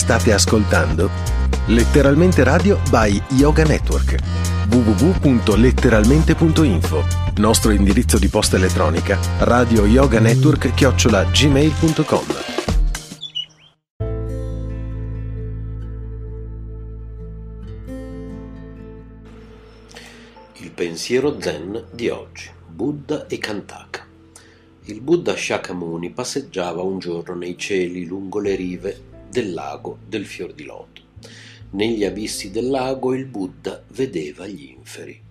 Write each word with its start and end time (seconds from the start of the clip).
State 0.00 0.32
ascoltando 0.32 1.10
Letteralmente 1.66 2.42
Radio 2.42 2.80
by 2.88 3.22
Yoga 3.32 3.64
Network. 3.64 4.16
www.letteralmente.info 4.70 7.04
Nostro 7.36 7.70
indirizzo 7.70 8.18
di 8.18 8.28
posta 8.28 8.56
elettronica 8.56 9.18
radio 9.40 9.84
yoga 9.84 10.18
network 10.18 10.72
chiocciola 10.72 11.24
gmail.com 11.24 12.24
Il 20.54 20.70
pensiero 20.70 21.38
zen 21.38 21.84
di 21.90 22.08
oggi 22.08 22.48
Buddha 22.66 23.26
e 23.26 23.36
Kantaka. 23.36 24.06
Il 24.84 25.02
Buddha 25.02 25.36
Shakyamuni 25.36 26.08
passeggiava 26.08 26.80
un 26.80 26.98
giorno 26.98 27.34
nei 27.34 27.58
cieli 27.58 28.06
lungo 28.06 28.40
le 28.40 28.54
rive 28.54 29.08
del 29.30 29.52
lago 29.52 29.98
del 30.06 30.26
fior 30.26 30.52
di 30.52 30.64
loto. 30.64 31.02
Negli 31.70 32.04
abissi 32.04 32.50
del 32.50 32.68
lago 32.68 33.14
il 33.14 33.26
Buddha 33.26 33.80
vedeva 33.92 34.46
gli 34.46 34.74
inferi. 34.76 35.22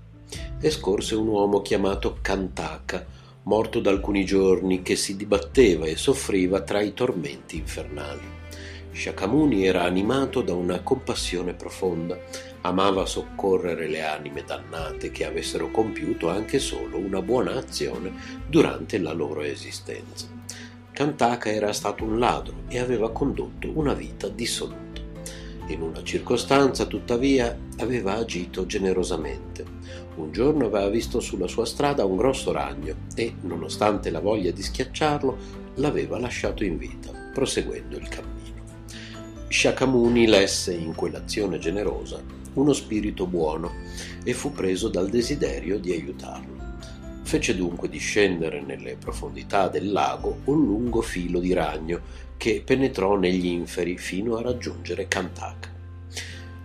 E 0.61 0.69
scorse 0.69 1.15
un 1.15 1.27
uomo 1.27 1.61
chiamato 1.61 2.17
Kantaka, 2.21 3.05
morto 3.43 3.79
da 3.81 3.89
alcuni 3.89 4.23
giorni, 4.23 4.81
che 4.81 4.95
si 4.95 5.17
dibatteva 5.17 5.85
e 5.85 5.97
soffriva 5.97 6.61
tra 6.61 6.81
i 6.81 6.93
tormenti 6.93 7.57
infernali. 7.57 8.37
Shakyamuni 8.91 9.65
era 9.65 9.83
animato 9.83 10.41
da 10.41 10.53
una 10.53 10.81
compassione 10.81 11.53
profonda, 11.53 12.17
amava 12.61 13.05
soccorrere 13.05 13.87
le 13.87 14.03
anime 14.03 14.43
dannate 14.43 15.11
che 15.11 15.25
avessero 15.25 15.71
compiuto 15.71 16.29
anche 16.29 16.59
solo 16.59 16.97
una 16.97 17.21
buona 17.21 17.55
azione 17.55 18.13
durante 18.47 18.97
la 18.97 19.11
loro 19.11 19.41
esistenza. 19.41 20.38
Kantaka 20.91 21.49
era 21.51 21.71
stato 21.73 22.03
un 22.03 22.19
ladro 22.19 22.63
e 22.67 22.79
aveva 22.79 23.11
condotto 23.11 23.69
una 23.73 23.93
vita 23.93 24.27
dissoluta. 24.27 25.01
In 25.67 25.81
una 25.81 26.03
circostanza, 26.03 26.85
tuttavia, 26.85 27.57
aveva 27.77 28.15
agito 28.15 28.65
generosamente. 28.65 29.63
Un 30.15 30.31
giorno 30.31 30.65
aveva 30.65 30.89
visto 30.89 31.19
sulla 31.19 31.47
sua 31.47 31.65
strada 31.65 32.05
un 32.05 32.17
grosso 32.17 32.51
ragno 32.51 32.95
e, 33.15 33.35
nonostante 33.41 34.09
la 34.09 34.19
voglia 34.19 34.51
di 34.51 34.63
schiacciarlo, 34.63 35.37
l'aveva 35.75 36.19
lasciato 36.19 36.63
in 36.63 36.77
vita, 36.77 37.11
proseguendo 37.33 37.97
il 37.97 38.07
cammino. 38.09 38.63
Shakyamuni 39.47 40.27
lesse 40.27 40.73
in 40.73 40.95
quell'azione 40.95 41.59
generosa 41.59 42.21
uno 42.53 42.73
spirito 42.73 43.25
buono 43.27 43.71
e 44.23 44.33
fu 44.33 44.51
preso 44.51 44.89
dal 44.89 45.09
desiderio 45.09 45.79
di 45.79 45.91
aiutarlo. 45.91 46.58
Fece 47.29 47.55
dunque 47.55 47.89
discendere 47.89 48.59
nelle 48.59 48.95
profondità 48.95 49.67
del 49.67 49.91
lago 49.91 50.39
un 50.45 50.65
lungo 50.65 51.03
filo 51.03 51.39
di 51.39 51.53
ragno 51.53 52.01
che 52.37 52.63
penetrò 52.65 53.17
negli 53.17 53.45
inferi 53.45 53.99
fino 53.99 54.35
a 54.35 54.41
raggiungere 54.41 55.07
Kantaka. 55.07 55.69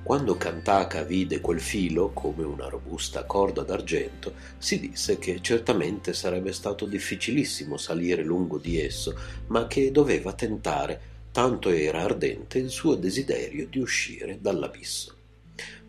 Quando 0.02 0.38
Kantaka 0.38 1.02
vide 1.02 1.42
quel 1.42 1.60
filo 1.60 2.12
come 2.14 2.44
una 2.44 2.66
robusta 2.66 3.24
corda 3.24 3.60
d'argento, 3.60 4.32
si 4.56 4.80
disse 4.80 5.18
che 5.18 5.42
certamente 5.42 6.14
sarebbe 6.14 6.54
stato 6.54 6.86
difficilissimo 6.86 7.76
salire 7.76 8.22
lungo 8.24 8.56
di 8.56 8.80
esso, 8.80 9.14
ma 9.48 9.66
che 9.66 9.90
doveva 9.90 10.32
tentare 10.32 10.98
tanto 11.30 11.68
era 11.68 12.00
ardente 12.00 12.56
il 12.56 12.70
suo 12.70 12.94
desiderio 12.94 13.66
di 13.68 13.80
uscire 13.80 14.38
dall'abisso. 14.40 15.13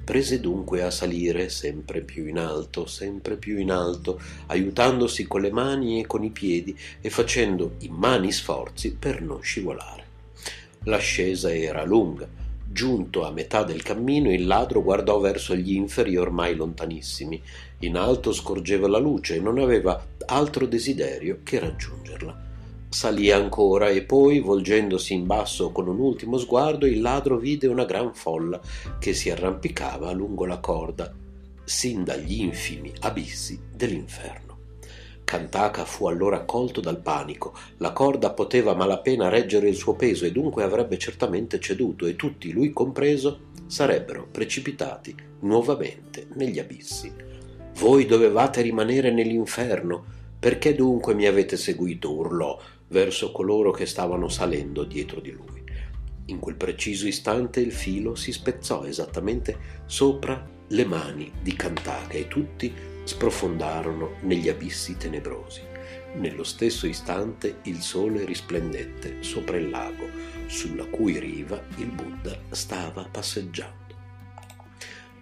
Prese 0.06 0.40
dunque 0.40 0.84
a 0.84 0.92
salire 0.92 1.50
sempre 1.50 2.02
più 2.02 2.28
in 2.28 2.38
alto, 2.38 2.86
sempre 2.86 3.38
più 3.38 3.58
in 3.58 3.72
alto, 3.72 4.22
aiutandosi 4.46 5.26
con 5.26 5.42
le 5.42 5.52
mani 5.52 6.00
e 6.00 6.06
con 6.06 6.24
i 6.24 6.30
piedi 6.30 6.78
e 7.02 7.10
facendo 7.10 7.74
immani 7.80 8.32
sforzi 8.32 8.94
per 8.94 9.24
non 9.24 9.42
scivolare. 9.42 10.04
L'ascesa 10.84 11.52
era 11.52 11.84
lunga. 11.84 12.28
Giunto 12.64 13.26
a 13.26 13.32
metà 13.32 13.64
del 13.64 13.82
cammino, 13.82 14.32
il 14.32 14.46
ladro 14.46 14.84
guardò 14.84 15.20
verso 15.20 15.56
gli 15.56 15.74
inferi 15.74 16.18
ormai 16.18 16.56
lontanissimi. 16.56 17.42
In 17.80 17.98
alto 17.98 18.32
scorgeva 18.32 18.88
la 18.88 19.00
luce 19.00 19.38
e 19.38 19.40
non 19.40 19.58
aveva 19.58 20.06
altro 20.28 20.68
desiderio 20.68 21.40
che 21.42 21.58
raggiungerla. 21.58 22.44
Salì 22.96 23.30
ancora 23.30 23.90
e 23.90 24.04
poi, 24.04 24.40
volgendosi 24.40 25.14
in 25.14 25.26
basso 25.26 25.74
con 25.74 25.90
un 25.90 26.00
ultimo 26.00 26.38
sguardo, 26.38 26.86
il 26.86 27.02
ladro 27.02 27.36
vide 27.36 27.68
una 27.68 27.84
gran 27.84 28.14
folla 28.14 28.58
che 29.00 29.14
si 29.14 29.30
arrampicava 29.30 30.14
lungo 30.14 30.46
la 30.46 30.60
corda, 30.60 31.14
sin 31.66 32.06
dagli 32.06 32.40
infimi 32.40 32.94
abissi 33.02 33.60
dell'inferno. 33.70 34.60
Kantaka 35.26 35.84
fu 35.84 36.08
allora 36.08 36.46
colto 36.46 36.80
dal 36.80 37.02
panico. 37.02 37.54
La 37.80 37.92
corda 37.92 38.32
poteva 38.32 38.74
malapena 38.76 39.28
reggere 39.28 39.68
il 39.68 39.76
suo 39.76 39.96
peso 39.96 40.24
e 40.24 40.32
dunque 40.32 40.64
avrebbe 40.64 40.98
certamente 40.98 41.60
ceduto 41.60 42.06
e 42.06 42.16
tutti, 42.16 42.54
lui 42.54 42.72
compreso, 42.72 43.40
sarebbero 43.66 44.26
precipitati 44.32 45.14
nuovamente 45.42 46.28
negli 46.36 46.60
abissi. 46.60 47.14
Voi 47.78 48.06
dovevate 48.06 48.62
rimanere 48.62 49.12
nell'inferno. 49.12 50.14
Perché 50.38 50.76
dunque 50.76 51.16
mi 51.16 51.26
avete 51.26 51.58
seguito? 51.58 52.14
urlò 52.14 52.60
verso 52.96 53.34
coloro 53.34 53.72
che 53.72 53.86
stavano 53.86 54.30
salendo 54.30 54.86
dietro 54.86 55.20
di 55.20 55.32
lui. 55.32 55.62
In 56.28 56.40
quel 56.40 56.56
preciso 56.56 57.08
istante 57.08 57.60
il 57.60 57.74
filo 57.74 58.16
si 58.16 58.32
spezzò 58.32 58.86
esattamente 58.86 59.84
sopra 59.86 60.50
le 60.70 60.86
mani 60.86 61.30
di 61.42 61.54
Kantaka 61.54 62.14
e 62.14 62.30
tutti 62.30 62.74
sprofondarono 63.04 64.16
negli 64.22 64.48
abissi 64.48 64.96
tenebrosi. 64.96 65.62
Nello 66.14 66.46
stesso 66.46 66.88
istante 66.88 67.58
il 67.64 67.82
sole 67.82 68.24
risplendette 68.24 69.18
sopra 69.20 69.58
il 69.58 69.70
lago, 69.70 70.08
sulla 70.48 70.86
cui 70.86 71.20
riva 71.20 71.62
il 71.76 71.88
Buddha 71.88 72.40
stava 72.52 73.06
passeggiando. 73.12 73.84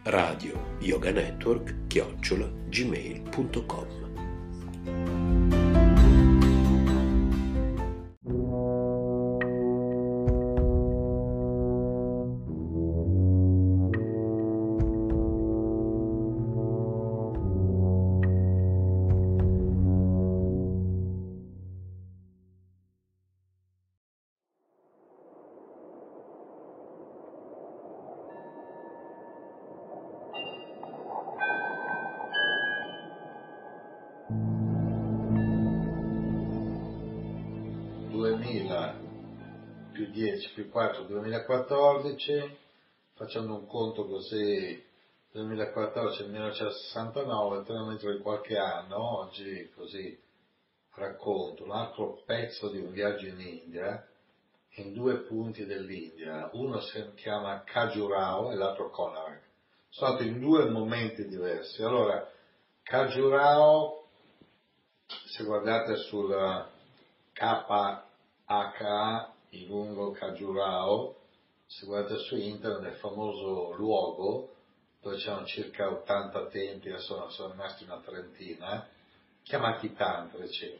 Radio 0.04 0.76
Yoga 0.80 1.10
Network 1.10 1.88
chiocciola 1.88 2.48
gmail.com 2.70 4.03
4 41.04 41.08
2014, 41.08 42.58
facendo 43.16 43.56
un 43.56 43.68
conto 43.68 44.06
così 44.06 44.82
2014 45.32 46.28
1969, 46.28 47.64
3 47.64 47.86
metri 47.86 48.12
di 48.14 48.22
qualche 48.22 48.58
anno, 48.58 49.20
oggi 49.20 49.70
così 49.76 50.18
racconto 50.96 51.64
un 51.64 51.72
altro 51.72 52.22
pezzo 52.26 52.70
di 52.70 52.80
un 52.80 52.92
viaggio 52.92 53.28
in 53.28 53.40
India, 53.40 54.08
in 54.76 54.94
due 54.94 55.20
punti 55.20 55.66
dell'India, 55.66 56.50
uno 56.54 56.80
si 56.80 57.04
chiama 57.16 57.64
Khajurao 57.64 58.52
e 58.52 58.56
l'altro 58.56 58.90
Konarak. 58.90 59.42
Sono 59.90 60.16
stati 60.16 60.28
in 60.28 60.40
due 60.40 60.70
momenti 60.70 61.28
diversi. 61.28 61.84
Allora, 61.84 62.28
Khajurao, 62.82 64.08
se 65.06 65.44
guardate 65.44 65.98
sul 65.98 66.34
KHA 67.34 69.33
il 69.54 69.68
lungo 69.68 70.12
Khajurao, 70.12 71.16
se 71.66 71.86
guardate 71.86 72.20
su 72.20 72.36
internet 72.36 72.94
è 72.94 72.98
famoso 72.98 73.74
luogo 73.74 74.50
dove 75.02 75.18
c'erano 75.18 75.46
circa 75.46 75.90
80 75.90 76.48
templi, 76.48 76.90
adesso 76.90 77.30
sono 77.30 77.52
rimasti 77.52 77.84
una 77.84 78.00
trentina, 78.00 78.88
chiamati 79.44 79.94
tantrici. 79.94 80.80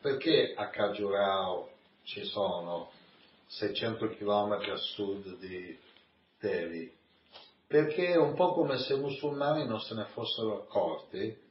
Perché 0.00 0.54
a 0.56 0.68
Khajurao 0.68 1.70
ci 2.02 2.24
sono 2.24 2.90
600 3.46 4.08
km 4.16 4.52
a 4.70 4.76
sud 4.76 5.36
di 5.38 5.78
Delhi? 6.38 6.92
Perché 7.66 8.08
è 8.08 8.16
un 8.16 8.34
po' 8.34 8.52
come 8.52 8.78
se 8.78 8.94
i 8.94 8.98
musulmani 8.98 9.66
non 9.66 9.80
se 9.80 9.94
ne 9.94 10.06
fossero 10.06 10.62
accorti 10.62 11.48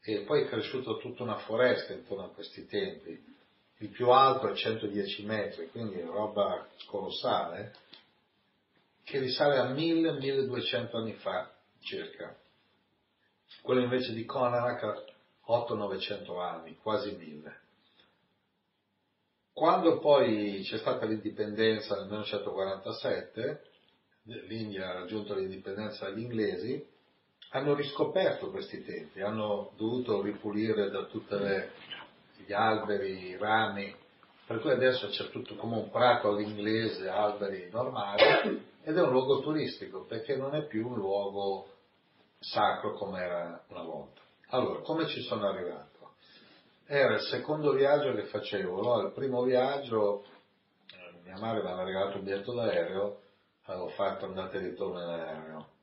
e 0.00 0.20
poi 0.20 0.42
è 0.42 0.46
cresciuta 0.46 0.94
tutta 0.98 1.24
una 1.24 1.38
foresta 1.38 1.92
intorno 1.92 2.26
a 2.26 2.30
questi 2.30 2.66
templi 2.66 3.34
il 3.78 3.88
più 3.90 4.10
alto 4.10 4.48
è 4.48 4.54
110 4.54 5.24
metri, 5.24 5.68
quindi 5.70 6.00
roba 6.00 6.66
colossale, 6.86 7.74
che 9.04 9.18
risale 9.18 9.58
a 9.58 9.70
1000-1200 9.70 10.96
anni 10.96 11.12
fa 11.14 11.50
circa. 11.80 12.36
Quello 13.62 13.82
invece 13.82 14.12
di 14.12 14.24
Konarak 14.24 15.14
800-900 15.46 16.40
anni, 16.40 16.76
quasi 16.76 17.14
1000. 17.14 17.60
Quando 19.52 19.98
poi 19.98 20.60
c'è 20.64 20.78
stata 20.78 21.06
l'indipendenza 21.06 21.94
nel 21.96 22.06
1947, 22.06 23.62
l'India 24.48 24.90
ha 24.90 24.92
raggiunto 24.92 25.34
l'indipendenza 25.34 26.08
dagli 26.08 26.20
inglesi, 26.20 26.86
hanno 27.50 27.74
riscoperto 27.74 28.50
questi 28.50 28.84
tempi, 28.84 29.22
hanno 29.22 29.72
dovuto 29.76 30.20
ripulire 30.20 30.90
da 30.90 31.04
tutti 31.04 31.34
gli 32.46 32.52
alberi, 32.52 33.26
i 33.26 33.36
rami, 33.36 33.94
per 34.46 34.60
cui 34.60 34.70
adesso 34.70 35.08
c'è 35.08 35.28
tutto 35.30 35.56
come 35.56 35.76
un 35.76 35.90
prato 35.90 36.28
all'inglese, 36.28 37.08
alberi 37.08 37.68
normali, 37.70 38.64
ed 38.82 38.96
è 38.96 39.02
un 39.02 39.10
luogo 39.10 39.40
turistico, 39.40 40.04
perché 40.04 40.36
non 40.36 40.54
è 40.54 40.64
più 40.66 40.88
un 40.88 40.94
luogo 40.94 41.68
sacro 42.38 42.94
come 42.94 43.20
era 43.20 43.64
una 43.68 43.82
volta. 43.82 44.20
Allora, 44.50 44.80
come 44.80 45.06
ci 45.08 45.20
sono 45.22 45.48
arrivato? 45.48 46.12
Era 46.86 47.14
il 47.14 47.22
secondo 47.22 47.72
viaggio 47.72 48.14
che 48.14 48.24
facevo, 48.26 48.80
no? 48.80 49.00
il 49.06 49.12
primo 49.12 49.42
viaggio, 49.42 50.24
eh, 50.92 51.20
mia 51.24 51.36
madre 51.38 51.62
mi 51.62 51.68
aveva 51.68 51.82
regalato 51.82 52.18
un 52.18 52.24
biglietto 52.24 52.54
d'aereo, 52.54 53.20
avevo 53.64 53.88
fatto 53.88 54.26
andata 54.26 54.56
e 54.56 54.60
ritorno 54.60 55.02
in 55.02 55.08
aereo 55.08 55.74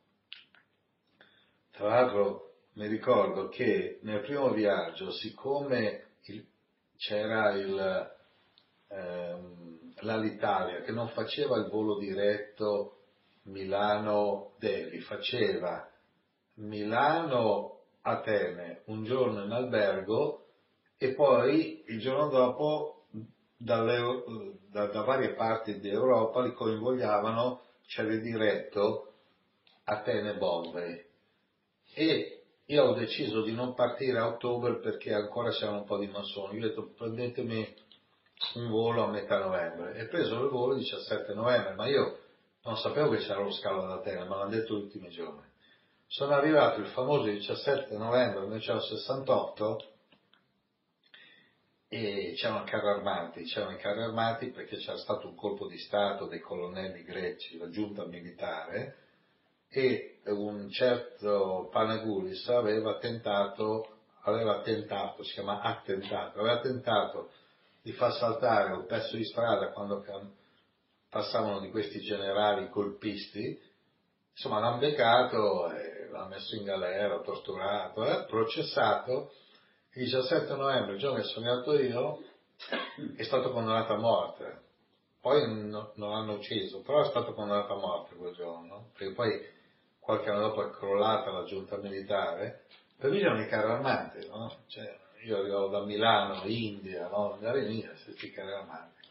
tra 1.73 1.87
l'altro 1.87 2.51
mi 2.73 2.87
ricordo 2.87 3.49
che 3.49 3.99
nel 4.03 4.21
primo 4.21 4.51
viaggio, 4.51 5.11
siccome 5.11 6.03
c'era 6.97 7.51
il, 7.51 8.11
ehm, 8.87 9.93
l'Alitalia 10.01 10.81
che 10.81 10.91
non 10.91 11.07
faceva 11.09 11.57
il 11.57 11.69
volo 11.69 11.97
diretto 11.97 12.97
Milano-Delhi, 13.43 14.99
faceva 15.01 15.87
Milano-Atene 16.55 18.81
un 18.85 19.03
giorno 19.03 19.43
in 19.43 19.51
albergo 19.51 20.45
e 20.97 21.13
poi 21.13 21.83
il 21.87 21.99
giorno 21.99 22.29
dopo 22.29 23.05
dalle, 23.57 24.23
da, 24.69 24.87
da, 24.87 25.03
varie 25.03 25.33
parti 25.33 25.79
d'Europa 25.79 26.41
li 26.43 26.53
convogliavano, 26.53 27.61
c'era 27.85 28.13
il 28.13 28.21
diretto 28.21 29.13
Atene-Bombay. 29.83 31.05
E 31.95 32.42
io 32.67 32.83
ho 32.83 32.93
deciso 32.93 33.41
di 33.41 33.53
non 33.53 33.73
partire 33.73 34.19
a 34.19 34.27
ottobre 34.27 34.79
perché 34.79 35.13
ancora 35.13 35.51
c'era 35.51 35.71
un 35.71 35.83
po' 35.83 35.97
di 35.97 36.07
massoni. 36.07 36.57
Io 36.57 36.65
ho 36.65 36.69
detto 36.69 36.93
prendetemi 36.95 37.75
un 38.55 38.69
volo 38.69 39.03
a 39.03 39.09
metà 39.09 39.39
novembre 39.39 39.95
e 39.95 40.07
preso 40.07 40.43
il 40.43 40.49
volo 40.49 40.73
il 40.73 40.79
17 40.79 41.33
novembre, 41.33 41.73
ma 41.73 41.87
io 41.87 42.19
non 42.63 42.77
sapevo 42.77 43.09
che 43.09 43.17
c'era 43.17 43.41
lo 43.41 43.51
scalo 43.51 43.83
ad 43.83 43.91
Atene, 43.91 44.23
me 44.23 44.29
l'hanno 44.29 44.49
detto 44.49 44.75
gli 44.75 44.83
ultimi 44.83 45.09
giorni. 45.09 45.51
Sono 46.07 46.33
arrivato 46.33 46.79
il 46.79 46.87
famoso 46.87 47.25
17 47.25 47.97
novembre 47.97 48.41
1968 48.41 49.91
e 51.89 52.33
c'erano 52.35 52.63
carri 52.63 52.87
armati, 52.87 53.43
c'erano 53.43 53.73
i 53.73 53.77
carri 53.77 54.01
armati 54.01 54.51
perché 54.51 54.77
c'era 54.77 54.97
stato 54.97 55.27
un 55.27 55.35
colpo 55.35 55.67
di 55.67 55.77
Stato 55.77 56.27
dei 56.27 56.39
colonnelli 56.39 57.03
greci, 57.03 57.57
la 57.57 57.69
giunta 57.69 58.05
militare, 58.05 59.02
e 59.73 60.19
un 60.25 60.69
certo 60.69 61.67
Panagulis 61.71 62.47
aveva 62.49 62.97
tentato, 62.99 63.87
aveva 64.21 64.61
tentato, 64.61 65.23
si 65.23 65.33
chiama 65.33 65.61
attentato, 65.61 66.39
aveva 66.39 66.59
tentato 66.59 67.31
di 67.81 67.91
far 67.91 68.13
saltare 68.13 68.71
un 68.73 68.85
pezzo 68.85 69.17
di 69.17 69.25
strada 69.25 69.71
quando 69.71 70.05
passavano 71.09 71.59
di 71.59 71.69
questi 71.69 71.99
generali 72.01 72.69
colpisti, 72.69 73.59
insomma 74.31 74.59
l'hanno 74.59 74.77
beccato, 74.77 75.71
e 75.71 76.07
l'hanno 76.09 76.29
messo 76.29 76.55
in 76.55 76.63
galera, 76.63 77.19
torturato, 77.19 78.05
eh, 78.05 78.25
processato, 78.25 79.31
il 79.95 80.05
17 80.05 80.55
novembre, 80.55 80.93
il 80.93 80.99
giorno 80.99 81.17
che 81.17 81.23
sono 81.23 81.49
andato 81.49 81.77
io, 81.77 82.23
è 83.15 83.23
stato 83.23 83.51
condannato 83.51 83.93
a 83.93 83.97
morte. 83.97 84.61
Poi 85.19 85.45
non 85.47 85.91
l'hanno 85.95 86.33
ucciso, 86.33 86.81
però 86.81 87.01
è 87.01 87.09
stato 87.09 87.33
condannato 87.33 87.73
a 87.73 87.79
morte 87.79 88.15
quel 88.15 88.33
giorno, 88.33 88.89
perché 88.97 89.13
poi 89.13 89.61
qualche 90.03 90.29
anno 90.29 90.41
dopo 90.41 90.67
è 90.67 90.69
crollata 90.69 91.31
la 91.31 91.45
giunta 91.45 91.77
militare, 91.77 92.65
per 92.97 93.09
me 93.09 93.19
erano 93.19 93.41
i 93.41 93.47
carri 93.47 93.71
armati, 93.71 94.27
no? 94.27 94.53
Cioè, 94.67 94.99
io 95.23 95.37
arrivavo 95.37 95.69
da 95.69 95.85
Milano, 95.85 96.43
India, 96.45 97.07
no? 97.07 97.33
Andare 97.33 97.63
in 97.63 97.71
India, 97.71 97.93
questi 98.03 98.31
carri 98.31 98.51
armati. 98.51 99.01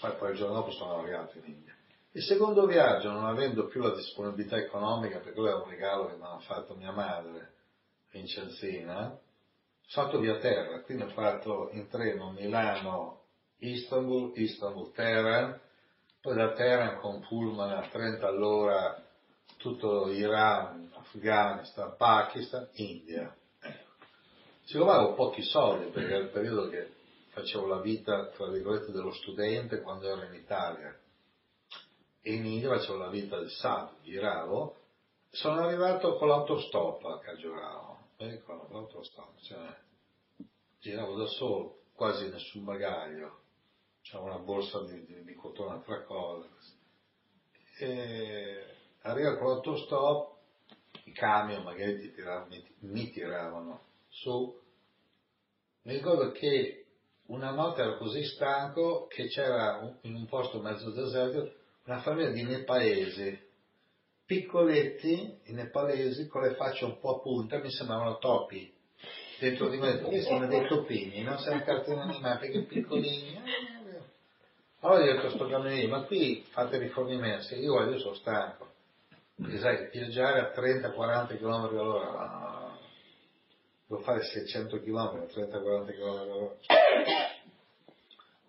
Poi, 0.00 0.12
poi 0.16 0.30
il 0.30 0.36
giorno 0.36 0.54
dopo 0.54 0.70
sono 0.70 1.00
arrivato 1.00 1.36
in 1.38 1.44
India. 1.44 1.74
Il 2.12 2.22
secondo 2.22 2.66
viaggio, 2.66 3.10
non 3.10 3.26
avendo 3.26 3.66
più 3.66 3.82
la 3.82 3.94
disponibilità 3.94 4.56
economica, 4.56 5.18
perché 5.18 5.32
quello 5.32 5.50
è 5.50 5.62
un 5.62 5.68
regalo 5.68 6.06
che 6.06 6.16
mi 6.16 6.24
ha 6.24 6.38
fatto 6.38 6.74
mia 6.74 6.92
madre, 6.92 7.52
Vincenzina, 8.10 9.18
andato 9.94 10.18
via 10.18 10.38
terra, 10.38 10.80
quindi 10.80 11.04
ho 11.04 11.08
fatto 11.08 11.68
in 11.72 11.88
treno 11.88 12.32
Milano, 12.32 13.20
Istanbul, 13.58 14.32
Istanbul, 14.34 14.92
Teheran, 14.92 15.60
poi 16.22 16.34
da 16.34 16.52
Teheran 16.52 17.00
con 17.00 17.20
Pullman 17.20 17.70
a 17.70 17.88
30 17.88 18.26
all'ora 18.26 19.05
tutto 19.66 20.08
Iran, 20.10 20.92
Afghanistan, 20.94 21.96
Pakistan, 21.96 22.68
India. 22.74 23.34
Siccome 24.62 24.92
avevo 24.92 25.14
pochi 25.14 25.42
soldi, 25.42 25.90
perché 25.90 26.14
era 26.14 26.22
il 26.22 26.30
periodo 26.30 26.68
che 26.68 26.92
facevo 27.30 27.66
la 27.66 27.80
vita, 27.80 28.28
tra 28.28 28.48
virgolette, 28.48 28.92
dello 28.92 29.12
studente 29.12 29.80
quando 29.80 30.06
ero 30.06 30.22
in 30.22 30.34
Italia, 30.34 30.96
e 32.22 32.32
in 32.32 32.46
India 32.46 32.68
facevo 32.68 32.96
la 32.96 33.08
vita 33.08 33.38
del 33.38 33.50
saggio, 33.50 33.94
giravo, 34.02 34.76
sono 35.30 35.64
arrivato 35.64 36.14
con 36.14 36.28
l'autostop 36.28 37.04
a 37.04 37.18
Caggiorao, 37.18 38.10
eh, 38.18 38.42
con 38.44 38.68
l'autostop, 38.70 39.40
cioè, 39.42 39.76
giravo 40.78 41.16
da 41.16 41.26
solo, 41.26 41.80
quasi 41.92 42.28
nessun 42.28 42.62
bagaglio, 42.62 43.40
c'avevo 44.02 44.30
una 44.30 44.38
borsa 44.38 44.84
di, 44.84 45.04
di, 45.04 45.24
di 45.24 45.34
cotone 45.34 45.74
a 45.74 45.80
tre 45.80 46.04
cose, 46.04 46.48
e 47.78 48.75
arriva 49.06 49.36
con 49.36 49.48
l'autostop, 49.48 50.34
i 51.04 51.12
camion 51.12 51.62
magari 51.62 52.00
ti 52.00 52.12
tiravano, 52.12 52.46
mi, 52.48 52.64
mi 52.80 53.10
tiravano 53.10 53.80
su. 54.08 54.60
Mi 55.82 55.92
ricordo 55.92 56.32
che 56.32 56.84
una 57.26 57.50
notte 57.50 57.82
ero 57.82 57.96
così 57.98 58.24
stanco 58.24 59.06
che 59.06 59.26
c'era 59.28 59.98
in 60.02 60.14
un 60.14 60.26
posto 60.26 60.60
mezzo 60.60 60.90
deserto 60.90 61.52
una 61.84 62.00
famiglia 62.00 62.30
di 62.30 62.42
nepalesi, 62.42 63.38
piccoletti, 64.24 65.38
i 65.44 65.52
nepalesi, 65.52 66.26
con 66.26 66.42
le 66.42 66.54
facce 66.54 66.84
un 66.84 66.98
po' 66.98 67.16
a 67.16 67.20
punta, 67.20 67.58
mi 67.58 67.70
sembravano 67.70 68.18
topi. 68.18 68.74
Dentro 69.38 69.68
di 69.68 69.76
me, 69.76 70.02
che 70.08 70.22
sono 70.22 70.46
dei 70.46 70.66
topini, 70.66 71.22
non 71.22 71.38
sono 71.38 71.62
cartoni 71.62 72.00
animati, 72.00 72.50
perché 72.50 72.62
piccolini. 72.62 73.38
Allora 74.80 75.02
ho 75.02 75.04
detto 75.04 75.26
a 75.26 75.30
sto 75.30 75.46
camionino, 75.46 75.88
ma 75.88 76.04
qui 76.04 76.44
fate 76.48 76.78
rifornimenti, 76.78 77.54
io 77.56 77.72
guarda, 77.72 77.92
io 77.92 78.00
sono 78.00 78.14
stanco 78.14 78.74
perché 79.36 79.58
sai, 79.58 79.90
viaggiare 79.90 80.40
a 80.40 80.52
30-40 80.54 81.36
km 81.38 81.78
all'ora, 81.78 82.78
devo 83.86 84.00
fare 84.02 84.22
600 84.22 84.80
km 84.80 84.96
a 84.96 85.26
30-40 85.26 85.94
km 85.94 86.20
all'ora, 86.20 86.56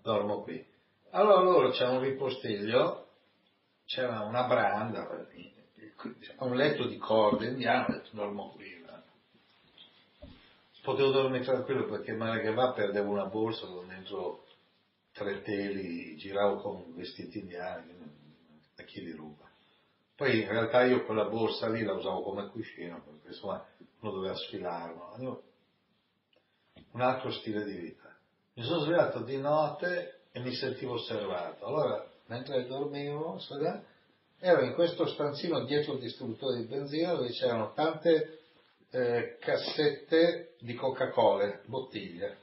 dormo 0.01 0.41
qui. 0.43 0.65
Allora 1.11 1.41
loro 1.41 1.69
c'è 1.71 1.87
un 1.87 2.01
ripostiglio, 2.01 3.07
c'era 3.85 4.21
una 4.21 4.45
branda, 4.45 5.07
un 6.39 6.55
letto 6.55 6.85
di 6.85 6.97
corde 6.97 7.47
indiano, 7.47 7.95
ho 7.95 8.01
dormo 8.11 8.51
qui. 8.51 8.75
Potevo 10.87 11.11
dormire 11.11 11.43
tranquillo 11.43 11.85
perché 11.85 12.13
male 12.13 12.41
che 12.41 12.53
va 12.53 12.71
perdevo 12.71 13.11
una 13.11 13.25
borsa 13.25 13.65
con 13.65 13.89
dentro 13.89 14.45
tre 15.11 15.41
teli, 15.41 16.15
giravo 16.15 16.61
con 16.61 16.95
vestiti 16.95 17.39
indiani, 17.39 17.93
a 18.77 18.83
chi 18.83 19.03
li 19.03 19.11
ruba. 19.11 19.46
Poi 20.17 20.41
in 20.41 20.47
realtà 20.47 20.83
io 20.83 21.05
quella 21.05 21.25
borsa 21.25 21.69
lì 21.69 21.83
la 21.83 21.93
usavo 21.93 22.23
come 22.23 22.49
cuscino, 22.49 23.03
perché 23.03 23.27
insomma 23.27 23.63
uno 23.99 24.11
doveva 24.11 24.35
sfilarlo. 24.35 25.15
Io, 25.19 25.43
un 26.93 27.01
altro 27.01 27.29
stile 27.31 27.63
di 27.63 27.77
vita. 27.77 28.17
Mi 28.53 28.63
sono 28.63 28.79
svegliato 28.79 29.19
di 29.19 29.37
notte 29.37 30.21
e 30.31 30.39
mi 30.39 30.55
sentivo 30.55 30.93
osservato. 30.93 31.67
Allora, 31.67 32.03
mentre 32.25 32.65
dormivo, 32.65 33.39
ero 34.39 34.61
in 34.63 34.73
questo 34.73 35.05
stanzino 35.05 35.65
dietro 35.65 35.93
il 35.93 35.99
distributore 35.99 36.57
di 36.57 36.65
benzina 36.65 37.13
dove 37.13 37.29
c'erano 37.29 37.73
tante 37.73 38.39
eh, 38.89 39.37
cassette 39.39 40.55
di 40.61 40.73
Coca-Cola, 40.73 41.59
bottiglie. 41.65 42.37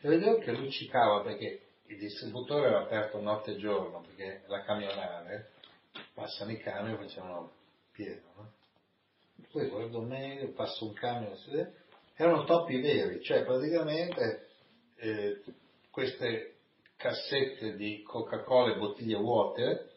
E 0.00 0.08
vedevo 0.08 0.38
che 0.38 0.50
luccicava 0.50 1.20
perché 1.20 1.60
il 1.86 1.98
distributore 1.98 2.66
era 2.66 2.80
aperto 2.80 3.20
notte 3.20 3.52
e 3.52 3.58
giorno, 3.58 4.00
perché 4.00 4.42
la 4.48 4.62
camionale 4.62 5.50
passano 6.14 6.52
i 6.52 6.58
camion 6.58 6.94
e 6.94 7.04
facevano 7.06 7.52
pieno. 7.92 8.22
No? 8.36 8.52
Poi 9.50 9.68
guardo 9.68 10.00
meglio, 10.00 10.52
passo 10.52 10.86
un 10.86 10.92
camion, 10.94 11.36
erano 12.14 12.44
topi 12.44 12.80
veri, 12.80 13.22
cioè 13.22 13.44
praticamente 13.44 14.48
eh, 14.96 15.42
queste 15.90 16.56
cassette 16.96 17.74
di 17.76 18.02
Coca-Cola 18.02 18.74
e 18.74 18.78
bottiglie 18.78 19.16
vuote, 19.16 19.90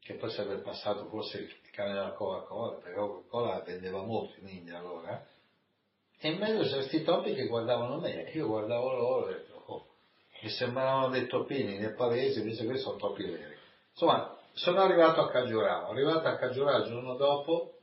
che 0.00 0.14
poi 0.14 0.30
sarebbe 0.30 0.62
passato 0.62 1.06
forse 1.06 1.38
il 1.38 1.70
camion 1.70 1.94
della 1.94 2.12
Coca-Cola, 2.12 2.78
perché 2.78 2.94
Coca-Cola 2.94 3.62
vendeva 3.62 4.02
molto 4.02 4.40
in 4.40 4.48
India 4.48 4.78
allora, 4.78 5.26
e 6.20 6.28
in 6.30 6.38
mezzo 6.38 6.62
c'erano 6.62 6.86
questi 6.86 7.02
topi 7.04 7.34
che 7.34 7.46
guardavano 7.46 8.00
me, 8.00 8.30
io 8.32 8.46
guardavo 8.46 8.92
loro 8.92 9.28
e 9.28 9.46
oh, 9.66 9.86
mi 10.42 10.50
sembravano 10.50 11.10
dei 11.10 11.28
topini 11.28 11.78
nepalesi, 11.78 12.40
invece 12.40 12.64
questi 12.64 12.82
sono 12.82 12.96
topi 12.96 13.22
veri. 13.24 13.56
Insomma, 13.92 14.37
sono 14.52 14.80
arrivato 14.80 15.20
a 15.20 15.30
Kajurao, 15.30 15.90
arrivato 15.90 16.28
a 16.28 16.36
Kajurao 16.36 16.82
il 16.82 16.90
giorno 16.90 17.16
dopo, 17.16 17.78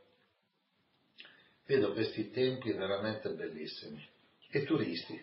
vedo 1.66 1.94
questi 1.94 2.32
templi 2.32 2.74
veramente 2.74 3.30
bellissimi. 3.30 4.08
E 4.50 4.64
turisti. 4.64 5.22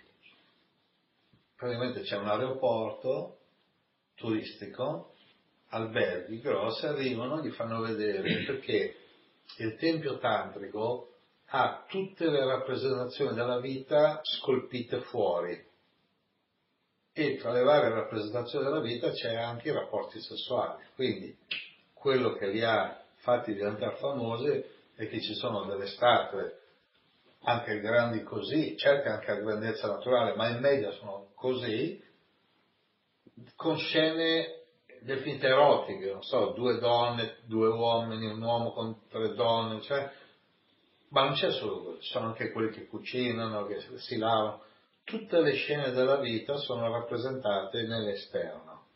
Praticamente 1.56 2.02
c'è 2.02 2.16
un 2.16 2.28
aeroporto 2.28 3.38
turistico, 4.14 5.14
alberghi 5.68 6.40
grossi, 6.40 6.86
arrivano, 6.86 7.40
gli 7.40 7.50
fanno 7.50 7.80
vedere 7.80 8.44
perché 8.46 8.96
il 9.58 9.76
tempio 9.76 10.18
tantrico 10.18 11.08
ha 11.46 11.84
tutte 11.88 12.30
le 12.30 12.44
rappresentazioni 12.44 13.34
della 13.34 13.60
vita 13.60 14.20
scolpite 14.22 15.02
fuori 15.02 15.70
e 17.12 17.36
tra 17.36 17.52
le 17.52 17.62
varie 17.62 17.90
rappresentazioni 17.90 18.64
della 18.64 18.80
vita 18.80 19.10
c'è 19.10 19.34
anche 19.34 19.68
i 19.68 19.72
rapporti 19.72 20.20
sessuali. 20.20 20.82
Quindi 20.94 21.36
quello 21.92 22.34
che 22.34 22.48
li 22.48 22.62
ha 22.62 23.00
fatti 23.16 23.52
diventare 23.52 23.96
famosi 23.96 24.64
è 24.94 25.08
che 25.08 25.20
ci 25.20 25.34
sono 25.34 25.64
delle 25.64 25.86
statue 25.86 26.58
anche 27.44 27.80
grandi 27.80 28.22
così, 28.22 28.76
certo 28.76 29.08
anche 29.08 29.30
a 29.30 29.36
grandezza 29.36 29.88
naturale, 29.88 30.36
ma 30.36 30.48
in 30.48 30.60
media 30.60 30.92
sono 30.92 31.30
così, 31.34 32.00
con 33.56 33.76
scene 33.78 34.60
definite 35.00 35.48
erotiche, 35.48 36.12
non 36.12 36.22
so, 36.22 36.52
due 36.54 36.78
donne, 36.78 37.38
due 37.46 37.68
uomini, 37.68 38.26
un 38.26 38.40
uomo 38.40 38.70
con 38.72 39.08
tre 39.08 39.34
donne, 39.34 39.80
cioè, 39.80 40.08
ma 41.08 41.24
non 41.24 41.34
c'è 41.34 41.50
solo 41.50 41.82
quello, 41.82 42.00
ci 42.00 42.10
sono 42.10 42.26
anche 42.26 42.52
quelli 42.52 42.70
che 42.70 42.86
cucinano, 42.86 43.66
che 43.66 43.80
si 43.96 44.16
lavano, 44.16 44.62
tutte 45.04 45.40
le 45.40 45.52
scene 45.52 45.90
della 45.92 46.20
vita 46.20 46.56
sono 46.56 46.90
rappresentate 46.90 47.82
nell'esterno. 47.86 48.86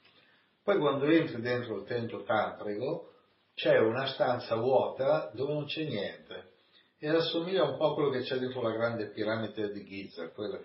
Poi 0.63 0.79
quando 0.79 1.07
entri 1.07 1.41
dentro 1.41 1.79
il 1.79 1.87
tempio 1.87 2.23
tantrico 2.25 3.13
c'è 3.55 3.79
una 3.79 4.07
stanza 4.07 4.57
vuota 4.57 5.31
dove 5.33 5.53
non 5.53 5.65
c'è 5.67 5.85
niente 5.85 6.55
e 6.99 7.09
assomiglia 7.09 7.65
un 7.65 7.77
po' 7.77 7.91
a 7.91 7.95
quello 7.95 8.11
che 8.11 8.23
c'è 8.23 8.39
dentro 8.39 8.63
la 8.63 8.73
grande 8.73 9.11
piramide 9.11 9.71
di 9.71 9.85
Giza, 9.85 10.31
quella, 10.31 10.59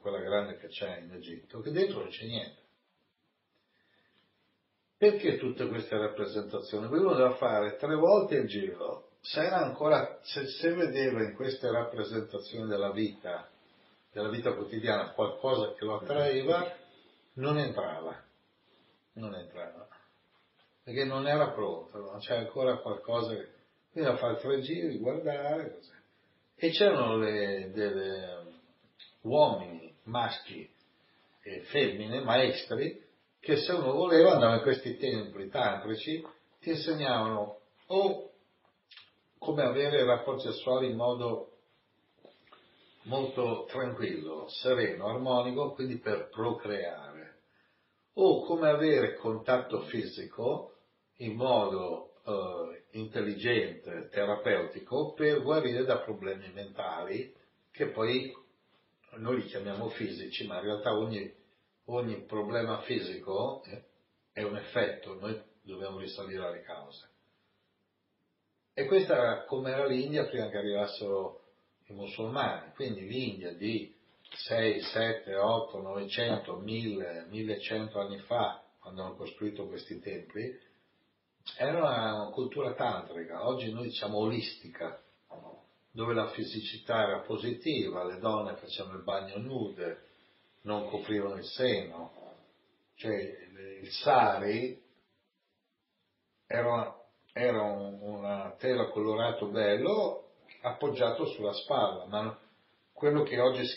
quella 0.00 0.18
grande 0.18 0.58
che 0.58 0.68
c'è 0.68 0.98
in 0.98 1.12
Egitto, 1.12 1.60
che 1.60 1.70
dentro 1.70 2.00
non 2.00 2.08
c'è 2.08 2.26
niente. 2.26 2.60
Perché 4.98 5.38
tutte 5.38 5.66
queste 5.66 5.96
rappresentazioni? 5.96 6.88
Perché 6.88 7.04
uno 7.04 7.16
deve 7.16 7.34
fare 7.34 7.76
tre 7.76 7.96
volte 7.96 8.36
il 8.36 8.46
giro. 8.46 9.08
Se, 9.20 9.40
ancora, 9.40 10.20
se, 10.22 10.46
se 10.46 10.72
vedeva 10.74 11.22
in 11.22 11.34
queste 11.34 11.70
rappresentazioni 11.70 12.68
della 12.68 12.92
vita, 12.92 13.48
della 14.12 14.28
vita 14.28 14.52
quotidiana, 14.52 15.12
qualcosa 15.12 15.72
che 15.74 15.84
lo 15.84 15.96
attraeva, 15.96 16.70
non 17.34 17.58
entrava. 17.58 18.22
Non 19.14 19.34
entrava. 19.34 19.88
Perché 20.84 21.04
non 21.04 21.26
era 21.26 21.50
pronto, 21.50 21.98
no? 21.98 22.18
c'è 22.18 22.36
ancora 22.36 22.76
qualcosa 22.78 23.34
che... 23.34 23.48
Quindi 23.92 24.10
a 24.10 24.16
fare 24.16 24.38
tre 24.38 24.60
giri, 24.60 24.98
guardare, 24.98 25.74
così. 25.74 25.90
E 26.54 26.70
c'erano 26.70 27.18
le, 27.18 27.70
delle 27.72 28.44
uomini, 29.22 29.94
maschi 30.04 30.68
e 31.42 31.60
femmine, 31.62 32.22
maestri, 32.22 33.04
che 33.38 33.56
se 33.56 33.72
uno 33.72 33.92
voleva 33.92 34.32
andava 34.32 34.56
in 34.56 34.62
questi 34.62 34.96
templi 34.96 35.48
tantrici, 35.48 36.24
ti 36.60 36.70
insegnavano 36.70 37.58
o 37.86 38.30
come 39.38 39.62
avere 39.62 40.04
rapporti 40.04 40.44
sessuali 40.44 40.90
in 40.90 40.96
modo 40.96 41.51
molto 43.02 43.66
tranquillo, 43.68 44.48
sereno, 44.48 45.08
armonico, 45.08 45.72
quindi 45.72 45.98
per 45.98 46.28
procreare, 46.28 47.40
o 48.14 48.44
come 48.44 48.68
avere 48.68 49.16
contatto 49.16 49.82
fisico 49.82 50.74
in 51.16 51.34
modo 51.34 52.14
eh, 52.24 52.98
intelligente, 52.98 54.08
terapeutico, 54.10 55.12
per 55.14 55.42
guarire 55.42 55.84
da 55.84 55.98
problemi 55.98 56.50
mentali 56.52 57.34
che 57.70 57.88
poi 57.88 58.34
noi 59.16 59.36
li 59.36 59.44
chiamiamo 59.44 59.88
fisici, 59.90 60.46
ma 60.46 60.56
in 60.56 60.64
realtà 60.64 60.96
ogni 60.96 61.40
ogni 61.86 62.24
problema 62.24 62.80
fisico 62.82 63.64
è 64.32 64.42
un 64.42 64.56
effetto, 64.56 65.18
noi 65.18 65.40
dobbiamo 65.62 65.98
risalire 65.98 66.50
le 66.50 66.62
cause. 66.62 67.10
E 68.74 68.86
questa 68.86 69.14
era 69.14 69.44
come 69.44 69.70
era 69.70 69.86
l'India 69.86 70.26
prima 70.26 70.48
che 70.48 70.56
arrivassero 70.56 71.41
musulmani, 71.92 72.72
quindi 72.74 73.06
l'India 73.06 73.52
di 73.54 73.94
6, 74.34 74.80
7, 74.80 75.34
8, 75.36 75.80
900, 75.80 76.56
1000, 76.56 77.26
1100 77.28 78.00
anni 78.00 78.18
fa, 78.20 78.62
quando 78.78 79.02
hanno 79.02 79.14
costruito 79.14 79.66
questi 79.66 80.00
templi, 80.00 80.58
era 81.56 81.78
una 81.78 82.30
cultura 82.32 82.74
tantrica, 82.74 83.46
oggi 83.46 83.72
noi 83.72 83.84
diciamo 83.84 84.18
olistica, 84.18 85.00
dove 85.90 86.14
la 86.14 86.28
fisicità 86.28 87.02
era 87.02 87.20
positiva, 87.20 88.04
le 88.04 88.18
donne 88.18 88.56
facevano 88.56 88.96
il 88.96 89.04
bagno 89.04 89.36
nude, 89.38 90.06
non 90.62 90.88
coprivano 90.88 91.36
il 91.36 91.44
seno, 91.44 92.12
cioè 92.94 93.14
il 93.82 93.90
sari 93.90 94.80
era, 96.46 96.96
era 97.32 97.62
un, 97.62 97.98
una 98.00 98.54
tela 98.58 98.88
colorato 98.88 99.46
bello 99.46 100.31
appoggiato 100.62 101.26
sulla 101.26 101.52
spalla, 101.52 102.06
ma 102.06 102.38
quello 102.92 103.22
che 103.22 103.40
oggi 103.40 103.66
si 103.66 103.76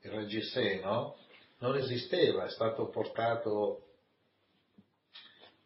il 0.00 0.10
reggiseno, 0.10 1.16
non 1.58 1.76
esisteva, 1.76 2.44
è 2.44 2.50
stato 2.50 2.88
portato 2.88 3.82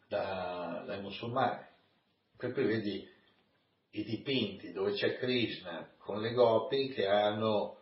da, 0.08 0.82
dai 0.86 1.00
musulmani. 1.00 1.64
Per 2.36 2.52
cui 2.52 2.64
vedi 2.64 3.08
i 3.90 4.04
dipinti 4.04 4.72
dove 4.72 4.92
c'è 4.92 5.18
Krishna 5.18 5.88
con 5.98 6.20
le 6.20 6.32
gopi 6.32 6.88
che 6.88 7.06
hanno 7.06 7.78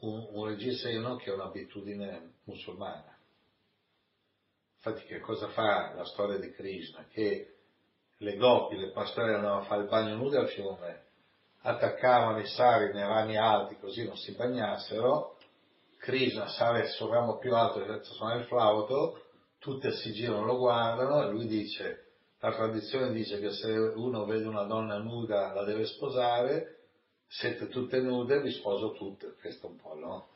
un, 0.00 0.28
un 0.32 0.46
reggiseno 0.46 1.16
che 1.16 1.30
è 1.30 1.34
un'abitudine 1.34 2.34
musulmana. 2.44 3.18
Infatti 4.76 5.04
che 5.06 5.20
cosa 5.20 5.48
fa 5.48 5.92
la 5.94 6.04
storia 6.04 6.38
di 6.38 6.52
Krishna? 6.52 7.06
Che 7.10 7.54
le 8.18 8.36
gopi, 8.36 8.76
le 8.76 8.90
pastorelle 8.90 9.36
andavano 9.36 9.62
a 9.62 9.64
fare 9.64 9.82
il 9.82 9.88
bagno 9.88 10.14
nude 10.14 10.38
al 10.38 10.48
fiume, 10.48 11.08
attaccavano 11.62 12.38
i 12.38 12.46
sari 12.46 12.92
nei 12.92 13.02
rami 13.02 13.36
alti 13.36 13.76
così 13.78 14.04
non 14.04 14.16
si 14.16 14.32
bagnassero, 14.32 15.36
Krishna 15.98 16.48
sale 16.48 16.88
sul 16.88 17.10
ramo 17.10 17.36
più 17.36 17.54
alto 17.54 17.84
e 17.84 18.02
suona 18.04 18.34
il 18.34 18.46
flauto, 18.46 19.22
tutte 19.58 19.92
si 19.92 20.12
girano, 20.12 20.44
lo 20.44 20.56
guardano 20.56 21.22
e 21.22 21.30
lui 21.30 21.46
dice, 21.46 22.06
la 22.40 22.52
tradizione 22.52 23.12
dice 23.12 23.38
che 23.38 23.50
se 23.50 23.70
uno 23.70 24.24
vede 24.24 24.46
una 24.46 24.64
donna 24.64 24.96
nuda 24.96 25.52
la 25.52 25.62
deve 25.64 25.84
sposare, 25.84 26.78
siete 27.26 27.68
tutte 27.68 28.00
nude, 28.00 28.40
vi 28.40 28.50
sposo 28.50 28.92
tutte, 28.92 29.34
questo 29.40 29.66
un 29.66 29.76
po', 29.76 29.94
no? 29.94 30.28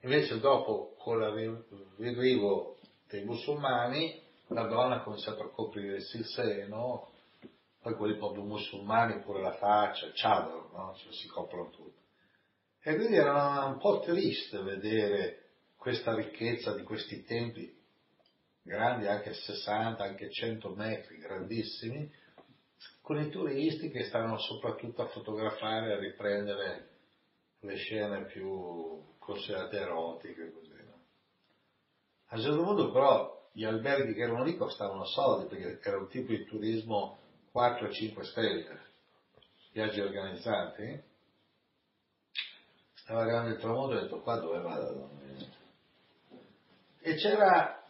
Invece 0.00 0.40
dopo, 0.40 0.94
con 0.98 1.18
l'arrivo 1.18 2.76
dei 3.08 3.24
musulmani, 3.24 4.22
la 4.48 4.66
donna 4.66 4.96
ha 4.96 5.02
cominciato 5.02 5.42
a 5.42 5.50
coprirsi 5.50 6.16
il 6.16 6.26
seno, 6.26 7.10
poi 7.88 7.96
quelli 7.96 8.16
proprio 8.16 8.42
musulmani, 8.42 9.20
pure 9.20 9.40
la 9.40 9.54
faccia, 9.54 10.06
il 10.06 10.12
chador, 10.14 10.70
no? 10.72 10.94
Cioè, 10.96 11.12
si 11.12 11.26
coprono 11.28 11.70
tutto. 11.70 11.96
E 12.82 12.94
quindi 12.94 13.16
era 13.16 13.64
un 13.64 13.78
po' 13.78 14.00
triste 14.00 14.60
vedere 14.62 15.44
questa 15.76 16.14
ricchezza 16.14 16.74
di 16.74 16.82
questi 16.82 17.24
templi, 17.24 17.74
grandi 18.62 19.06
anche 19.06 19.32
60, 19.32 20.02
anche 20.02 20.30
100 20.30 20.68
metri, 20.70 21.18
grandissimi, 21.18 22.10
con 23.00 23.18
i 23.18 23.30
turisti 23.30 23.90
che 23.90 24.04
stavano 24.04 24.38
soprattutto 24.38 25.02
a 25.02 25.08
fotografare 25.08 25.94
a 25.94 25.98
riprendere 25.98 26.88
le 27.60 27.76
scene 27.76 28.26
più 28.26 29.16
considerate 29.18 29.78
erotiche. 29.78 30.52
Così, 30.52 30.74
no? 30.84 31.00
A 32.26 32.36
un 32.36 32.42
certo 32.42 32.62
punto 32.62 32.92
però 32.92 33.48
gli 33.52 33.64
alberghi 33.64 34.14
che 34.14 34.22
erano 34.22 34.44
lì 34.44 34.56
costavano 34.56 35.04
soldi 35.06 35.46
perché 35.46 35.88
era 35.88 35.98
un 35.98 36.08
tipo 36.08 36.32
di 36.32 36.44
turismo 36.44 37.18
4-5 37.58 38.22
stelle, 38.22 38.80
viaggi 39.72 40.00
organizzati. 40.00 41.02
Stava 42.94 43.22
arrivando 43.22 43.50
il 43.50 43.58
tramonto 43.58 43.94
e 43.94 43.96
ho 43.96 44.00
detto 44.02 44.20
qua 44.20 44.36
dove 44.36 44.60
vado? 44.60 45.10
E 47.00 47.14
c'era 47.16 47.82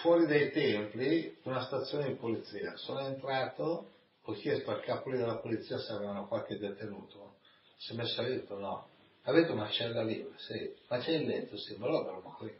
fuori 0.00 0.26
dai 0.26 0.50
templi 0.50 1.36
una 1.42 1.62
stazione 1.62 2.08
di 2.08 2.14
polizia. 2.14 2.74
Sono 2.76 3.00
entrato 3.00 3.90
ho 4.24 4.32
chiesto 4.34 4.70
al 4.70 4.82
capo 4.82 5.10
della 5.10 5.38
polizia 5.38 5.78
se 5.78 5.92
avevano 5.92 6.28
qualche 6.28 6.56
detenuto, 6.56 7.38
si 7.76 7.92
è 7.92 7.96
messo 7.96 8.22
lì 8.22 8.28
ha 8.28 8.34
detto 8.36 8.56
no, 8.56 8.88
avete 9.22 9.50
una 9.50 9.68
cella 9.68 10.04
libera? 10.04 10.38
Sì, 10.38 10.72
ma 10.86 10.98
c'è 10.98 11.10
il 11.10 11.26
letto? 11.26 11.56
Sì, 11.56 11.74
ma 11.76 11.86
allora 11.86 12.12
ma 12.12 12.30
qui. 12.34 12.56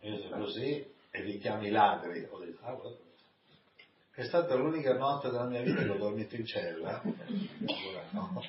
Io 0.00 0.28
così 0.28 0.92
e 1.10 1.22
li 1.22 1.38
chiami 1.38 1.70
ladri, 1.70 2.28
ho 2.30 2.38
detto 2.38 2.64
ah, 2.64 2.72
è 4.14 4.22
stata 4.24 4.54
l'unica 4.54 4.96
notte 4.96 5.28
della 5.28 5.44
mia 5.44 5.62
vita 5.62 5.82
che 5.82 5.88
ho 5.88 5.96
dormito 5.96 6.36
in 6.36 6.46
cella. 6.46 7.02
No. 8.10 8.42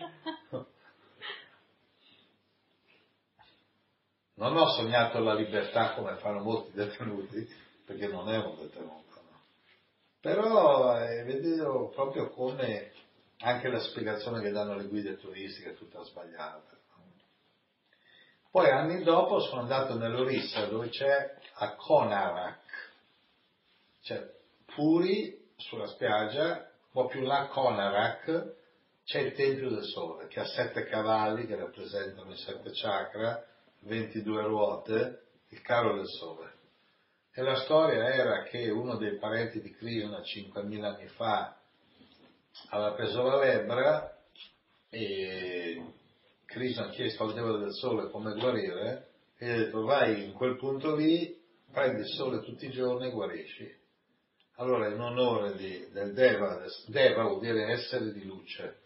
Non 4.35 4.55
ho 4.57 4.67
sognato 4.73 5.19
la 5.19 5.33
libertà 5.33 5.93
come 5.93 6.17
fanno 6.17 6.41
molti 6.41 6.71
detenuti, 6.73 7.49
perché 7.85 8.07
non 8.07 8.29
è 8.29 8.37
un 8.37 8.57
detenuto, 8.59 9.21
no? 9.29 9.41
Però 10.19 10.99
eh, 10.99 11.23
vedevo 11.23 11.89
proprio 11.89 12.29
come 12.29 12.91
anche 13.39 13.69
la 13.69 13.79
spiegazione 13.79 14.41
che 14.41 14.51
danno 14.51 14.75
le 14.75 14.87
guide 14.87 15.17
turistiche 15.17 15.71
è 15.71 15.75
tutta 15.75 16.03
sbagliata. 16.03 16.73
Poi 18.51 18.69
anni 18.69 19.03
dopo 19.03 19.39
sono 19.39 19.61
andato 19.61 19.97
nell'Orissa 19.97 20.65
dove 20.67 20.89
c'è 20.89 21.35
a 21.55 21.75
Konarak, 21.75 22.93
cioè 24.01 24.33
Puri 24.65 25.44
sulla 25.57 25.87
spiaggia, 25.87 26.69
un 26.91 26.91
po' 26.91 27.07
più 27.07 27.21
là 27.21 27.47
Konarak, 27.47 28.55
c'è 29.05 29.19
il 29.19 29.33
Tempio 29.33 29.69
del 29.69 29.83
Sole 29.83 30.27
che 30.27 30.39
ha 30.39 30.45
sette 30.45 30.85
cavalli 30.85 31.45
che 31.45 31.55
rappresentano 31.55 32.31
i 32.31 32.37
sette 32.37 32.71
chakra, 32.73 33.45
22 33.81 34.41
ruote, 34.43 35.21
il 35.49 35.61
carro 35.61 35.95
del 35.95 36.07
Sole. 36.07 36.53
E 37.31 37.41
la 37.41 37.55
storia 37.55 38.13
era 38.13 38.43
che 38.43 38.69
uno 38.69 38.95
dei 38.95 39.17
parenti 39.17 39.61
di 39.61 39.71
Krishna 39.71 40.19
5.000 40.19 40.83
anni 40.83 41.07
fa 41.07 41.57
aveva 42.69 42.93
preso 42.93 43.21
la 43.23 43.37
lebbra 43.37 44.17
e 44.89 45.93
Krishna 46.45 46.85
ha 46.85 46.89
chiesto 46.89 47.23
al 47.23 47.33
Dio 47.33 47.57
del 47.57 47.73
Sole 47.73 48.09
come 48.09 48.33
guarire 48.33 49.09
e 49.37 49.45
gli 49.45 49.49
ha 49.49 49.57
detto 49.57 49.83
vai 49.83 50.23
in 50.23 50.33
quel 50.33 50.55
punto 50.55 50.95
lì, 50.95 51.37
prendi 51.71 52.01
il 52.01 52.07
sole 52.07 52.41
tutti 52.41 52.67
i 52.67 52.71
giorni 52.71 53.07
e 53.07 53.11
guarisci. 53.11 53.83
Allora 54.57 54.87
in 54.87 54.99
onore 55.01 55.55
di, 55.57 55.89
del 55.91 56.13
Deva, 56.13 56.63
Deva 56.87 57.23
vuol 57.23 57.41
dire 57.41 57.73
essere 57.73 58.13
di 58.13 58.23
luce, 58.23 58.79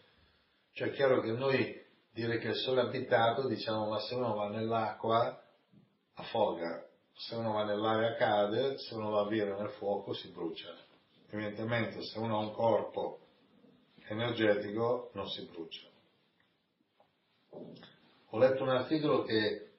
cioè 0.72 0.88
è 0.88 0.92
chiaro 0.92 1.20
che 1.20 1.30
noi 1.30 1.80
dire 2.12 2.38
che 2.38 2.48
il 2.48 2.56
sole 2.56 2.82
è 2.82 2.84
abitato 2.86 3.46
diciamo 3.46 3.88
ma 3.88 4.00
se 4.00 4.16
uno 4.16 4.34
va 4.34 4.48
nell'acqua 4.48 5.40
affoga, 6.14 6.84
se 7.14 7.36
uno 7.36 7.52
va 7.52 7.64
nell'aria 7.64 8.16
cade, 8.16 8.78
se 8.78 8.94
uno 8.94 9.10
va 9.10 9.28
via 9.28 9.44
nel 9.44 9.70
fuoco 9.70 10.12
si 10.12 10.28
brucia. 10.30 10.74
Evidentemente 11.28 12.02
se 12.02 12.18
uno 12.18 12.38
ha 12.38 12.40
un 12.40 12.52
corpo 12.52 13.20
energetico 14.08 15.10
non 15.14 15.28
si 15.28 15.48
brucia. 15.52 15.86
Ho 18.30 18.38
letto 18.38 18.64
un 18.64 18.70
articolo 18.70 19.22
che 19.22 19.70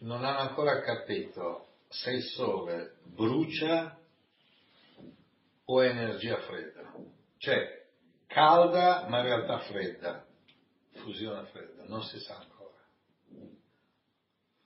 non 0.00 0.24
hanno 0.24 0.40
ancora 0.40 0.80
capito 0.82 1.68
se 1.88 2.10
il 2.10 2.22
sole 2.22 2.96
brucia 3.04 3.96
o 5.72 5.80
è 5.80 5.88
energia 5.88 6.36
fredda. 6.38 6.92
Cioè, 7.38 7.86
calda 8.26 9.06
ma 9.08 9.20
in 9.20 9.24
realtà 9.24 9.58
fredda. 9.60 10.26
Fusione 10.96 11.46
fredda, 11.46 11.84
non 11.86 12.02
si 12.02 12.18
sa 12.20 12.36
ancora. 12.36 12.80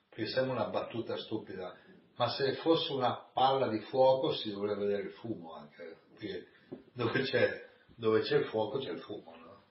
Perché 0.08 0.26
sembra 0.26 0.54
una 0.54 0.68
battuta 0.68 1.16
stupida, 1.18 1.74
ma 2.16 2.28
se 2.30 2.54
fosse 2.56 2.92
una 2.92 3.14
palla 3.32 3.68
di 3.68 3.78
fuoco 3.80 4.32
si 4.32 4.50
dovrebbe 4.50 4.86
vedere 4.86 5.02
il 5.02 5.12
fumo 5.12 5.54
anche, 5.54 5.98
perché 6.10 6.46
dove 6.92 7.22
c'è, 7.22 7.68
dove 7.94 8.20
c'è 8.22 8.38
il 8.38 8.46
fuoco 8.46 8.78
c'è 8.78 8.90
il 8.90 9.00
fumo, 9.00 9.36
no? 9.36 9.64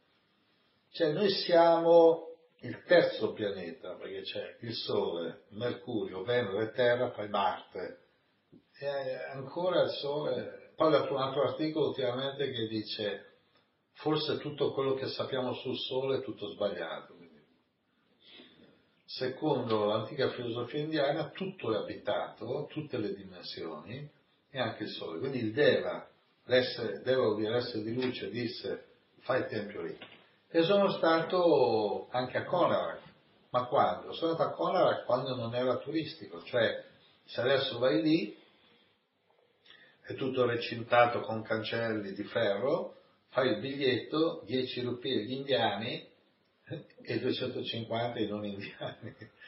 Cioè 0.92 1.12
noi 1.12 1.30
siamo 1.30 2.30
il 2.60 2.84
terzo 2.84 3.34
pianeta, 3.34 3.96
perché 3.96 4.22
c'è 4.22 4.58
il 4.62 4.74
Sole, 4.74 5.44
Mercurio, 5.50 6.24
Venere, 6.24 6.72
Terra, 6.72 7.10
poi 7.10 7.27
Marte. 7.27 8.00
E 8.80 8.88
ancora 9.32 9.82
il 9.82 9.89
Sole, 9.92 10.65
poi 10.75 10.88
ho 10.88 10.89
letto 10.89 11.13
un 11.13 11.22
altro 11.22 11.44
articolo 11.44 11.88
ultimamente 11.88 12.51
che 12.51 12.67
dice 12.67 13.34
forse 13.94 14.38
tutto 14.38 14.74
quello 14.74 14.94
che 14.94 15.08
sappiamo 15.08 15.53
sul 15.53 15.77
Sole 15.77 16.17
è 16.17 16.22
tutto 16.22 16.48
sbagliato. 16.50 17.13
Secondo 19.08 19.86
l'antica 19.86 20.32
filosofia 20.32 20.79
indiana 20.79 21.29
tutto 21.29 21.74
è 21.74 21.77
abitato, 21.77 22.67
tutte 22.70 22.98
le 22.98 23.13
dimensioni 23.13 24.10
e 24.50 24.60
anche 24.60 24.84
il 24.84 24.89
Sole. 24.89 25.20
Quindi 25.20 25.38
il 25.38 25.53
Deva, 25.53 26.05
Deva 26.44 27.22
vuol 27.22 27.38
dire 27.38 27.58
essere 27.58 27.84
di 27.84 27.94
luce, 27.94 28.29
disse 28.29 28.88
fai 29.20 29.42
il 29.42 29.48
tempio 29.48 29.81
lì 29.83 29.98
e 30.50 30.64
sono 30.64 30.90
stato 30.92 32.07
anche 32.11 32.38
a 32.38 32.46
Konarak. 32.46 33.01
Ma 33.51 33.66
quando? 33.66 34.11
Sono 34.14 34.31
andato 34.31 34.50
a 34.50 34.53
Konarak 34.53 35.05
quando 35.05 35.35
non 35.35 35.53
era 35.53 35.77
turistico, 35.77 36.44
cioè 36.44 36.83
se 37.25 37.42
adesso 37.42 37.77
vai 37.77 38.01
lì 38.01 38.38
è 40.05 40.13
tutto 40.13 40.46
recintato 40.46 41.22
con 41.22 41.41
cancelli 41.41 42.13
di 42.13 42.24
ferro, 42.24 42.98
fai 43.29 43.53
il 43.53 43.59
biglietto, 43.59 44.44
10 44.46 44.81
rupie 44.81 45.22
agli 45.22 45.31
indiani 45.31 46.07
e 47.01 47.20
250 47.20 48.20
ai 48.20 48.27
non 48.27 48.46
indiani. 48.46 49.15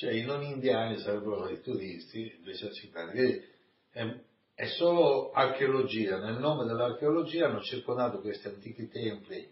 Cioè 0.00 0.12
i 0.12 0.22
non 0.22 0.42
indiani 0.42 0.98
sarebbero 0.98 1.46
i 1.50 1.60
turisti, 1.60 2.38
250. 2.42 3.10
Quindi 3.12 3.44
è, 3.90 4.16
è 4.54 4.66
solo 4.68 5.30
archeologia, 5.32 6.16
nel 6.18 6.38
nome 6.38 6.64
dell'archeologia 6.64 7.48
hanno 7.48 7.60
circondato 7.60 8.20
questi 8.20 8.48
antichi 8.48 8.88
templi 8.88 9.46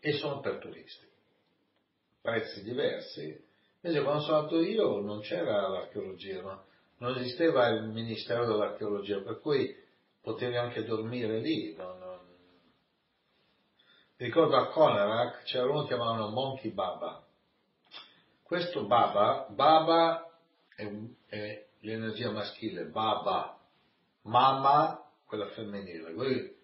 e 0.00 0.12
sono 0.14 0.40
per 0.40 0.58
turisti. 0.58 1.06
Prezzi 2.20 2.64
diversi. 2.64 3.44
Invece 3.82 4.02
quando 4.02 4.22
sono 4.22 4.38
andato 4.38 4.60
io 4.62 4.98
non 4.98 5.20
c'era 5.20 5.68
l'archeologia, 5.68 6.42
no? 6.42 6.64
Non 6.98 7.16
esisteva 7.16 7.68
il 7.68 7.88
Ministero 7.88 8.46
dell'Archeologia, 8.46 9.20
per 9.20 9.40
cui 9.40 9.74
potevi 10.20 10.56
anche 10.56 10.84
dormire 10.84 11.38
lì. 11.40 11.74
Non, 11.74 11.98
non... 11.98 12.18
Ricordo 14.16 14.56
a 14.56 14.68
Konarak 14.68 15.42
c'era 15.44 15.68
uno 15.68 15.82
che 15.82 15.88
chiamavano 15.88 16.28
Monkey 16.30 16.72
Baba. 16.72 17.22
Questo 18.42 18.86
Baba, 18.86 19.46
Baba 19.50 20.30
è, 20.74 20.90
è 21.26 21.66
l'energia 21.80 22.30
maschile, 22.30 22.84
Baba, 22.84 23.58
Mama 24.22 25.02
quella 25.26 25.48
femminile. 25.48 26.12
Voi 26.12 26.56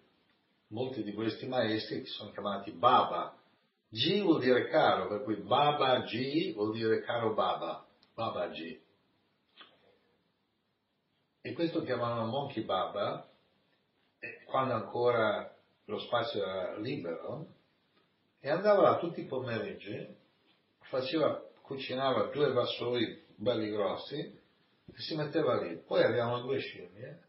molti 0.69 1.03
di 1.03 1.13
questi 1.13 1.47
maestri 1.47 2.05
sono 2.05 2.31
chiamati 2.31 2.71
Baba. 2.71 3.37
G 3.89 4.21
vuol 4.23 4.39
dire 4.39 4.67
caro, 4.69 5.07
per 5.07 5.23
cui 5.23 5.35
Baba 5.35 6.01
G 6.01 6.53
vuol 6.53 6.73
dire 6.73 7.01
caro 7.01 7.33
Baba, 7.33 7.85
Baba 8.15 8.47
G. 8.47 8.79
E 11.45 11.51
questo 11.51 11.83
chiamavano 11.83 12.25
Monkey 12.27 12.63
Baba, 12.63 13.29
quando 14.45 14.75
ancora 14.75 15.53
lo 15.83 15.99
spazio 15.99 16.41
era 16.41 16.77
libero, 16.77 17.55
e 18.39 18.49
andava 18.49 18.83
là 18.83 18.97
tutti 18.97 19.19
i 19.19 19.25
pomeriggi, 19.25 20.15
faceva, 20.83 21.43
cucinava 21.61 22.31
due 22.31 22.53
vassoi 22.53 23.25
belli 23.35 23.69
grossi, 23.71 24.19
e 24.19 24.97
si 25.01 25.15
metteva 25.15 25.61
lì. 25.61 25.75
Poi 25.79 26.01
avevamo 26.01 26.39
due 26.39 26.59
scimmie 26.59 27.23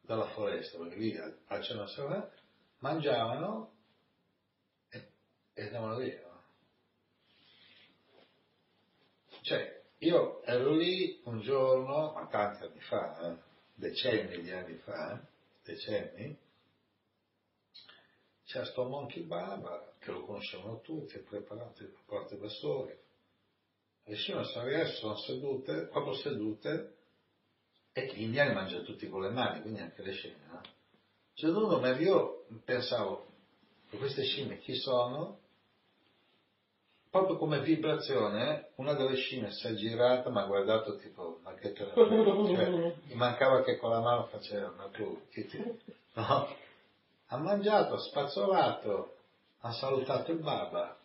dalla 0.00 0.26
foresta, 0.30 0.76
perché 0.78 0.96
lì 0.96 1.16
a 1.16 1.60
cena 1.60 1.86
sera 1.86 2.28
mangiavano 2.78 3.74
e, 4.88 5.08
e 5.52 5.66
andavano 5.66 5.98
via. 5.98 6.20
Cioè, 9.42 9.73
io 9.98 10.42
ero 10.44 10.70
lì 10.72 11.20
un 11.24 11.40
giorno, 11.40 12.12
ma 12.12 12.26
tanti 12.26 12.64
anni 12.64 12.80
fa, 12.80 13.32
eh, 13.32 13.38
decenni 13.74 14.42
di 14.42 14.50
anni 14.50 14.76
fa, 14.76 15.20
decenni, 15.62 16.38
c'era 18.44 18.64
sto 18.66 18.84
Monkey 18.84 19.22
Baba, 19.24 19.94
che 19.98 20.10
lo 20.10 20.24
conoscevano 20.24 20.80
tutti, 20.80 21.18
preparato, 21.18 21.84
preparato 21.84 22.36
da 22.36 22.48
soli. 22.48 22.96
Le 24.04 24.14
scimmie 24.16 24.44
sono 24.44 24.86
sono 24.86 25.16
sedute, 25.16 25.86
proprio 25.86 26.14
sedute, 26.14 26.96
e 27.92 28.12
gli 28.14 28.22
indiani 28.22 28.52
mangiano 28.52 28.82
tutti 28.82 29.08
con 29.08 29.22
le 29.22 29.30
mani, 29.30 29.62
quindi 29.62 29.80
anche 29.80 30.02
le 30.02 30.12
scimmie, 30.12 30.46
no? 30.46 30.60
Secondo 31.32 31.80
me 31.80 31.96
io 32.00 32.46
pensavo, 32.64 33.26
queste 33.88 34.24
scimmie 34.24 34.58
chi 34.58 34.74
sono? 34.74 35.40
Proprio 37.14 37.36
come 37.36 37.60
vibrazione, 37.60 38.70
una 38.74 38.94
delle 38.94 39.14
scimmie 39.14 39.52
si 39.52 39.68
è 39.68 39.74
girata, 39.74 40.30
ma 40.30 40.42
ha 40.42 40.46
guardato 40.46 40.96
tipo, 40.96 41.38
ma 41.44 41.54
che 41.54 41.72
te 41.72 41.84
la 41.84 41.94
cioè, 41.94 42.96
mi 43.04 43.14
mancava 43.14 43.62
che 43.62 43.76
con 43.76 43.90
la 43.90 44.00
mano 44.00 44.24
faceva, 44.24 44.72
ma 44.76 44.88
tu, 44.88 45.20
chi 45.30 45.46
ti... 45.46 45.62
no? 46.14 46.56
Ha 47.26 47.36
mangiato, 47.36 47.94
ha 47.94 47.98
spazzolato, 48.00 49.14
ha 49.60 49.70
salutato 49.70 50.32
il 50.32 50.40
Baba. 50.40 50.98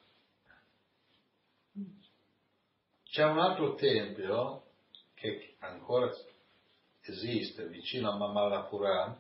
C'è 3.04 3.24
un 3.26 3.38
altro 3.38 3.76
tempio 3.76 4.64
che 5.14 5.58
ancora 5.60 6.12
esiste 7.02 7.68
vicino 7.68 8.10
a 8.10 8.18
Mamalapuram, 8.18 9.16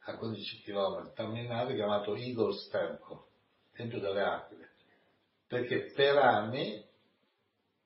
a 0.00 0.16
15 0.16 0.62
km, 0.62 1.12
camminare 1.12 1.76
chiamato 1.76 2.16
Eagle's 2.16 2.68
Temple, 2.68 3.20
Tempio 3.74 4.00
delle 4.00 4.22
Aquile, 4.22 4.71
perché 5.52 5.92
per 5.94 6.16
anni 6.16 6.82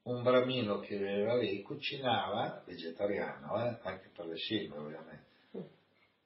un 0.03 0.23
bramino 0.23 0.79
che 0.79 0.97
viveva 0.97 1.35
lì 1.35 1.63
cucinava, 1.63 2.63
vegetariano, 2.65 3.61
eh, 3.61 3.81
anche 3.83 4.09
per 4.15 4.27
le 4.27 4.37
scimmie 4.37 4.79
ovviamente, 4.79 5.71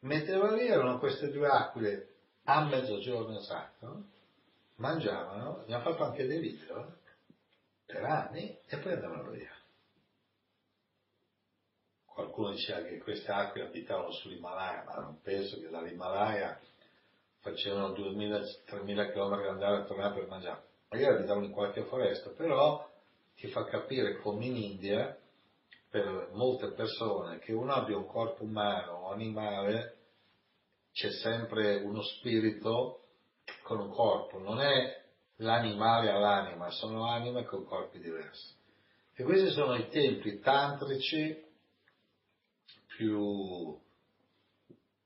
metteva 0.00 0.53
lì, 0.53 0.66
erano 0.66 0.98
queste 0.98 1.31
due 1.31 1.48
aquile 1.48 2.09
a 2.44 2.66
mezzogiorno 2.66 3.38
esatto, 3.38 4.05
mangiavano, 4.74 5.64
mi 5.66 5.72
ha 5.72 5.81
fatto 5.81 6.05
anche 6.05 6.26
dei 6.26 6.40
video, 6.40 6.98
per 7.87 8.05
anni, 8.05 8.59
e 8.66 8.76
poi 8.76 8.92
andavano 8.92 9.31
via. 9.31 9.57
qualcuno 12.05 12.50
diceva 12.50 12.83
che 12.83 12.98
queste 12.98 13.33
acque 13.33 13.62
abitavano 13.62 14.12
sull'Himalaya, 14.12 14.85
ma 14.85 14.94
non 14.96 15.22
penso 15.22 15.59
che 15.59 15.70
dall'Himalaya 15.70 16.61
facevano 17.38 17.94
2000-3000 17.94 19.12
km 19.12 19.33
andare 19.48 19.81
e 19.81 19.87
tornare 19.87 20.14
per 20.14 20.29
mangiare. 20.29 20.68
Magari 20.90 21.14
abitavano 21.18 21.46
in 21.46 21.53
qualche 21.53 21.85
foresta, 21.85 22.31
però 22.31 22.85
ti 23.37 23.46
fa 23.48 23.64
capire 23.64 24.16
come 24.16 24.46
in 24.46 24.57
India, 24.57 25.16
per 25.88 26.31
molte 26.33 26.72
persone, 26.72 27.38
che 27.38 27.53
uno 27.53 27.72
abbia 27.72 27.96
un 27.96 28.07
corpo 28.07 28.42
umano 28.42 28.92
o 28.92 29.11
animale, 29.11 29.98
c'è 30.92 31.11
sempre 31.11 31.76
uno 31.76 32.03
spirito 32.03 33.05
con 33.62 33.79
un 33.79 33.90
corpo, 33.90 34.38
non 34.38 34.61
è 34.61 35.05
l'animale 35.37 36.11
all'anima, 36.11 36.70
sono 36.70 37.07
anime 37.07 37.44
con 37.44 37.64
corpi 37.64 38.00
diversi. 38.00 38.53
E 39.14 39.22
questi 39.22 39.50
sono 39.50 39.76
i 39.76 39.88
templi 39.88 40.40
tantrici 40.40 41.44
più 42.96 43.79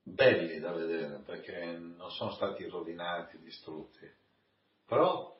belli 0.01 0.59
da 0.59 0.71
vedere 0.71 1.21
perché 1.23 1.77
non 1.77 2.09
sono 2.11 2.31
stati 2.31 2.67
rovinati, 2.67 3.39
distrutti, 3.39 4.11
però 4.87 5.34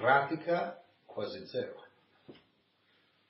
pratica 0.00 0.82
quasi 1.04 1.46
zero. 1.46 1.84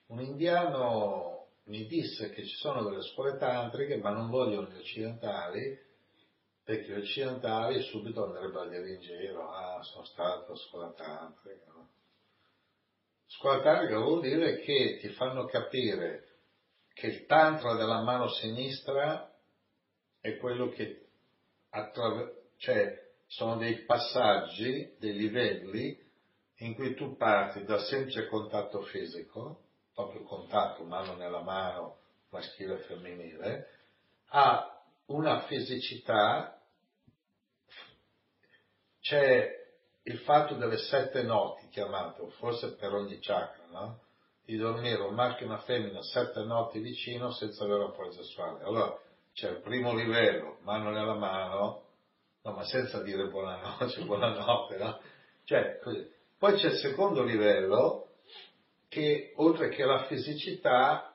Un 0.07 0.21
indiano 0.21 1.49
mi 1.65 1.87
disse 1.87 2.31
che 2.31 2.47
ci 2.47 2.57
sono 2.57 2.85
delle 2.85 3.03
scuole 3.03 3.37
tantriche 3.39 3.97
ma 3.97 4.11
non 4.11 4.31
vogliono 4.31 4.69
gli 4.69 4.79
occidentali 4.79 5.79
perché 6.63 6.93
gli 6.93 7.01
occidentali 7.01 7.83
subito 7.83 8.25
andrebbero 8.25 8.61
a 8.61 8.69
dire 8.69 8.95
in 8.95 9.01
giro, 9.01 9.51
ah 9.51 9.83
sono 9.83 10.05
stato 10.05 10.53
a 10.53 10.57
scuola 10.57 10.93
tantrica. 10.93 11.73
Scuola 13.27 13.63
tantrica 13.63 13.99
vuol 13.99 14.21
dire 14.21 14.61
che 14.61 14.99
ti 15.01 15.09
fanno 15.11 15.47
capire 15.47 16.29
che 16.93 17.09
il 17.09 17.27
tantra 17.27 17.75
della 17.75 18.03
mano 18.03 18.29
sinistra 18.29 19.29
è 20.21 20.37
quello 20.37 20.69
che 20.69 21.09
attraverso, 21.71 22.51
cioè 22.59 23.09
sono 23.27 23.57
dei 23.57 23.85
passaggi, 23.85 24.95
dei 24.99 25.15
livelli 25.15 26.10
in 26.61 26.75
cui 26.75 26.95
tu 26.95 27.17
parti 27.17 27.65
dal 27.65 27.83
semplice 27.83 28.27
contatto 28.27 28.83
fisico, 28.83 29.61
proprio 29.95 30.23
contatto 30.25 30.85
mano 30.85 31.15
nella 31.15 31.43
mano, 31.43 31.99
maschile 32.31 32.75
e 32.75 32.83
femminile, 32.83 33.69
a 34.29 34.83
una 35.07 35.41
fisicità, 35.43 36.61
c'è 39.01 39.59
il 40.03 40.19
fatto 40.21 40.55
delle 40.55 40.77
sette 40.77 41.23
noti 41.23 41.69
chiamato, 41.69 42.29
forse 42.39 42.75
per 42.75 42.93
ogni 42.93 43.19
chakra, 43.21 43.65
no? 43.71 44.01
Di 44.45 44.57
dormire 44.57 45.03
un 45.03 45.15
maschio 45.15 45.47
e 45.47 45.49
una 45.49 45.61
femmina 45.61 46.03
sette 46.03 46.43
noti 46.45 46.81
vicino 46.81 47.31
senza 47.33 47.65
avere 47.65 47.85
rapporto 47.85 48.13
sessuale. 48.13 48.63
Allora, 48.65 48.99
c'è 49.33 49.51
il 49.51 49.61
primo 49.61 49.95
livello, 49.95 50.59
mano 50.63 50.91
nella 50.91 51.15
mano, 51.15 51.85
no, 52.43 52.53
ma 52.53 52.65
senza 52.65 53.03
dire 53.03 53.29
buonanotte, 53.29 54.03
buonanotte, 54.05 54.77
no? 54.77 55.01
Cioè. 55.45 55.79
Poi 56.41 56.55
c'è 56.55 56.69
il 56.69 56.79
secondo 56.79 57.23
livello, 57.23 58.13
che 58.89 59.35
oltre 59.37 59.69
che 59.69 59.85
la 59.85 60.07
fisicità 60.07 61.15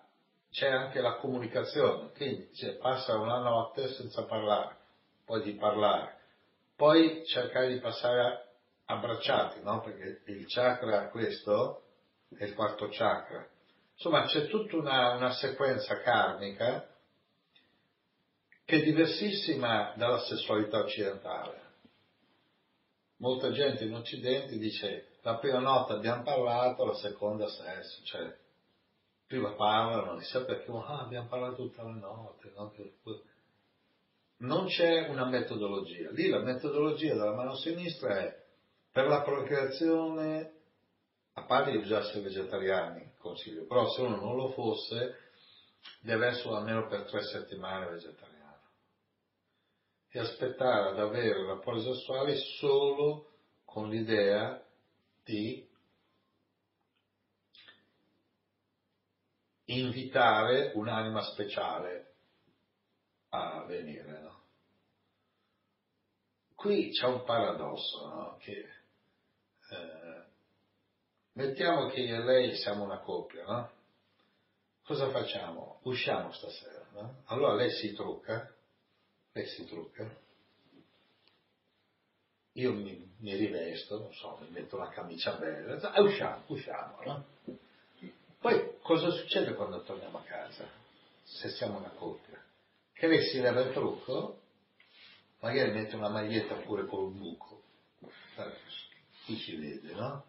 c'è 0.51 0.67
anche 0.67 1.01
la 1.01 1.15
comunicazione, 1.15 2.11
quindi 2.15 2.47
passa 2.79 3.17
una 3.17 3.39
notte 3.39 3.88
senza 3.95 4.25
parlare, 4.25 4.77
poi 5.25 5.41
di 5.41 5.53
parlare, 5.53 6.19
poi 6.75 7.25
cercare 7.25 7.73
di 7.73 7.79
passare 7.79 8.49
abbracciati, 8.85 9.63
no? 9.63 9.81
Perché 9.81 10.21
il 10.31 10.45
chakra 10.47 11.09
questo 11.09 11.85
è 12.38 12.43
il 12.43 12.53
quarto 12.53 12.88
chakra. 12.91 13.49
Insomma, 13.95 14.25
c'è 14.25 14.45
tutta 14.45 14.75
una, 14.75 15.15
una 15.15 15.31
sequenza 15.31 16.01
karmica 16.01 16.88
che 18.63 18.75
è 18.75 18.83
diversissima 18.83 19.91
dalla 19.95 20.19
sessualità 20.19 20.81
occidentale. 20.81 21.63
Molta 23.17 23.49
gente 23.49 23.85
in 23.85 23.95
Occidente 23.95 24.59
dice 24.59 25.13
la 25.25 25.38
prima 25.38 25.57
notte 25.57 25.93
abbiamo 25.93 26.21
parlato, 26.21 26.85
la 26.85 26.93
seconda 26.93 27.47
sesso, 27.47 28.03
cioè 28.03 28.38
prima 29.25 29.53
parlano, 29.53 30.17
chissà 30.17 30.45
perché 30.45 30.71
ah, 30.71 30.99
abbiamo 30.99 31.27
parlato 31.27 31.55
tutta 31.55 31.81
la 31.81 31.93
notte. 31.93 32.51
No? 32.55 32.71
Non 34.38 34.67
c'è 34.67 35.07
una 35.09 35.25
metodologia. 35.25 36.11
Lì 36.11 36.29
la 36.29 36.41
metodologia 36.41 37.15
della 37.15 37.33
mano 37.33 37.55
sinistra 37.55 38.19
è 38.19 38.43
per 38.91 39.07
la 39.07 39.23
procreazione, 39.23 40.53
a 41.33 41.43
parte 41.45 41.71
di 41.71 41.77
usarsi 41.77 42.19
vegetariani, 42.19 43.13
consiglio, 43.17 43.65
però 43.65 43.89
se 43.89 44.01
uno 44.03 44.17
non 44.17 44.35
lo 44.35 44.51
fosse, 44.51 45.21
deve 46.01 46.27
essere 46.27 46.53
almeno 46.53 46.88
per 46.88 47.05
tre 47.05 47.23
settimane 47.23 47.89
vegetariano 47.89 48.61
e 50.11 50.19
aspettare 50.19 50.89
ad 50.89 50.99
avere 50.99 51.47
rapporti 51.47 51.81
sessuali 51.81 52.38
solo 52.59 53.31
con 53.65 53.89
l'idea 53.89 54.64
di 55.25 55.67
invitare 59.65 60.71
un'anima 60.75 61.23
speciale 61.23 62.13
a 63.29 63.65
venire. 63.65 64.19
No? 64.19 64.43
Qui 66.53 66.91
c'è 66.91 67.07
un 67.07 67.23
paradosso, 67.23 68.07
no? 68.07 68.38
che 68.39 68.69
eh, 69.71 70.23
mettiamo 71.33 71.88
che 71.89 72.01
io 72.01 72.21
e 72.21 72.23
lei 72.23 72.55
siamo 72.55 72.83
una 72.83 72.99
coppia, 72.99 73.43
no? 73.45 73.71
Cosa 74.83 75.09
facciamo? 75.09 75.79
Usciamo 75.83 76.31
stasera? 76.31 76.85
Allora 77.25 77.55
lei 77.55 77.71
si 77.71 77.93
trucca, 77.93 78.55
e 79.33 79.45
si 79.47 79.65
trucca. 79.65 80.23
Io 82.58 82.74
mi, 82.74 83.13
mi, 83.20 83.36
rivesto, 83.36 84.00
non 84.00 84.13
so, 84.13 84.38
mi 84.41 84.50
metto 84.50 84.76
una 84.78 84.89
camicia 84.89 85.34
bella 85.34 85.94
e 85.94 86.02
usciamo, 86.02 86.44
usciamo. 86.48 87.02
No? 87.04 87.26
Poi 88.39 88.78
cosa 88.82 89.10
succede 89.12 89.54
quando 89.54 89.82
torniamo 89.84 90.20
a 90.20 90.24
casa? 90.24 90.68
Se 91.24 91.50
siamo 91.50 91.80
una 91.80 91.89
coppia? 91.89 92.41
Che 92.94 93.08
lei 93.08 93.26
si 93.26 93.41
leva 93.41 93.62
il 93.62 93.74
trucco, 93.74 94.39
magari 95.39 95.72
mette 95.72 95.96
una 95.96 96.10
maglietta 96.10 96.56
pure 96.56 96.86
con 96.86 97.04
un 97.04 97.18
buco, 97.18 97.62
chi 99.26 99.38
ci 99.38 99.56
vede, 99.58 99.94
no? 99.94 100.26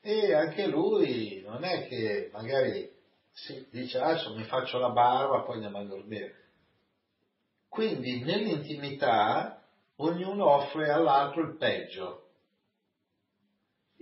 E 0.00 0.32
anche 0.32 0.66
lui 0.66 1.42
non 1.44 1.64
è 1.64 1.88
che 1.88 2.30
magari 2.32 2.90
si 3.32 3.66
dice 3.70 3.98
adesso 3.98 4.34
mi 4.34 4.44
faccio 4.44 4.78
la 4.78 4.90
barba, 4.90 5.42
poi 5.42 5.56
andiamo 5.56 5.78
a 5.78 5.84
dormire 5.84 6.46
quindi 7.68 8.24
nell'intimità 8.24 9.57
ognuno 9.98 10.48
offre 10.50 10.90
all'altro 10.90 11.42
il 11.42 11.56
peggio. 11.56 12.24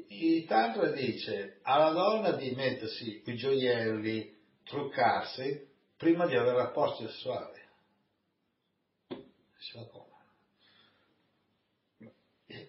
Il 0.08 0.46
Tantra 0.46 0.90
dice 0.90 1.58
alla 1.62 1.90
donna 1.90 2.32
di 2.32 2.50
mettersi 2.52 3.22
i 3.24 3.36
gioielli, 3.36 4.34
truccarsi 4.64 5.68
prima 5.96 6.26
di 6.26 6.36
avere 6.36 6.56
rapporti 6.56 7.06
sessuali. 7.06 7.64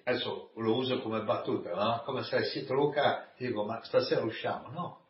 Adesso 0.04 0.52
lo 0.56 0.76
uso 0.76 1.02
come 1.02 1.22
battuta, 1.24 1.74
no? 1.74 2.02
Come 2.04 2.24
se 2.24 2.46
si 2.46 2.66
trucca, 2.66 3.32
dico, 3.38 3.64
ma 3.64 3.84
stasera 3.84 4.24
usciamo? 4.24 4.70
No. 4.70 5.06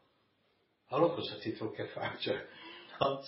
Allora 0.88 1.14
cosa 1.14 1.38
ti 1.38 1.54
trucca 1.54 1.84
a 1.84 1.88
fare? 1.88 2.18
Cioè, 2.20 2.48
no? 3.00 3.24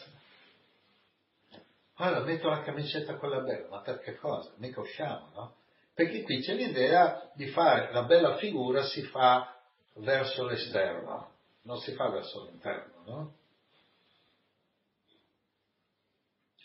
Allora 2.02 2.24
metto 2.24 2.48
la 2.48 2.62
camicetta 2.62 3.18
quella 3.18 3.42
bella, 3.42 3.68
ma 3.68 3.82
per 3.82 4.00
che 4.00 4.16
cosa? 4.16 4.54
Mica 4.58 4.80
usciamo, 4.80 5.32
no? 5.34 5.56
Perché 5.94 6.24
qui 6.24 6.40
c'è 6.40 6.54
l'idea 6.54 7.30
di 7.36 7.48
fare 7.48 7.92
la 7.92 8.04
bella 8.04 8.38
figura 8.38 8.84
si 8.84 9.02
fa 9.04 9.62
verso 9.96 10.46
l'esterno, 10.46 11.34
non 11.64 11.78
si 11.80 11.92
fa 11.96 12.08
verso 12.08 12.46
l'interno, 12.46 13.04
no? 13.06 13.34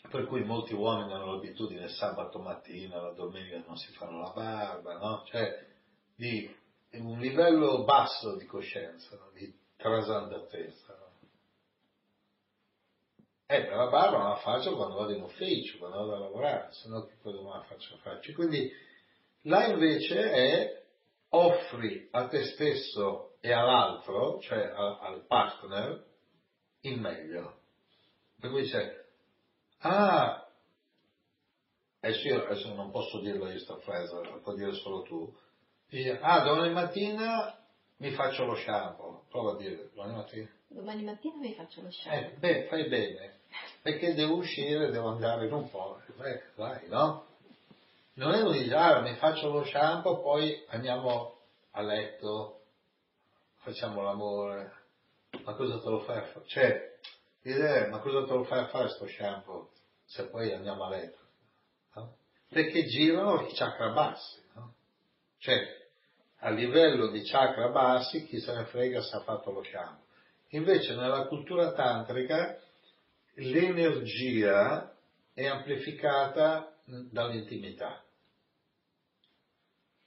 Per 0.09 0.25
cui 0.27 0.45
molti 0.45 0.73
uomini 0.73 1.11
hanno 1.11 1.33
l'abitudine 1.33 1.89
sabato 1.89 2.39
mattina, 2.39 3.01
la 3.01 3.11
domenica 3.11 3.61
non 3.67 3.75
si 3.75 3.91
fanno 3.91 4.21
la 4.21 4.31
barba, 4.31 4.97
no? 4.97 5.23
Cioè, 5.25 5.67
di 6.15 6.49
un 6.91 7.19
livello 7.19 7.83
basso 7.83 8.37
di 8.37 8.45
coscienza, 8.45 9.19
di 9.33 9.53
trasandatezza. 9.75 10.84
Eh, 13.47 13.69
la 13.69 13.87
barba 13.89 14.17
non 14.17 14.29
la 14.29 14.35
faccio 14.37 14.75
quando 14.75 14.95
vado 14.95 15.13
in 15.13 15.21
ufficio, 15.21 15.77
quando 15.77 15.97
vado 15.97 16.15
a 16.15 16.19
lavorare, 16.19 16.71
se 16.71 16.89
no 16.89 17.05
che 17.05 17.15
cosa 17.21 17.41
la 17.41 17.63
faccio 17.67 17.95
farci? 17.97 18.33
Quindi 18.33 18.71
là 19.41 19.67
invece 19.67 20.31
è 20.31 20.83
offri 21.29 22.07
a 22.11 22.27
te 22.27 22.43
stesso 22.45 23.37
e 23.41 23.51
all'altro, 23.51 24.39
cioè 24.39 24.63
a, 24.63 24.97
al 24.99 25.25
partner, 25.27 26.03
il 26.81 26.99
meglio. 26.99 27.59
Per 28.39 28.49
cui 28.49 28.61
dice, 28.61 29.09
ah, 29.79 30.47
adesso 31.99 32.27
io 32.27 32.45
adesso 32.45 32.73
non 32.73 32.89
posso 32.89 33.19
dirlo 33.19 33.47
io 33.47 33.59
sta 33.59 33.77
frase, 33.77 34.23
la 34.23 34.39
puoi 34.41 34.55
dire 34.55 34.73
solo 34.73 35.03
tu, 35.03 35.31
dice, 35.87 36.17
ah, 36.19 36.43
domani 36.43 36.73
mattina 36.73 37.59
mi 37.97 38.09
faccio 38.11 38.45
lo 38.45 38.55
shampoo, 38.55 39.25
prova 39.29 39.51
a 39.51 39.57
dire, 39.57 39.91
domani 39.93 40.15
mattina. 40.15 40.49
Domani 40.67 41.03
mattina 41.03 41.37
mi 41.37 41.53
faccio 41.53 41.81
lo 41.83 41.91
shampoo. 41.91 42.27
Eh, 42.27 42.37
beh, 42.39 42.67
fai 42.69 42.89
bene. 42.89 43.34
Perché 43.81 44.13
devo 44.13 44.35
uscire, 44.35 44.89
devo 44.89 45.09
andare 45.09 45.45
in 45.45 45.53
un 45.53 45.69
po'. 45.69 46.01
Vai, 46.55 46.87
no? 46.87 47.25
Non 48.13 48.33
è 48.33 48.41
un 48.41 48.73
ah, 48.73 49.01
mi 49.01 49.15
faccio 49.15 49.51
lo 49.51 49.65
shampoo, 49.65 50.21
poi 50.21 50.63
andiamo 50.69 51.37
a 51.71 51.81
letto, 51.81 52.61
facciamo 53.57 54.01
l'amore. 54.01 54.71
Ma 55.43 55.53
cosa 55.53 55.79
te 55.79 55.89
lo 55.89 55.99
fai 55.99 56.17
a 56.17 56.23
fare? 56.23 56.45
Cioè, 56.45 56.97
l'idea 57.41 57.87
ma 57.89 57.99
cosa 57.99 58.25
te 58.25 58.33
lo 58.33 58.43
fai 58.45 58.59
a 58.59 58.67
fare 58.67 58.89
sto 58.89 59.05
shampoo 59.05 59.69
se 60.05 60.27
poi 60.29 60.53
andiamo 60.53 60.85
a 60.85 60.89
letto? 60.89 61.19
No? 61.95 62.15
Perché 62.47 62.85
girano 62.85 63.45
i 63.45 63.53
chakra 63.53 63.89
bassi, 63.89 64.41
no? 64.53 64.73
Cioè, 65.39 65.87
a 66.39 66.49
livello 66.51 67.07
di 67.07 67.21
chakra 67.23 67.67
bassi, 67.67 68.25
chi 68.25 68.39
se 68.39 68.53
ne 68.53 68.65
frega 68.65 69.01
se 69.01 69.17
ha 69.17 69.21
fatto 69.21 69.51
lo 69.51 69.63
shampoo. 69.63 70.05
Invece 70.49 70.95
nella 70.95 71.27
cultura 71.27 71.73
tantrica 71.73 72.57
l'energia 73.35 74.95
è 75.33 75.45
amplificata 75.45 76.77
dall'intimità. 76.85 78.03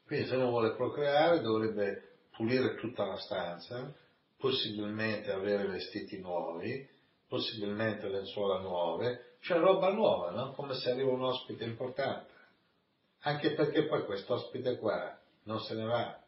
Quindi 0.04 0.26
se 0.26 0.36
uno 0.36 0.50
vuole 0.50 0.74
procreare 0.74 1.40
dovrebbe 1.40 2.16
pulire 2.30 2.76
tutta 2.76 3.04
la 3.04 3.18
stanza, 3.18 3.94
possibilmente 4.38 5.30
avere 5.32 5.66
vestiti 5.66 6.18
nuovi, 6.20 6.88
possibilmente 7.26 8.08
lenzuola 8.08 8.60
nuove, 8.60 9.36
cioè 9.40 9.58
roba 9.58 9.90
nuova, 9.92 10.30
no? 10.30 10.52
Come 10.52 10.74
se 10.74 10.90
arriva 10.90 11.10
un 11.10 11.24
ospite 11.24 11.64
importante. 11.64 12.32
Anche 13.22 13.52
perché 13.54 13.86
poi 13.86 14.04
quest'ospite 14.04 14.78
qua 14.78 15.20
non 15.42 15.60
se 15.60 15.74
ne 15.74 15.84
va. 15.84 16.22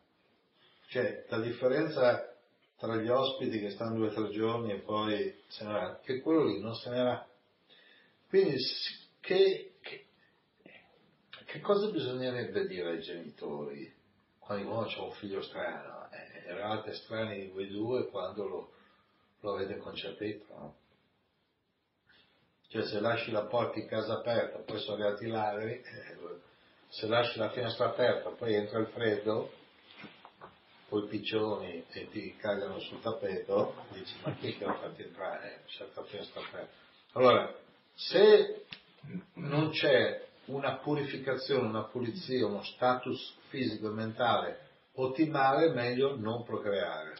Cioè, 0.88 1.24
la 1.28 1.40
differenza 1.40 2.29
tra 2.80 2.96
gli 2.96 3.08
ospiti 3.08 3.60
che 3.60 3.70
stanno 3.70 3.96
due 3.96 4.08
o 4.08 4.12
tre 4.12 4.30
giorni 4.30 4.72
e 4.72 4.78
poi 4.78 5.38
se 5.48 5.64
ne 5.64 5.72
va, 5.72 6.00
che 6.02 6.20
quello 6.20 6.46
lì 6.46 6.60
non 6.60 6.74
se 6.74 6.88
ne 6.88 7.02
va. 7.02 7.26
Quindi 8.26 8.56
che 9.20 9.70
che 11.44 11.60
cosa 11.60 11.90
bisognerebbe 11.90 12.66
dire 12.68 12.90
ai 12.90 13.00
genitori 13.00 13.92
quando 14.38 14.64
dicono 14.64 14.86
c'è 14.86 14.98
un 15.00 15.10
figlio 15.12 15.42
strano? 15.42 16.08
Eh, 16.10 16.48
eravate 16.48 16.94
strani 16.94 17.48
voi 17.48 17.68
due 17.68 18.06
quando 18.08 18.46
lo, 18.46 18.72
lo 19.40 19.54
avete 19.54 19.76
concepito, 19.78 20.54
no? 20.54 20.74
Cioè 22.68 22.84
se 22.84 23.00
lasci 23.00 23.32
la 23.32 23.46
porta 23.46 23.80
in 23.80 23.88
casa 23.88 24.14
aperta, 24.14 24.58
poi 24.58 24.78
sono 24.78 24.94
arrivati 24.94 25.24
i 25.24 25.28
ladri, 25.28 25.72
eh, 25.72 26.16
se 26.88 27.08
lasci 27.08 27.36
la 27.36 27.50
finestra 27.50 27.86
aperta, 27.86 28.30
poi 28.30 28.54
entra 28.54 28.78
il 28.78 28.86
freddo, 28.86 29.52
poi 30.90 31.04
i 31.04 31.08
piccioni 31.08 31.84
e 31.92 32.08
ti 32.10 32.34
cagano 32.36 32.80
sul 32.80 33.00
tappeto, 33.00 33.86
dici 33.92 34.12
ma 34.24 34.34
chi 34.34 34.58
che 34.58 34.64
l'ha 34.64 34.74
fatto 34.74 35.00
entrare? 35.00 35.60
Lasciate 35.62 35.92
la 35.94 36.02
finestra 36.02 36.40
aperta. 36.40 36.72
Allora, 37.12 37.54
se 37.94 38.64
non 39.34 39.70
c'è 39.70 40.26
una 40.46 40.78
purificazione, 40.78 41.68
una 41.68 41.84
pulizia, 41.84 42.44
uno 42.44 42.64
status 42.64 43.36
fisico 43.48 43.86
e 43.86 43.92
mentale 43.92 44.68
ottimale, 44.94 45.70
meglio 45.70 46.16
non 46.16 46.42
procreare. 46.42 47.14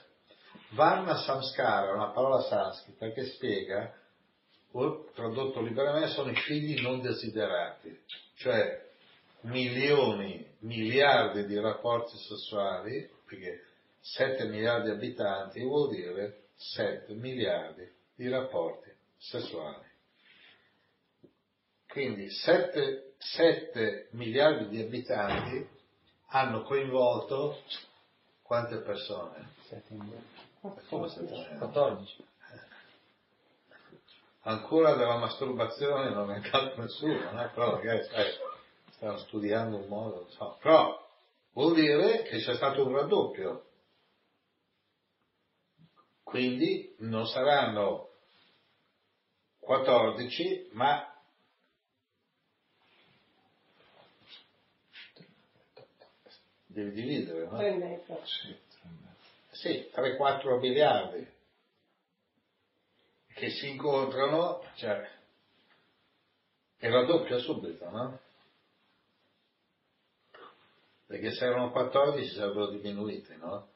Varna 0.70 1.16
samskara 1.18 1.94
una 1.94 2.08
parola 2.08 2.40
sanscrita 2.42 3.10
che 3.10 3.24
spiega, 3.26 3.94
o 4.72 5.10
tradotto 5.14 5.60
liberamente, 5.60 6.08
sono 6.08 6.30
i 6.30 6.36
figli 6.36 6.80
non 6.80 7.00
desiderati, 7.00 7.96
cioè 8.34 8.88
milioni, 9.42 10.44
miliardi 10.60 11.46
di 11.46 11.58
rapporti 11.58 12.16
sessuali, 12.18 13.08
perché 13.30 13.64
7 14.00 14.48
miliardi 14.48 14.90
di 14.90 14.96
abitanti 14.96 15.62
vuol 15.62 15.90
dire 15.90 16.48
7 16.56 17.14
miliardi 17.14 17.88
di 18.16 18.28
rapporti 18.28 18.90
sessuali. 19.16 19.88
Quindi 21.86 22.28
7, 22.28 23.14
7 23.18 24.08
miliardi 24.12 24.68
di 24.68 24.82
abitanti 24.82 25.68
hanno 26.28 26.62
coinvolto 26.62 27.62
quante 28.42 28.78
persone? 28.78 29.52
7 29.68 29.94
miliardi. 29.94 30.26
Come 30.88 31.08
7 31.08 31.22
miliardi? 31.22 31.58
14. 31.58 32.24
Ancora 34.42 34.94
della 34.94 35.18
masturbazione 35.18 36.10
non 36.10 36.32
è 36.32 36.36
entrato 36.36 36.80
nessuno, 36.80 37.30
no? 37.30 37.50
però 37.52 37.72
magari 37.74 38.02
sai, 38.04 38.32
stanno 38.92 39.18
studiando 39.18 39.76
un 39.76 39.86
modo, 39.86 40.28
so. 40.30 40.56
però 40.60 41.09
vuol 41.52 41.74
dire 41.74 42.22
che 42.22 42.38
c'è 42.38 42.54
stato 42.54 42.86
un 42.86 42.94
raddoppio. 42.94 43.66
Quindi 46.22 46.94
non 46.98 47.26
saranno 47.26 48.10
14, 49.58 50.70
ma 50.72 51.12
devi 56.66 56.92
dividere, 56.92 57.46
no? 57.46 57.58
3,5. 57.58 58.56
Sì, 59.50 59.90
3-4 59.92 60.58
miliardi 60.60 61.26
che 63.34 63.50
si 63.50 63.70
incontrano, 63.70 64.62
cioè, 64.76 65.08
e 66.78 66.88
raddoppia 66.88 67.38
subito, 67.38 67.90
no? 67.90 68.20
Perché 71.10 71.32
se 71.32 71.44
erano 71.44 71.72
14 71.72 72.34
sarebbero 72.34 72.68
diminuiti, 72.68 73.34
no? 73.36 73.66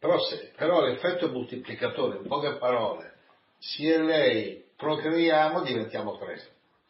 Però, 0.00 0.18
se, 0.18 0.50
però 0.56 0.80
l'effetto 0.80 1.30
moltiplicatore, 1.30 2.16
in 2.16 2.26
poche 2.26 2.56
parole, 2.56 3.18
se 3.58 4.02
lei 4.02 4.64
procreiamo 4.74 5.62
diventiamo 5.62 6.18
tre. 6.18 6.42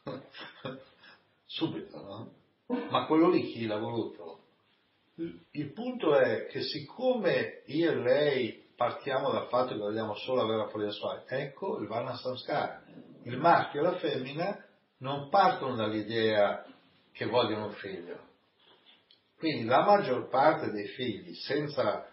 subito, 1.45 2.01
no? 2.01 2.33
Ma 2.89 3.05
quello 3.05 3.29
lì 3.29 3.53
chi 3.53 3.67
l'ha 3.67 3.77
voluto? 3.77 4.39
Il 5.51 5.73
punto 5.75 6.17
è 6.17 6.47
che 6.47 6.63
siccome 6.63 7.61
io 7.67 7.91
e 7.91 7.97
lei 7.97 8.65
partiamo 8.75 9.31
dal 9.31 9.49
fatto 9.49 9.75
che 9.75 9.81
vogliamo 9.81 10.15
solo 10.15 10.41
avere 10.41 10.63
rapporti 10.63 10.91
sessuali, 10.91 11.21
ecco 11.27 11.77
il 11.81 11.87
Varna 11.87 12.17
Samskara. 12.17 12.83
Il 13.25 13.37
maschio 13.37 13.81
e 13.81 13.83
la 13.83 13.97
femmina 13.97 14.65
non 15.01 15.29
partono 15.29 15.75
dall'idea 15.77 16.65
che 17.13 17.27
vogliono 17.27 17.67
un 17.67 17.73
figlio. 17.73 18.31
Quindi 19.43 19.65
la 19.65 19.85
maggior 19.85 20.29
parte 20.29 20.71
dei 20.71 20.87
figli, 20.87 21.35
senza 21.35 22.09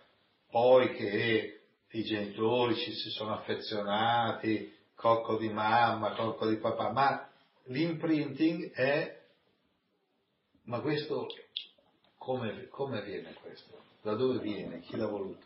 poi 0.50 0.96
che 0.96 1.62
i 1.88 2.04
genitori 2.04 2.74
ci 2.74 2.92
si 2.92 3.12
sono 3.12 3.36
affezionati, 3.36 4.76
cocco 4.96 5.38
di 5.38 5.48
mamma, 5.48 6.15
cocco 6.15 6.48
di 6.48 6.56
papà, 6.56 6.92
ma 6.92 7.30
l'imprinting 7.65 8.72
è, 8.72 9.15
ma 10.63 10.80
questo 10.80 11.28
come, 12.18 12.68
come 12.70 12.98
avviene 12.98 13.36
questo? 13.39 13.78
Da 14.02 14.15
dove 14.15 14.39
viene? 14.39 14.80
Chi 14.80 14.98
l'ha 14.98 15.06
voluto? 15.06 15.46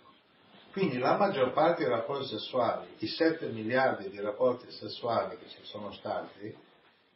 Quindi 0.72 1.00
la 1.00 1.18
maggior 1.18 1.52
parte 1.52 1.84
dei 1.84 1.92
rapporti 1.92 2.28
sessuali, 2.28 2.96
i 3.00 3.08
7 3.08 3.48
miliardi 3.48 4.10
di 4.10 4.22
rapporti 4.22 4.72
sessuali 4.72 5.38
che 5.38 5.50
ci 5.50 5.60
sono 5.64 5.92
stati, 5.92 6.56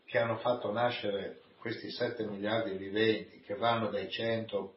che 0.03 0.17
hanno 0.17 0.36
fatto 0.39 0.69
nascere 0.73 1.43
questi 1.67 1.91
7 1.91 2.25
miliardi 2.25 2.77
viventi, 2.77 3.41
che 3.41 3.56
vanno 3.56 3.89
dai 3.89 4.10
100, 4.10 4.73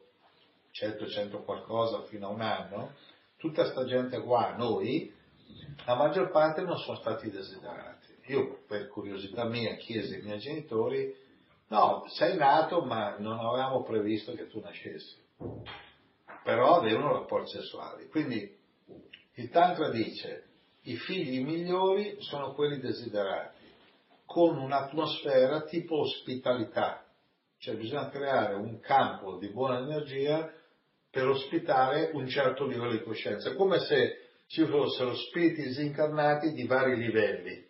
100, 0.71 1.07
100 1.07 1.43
qualcosa 1.43 2.03
fino 2.03 2.27
a 2.27 2.31
un 2.31 2.41
anno, 2.41 2.95
tutta 3.37 3.65
sta 3.65 3.85
gente 3.85 4.19
qua, 4.21 4.55
noi, 4.55 5.13
la 5.85 5.95
maggior 5.95 6.31
parte 6.31 6.61
non 6.61 6.77
sono 6.77 6.97
stati 6.97 7.29
desiderati. 7.29 8.07
Io, 8.27 8.59
per 8.67 8.87
curiosità 8.87 9.45
mia, 9.45 9.75
chiesi 9.75 10.15
ai 10.15 10.21
miei 10.21 10.39
genitori 10.39 11.19
No, 11.71 12.03
sei 12.09 12.35
nato 12.35 12.81
ma 12.81 13.15
non 13.17 13.39
avevamo 13.39 13.83
previsto 13.83 14.33
che 14.33 14.47
tu 14.47 14.59
nascessi. 14.59 15.15
Però 16.43 16.75
avevano 16.75 17.13
rapporti 17.13 17.51
sessuali. 17.51 18.09
Quindi 18.09 18.57
il 19.35 19.49
Tantra 19.49 19.89
dice 19.89 20.49
i 20.81 20.97
figli 20.97 21.41
migliori 21.41 22.17
sono 22.19 22.53
quelli 22.53 22.77
desiderati, 22.79 23.60
con 24.31 24.57
un'atmosfera 24.57 25.63
tipo 25.63 25.99
ospitalità. 25.99 27.05
Cioè 27.57 27.75
bisogna 27.75 28.09
creare 28.09 28.55
un 28.55 28.79
campo 28.79 29.37
di 29.37 29.49
buona 29.49 29.79
energia 29.79 30.51
per 31.09 31.27
ospitare 31.27 32.11
un 32.13 32.27
certo 32.27 32.65
livello 32.65 32.91
di 32.91 33.03
coscienza, 33.03 33.53
come 33.53 33.79
se 33.79 34.29
ci 34.47 34.65
fossero 34.65 35.15
spiriti 35.15 35.63
disincarnati 35.63 36.53
di 36.53 36.65
vari 36.65 36.95
livelli 36.95 37.69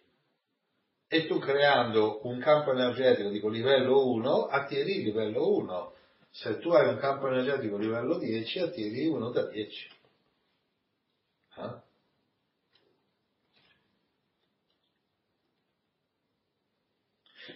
e 1.07 1.27
tu 1.27 1.39
creando 1.39 2.21
un 2.23 2.39
campo 2.39 2.71
energetico 2.71 3.29
dico 3.29 3.49
livello 3.49 4.07
1 4.07 4.45
attiri 4.45 5.03
livello 5.03 5.55
1 5.57 5.93
se 6.29 6.57
tu 6.59 6.69
hai 6.69 6.87
un 6.87 6.97
campo 6.97 7.27
energetico 7.27 7.75
livello 7.75 8.17
10 8.17 8.59
attiri 8.59 9.07
1 9.07 9.29
da 9.29 9.45
10 9.47 9.89
eh? 11.57 11.90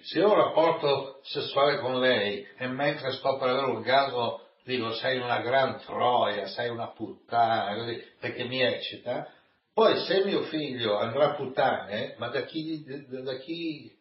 Se 0.06 0.22
ho 0.22 0.30
un 0.30 0.36
rapporto 0.36 1.20
sessuale 1.24 1.80
con 1.80 2.00
lei 2.00 2.48
e 2.58 2.68
mentre 2.68 3.12
sto 3.14 3.38
per 3.38 3.50
avere 3.50 3.66
un 3.66 3.78
orgasmo 3.78 4.42
dico 4.64 4.94
sei 4.94 5.20
una 5.20 5.42
gran 5.42 5.80
troia, 5.80 6.48
sei 6.48 6.70
una 6.70 6.90
puttana, 6.90 7.76
così, 7.76 8.04
perché 8.20 8.46
mi 8.46 8.62
eccita, 8.62 9.32
Poi 9.74 10.06
se 10.06 10.24
mio 10.24 10.44
figlio 10.44 10.98
andrà 10.98 11.32
a 11.32 11.36
puttane, 11.36 12.16
ma 12.18 12.30
da 12.30 12.44
chi, 12.44 12.84
da 12.84 13.38
chi, 13.38 13.96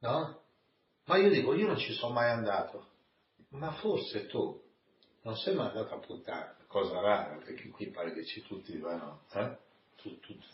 no? 0.00 0.40
Ma 1.04 1.16
io 1.16 1.28
dico, 1.30 1.54
io 1.54 1.66
non 1.66 1.76
ci 1.76 1.92
sono 1.92 2.14
mai 2.14 2.30
andato. 2.30 2.86
Ma 3.50 3.72
forse 3.72 4.26
tu 4.26 4.60
non 5.22 5.36
sei 5.36 5.54
mai 5.54 5.68
andato 5.68 5.94
a 5.94 5.98
puttane, 5.98 6.56
cosa 6.66 7.00
rara, 7.00 7.36
perché 7.44 7.68
qui 7.68 7.90
pare 7.90 8.12
che 8.12 8.24
ci 8.24 8.42
tutti 8.42 8.76
vanno, 8.78 9.22
eh? 9.34 9.56
Tu, 9.96 10.18
tutti. 10.20 10.46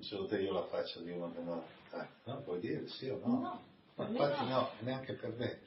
Solo 0.00 0.26
te 0.26 0.40
io 0.40 0.52
la 0.52 0.64
faccia 0.64 1.00
di 1.00 1.10
uno 1.10 1.30
che 1.32 1.40
non 1.40 1.62
ha 1.92 2.08
no? 2.24 2.42
Vuoi 2.42 2.60
dire 2.60 2.86
sì 2.88 3.08
o 3.08 3.18
no? 3.18 3.40
No. 3.40 3.64
Ma 3.94 4.08
infatti 4.08 4.44
no. 4.44 4.50
no, 4.50 4.70
neanche 4.80 5.14
per 5.14 5.32
me. 5.36 5.60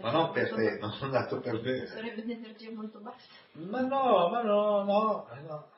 Ma 0.00 0.10
non 0.10 0.32
per 0.32 0.52
te, 0.52 0.78
non 0.78 0.92
sono 0.92 1.16
andato 1.16 1.40
per 1.40 1.62
me. 1.62 1.86
Sarebbe 1.86 2.22
un'energia 2.22 2.70
molto 2.72 2.98
bassa. 2.98 3.28
Ma 3.52 3.80
no, 3.80 4.28
ma 4.28 4.42
no, 4.42 4.82
no, 4.82 5.28
eh, 5.30 5.40
no. 5.40 5.70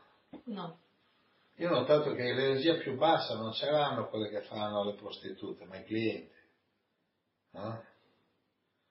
No. 0.45 0.79
Io 1.57 1.69
ho 1.69 1.81
notato 1.81 2.15
che 2.15 2.23
l'energia 2.23 2.79
più 2.79 2.97
bassa 2.97 3.35
non 3.35 3.53
saranno 3.53 4.09
quelle 4.09 4.31
che 4.31 4.41
fanno 4.43 4.83
le 4.85 4.95
prostitute, 4.95 5.67
ma 5.67 5.77
i 5.77 5.85
clienti. 5.85 6.35
No? 7.51 7.85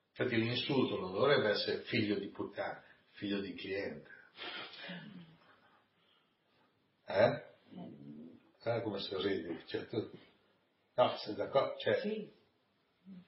Infatti 0.10 0.36
l'insulto 0.36 1.00
non 1.00 1.14
dovrebbe 1.14 1.50
essere 1.50 1.82
figlio 1.84 2.20
di 2.20 2.28
puttana, 2.28 2.84
figlio 3.12 3.40
di 3.40 3.56
cliente. 3.56 4.10
Eh? 7.06 7.48
Guarda 8.62 8.82
come 8.82 9.00
sorridi. 9.00 9.62
Cioè, 9.66 9.88
tu... 9.88 10.10
No, 10.96 11.16
sei 11.18 11.36
d'accordo? 11.36 11.78
Cioè, 11.78 12.00
Sì. 12.02 12.30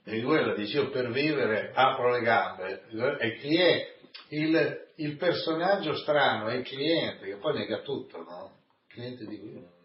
e 0.03 0.21
quella 0.23 0.53
dice 0.53 0.77
io 0.77 0.89
per 0.89 1.09
vivere 1.11 1.71
apro 1.73 2.11
le 2.11 2.21
gambe. 2.21 2.83
E 3.19 3.27
il 3.27 3.39
cliente, 3.39 3.95
il, 4.29 4.91
il 4.95 5.17
personaggio 5.17 5.95
strano 5.95 6.47
è 6.47 6.55
il 6.55 6.65
cliente, 6.65 7.25
che 7.25 7.37
poi 7.37 7.53
nega 7.57 7.79
tutto, 7.79 8.17
no? 8.23 8.57
Il 8.87 8.93
cliente 8.93 9.25
di 9.25 9.39
cui 9.39 9.79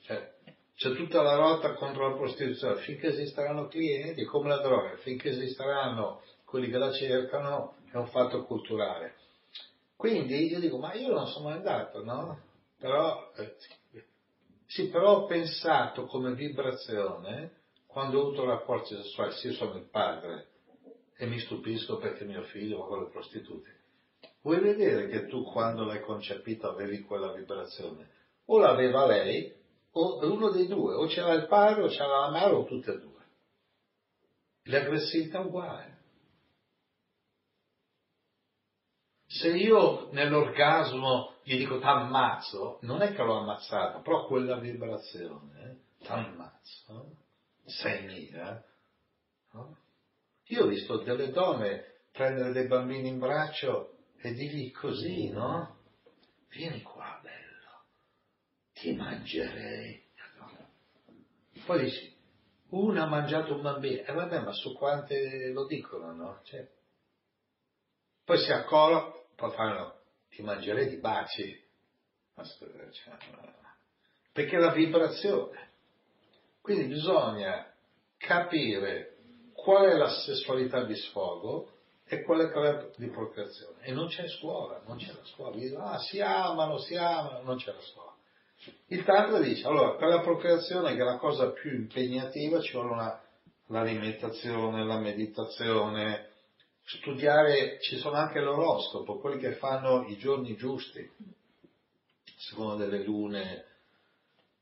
cioè, 0.00 0.32
c'è 0.76 0.94
tutta 0.94 1.22
la 1.22 1.36
lotta 1.36 1.74
contro 1.74 2.08
la 2.08 2.16
prostituzione, 2.16 2.80
finché 2.82 3.08
esisteranno 3.08 3.68
clienti, 3.68 4.22
è 4.22 4.26
come 4.26 4.48
la 4.48 4.60
droga, 4.60 4.96
finché 4.98 5.30
esisteranno 5.30 6.22
quelli 6.44 6.68
che 6.68 6.78
la 6.78 6.92
cercano, 6.92 7.76
è 7.90 7.96
un 7.96 8.08
fatto 8.08 8.44
culturale. 8.44 9.14
Quindi 9.96 10.46
io 10.46 10.58
dico, 10.60 10.78
ma 10.78 10.92
io 10.94 11.12
non 11.12 11.26
sono 11.28 11.48
mai 11.48 11.56
andato, 11.58 12.04
no? 12.04 12.38
Però, 12.78 13.32
eh, 13.36 13.54
sì, 14.66 14.88
però 14.88 15.18
ho 15.18 15.26
pensato 15.26 16.06
come 16.06 16.34
vibrazione 16.34 17.62
quando 17.86 18.18
ho 18.18 18.22
avuto 18.22 18.44
rapporti 18.44 18.94
sessuali, 18.96 19.32
sì, 19.34 19.48
io 19.48 19.52
sono 19.52 19.76
il 19.76 19.88
padre 19.88 20.48
e 21.16 21.26
mi 21.26 21.38
stupisco 21.38 21.98
perché 21.98 22.24
mio 22.24 22.42
figlio 22.42 22.78
va 22.78 22.86
con 22.86 23.02
le 23.02 23.10
prostitute. 23.10 23.82
Vuoi 24.42 24.60
vedere 24.60 25.08
che 25.08 25.26
tu 25.26 25.44
quando 25.44 25.84
l'hai 25.84 26.00
concepito 26.00 26.68
avevi 26.68 27.02
quella 27.02 27.32
vibrazione? 27.32 28.10
O 28.46 28.58
l'aveva 28.58 29.06
lei, 29.06 29.54
o 29.92 30.18
uno 30.30 30.50
dei 30.50 30.66
due, 30.66 30.94
o 30.94 31.06
c'era 31.06 31.32
il 31.34 31.46
padre, 31.46 31.84
o 31.84 31.86
c'era 31.86 32.20
la 32.20 32.30
madre, 32.30 32.54
o 32.56 32.64
tutte 32.64 32.92
e 32.92 32.98
due. 32.98 33.22
L'aggressività 34.64 35.40
è 35.40 35.44
uguale. 35.44 35.98
Se 39.44 39.50
io 39.50 40.08
nell'orgasmo 40.12 41.34
gli 41.42 41.58
dico 41.58 41.78
t'ammazzo, 41.78 42.78
non 42.80 43.02
è 43.02 43.12
che 43.12 43.22
l'ho 43.22 43.40
ammazzato, 43.40 44.00
però 44.00 44.24
quella 44.24 44.56
vibrazione, 44.56 45.82
eh, 46.00 46.04
t'ammazzo, 46.06 47.16
sei 47.66 48.06
mia, 48.06 48.64
no? 49.52 49.76
Io 50.44 50.64
ho 50.64 50.66
visto 50.66 50.96
delle 51.02 51.30
donne 51.30 52.04
prendere 52.10 52.52
dei 52.52 52.66
bambini 52.66 53.08
in 53.08 53.18
braccio 53.18 53.98
e 54.16 54.32
dirgli 54.32 54.70
così, 54.70 55.28
no? 55.28 55.76
Vieni 56.48 56.80
qua, 56.80 57.20
bello, 57.22 57.84
ti 58.72 58.94
mangerei. 58.94 60.02
Poi 61.66 61.84
dici, 61.84 62.16
una 62.70 63.02
ha 63.02 63.08
mangiato 63.08 63.56
un 63.56 63.60
bambino, 63.60 64.04
e 64.06 64.10
vabbè, 64.10 64.40
ma 64.40 64.52
su 64.52 64.72
quante 64.72 65.50
lo 65.52 65.66
dicono, 65.66 66.14
no? 66.14 66.40
Cioè, 66.44 66.66
poi 68.24 68.38
si 68.38 68.50
accola, 68.50 69.12
poi 69.34 69.50
fanno, 69.52 70.00
ti 70.30 70.42
mangerei 70.42 70.88
di 70.88 70.96
baci. 70.96 71.62
Cioè, 72.34 73.16
perché 74.32 74.56
la 74.58 74.72
vibrazione. 74.72 75.70
Quindi 76.60 76.86
bisogna 76.86 77.72
capire 78.16 79.16
qual 79.52 79.86
è 79.90 79.94
la 79.96 80.08
sessualità 80.08 80.82
di 80.84 80.96
sfogo 80.96 81.70
e 82.06 82.22
qual 82.22 82.40
è 82.40 82.50
quella 82.50 82.88
di 82.96 83.08
procreazione. 83.08 83.82
E 83.82 83.92
non 83.92 84.08
c'è 84.08 84.28
scuola, 84.28 84.82
non 84.86 84.96
c'è 84.96 85.12
la 85.12 85.24
scuola. 85.24 85.56
Dicono, 85.56 85.84
ah, 85.84 85.98
si 85.98 86.20
amano, 86.20 86.78
si 86.78 86.96
amano, 86.96 87.42
non 87.42 87.56
c'è 87.56 87.72
la 87.72 87.80
scuola. 87.80 88.12
Il 88.88 89.04
Tantra 89.04 89.38
dice, 89.40 89.66
allora, 89.66 89.94
per 89.96 90.08
la 90.08 90.20
procreazione, 90.20 90.94
che 90.94 91.00
è 91.00 91.04
la 91.04 91.18
cosa 91.18 91.50
più 91.50 91.72
impegnativa, 91.72 92.60
ci 92.60 92.72
vuole 92.72 92.92
una- 92.92 93.22
l'alimentazione, 93.66 94.84
la 94.84 94.98
meditazione, 94.98 96.30
studiare, 96.84 97.80
ci 97.80 97.96
sono 97.96 98.16
anche 98.16 98.40
l'oroscopo, 98.40 99.18
quelli 99.18 99.40
che 99.40 99.54
fanno 99.54 100.04
i 100.06 100.16
giorni 100.16 100.54
giusti, 100.56 101.10
secondo 102.36 102.76
delle 102.76 103.02
lune. 103.02 103.64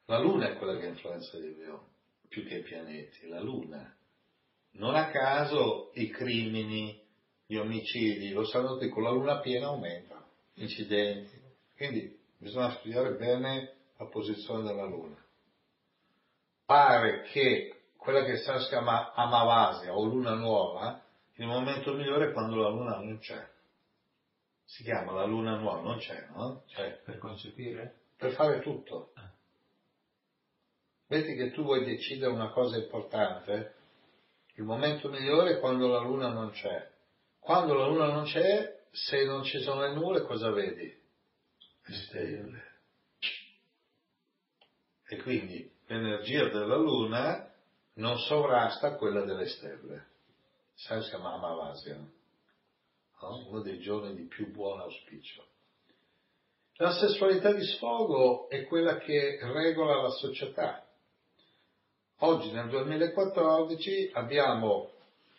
La 0.06 0.18
luna 0.18 0.50
è 0.50 0.56
quella 0.56 0.78
che 0.78 0.86
influenza 0.86 1.38
di 1.38 1.50
più, 1.52 1.78
più 2.28 2.46
che 2.46 2.58
i 2.58 2.62
pianeti, 2.62 3.26
la 3.26 3.40
luna. 3.40 3.96
Non 4.72 4.94
a 4.94 5.10
caso 5.10 5.90
i 5.94 6.08
crimini, 6.08 7.00
gli 7.46 7.56
omicidi, 7.56 8.30
lo 8.30 8.44
sanno 8.44 8.74
tutti, 8.74 8.88
con 8.88 9.02
la 9.02 9.10
luna 9.10 9.40
piena 9.40 9.66
aumentano, 9.66 10.26
incidenti. 10.54 11.40
Quindi 11.76 12.18
bisogna 12.38 12.76
studiare 12.78 13.14
bene 13.16 13.74
la 13.98 14.06
posizione 14.06 14.62
della 14.62 14.84
luna. 14.84 15.16
Pare 16.64 17.22
che 17.32 17.82
quella 17.96 18.24
che 18.24 18.38
si 18.38 18.50
chiama 18.68 19.12
Amavasia 19.12 19.94
o 19.94 20.04
luna 20.04 20.34
nuova, 20.34 21.02
il 21.36 21.46
momento 21.46 21.94
migliore 21.94 22.28
è 22.28 22.32
quando 22.32 22.56
la 22.56 22.68
luna 22.68 22.96
non 22.96 23.18
c'è. 23.18 23.48
Si 24.64 24.82
chiama 24.82 25.12
la 25.12 25.24
luna 25.24 25.56
nuova, 25.56 25.80
non 25.80 25.98
c'è, 25.98 26.28
no? 26.34 26.64
Cioè, 26.66 27.00
Per 27.04 27.18
concepire? 27.18 28.00
per 28.22 28.32
fare 28.34 28.60
tutto. 28.60 29.12
Vedi 31.08 31.34
che 31.34 31.50
tu 31.50 31.64
vuoi 31.64 31.84
decidere 31.84 32.30
una 32.30 32.50
cosa 32.50 32.76
importante, 32.76 33.74
il 34.54 34.64
momento 34.64 35.08
migliore 35.08 35.56
è 35.56 35.58
quando 35.58 35.88
la 35.88 35.98
luna 35.98 36.28
non 36.32 36.50
c'è. 36.52 36.88
Quando 37.40 37.74
la 37.74 37.86
luna 37.86 38.12
non 38.12 38.24
c'è, 38.24 38.84
se 38.92 39.24
non 39.24 39.42
ci 39.42 39.60
sono 39.60 39.80
le 39.80 39.92
nuvole, 39.92 40.22
cosa 40.22 40.52
vedi? 40.52 41.00
Le 41.84 41.94
stelle. 42.06 42.62
E 45.08 45.16
quindi 45.22 45.68
l'energia 45.86 46.48
della 46.48 46.76
luna 46.76 47.52
non 47.94 48.16
sovrasta 48.18 48.94
quella 48.94 49.24
delle 49.24 49.48
stelle. 49.48 50.06
Sai, 50.84 51.00
si 51.04 51.10
chiama 51.10 51.34
Amavasya, 51.34 51.96
no? 51.96 53.44
uno 53.48 53.60
dei 53.60 53.78
giorni 53.78 54.16
di 54.16 54.24
più 54.24 54.50
buon 54.50 54.80
auspicio. 54.80 55.44
La 56.78 56.90
sessualità 56.90 57.52
di 57.52 57.62
sfogo 57.64 58.48
è 58.48 58.64
quella 58.64 58.98
che 58.98 59.38
regola 59.40 60.02
la 60.02 60.10
società. 60.10 60.84
Oggi 62.18 62.50
nel 62.50 62.68
2014 62.68 64.10
abbiamo 64.14 64.90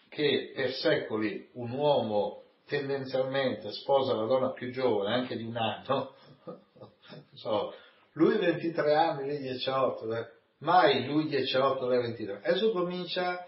che 0.08 0.54
per 0.56 0.72
secoli 0.76 1.50
un 1.56 1.72
uomo 1.72 2.44
tendenzialmente 2.66 3.74
sposa 3.74 4.14
la 4.14 4.26
donna 4.26 4.52
più 4.52 4.72
giovane, 4.72 5.14
anche 5.14 5.36
di 5.36 5.44
un 5.44 5.58
anno, 5.58 6.16
so, 7.34 7.74
lui 8.14 8.38
23 8.38 8.96
anni, 8.96 9.28
lei 9.28 9.40
18, 9.40 10.16
eh, 10.16 10.32
mai 10.60 11.06
lui 11.06 11.28
18, 11.28 11.86
lei 11.86 12.02
23. 12.02 12.38
Adesso 12.38 12.72
comincia 12.72 13.46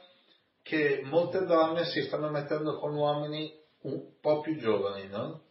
che 0.66 1.04
molte 1.04 1.46
donne 1.46 1.86
si 1.86 2.02
stanno 2.02 2.32
mettendo 2.32 2.80
con 2.80 2.96
uomini 2.96 3.54
un 3.82 4.20
po' 4.20 4.42
più 4.42 4.58
giovani, 4.58 5.08
no? 5.08 5.44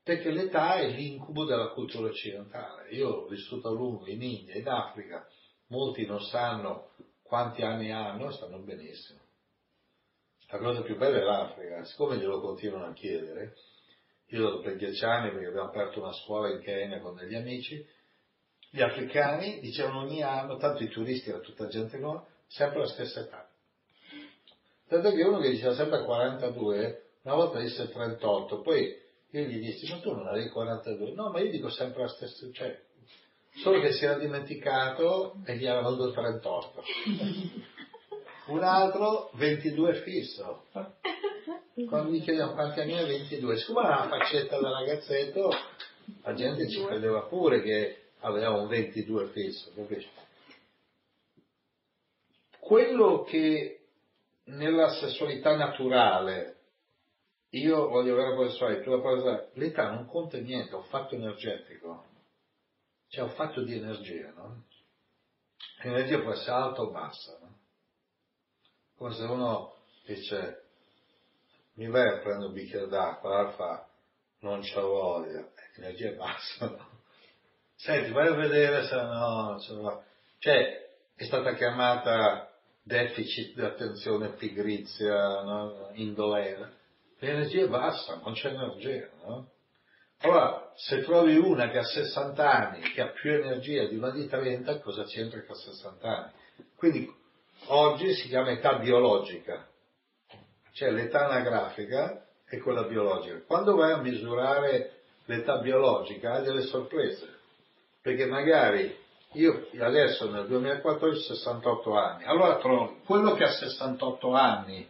Perché 0.00 0.30
l'età 0.30 0.76
è 0.76 0.86
l'incubo 0.86 1.44
della 1.44 1.70
cultura 1.70 2.06
occidentale. 2.06 2.88
Io 2.90 3.08
ho 3.08 3.26
vissuto 3.26 3.66
a 3.66 3.72
lungo 3.72 4.06
in 4.06 4.22
India, 4.22 4.54
in 4.54 4.68
Africa, 4.68 5.26
molti 5.70 6.06
non 6.06 6.20
sanno 6.20 6.90
quanti 7.20 7.62
anni 7.62 7.90
hanno, 7.90 8.30
stanno 8.30 8.60
benissimo. 8.60 9.18
La 10.50 10.58
cosa 10.58 10.82
più 10.82 10.96
bella 10.96 11.16
è 11.16 11.22
l'Africa, 11.22 11.84
siccome 11.84 12.18
glielo 12.18 12.40
continuano 12.40 12.86
a 12.86 12.92
chiedere, 12.92 13.56
io 14.26 14.50
dopo 14.50 14.70
dieci 14.70 15.04
anni, 15.04 15.32
perché 15.32 15.46
abbiamo 15.46 15.66
aperto 15.66 16.00
una 16.00 16.12
scuola 16.12 16.48
in 16.50 16.60
Kenya 16.60 17.00
con 17.00 17.16
degli 17.16 17.34
amici, 17.34 17.84
gli 18.70 18.82
africani 18.82 19.58
dicevano 19.58 20.02
ogni 20.02 20.22
anno, 20.22 20.58
tanto 20.58 20.84
i 20.84 20.88
turisti 20.88 21.30
era 21.30 21.40
tutta 21.40 21.66
gente 21.66 21.98
nuova, 21.98 22.24
sempre 22.46 22.78
la 22.78 22.86
stessa 22.86 23.22
età. 23.22 23.50
Tanto 24.88 25.10
che 25.10 25.22
uno 25.22 25.38
che 25.38 25.50
diceva 25.50 25.74
sempre 25.74 26.04
42, 26.04 27.02
una 27.22 27.34
volta 27.34 27.58
disse 27.58 27.88
38, 27.88 28.60
poi 28.60 28.96
io 29.30 29.42
gli 29.42 29.58
dissi, 29.58 29.90
ma 29.90 29.98
tu 29.98 30.12
non 30.12 30.28
avevi 30.28 30.48
42? 30.48 31.12
No, 31.12 31.30
ma 31.30 31.40
io 31.40 31.50
dico 31.50 31.68
sempre 31.70 32.02
la 32.02 32.08
stessa, 32.08 32.46
cioè, 32.52 32.78
solo 33.56 33.80
che 33.80 33.92
si 33.92 34.04
era 34.04 34.16
dimenticato 34.16 35.34
e 35.44 35.56
gli 35.56 35.66
erano 35.66 35.90
dato 35.90 36.12
38. 36.12 36.82
Un 38.46 38.62
altro 38.62 39.30
22 39.34 39.94
fisso. 40.02 40.66
Quando 41.88 42.12
gli 42.12 42.22
chiediamo 42.22 42.52
quanti 42.52 42.80
anni 42.80 42.96
ha 42.96 43.04
22, 43.04 43.56
siccome 43.58 43.86
ha 43.86 44.04
una 44.04 44.18
faccetta 44.18 44.58
da 44.58 44.70
ragazzetto, 44.70 45.50
gente 46.34 46.68
ci 46.68 46.76
22. 46.76 46.86
credeva 46.86 47.20
pure 47.22 47.60
che 47.60 48.04
aveva 48.20 48.50
un 48.52 48.66
22 48.66 49.26
fisso, 49.26 49.72
capisci? 49.74 50.08
Quello 52.58 53.24
che 53.24 53.85
nella 54.46 54.90
sessualità 54.90 55.56
naturale 55.56 56.54
io 57.50 57.88
voglio 57.88 58.12
avere 58.12 58.36
la 58.36 58.50
sessualità, 58.50 58.82
tu 58.82 58.90
la 58.90 59.00
cosa, 59.00 59.48
l'età 59.54 59.90
non 59.90 60.06
conta 60.06 60.38
niente, 60.38 60.72
è 60.72 60.74
un 60.74 60.84
fatto 60.84 61.14
energetico, 61.14 62.04
cioè 63.08 63.24
è 63.24 63.28
un 63.28 63.34
fatto 63.34 63.62
di 63.62 63.76
energia, 63.76 64.32
no? 64.32 64.64
L'energia 65.82 66.20
può 66.20 66.32
essere 66.32 66.50
alta 66.52 66.82
o 66.82 66.90
bassa, 66.90 67.38
no? 67.40 67.58
Come 68.96 69.14
se 69.14 69.22
uno 69.22 69.74
dice 70.04 70.64
mi 71.74 71.88
vai 71.88 72.08
a 72.08 72.18
prendere 72.18 72.46
un 72.46 72.52
bicchiere 72.52 72.88
d'acqua, 72.88 73.30
allora 73.30 73.52
fa 73.52 73.88
non 74.40 74.60
c'ho 74.60 74.86
voglia, 74.86 75.48
l'energia 75.76 76.08
è 76.08 76.14
bassa, 76.14 76.66
no? 76.66 76.94
Senti, 77.76 78.10
vai 78.10 78.28
a 78.28 78.34
vedere 78.34 78.86
se 78.86 78.94
no, 78.94 79.52
la 79.52 79.90
fa. 79.90 80.04
Cioè, 80.38 80.90
è 81.14 81.24
stata 81.24 81.54
chiamata 81.54 82.55
deficit 82.86 83.54
di 83.54 83.62
attenzione, 83.62 84.34
pigrizia, 84.34 85.42
no? 85.42 85.90
indolere. 85.94 86.74
L'energia 87.18 87.64
è 87.64 87.68
bassa, 87.68 88.20
non 88.22 88.34
c'è 88.34 88.52
energia, 88.52 89.08
no? 89.24 89.50
Allora, 90.20 90.72
se 90.76 91.02
trovi 91.02 91.36
una 91.36 91.68
che 91.68 91.78
ha 91.78 91.82
60 91.82 92.50
anni, 92.50 92.80
che 92.92 93.00
ha 93.00 93.08
più 93.08 93.32
energia 93.32 93.86
di 93.86 93.96
una 93.96 94.10
di 94.10 94.28
30, 94.28 94.80
cosa 94.80 95.02
c'entra 95.04 95.40
che 95.40 95.50
ha 95.50 95.54
60 95.54 96.08
anni? 96.08 96.32
Quindi, 96.76 97.12
oggi 97.66 98.14
si 98.14 98.28
chiama 98.28 98.50
età 98.52 98.78
biologica. 98.78 99.66
Cioè, 100.72 100.90
l'età 100.90 101.26
anagrafica 101.26 102.24
è 102.44 102.58
quella 102.58 102.84
biologica. 102.84 103.42
Quando 103.46 103.74
vai 103.74 103.92
a 103.92 103.98
misurare 103.98 105.02
l'età 105.24 105.58
biologica 105.58 106.34
hai 106.34 106.44
delle 106.44 106.62
sorprese 106.62 107.34
perché 108.00 108.26
magari 108.26 108.96
io 109.32 109.68
adesso 109.80 110.30
nel 110.30 110.46
2014 110.46 111.18
ho 111.18 111.34
68 111.34 111.94
anni, 111.94 112.24
allora 112.24 112.56
trovo 112.56 113.00
quello 113.04 113.34
che 113.34 113.44
ha 113.44 113.50
68 113.50 114.32
anni, 114.32 114.88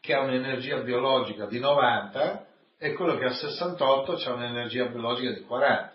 che 0.00 0.14
ha 0.14 0.20
un'energia 0.20 0.78
biologica 0.78 1.46
di 1.46 1.58
90, 1.58 2.46
e 2.78 2.92
quello 2.92 3.16
che 3.16 3.24
ha 3.24 3.32
68 3.32 4.12
ha 4.12 4.32
un'energia 4.32 4.86
biologica 4.86 5.32
di 5.32 5.42
40. 5.42 5.92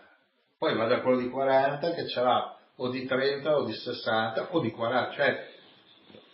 Poi 0.58 0.76
va 0.76 0.86
da 0.86 1.02
quello 1.02 1.18
di 1.18 1.30
40 1.30 1.92
che 1.94 2.08
ce 2.08 2.22
l'ha 2.22 2.58
o 2.76 2.90
di 2.90 3.06
30 3.06 3.58
o 3.58 3.66
di 3.66 3.74
60 3.74 4.48
o 4.52 4.60
di 4.60 4.72
40, 4.72 5.14
cioè 5.14 5.48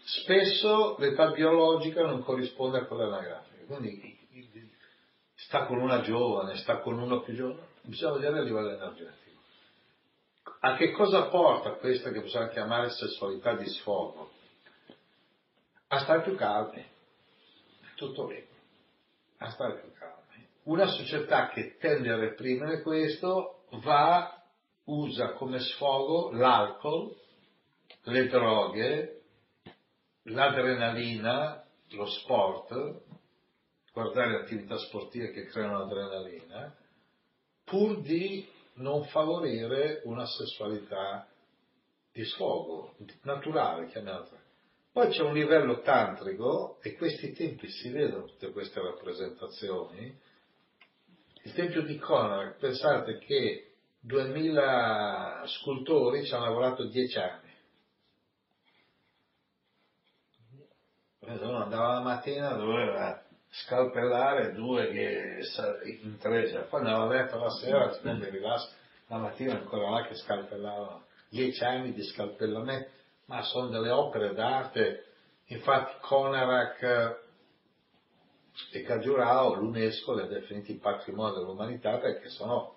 spesso 0.03 0.95
l'età 0.99 1.32
biologica 1.32 2.05
non 2.05 2.24
corrisponde 2.24 2.80
a 2.80 2.86
quella 2.86 3.05
anagrafica. 3.05 3.66
Quindi 3.66 4.18
sta 5.36 5.66
con 5.66 5.80
una 5.80 6.01
giovane, 6.01 6.58
sta 6.58 6.80
con 6.80 6.99
uno 6.99 7.22
più 7.22 7.34
giovane, 7.34 7.68
bisogna 7.84 8.14
vedere 8.14 8.39
a 8.39 8.41
livello 8.43 8.70
energetico. 8.70 9.26
A 10.68 10.76
che 10.76 10.91
cosa 10.91 11.30
porta 11.30 11.76
questa 11.76 12.11
che 12.11 12.20
possiamo 12.20 12.49
chiamare 12.49 12.89
sessualità 12.89 13.55
di 13.55 13.70
sfogo? 13.70 14.32
A 15.88 15.99
stare 15.99 16.24
più 16.24 16.36
calmi, 16.36 16.86
tutto 17.95 18.28
lì, 18.28 18.45
a 19.38 19.49
stare 19.49 19.80
più 19.80 19.93
calmi. 19.93 20.45
Una 20.63 20.88
società 20.88 21.47
che 21.47 21.78
tende 21.78 22.11
a 22.11 22.18
reprimere 22.18 22.82
questo 22.82 23.63
va, 23.80 24.43
usa 24.84 25.32
come 25.36 25.59
sfogo 25.59 26.32
l'alcol, 26.32 27.15
le 28.01 28.28
droghe, 28.28 29.22
l'adrenalina, 30.24 31.65
lo 31.91 32.05
sport, 32.07 33.03
guardare 33.93 34.41
attività 34.41 34.78
sportive 34.80 35.32
che 35.32 35.45
creano 35.45 35.84
adrenalina, 35.84 36.76
pur 37.63 38.01
di 38.01 38.55
non 38.78 39.05
favorire 39.05 40.01
una 40.05 40.25
sessualità 40.25 41.28
di 42.11 42.23
sfogo, 42.25 42.95
naturale, 43.23 43.88
chiamiamola. 43.88 44.45
Poi 44.91 45.09
c'è 45.09 45.21
un 45.21 45.34
livello 45.34 45.82
tantrico, 45.82 46.80
e 46.82 46.95
questi 46.95 47.32
tempi 47.34 47.69
si 47.69 47.89
vedono 47.89 48.25
tutte 48.25 48.51
queste 48.51 48.82
rappresentazioni. 48.82 50.19
Il 51.43 51.53
tempio 51.53 51.84
di 51.84 51.97
Konark, 51.97 52.57
pensate 52.57 53.19
che 53.19 53.75
2000 53.99 55.43
scultori 55.45 56.25
ci 56.25 56.34
hanno 56.34 56.45
lavorato 56.45 56.86
10 56.86 57.17
anni. 57.19 57.45
Uno 61.19 61.63
andava 61.63 61.93
la 61.93 62.01
mattina, 62.01 62.53
doveva 62.53 63.26
scalpellare 63.50 64.54
due 64.54 64.91
che 64.91 65.41
in 66.02 66.18
tre, 66.18 66.50
cioè, 66.50 66.64
poi 66.64 66.82
andava 66.82 67.04
a 67.04 67.08
letto 67.08 67.38
la 67.38 67.50
sera, 67.50 67.88
prende 68.02 68.30
rilasso, 68.30 68.70
la 69.08 69.18
mattina 69.18 69.54
ancora 69.54 69.89
là 69.89 70.08
che 70.08 70.16
scalpellavano. 70.16 71.06
Dieci 71.30 71.64
anni 71.64 71.93
di 71.93 72.04
scalpellamento, 72.04 72.89
ma 73.26 73.41
sono 73.43 73.68
delle 73.68 73.89
opere 73.89 74.34
d'arte. 74.34 75.04
Infatti 75.48 75.95
Konarak 76.02 77.26
e 78.72 78.82
Khajuraho 78.82 79.54
l'UNESCO 79.56 80.14
le 80.14 80.24
ha 80.24 80.28
definiti 80.28 80.76
patrimonio 80.76 81.39
dell'umanità 81.39 81.98
perché 81.98 82.30
sono 82.30 82.76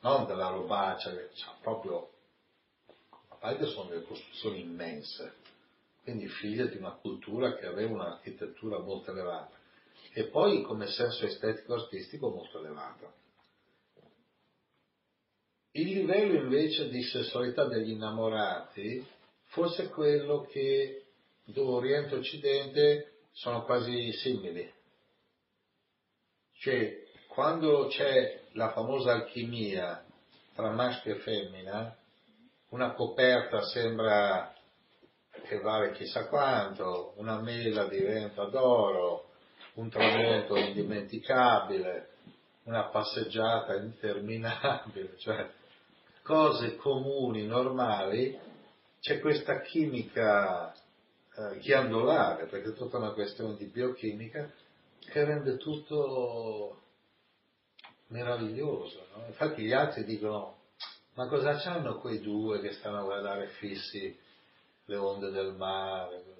non 0.00 0.26
della 0.26 0.48
robaccia, 0.48 1.10
cioè 1.10 1.54
proprio 1.62 2.10
a 3.28 3.36
parte 3.36 3.66
sono 3.66 3.88
delle 3.88 4.04
costruzioni 4.04 4.60
immense, 4.60 5.34
quindi 6.02 6.26
figlie 6.28 6.68
di 6.68 6.76
una 6.76 6.92
cultura 6.92 7.54
che 7.54 7.66
aveva 7.66 7.92
un'architettura 7.92 8.78
molto 8.78 9.10
elevata 9.10 9.62
e 10.16 10.28
poi 10.28 10.62
come 10.62 10.86
senso 10.86 11.26
estetico 11.26 11.74
artistico 11.74 12.30
molto 12.30 12.60
elevato. 12.60 13.12
Il 15.72 15.88
livello 15.88 16.40
invece 16.40 16.88
di 16.88 17.02
sessualità 17.02 17.64
degli 17.64 17.90
innamorati 17.90 19.04
forse 19.46 19.84
è 19.84 19.88
quello 19.88 20.42
che 20.42 21.06
dove 21.42 21.72
Oriente 21.72 22.14
e 22.14 22.18
Occidente 22.18 23.12
sono 23.32 23.64
quasi 23.64 24.12
simili. 24.12 24.72
Cioè, 26.58 27.02
quando 27.26 27.88
c'è 27.88 28.42
la 28.52 28.70
famosa 28.70 29.12
alchimia 29.12 30.06
tra 30.54 30.70
maschio 30.70 31.16
e 31.16 31.18
femmina, 31.18 31.96
una 32.68 32.92
coperta 32.92 33.62
sembra 33.62 34.54
che 35.42 35.58
vale 35.58 35.90
chissà 35.92 36.28
quanto, 36.28 37.14
una 37.16 37.40
mela 37.40 37.88
diventa 37.88 38.44
d'oro, 38.44 39.32
un 39.74 39.88
tramonto 39.88 40.56
indimenticabile, 40.56 42.10
una 42.64 42.84
passeggiata 42.84 43.76
interminabile, 43.76 45.16
cioè 45.18 45.50
cose 46.22 46.76
comuni, 46.76 47.46
normali, 47.46 48.38
c'è 49.00 49.20
questa 49.20 49.60
chimica 49.60 50.72
eh, 50.72 51.58
ghiandolare, 51.58 52.46
perché 52.46 52.70
è 52.70 52.74
tutta 52.74 52.96
una 52.96 53.12
questione 53.12 53.56
di 53.56 53.66
biochimica, 53.66 54.50
che 55.00 55.24
rende 55.24 55.58
tutto 55.58 56.80
meraviglioso. 58.08 59.06
no? 59.14 59.26
Infatti 59.26 59.62
gli 59.62 59.72
altri 59.72 60.04
dicono, 60.04 60.58
ma 61.14 61.28
cosa 61.28 61.56
c'hanno 61.56 61.98
quei 61.98 62.20
due 62.20 62.60
che 62.60 62.72
stanno 62.72 63.00
a 63.00 63.04
guardare 63.04 63.48
fissi 63.58 64.18
le 64.86 64.96
onde 64.96 65.30
del 65.30 65.52
mare? 65.54 66.33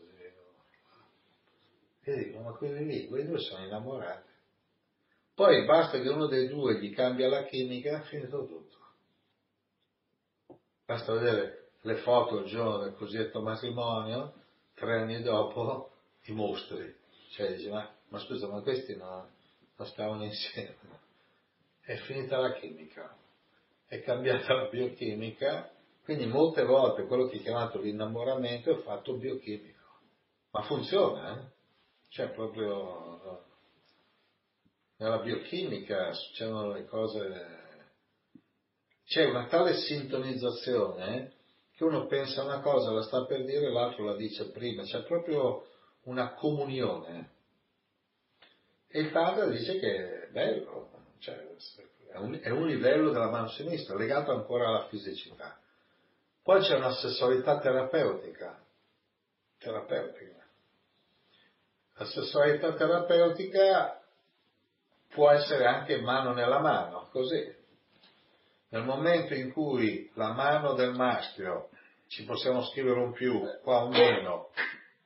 E 2.06 2.16
dicono, 2.16 2.50
ma 2.50 2.56
quelli 2.56 2.84
lì, 2.84 3.08
quei 3.08 3.26
due 3.26 3.38
sono 3.38 3.64
innamorati. 3.64 4.28
Poi 5.34 5.64
basta 5.64 5.98
che 6.00 6.08
uno 6.08 6.26
dei 6.26 6.48
due 6.48 6.78
gli 6.78 6.94
cambia 6.94 7.28
la 7.28 7.44
chimica, 7.44 8.02
finito 8.02 8.46
tutto. 8.46 8.78
Basta 10.84 11.14
vedere 11.14 11.70
le 11.80 11.96
foto 11.96 12.40
il 12.40 12.46
giorno 12.46 12.78
del 12.78 12.94
cosiddetto 12.94 13.40
matrimonio, 13.40 14.34
tre 14.74 15.00
anni 15.00 15.22
dopo 15.22 15.92
i 16.24 16.32
mostri. 16.32 16.94
Cioè 17.30 17.54
dici, 17.54 17.70
ma, 17.70 17.90
ma 18.08 18.18
scusa, 18.18 18.48
ma 18.48 18.60
questi 18.60 18.94
no- 18.96 19.30
non 19.76 19.86
stavano 19.88 20.24
insieme. 20.24 21.02
È 21.80 21.96
finita 21.96 22.38
la 22.38 22.52
chimica, 22.52 23.16
è 23.86 24.02
cambiata 24.02 24.54
la 24.54 24.68
biochimica, 24.68 25.70
quindi 26.04 26.26
molte 26.26 26.64
volte 26.64 27.06
quello 27.06 27.26
che 27.26 27.38
è 27.38 27.42
chiamato 27.42 27.80
l'innamoramento 27.80 28.70
è 28.70 28.82
fatto 28.82 29.16
biochimico. 29.16 29.82
Ma 30.50 30.62
funziona, 30.62 31.40
eh? 31.40 31.53
Cioè 32.14 32.28
proprio 32.28 33.42
nella 34.98 35.18
biochimica 35.18 36.12
succedono 36.12 36.70
le 36.70 36.84
cose 36.84 37.62
c'è 39.04 39.24
una 39.24 39.46
tale 39.46 39.74
sintonizzazione 39.78 41.32
che 41.74 41.82
uno 41.82 42.06
pensa 42.06 42.44
una 42.44 42.60
cosa, 42.60 42.92
la 42.92 43.02
sta 43.02 43.24
per 43.24 43.44
dire, 43.44 43.68
l'altro 43.68 44.04
la 44.04 44.14
dice 44.14 44.52
prima, 44.52 44.84
c'è 44.84 45.02
proprio 45.02 45.66
una 46.02 46.34
comunione. 46.34 47.32
E 48.86 49.00
il 49.00 49.10
padre 49.10 49.50
dice 49.50 49.80
che 49.80 50.26
è 50.26 50.30
bello, 50.30 50.90
cioè, 51.18 51.34
è, 52.12 52.16
un, 52.18 52.38
è 52.40 52.50
un 52.50 52.68
livello 52.68 53.10
della 53.10 53.28
mano 53.28 53.48
sinistra, 53.48 53.96
legato 53.96 54.30
ancora 54.30 54.68
alla 54.68 54.86
fisicità. 54.86 55.60
Poi 56.44 56.60
c'è 56.60 56.76
una 56.76 56.92
sessualità 56.92 57.58
terapeutica, 57.58 58.64
terapeutica. 59.58 60.43
La 61.96 62.06
sessualità 62.06 62.74
terapeutica 62.74 64.00
può 65.10 65.30
essere 65.30 65.64
anche 65.64 66.00
mano 66.00 66.32
nella 66.32 66.58
mano, 66.58 67.08
così. 67.12 67.54
nel 68.70 68.82
momento 68.82 69.34
in 69.34 69.52
cui 69.52 70.10
la 70.14 70.32
mano 70.32 70.74
del 70.74 70.92
maschio 70.92 71.68
ci 72.08 72.24
possiamo 72.24 72.64
scrivere 72.64 72.98
un 72.98 73.12
più, 73.12 73.40
qua 73.62 73.84
un 73.84 73.90
meno, 73.90 74.48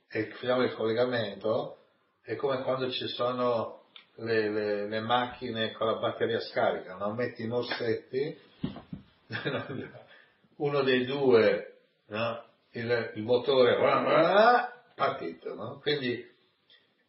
e 0.09 0.31
facciamo 0.31 0.63
il 0.63 0.73
collegamento, 0.73 1.77
è 2.23 2.37
come 2.37 2.63
quando 2.63 2.91
ci 2.91 3.07
sono 3.09 3.83
le, 4.17 4.49
le, 4.49 4.89
le 4.89 5.01
macchine 5.01 5.73
con 5.73 5.89
la 5.89 5.99
batteria 5.99 6.41
scarica, 6.41 6.95
no? 6.95 7.13
metti 7.13 7.43
i 7.43 7.47
morsetti, 7.47 8.41
uno 10.57 10.83
dei 10.83 11.05
due, 11.05 11.81
no? 12.07 12.45
il, 12.71 13.13
il, 13.15 13.23
motore 13.23 13.77
partito. 14.95 15.55
No? 15.55 15.79
Quindi 15.81 16.37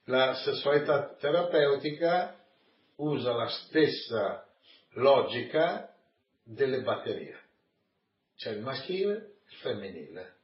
la 0.10 0.34
sessualità 0.34 1.16
terapeutica 1.20 2.36
usa 2.96 3.32
la 3.34 3.48
stessa 3.48 4.44
logica 4.94 5.94
delle 6.44 6.82
batterie. 6.82 7.38
C'è 8.36 8.52
il 8.52 8.62
maschile 8.62 9.14
e 9.14 9.18
il 9.50 9.56
femminile. 9.62 10.38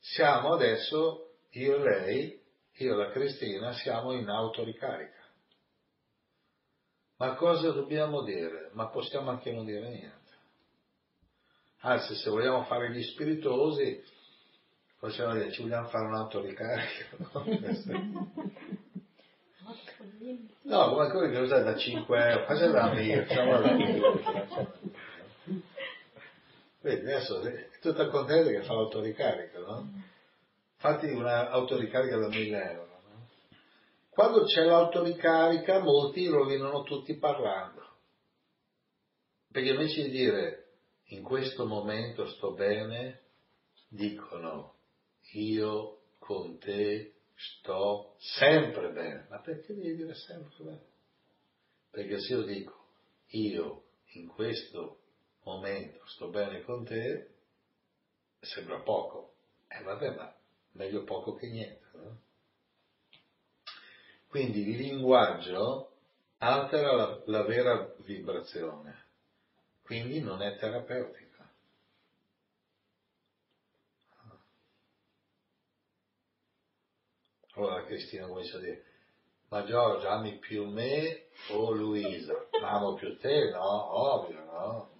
Siamo 0.00 0.54
adesso, 0.54 1.36
io 1.50 1.76
e 1.76 1.78
lei, 1.78 2.42
io 2.78 2.92
e 2.92 2.96
la 2.96 3.12
Cristina, 3.12 3.72
siamo 3.72 4.12
in 4.12 4.28
autoricarica. 4.28 5.22
Ma 7.18 7.36
cosa 7.36 7.70
dobbiamo 7.70 8.22
dire? 8.24 8.70
Ma 8.72 8.88
possiamo 8.88 9.30
anche 9.30 9.52
non 9.52 9.64
dire 9.64 9.88
niente. 9.88 10.32
Anzi, 11.80 12.16
se 12.16 12.30
vogliamo 12.30 12.64
fare 12.64 12.90
gli 12.90 13.02
spiritosi, 13.02 14.02
possiamo 14.98 15.34
dire, 15.34 15.52
ci 15.52 15.62
vogliamo 15.62 15.86
fare 15.88 16.06
un'autoricarica. 16.06 17.16
No, 17.32 17.44
come 20.90 21.10
quello 21.10 21.30
che 21.30 21.38
usa 21.38 21.62
da 21.62 21.76
5 21.76 22.30
euro, 22.30 22.44
facciamo 22.46 22.72
da 22.72 22.92
1000, 22.92 23.24
facciamo 23.26 23.60
da 23.60 23.72
1000. 23.72 24.92
Vedi, 26.80 27.00
adesso 27.00 27.40
è 27.42 27.68
tutta 27.80 28.08
contenta 28.08 28.50
che 28.50 28.62
fa 28.62 28.74
l'autoricarica, 28.74 29.58
no? 29.58 29.90
Fatti 30.76 31.06
un'autoricarica 31.08 32.16
da 32.18 32.28
1000 32.28 32.70
euro. 32.72 33.00
No? 33.08 33.28
Quando 34.10 34.44
c'è 34.44 34.64
l'autoricarica, 34.64 35.80
molti 35.80 36.26
rovinano 36.26 36.82
tutti 36.82 37.16
parlando. 37.16 37.82
Perché 39.50 39.70
invece 39.70 40.04
di 40.04 40.10
dire 40.10 40.64
in 41.08 41.22
questo 41.22 41.66
momento 41.66 42.26
sto 42.26 42.52
bene, 42.52 43.20
dicono 43.88 44.74
io 45.32 46.00
con 46.18 46.58
te 46.58 47.13
sto 47.34 48.16
sempre 48.18 48.90
bene. 48.90 49.26
Ma 49.28 49.40
perché 49.40 49.74
devi 49.74 49.96
dire 49.96 50.14
sempre 50.14 50.64
bene? 50.64 50.84
Perché 51.90 52.20
se 52.20 52.32
io 52.34 52.42
dico 52.42 52.82
io 53.28 53.82
in 54.12 54.28
questo 54.28 55.00
momento 55.42 56.06
sto 56.06 56.28
bene 56.28 56.62
con 56.62 56.84
te, 56.84 57.30
sembra 58.40 58.80
poco. 58.80 59.34
E 59.68 59.78
eh, 59.78 59.82
vabbè, 59.82 60.14
ma 60.14 60.34
meglio 60.72 61.04
poco 61.04 61.34
che 61.34 61.48
niente. 61.48 61.84
No? 61.92 62.20
Quindi 64.28 64.68
il 64.68 64.76
linguaggio 64.76 65.92
altera 66.38 66.92
la, 66.92 67.22
la 67.26 67.42
vera 67.44 67.94
vibrazione, 67.98 69.06
quindi 69.82 70.20
non 70.20 70.42
è 70.42 70.56
terapeutica. 70.56 71.23
Allora 77.54 77.84
Cristina 77.84 78.26
comincia 78.26 78.56
a 78.56 78.60
dire, 78.60 78.84
ma 79.48 79.64
Giorgio 79.64 80.08
ami 80.08 80.38
più 80.38 80.68
me 80.68 81.26
o 81.50 81.70
Luisa? 81.70 82.46
Ma 82.60 82.70
amo 82.70 82.94
più 82.94 83.16
te, 83.18 83.50
no? 83.50 83.96
Ovvio, 83.96 84.44
no? 84.44 84.90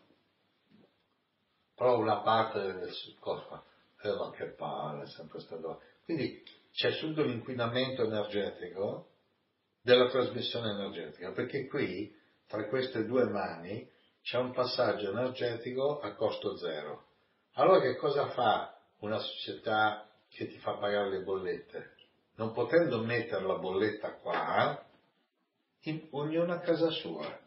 Però 1.75 1.99
una 1.99 2.21
parte 2.21 2.61
del 2.61 2.95
corpo, 3.19 3.65
eh, 4.03 4.15
ma 4.15 4.31
che 4.31 4.47
palle, 4.51 5.07
sempre 5.07 5.41
stato. 5.41 5.81
Quindi 6.05 6.43
c'è 6.73 6.93
subito 6.93 7.23
l'inquinamento 7.25 8.05
energetico 8.05 9.09
della 9.81 10.09
trasmissione 10.09 10.71
energetica, 10.71 11.33
perché 11.33 11.67
qui, 11.67 12.17
tra 12.47 12.69
queste 12.69 13.05
due 13.07 13.25
mani, 13.25 13.91
c'è 14.23 14.39
un 14.39 14.53
passaggio 14.53 15.11
energetico 15.11 15.99
a 15.99 16.15
costo 16.15 16.57
zero. 16.57 17.07
Allora 17.55 17.81
che 17.81 17.97
cosa 17.97 18.29
fa 18.31 18.79
una 19.01 19.19
società 19.19 20.09
che 20.29 20.47
ti 20.47 20.59
fa 20.59 20.77
pagare 20.77 21.11
le 21.11 21.23
bollette? 21.23 21.95
Non 22.37 22.53
potendo 22.53 22.99
mettere 22.99 23.45
la 23.45 23.57
bolletta 23.57 24.13
qua, 24.15 24.83
in, 25.83 26.09
ognuno 26.11 26.53
a 26.53 26.59
casa 26.59 26.91
sua. 26.91 27.43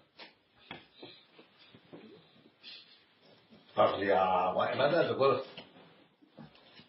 Parliamo, 3.74 4.68
eh, 4.68 4.76
ma 4.76 4.88
dato 4.88 5.16
quello... 5.16 5.44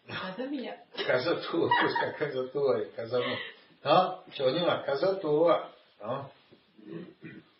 Casa 0.05 0.45
mia. 0.45 0.83
Casa 1.05 1.35
tua, 1.35 1.67
questa 1.67 2.11
casa 2.13 2.43
tua, 2.45 2.81
è 2.81 2.91
casa 2.93 3.19
mia. 3.19 3.37
No? 3.81 4.23
Cioè 4.31 4.47
ognuno 4.47 4.71
a 4.71 4.81
casa 4.81 5.15
tua, 5.15 5.71
no? 6.01 6.31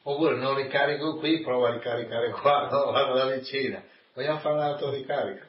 Oppure 0.04 0.36
non 0.38 0.56
ricarico 0.56 1.18
qui, 1.18 1.42
provo 1.42 1.66
a 1.66 1.74
ricaricare 1.74 2.32
qua, 2.32 2.70
no? 2.72 2.92
Vado 2.92 3.14
da 3.14 3.28
vicina. 3.36 3.84
Vogliamo 4.14 4.40
fare 4.40 4.56
un'autoricarica. 4.56 5.48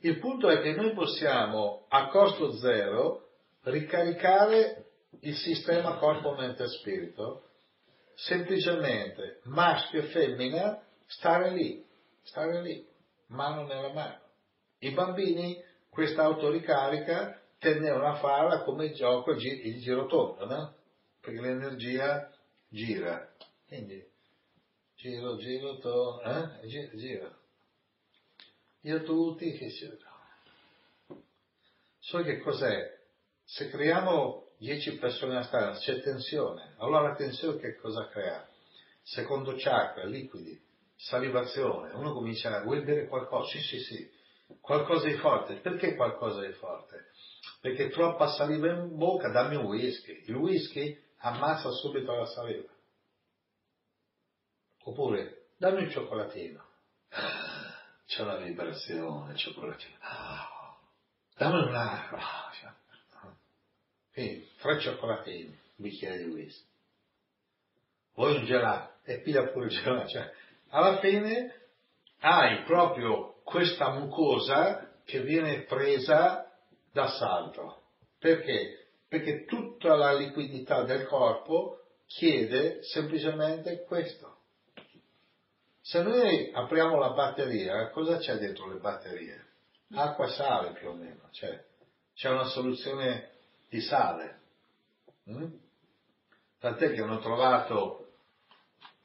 Il 0.00 0.18
punto 0.18 0.48
è 0.48 0.62
che 0.62 0.72
noi 0.72 0.92
possiamo, 0.92 1.84
a 1.88 2.08
costo 2.08 2.52
zero, 2.56 3.31
ricaricare 3.62 4.86
il 5.20 5.36
sistema 5.36 5.98
corpo, 5.98 6.34
mente 6.34 6.64
e 6.64 6.68
spirito, 6.68 7.50
semplicemente 8.14 9.40
maschio 9.44 10.00
e 10.00 10.06
femmina, 10.06 10.82
stare 11.06 11.50
lì, 11.50 11.84
stare 12.22 12.62
lì, 12.62 12.86
mano 13.26 13.64
nella 13.66 13.92
mano. 13.92 14.20
I 14.78 14.90
bambini 14.90 15.62
questa 15.88 16.24
autoricarica 16.24 17.40
tendevano 17.58 18.06
a 18.06 18.16
farla 18.16 18.62
come 18.62 18.86
il 18.86 18.94
gioco, 18.94 19.32
il 19.32 19.80
girotondo, 19.80 20.46
no? 20.46 20.76
Perché 21.20 21.40
l'energia 21.40 22.32
gira. 22.68 23.32
Quindi, 23.68 24.04
giro, 24.96 25.36
giro, 25.36 25.78
to, 25.78 26.20
eh? 26.22 26.66
Gira, 26.66 26.96
gira. 26.96 27.38
Io 28.80 29.02
tutti 29.04 29.52
che 29.52 29.70
ci... 29.70 29.88
So 32.00 32.22
che 32.22 32.40
cos'è? 32.40 33.01
Se 33.52 33.68
creiamo 33.68 34.54
10 34.60 34.96
persone 34.96 35.36
a 35.36 35.42
stanza, 35.42 35.78
c'è 35.80 36.00
tensione. 36.00 36.74
Allora 36.78 37.08
la 37.08 37.14
tensione 37.14 37.58
che 37.58 37.76
cosa 37.76 38.08
crea? 38.08 38.48
Secondo 39.02 39.54
chakra, 39.58 40.06
liquidi, 40.06 40.58
salivazione. 40.96 41.92
Uno 41.92 42.14
comincia 42.14 42.56
a 42.56 42.62
vuoi 42.62 42.82
bere 42.82 43.08
qualcosa? 43.08 43.50
Sì, 43.50 43.60
sì, 43.60 43.78
sì. 43.80 44.10
Qualcosa 44.58 45.06
di 45.06 45.16
forte. 45.16 45.56
Perché 45.56 45.96
qualcosa 45.96 46.40
di 46.40 46.52
forte? 46.54 47.10
Perché 47.60 47.90
troppa 47.90 48.28
saliva 48.28 48.72
in 48.72 48.96
bocca, 48.96 49.28
dammi 49.28 49.56
un 49.56 49.66
whisky. 49.66 50.24
Il 50.28 50.36
whisky 50.36 50.98
ammazza 51.18 51.70
subito 51.72 52.16
la 52.16 52.24
saliva. 52.24 52.72
Oppure, 54.84 55.48
dammi 55.58 55.82
un 55.82 55.90
cioccolatino. 55.90 56.64
C'è 58.06 58.22
una 58.22 58.36
vibrazione, 58.36 59.36
cioccolatino. 59.36 59.98
dammi 61.36 61.68
un 61.68 61.74
altro. 61.74 62.18
Quindi, 64.12 64.48
tre 64.58 64.78
cioccolatini, 64.78 65.48
un 65.48 65.56
bicchiere 65.76 66.18
di 66.18 66.30
whisky. 66.30 66.66
Vuoi 68.14 68.36
un 68.36 68.44
gelato? 68.44 68.94
E 69.04 69.20
piglia 69.20 69.48
pure 69.48 69.66
il 69.66 69.70
gelato. 69.70 70.08
Cioè, 70.08 70.30
alla 70.68 70.98
fine 70.98 71.60
hai 72.20 72.62
proprio 72.64 73.40
questa 73.42 73.90
mucosa 73.90 75.00
che 75.04 75.22
viene 75.22 75.62
presa 75.62 76.50
d'assalto. 76.92 77.82
Perché? 78.18 78.86
Perché 79.08 79.44
tutta 79.44 79.96
la 79.96 80.12
liquidità 80.12 80.84
del 80.84 81.06
corpo 81.06 81.80
chiede 82.06 82.82
semplicemente 82.82 83.84
questo. 83.84 84.36
Se 85.80 86.02
noi 86.02 86.50
apriamo 86.52 86.98
la 86.98 87.10
batteria, 87.10 87.90
cosa 87.90 88.18
c'è 88.18 88.36
dentro 88.36 88.68
le 88.68 88.78
batterie? 88.78 89.46
Acqua 89.94 90.26
e 90.26 90.30
sale 90.30 90.72
più 90.72 90.90
o 90.90 90.94
meno, 90.94 91.28
cioè, 91.32 91.62
c'è 92.14 92.30
una 92.30 92.44
soluzione 92.44 93.31
di 93.72 93.80
sale. 93.80 94.40
Mm? 95.30 95.46
Tant'è 96.60 96.92
che 96.92 97.00
hanno 97.00 97.20
trovato 97.20 98.08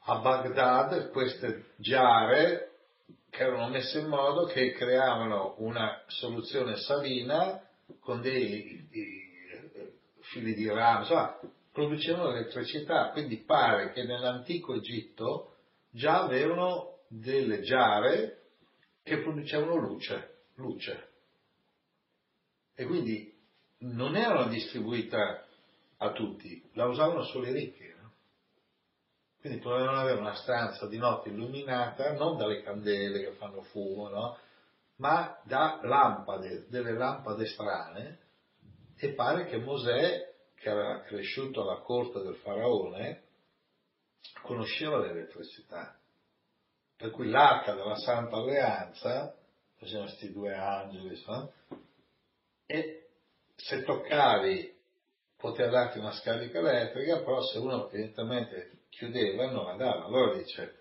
a 0.00 0.18
Baghdad 0.18 1.08
queste 1.10 1.70
giare 1.76 2.72
che 3.30 3.44
erano 3.44 3.68
messe 3.68 4.00
in 4.00 4.08
modo 4.08 4.44
che 4.44 4.72
creavano 4.72 5.54
una 5.58 6.02
soluzione 6.08 6.76
salina 6.76 7.66
con 8.00 8.20
dei, 8.20 8.86
dei 8.90 9.96
fili 10.32 10.52
di 10.52 10.68
rame, 10.68 11.00
insomma, 11.00 11.40
producevano 11.72 12.32
elettricità, 12.32 13.08
quindi 13.12 13.38
pare 13.38 13.92
che 13.92 14.04
nell'antico 14.04 14.74
Egitto 14.74 15.56
già 15.90 16.24
avevano 16.24 16.98
delle 17.08 17.62
giare 17.62 18.42
che 19.02 19.22
producevano 19.22 19.76
luce, 19.76 20.42
luce. 20.56 21.08
E 22.74 22.84
quindi 22.84 23.37
non 23.78 24.16
erano 24.16 24.48
distribuite 24.48 25.44
a 25.96 26.12
tutti, 26.12 26.68
la 26.74 26.86
usavano 26.86 27.22
solo 27.24 27.46
i 27.46 27.52
ricchi. 27.52 27.86
No? 28.00 28.12
Quindi 29.40 29.58
potevano 29.58 29.98
avere 29.98 30.18
una 30.18 30.34
stanza 30.34 30.86
di 30.86 30.98
notte 30.98 31.28
illuminata 31.28 32.12
non 32.12 32.36
dalle 32.36 32.62
candele 32.62 33.20
che 33.20 33.32
fanno 33.32 33.62
fumo, 33.62 34.08
no? 34.08 34.38
ma 34.96 35.40
da 35.44 35.80
lampade, 35.82 36.66
delle 36.68 36.92
lampade 36.92 37.46
strane, 37.46 38.18
e 38.96 39.12
pare 39.12 39.46
che 39.46 39.58
Mosè, 39.58 40.34
che 40.54 40.68
era 40.68 41.02
cresciuto 41.02 41.62
alla 41.62 41.80
corte 41.80 42.20
del 42.20 42.34
faraone, 42.36 43.22
conosceva 44.42 44.98
l'elettricità. 44.98 45.96
Per 46.96 47.10
cui 47.12 47.28
l'arca 47.28 47.74
della 47.74 47.94
Santa 47.94 48.36
Alleanza, 48.36 49.36
facevano 49.76 50.06
questi 50.06 50.32
due 50.32 50.52
angeli, 50.52 51.22
no? 51.26 51.52
e 52.66 53.07
se 53.58 53.82
toccavi 53.82 54.76
poteva 55.36 55.70
darti 55.70 55.98
una 55.98 56.12
scarica 56.12 56.58
elettrica, 56.58 57.18
però 57.18 57.42
se 57.42 57.58
uno 57.58 57.88
evidentemente 57.88 58.84
chiudeva 58.88 59.50
non 59.50 59.68
andava. 59.68 60.04
Allora 60.04 60.36
dice, 60.36 60.76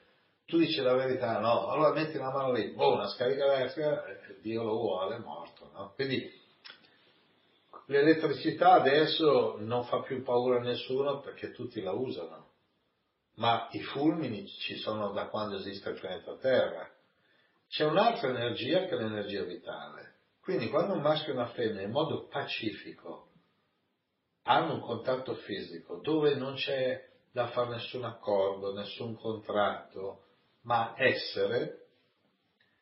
tu 0.46 0.58
dici 0.58 0.82
la 0.82 0.94
verità, 0.94 1.40
no, 1.40 1.68
allora 1.68 1.94
metti 1.94 2.18
la 2.18 2.32
mano 2.32 2.54
lì, 2.54 2.72
boh, 2.72 2.94
una 2.94 3.08
scarica 3.08 3.54
elettrica, 3.54 4.06
eh, 4.06 4.40
Dio 4.42 4.64
lo 4.64 4.76
vuole, 4.76 5.16
è 5.16 5.20
morto. 5.20 5.70
No? 5.74 5.92
Quindi 5.96 6.32
l'elettricità 7.88 8.74
adesso 8.74 9.58
non 9.60 9.86
fa 9.86 10.02
più 10.02 10.24
paura 10.24 10.58
a 10.58 10.64
nessuno 10.64 11.20
perché 11.20 11.52
tutti 11.52 11.82
la 11.82 11.92
usano, 11.92 12.52
ma 13.36 13.68
i 13.72 13.82
fulmini 13.82 14.48
ci 14.48 14.78
sono 14.78 15.12
da 15.12 15.28
quando 15.28 15.58
esiste 15.58 15.90
il 15.90 16.00
pianeta 16.00 16.36
Terra. 16.38 16.90
C'è 17.70 17.84
un'altra 17.84 18.30
energia 18.30 18.86
che 18.86 18.96
è 18.96 18.98
l'energia 18.98 19.44
vitale. 19.44 20.16
Quindi 20.48 20.70
quando 20.70 20.94
un 20.94 21.02
maschio 21.02 21.34
e 21.34 21.36
una 21.36 21.50
femmina 21.50 21.82
in 21.82 21.92
modo 21.92 22.26
pacifico 22.28 23.32
hanno 24.44 24.76
un 24.76 24.80
contatto 24.80 25.36
fisico 25.36 26.00
dove 26.00 26.36
non 26.36 26.54
c'è 26.56 27.06
da 27.34 27.50
fare 27.50 27.72
nessun 27.72 28.06
accordo, 28.06 28.72
nessun 28.72 29.18
contratto, 29.18 30.28
ma 30.62 30.94
essere, 30.96 31.88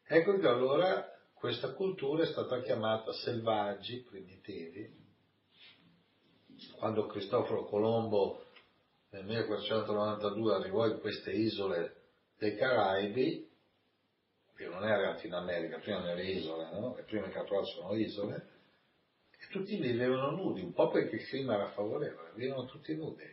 ecco 0.03 0.37
che 0.37 0.47
allora 0.47 1.11
questa 1.33 1.73
cultura 1.73 2.21
è 2.21 2.27
stata 2.27 2.61
chiamata 2.61 3.11
selvaggi, 3.13 4.03
primitivi. 4.03 4.87
Quando 6.77 7.07
Cristoforo 7.07 7.65
Colombo 7.65 8.45
nel 9.09 9.25
1492 9.25 10.53
arrivò 10.53 10.85
in 10.85 10.99
queste 10.99 11.31
isole 11.31 12.09
dei 12.37 12.55
Caraibi, 12.55 13.49
che 14.55 14.67
non 14.67 14.85
era 14.85 15.19
in 15.21 15.33
America, 15.33 15.79
prima 15.79 15.99
nelle 16.01 16.23
isole, 16.23 16.69
no? 16.71 16.95
le 16.95 17.03
prime 17.03 17.29
che 17.29 17.43
sono 17.45 17.93
isole, 17.93 18.47
e 19.31 19.47
tutti 19.51 19.75
vivevano 19.77 20.31
nudi, 20.31 20.61
un 20.61 20.73
po' 20.73 20.89
perché 20.89 21.17
il 21.17 21.27
clima 21.27 21.55
era 21.55 21.69
favorevole, 21.71 22.31
vivevano 22.33 22.65
tutti 22.65 22.95
nudi. 22.95 23.23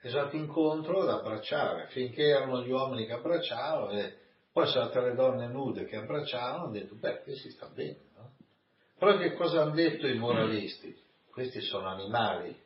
E 0.00 0.08
sono 0.08 0.20
andati 0.20 0.36
incontro 0.36 1.00
ad 1.00 1.08
abbracciare, 1.08 1.88
finché 1.88 2.22
erano 2.22 2.62
gli 2.62 2.70
uomini 2.70 3.06
che 3.06 3.14
abbracciavano, 3.14 3.90
e 3.92 4.16
poi 4.52 4.66
sono 4.68 4.88
state 4.88 5.08
le 5.08 5.14
donne 5.14 5.48
nude 5.48 5.84
che 5.86 5.96
abbracciavano, 5.96 6.64
hanno 6.64 6.72
detto, 6.72 6.94
beh, 6.94 7.22
qui 7.22 7.34
si 7.36 7.50
sta 7.50 7.66
bene, 7.66 7.98
no? 8.14 8.32
Però 8.98 9.16
che 9.16 9.32
cosa 9.34 9.62
hanno 9.62 9.74
detto 9.74 10.06
i 10.06 10.18
moralisti? 10.18 10.96
Questi 11.30 11.60
sono 11.62 11.88
animali, 11.88 12.56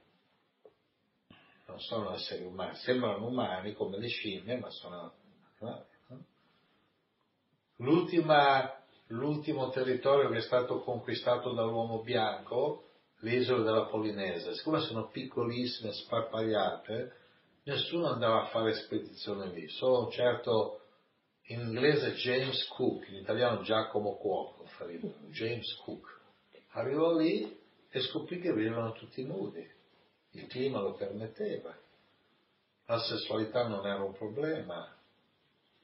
non 1.67 1.79
sono 1.81 2.13
esseri 2.15 2.43
umani, 2.45 2.75
sembrano 2.77 3.27
umani 3.27 3.75
come 3.75 3.99
le 3.99 4.09
scimmie, 4.09 4.59
ma 4.59 4.71
sono 4.71 5.13
animali. 5.61 5.91
L'ultimo 9.09 9.71
territorio 9.71 10.31
che 10.31 10.39
è 10.39 10.43
stato 10.43 10.81
conquistato 10.81 11.53
dall'uomo 11.53 12.03
bianco, 12.03 12.91
le 13.19 13.35
isole 13.35 13.65
della 13.65 13.87
Polinesia, 13.87 14.53
siccome 14.55 14.81
sono 14.81 15.09
piccolissime, 15.09 15.93
sparpagliate, 15.93 17.17
nessuno 17.65 18.07
andava 18.07 18.43
a 18.43 18.47
fare 18.47 18.75
spedizione 18.75 19.49
lì, 19.49 19.69
solo 19.69 20.05
un 20.05 20.11
certo 20.11 20.81
in 21.47 21.61
inglese 21.61 22.15
James 22.15 22.67
Cook, 22.69 23.09
in 23.09 23.17
italiano 23.17 23.63
Giacomo 23.63 24.17
Cuoco, 24.17 24.65
James 25.31 25.75
Cook. 25.85 26.21
Arrivò 26.71 27.17
lì 27.17 27.59
e 27.91 28.01
scoprì 28.01 28.41
che 28.41 28.53
vivevano 28.53 28.93
tutti 28.93 29.25
nudi, 29.25 29.69
il 30.31 30.47
clima 30.47 30.81
lo 30.81 30.95
permetteva, 30.95 31.77
la 32.87 32.99
sessualità 33.01 33.67
non 33.67 33.85
era 33.87 34.03
un 34.03 34.13
problema, 34.13 34.97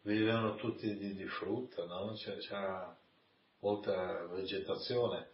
vivevano 0.08 0.54
tutti 0.54 0.96
di, 0.96 1.14
di 1.14 1.26
frutta, 1.26 1.84
no? 1.84 2.14
c'era 2.14 2.98
molta 3.60 4.26
vegetazione, 4.28 5.28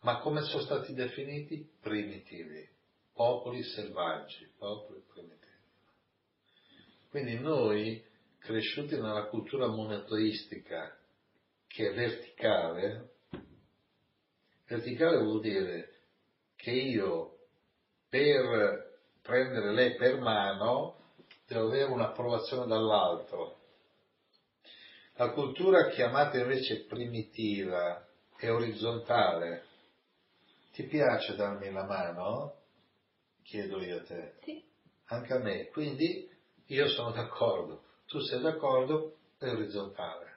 ma 0.00 0.20
come 0.20 0.40
sono 0.42 0.62
stati 0.62 0.94
definiti? 0.94 1.70
Primitivi, 1.80 2.66
popoli 3.12 3.62
selvaggi, 3.62 4.50
popoli 4.56 5.02
primitivi. 5.12 5.42
Quindi 7.10 7.38
noi, 7.38 8.02
cresciuti 8.38 8.94
nella 8.94 9.26
cultura 9.26 9.66
monoteistica 9.66 10.98
che 11.66 11.90
è 11.90 11.94
verticale, 11.94 13.12
verticale 14.66 15.18
vuol 15.18 15.40
dire 15.40 15.90
che 16.56 16.70
io 16.70 17.38
per 18.08 19.00
prendere 19.20 19.72
lei 19.72 19.94
per 19.96 20.18
mano 20.20 21.02
devo 21.46 21.66
avere 21.66 21.90
un'approvazione 21.90 22.66
dall'altro, 22.66 23.53
la 25.16 25.30
cultura 25.30 25.88
chiamata 25.90 26.38
invece 26.38 26.84
primitiva 26.84 28.04
e 28.36 28.50
orizzontale, 28.50 29.64
ti 30.72 30.84
piace 30.84 31.36
darmi 31.36 31.70
la 31.70 31.84
mano? 31.84 32.54
Chiedo 33.42 33.80
io 33.80 33.98
a 33.98 34.02
te. 34.02 34.34
Sì. 34.42 34.62
Anche 35.06 35.32
a 35.34 35.38
me. 35.38 35.68
Quindi 35.68 36.28
io 36.66 36.88
sono 36.88 37.12
d'accordo. 37.12 37.82
Tu 38.06 38.18
sei 38.20 38.40
d'accordo? 38.40 39.16
È 39.38 39.48
orizzontale. 39.48 40.32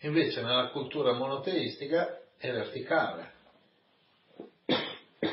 Invece 0.00 0.42
nella 0.42 0.70
cultura 0.70 1.12
monoteistica 1.12 2.20
è 2.36 2.50
verticale. 2.50 3.32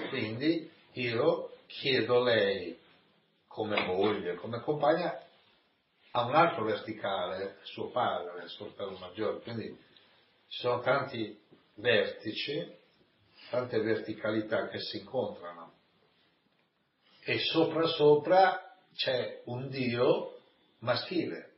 Quindi 0.10 0.70
io 0.94 1.52
chiedo 1.66 2.22
a 2.22 2.24
lei 2.24 2.78
come 3.48 3.86
moglie, 3.86 4.36
come 4.36 4.60
compagna, 4.60 5.20
ha 6.12 6.26
un 6.26 6.36
altro 6.36 6.64
verticale, 6.64 7.58
suo 7.64 7.90
padre, 7.90 8.48
suo 8.48 8.68
fratello 8.68 8.98
maggiore, 8.98 9.40
quindi 9.42 9.66
ci 10.48 10.62
sono 10.62 10.82
tanti 10.82 11.40
vertici, 11.76 12.76
tante 13.50 13.80
verticalità 13.82 14.68
che 14.68 14.80
si 14.80 15.00
incontrano. 15.00 15.74
E 17.24 17.40
sopra 17.40 17.86
sopra 17.88 18.78
c'è 18.94 19.42
un 19.46 19.70
Dio 19.70 20.40
maschile, 20.80 21.56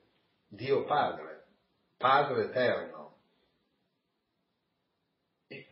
Dio 0.47 0.83
Padre, 0.85 1.45
Padre 1.97 2.45
eterno. 2.45 3.17
E 5.47 5.67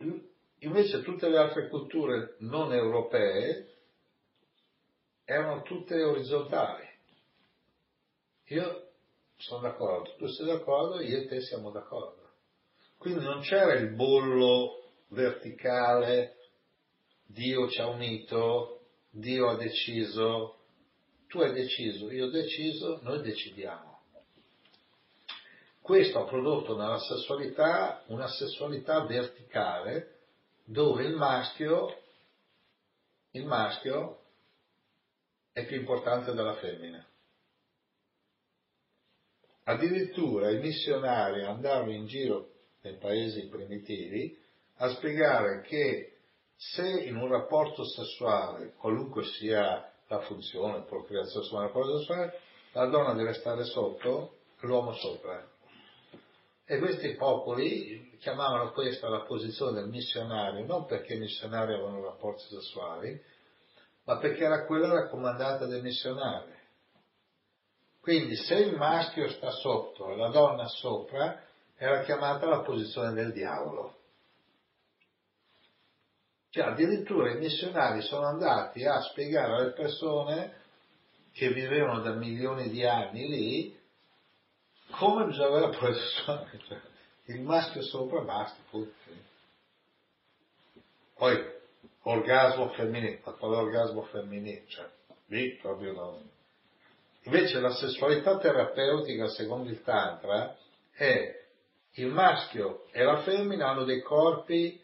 invece 0.60 1.02
tutte 1.02 1.28
le 1.28 1.38
altre 1.38 1.68
culture 1.68 2.36
non 2.38 2.72
europee 2.72 3.74
erano 5.24 5.62
tutte 5.62 6.02
orizzontali. 6.02 6.87
Io 8.48 8.88
sono 9.36 9.60
d'accordo, 9.60 10.14
tu 10.16 10.26
sei 10.26 10.46
d'accordo, 10.46 11.00
io 11.00 11.18
e 11.18 11.26
te 11.26 11.40
siamo 11.42 11.70
d'accordo. 11.70 12.30
Quindi 12.96 13.22
non 13.24 13.40
c'era 13.40 13.74
il 13.74 13.94
bollo 13.94 14.82
verticale, 15.08 16.36
Dio 17.26 17.68
ci 17.68 17.80
ha 17.80 17.86
unito, 17.86 18.86
Dio 19.10 19.50
ha 19.50 19.56
deciso, 19.56 20.56
tu 21.28 21.40
hai 21.40 21.52
deciso, 21.52 22.10
io 22.10 22.26
ho 22.26 22.30
deciso, 22.30 23.00
noi 23.02 23.22
decidiamo. 23.22 24.00
Questo 25.80 26.18
ha 26.18 26.24
prodotto 26.24 26.76
nella 26.76 26.98
sessualità 26.98 28.02
una 28.08 28.28
sessualità 28.28 29.04
verticale 29.04 30.16
dove 30.64 31.04
il 31.04 31.14
maschio, 31.14 32.02
il 33.30 33.46
maschio 33.46 34.20
è 35.52 35.64
più 35.64 35.76
importante 35.76 36.32
della 36.32 36.56
femmina. 36.56 37.07
Addirittura 39.68 40.50
i 40.50 40.60
missionari 40.60 41.44
andavano 41.44 41.92
in 41.92 42.06
giro 42.06 42.52
nei 42.80 42.96
paesi 42.96 43.48
primitivi 43.48 44.34
a 44.76 44.88
spiegare 44.94 45.60
che 45.60 46.16
se 46.56 46.88
in 47.02 47.16
un 47.16 47.28
rapporto 47.28 47.84
sessuale, 47.84 48.72
qualunque 48.78 49.24
sia 49.24 49.92
la 50.06 50.20
funzione, 50.20 50.84
procreazione 50.84 51.44
sessuale, 51.44 51.66
rapporto 51.66 51.98
sessuale, 51.98 52.40
la 52.72 52.86
donna 52.86 53.12
deve 53.12 53.34
stare 53.34 53.64
sotto, 53.64 54.38
l'uomo 54.60 54.94
sopra. 54.94 55.46
E 56.64 56.78
questi 56.78 57.14
popoli 57.16 58.16
chiamavano 58.20 58.72
questa 58.72 59.10
la 59.10 59.24
posizione 59.24 59.80
del 59.82 59.90
missionario, 59.90 60.64
non 60.64 60.86
perché 60.86 61.12
i 61.12 61.18
missionari 61.18 61.74
avevano 61.74 62.02
rapporti 62.02 62.44
sessuali, 62.48 63.22
ma 64.04 64.16
perché 64.16 64.44
era 64.44 64.64
quella 64.64 64.94
raccomandata 64.94 65.66
dai 65.66 65.82
missionari. 65.82 66.56
Quindi 68.08 68.36
se 68.36 68.54
il 68.54 68.74
maschio 68.74 69.28
sta 69.28 69.50
sotto 69.50 70.10
e 70.10 70.16
la 70.16 70.30
donna 70.30 70.66
sopra, 70.66 71.44
era 71.76 72.04
chiamata 72.04 72.46
la 72.46 72.60
posizione 72.60 73.12
del 73.12 73.34
diavolo. 73.34 73.98
Cioè 76.48 76.68
addirittura 76.68 77.32
i 77.32 77.36
missionari 77.36 78.00
sono 78.00 78.24
andati 78.24 78.82
a 78.86 78.98
spiegare 79.02 79.52
alle 79.52 79.72
persone 79.72 80.54
che 81.34 81.52
vivevano 81.52 82.00
da 82.00 82.14
milioni 82.14 82.70
di 82.70 82.82
anni 82.82 83.28
lì, 83.28 83.78
come 84.92 85.26
bisogna 85.26 85.48
avere 85.48 85.70
la 85.70 85.76
protezione? 85.76 86.60
Cioè, 86.66 86.80
il 87.26 87.42
maschio 87.42 87.82
sopra 87.82 88.22
basta, 88.22 88.58
tutti. 88.70 89.22
Poi, 91.14 91.36
orgasmo 92.04 92.70
femminile, 92.70 93.20
ma 93.22 93.32
quale 93.32 93.56
orgasmo 93.56 94.04
femminile? 94.04 94.64
Cioè, 94.66 94.88
lì 95.26 95.56
proprio 95.56 95.92
non... 95.92 96.36
Invece 97.24 97.60
la 97.60 97.72
sessualità 97.74 98.38
terapeutica, 98.38 99.28
secondo 99.28 99.68
il 99.70 99.82
Tantra, 99.82 100.56
è 100.92 101.46
il 101.94 102.06
maschio 102.06 102.86
e 102.92 103.02
la 103.02 103.22
femmina 103.22 103.68
hanno 103.68 103.84
dei 103.84 104.00
corpi 104.00 104.80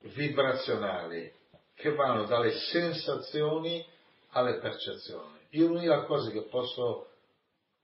vibrazionali 0.00 1.32
che 1.74 1.94
vanno 1.94 2.24
dalle 2.24 2.52
sensazioni 2.52 3.84
alle 4.30 4.58
percezioni. 4.58 5.38
Io 5.50 5.68
l'unica 5.68 6.04
cosa 6.04 6.30
che 6.30 6.42
posso 6.42 7.08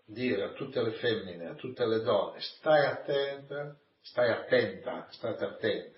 dire 0.05 0.45
a 0.45 0.53
tutte 0.53 0.83
le 0.83 0.93
femmine, 0.93 1.49
a 1.49 1.55
tutte 1.55 1.87
le 1.87 2.01
donne, 2.01 2.41
stai 2.41 2.87
attenta, 2.87 3.77
stai 4.01 4.31
attenta, 4.31 5.07
state 5.11 5.45
attente. 5.45 5.97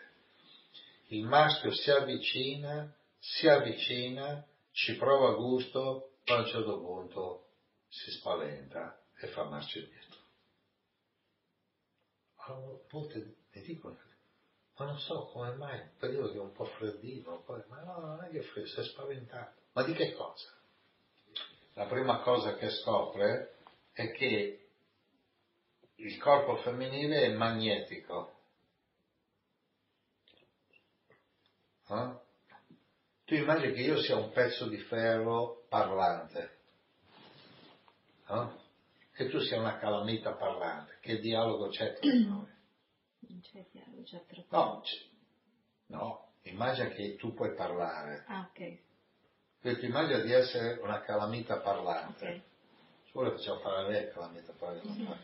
Il 1.08 1.24
maschio 1.24 1.72
si 1.72 1.90
avvicina, 1.90 2.92
si 3.18 3.48
avvicina, 3.48 4.44
ci 4.72 4.96
prova 4.96 5.34
gusto, 5.34 6.10
poi 6.24 6.36
a 6.36 6.40
un 6.40 6.46
certo 6.46 6.80
punto 6.80 7.44
si 7.90 8.10
spaventa 8.12 9.02
e 9.18 9.26
fa 9.28 9.44
marcia 9.44 9.80
indietro. 9.80 10.18
Allora, 12.36 12.78
molte 12.90 13.36
mi 13.52 13.62
dicono, 13.62 13.98
ma 14.76 14.84
non 14.86 14.98
so 14.98 15.26
come 15.32 15.54
mai, 15.56 15.78
un 15.78 15.96
periodo 15.98 16.30
che 16.30 16.38
è 16.38 16.40
un 16.40 16.52
po' 16.52 16.64
freddino, 16.64 17.42
poi, 17.42 17.62
ma 17.68 17.82
no, 17.82 17.98
non 17.98 18.24
è 18.24 18.30
che 18.30 18.38
è 18.38 18.42
freddo, 18.42 18.68
si 18.68 18.80
è 18.80 18.84
spaventato. 18.84 19.60
Ma 19.72 19.82
di 19.82 19.92
che 19.92 20.14
cosa? 20.14 20.54
La 21.74 21.86
prima 21.86 22.20
cosa 22.20 22.56
che 22.56 22.70
scopre 22.70 23.56
è 23.92 24.10
che 24.12 24.68
il 25.96 26.18
corpo 26.18 26.56
femminile 26.58 27.24
è 27.24 27.32
magnetico. 27.34 28.38
Eh? 31.88 32.18
Tu 33.24 33.34
immagini 33.34 33.74
che 33.74 33.80
io 33.82 34.00
sia 34.00 34.16
un 34.16 34.30
pezzo 34.30 34.66
di 34.68 34.78
ferro 34.78 35.66
parlante 35.68 36.59
no? 38.34 38.60
che 39.12 39.28
tu 39.28 39.38
sia 39.40 39.58
una 39.58 39.76
calamita 39.76 40.32
parlante, 40.32 40.96
che 41.00 41.18
dialogo 41.18 41.68
c'è 41.68 41.94
tra 41.94 42.10
noi? 42.10 42.48
Non 43.28 43.40
c'è 43.42 43.64
dialogo, 43.70 44.02
c'è 44.02 44.24
troppo. 44.26 44.56
No, 44.56 44.82
no, 45.88 46.28
immagina 46.42 46.88
che 46.88 47.16
tu 47.16 47.34
puoi 47.34 47.54
parlare. 47.54 48.24
Ah, 48.26 48.48
ok. 48.50 48.78
Quindi 49.60 49.84
immagina 49.84 50.20
di 50.20 50.32
essere 50.32 50.80
una 50.80 51.02
calamita 51.02 51.58
parlante. 51.58 52.26
Ok. 52.26 52.40
Ci 53.04 53.12
vuole 53.12 53.30
facciamo 53.32 53.60
fare 53.60 53.90
lei 53.90 54.10
calamita 54.10 54.52
parlante. 54.58 55.18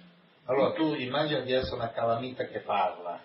Allora 0.44 0.74
tu 0.74 0.94
immagina 0.94 1.40
di 1.40 1.52
essere 1.52 1.76
una 1.76 1.90
calamita 1.90 2.44
che 2.44 2.60
parla. 2.60 3.20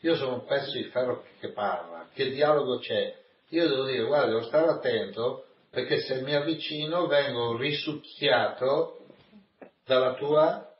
Io 0.00 0.16
sono 0.16 0.34
un 0.34 0.44
pezzo 0.44 0.72
di 0.72 0.84
ferro 0.84 1.24
che 1.38 1.52
parla. 1.52 2.08
Che 2.12 2.30
dialogo 2.30 2.78
c'è? 2.78 3.16
Io 3.48 3.68
devo 3.68 3.84
dire, 3.84 4.04
guarda, 4.04 4.26
devo 4.26 4.42
stare 4.42 4.68
attento 4.68 5.46
perché 5.74 6.00
se 6.00 6.22
mi 6.22 6.34
avvicino 6.34 7.06
vengo 7.06 7.56
risucchiato 7.56 9.00
dalla 9.84 10.14
tua 10.14 10.72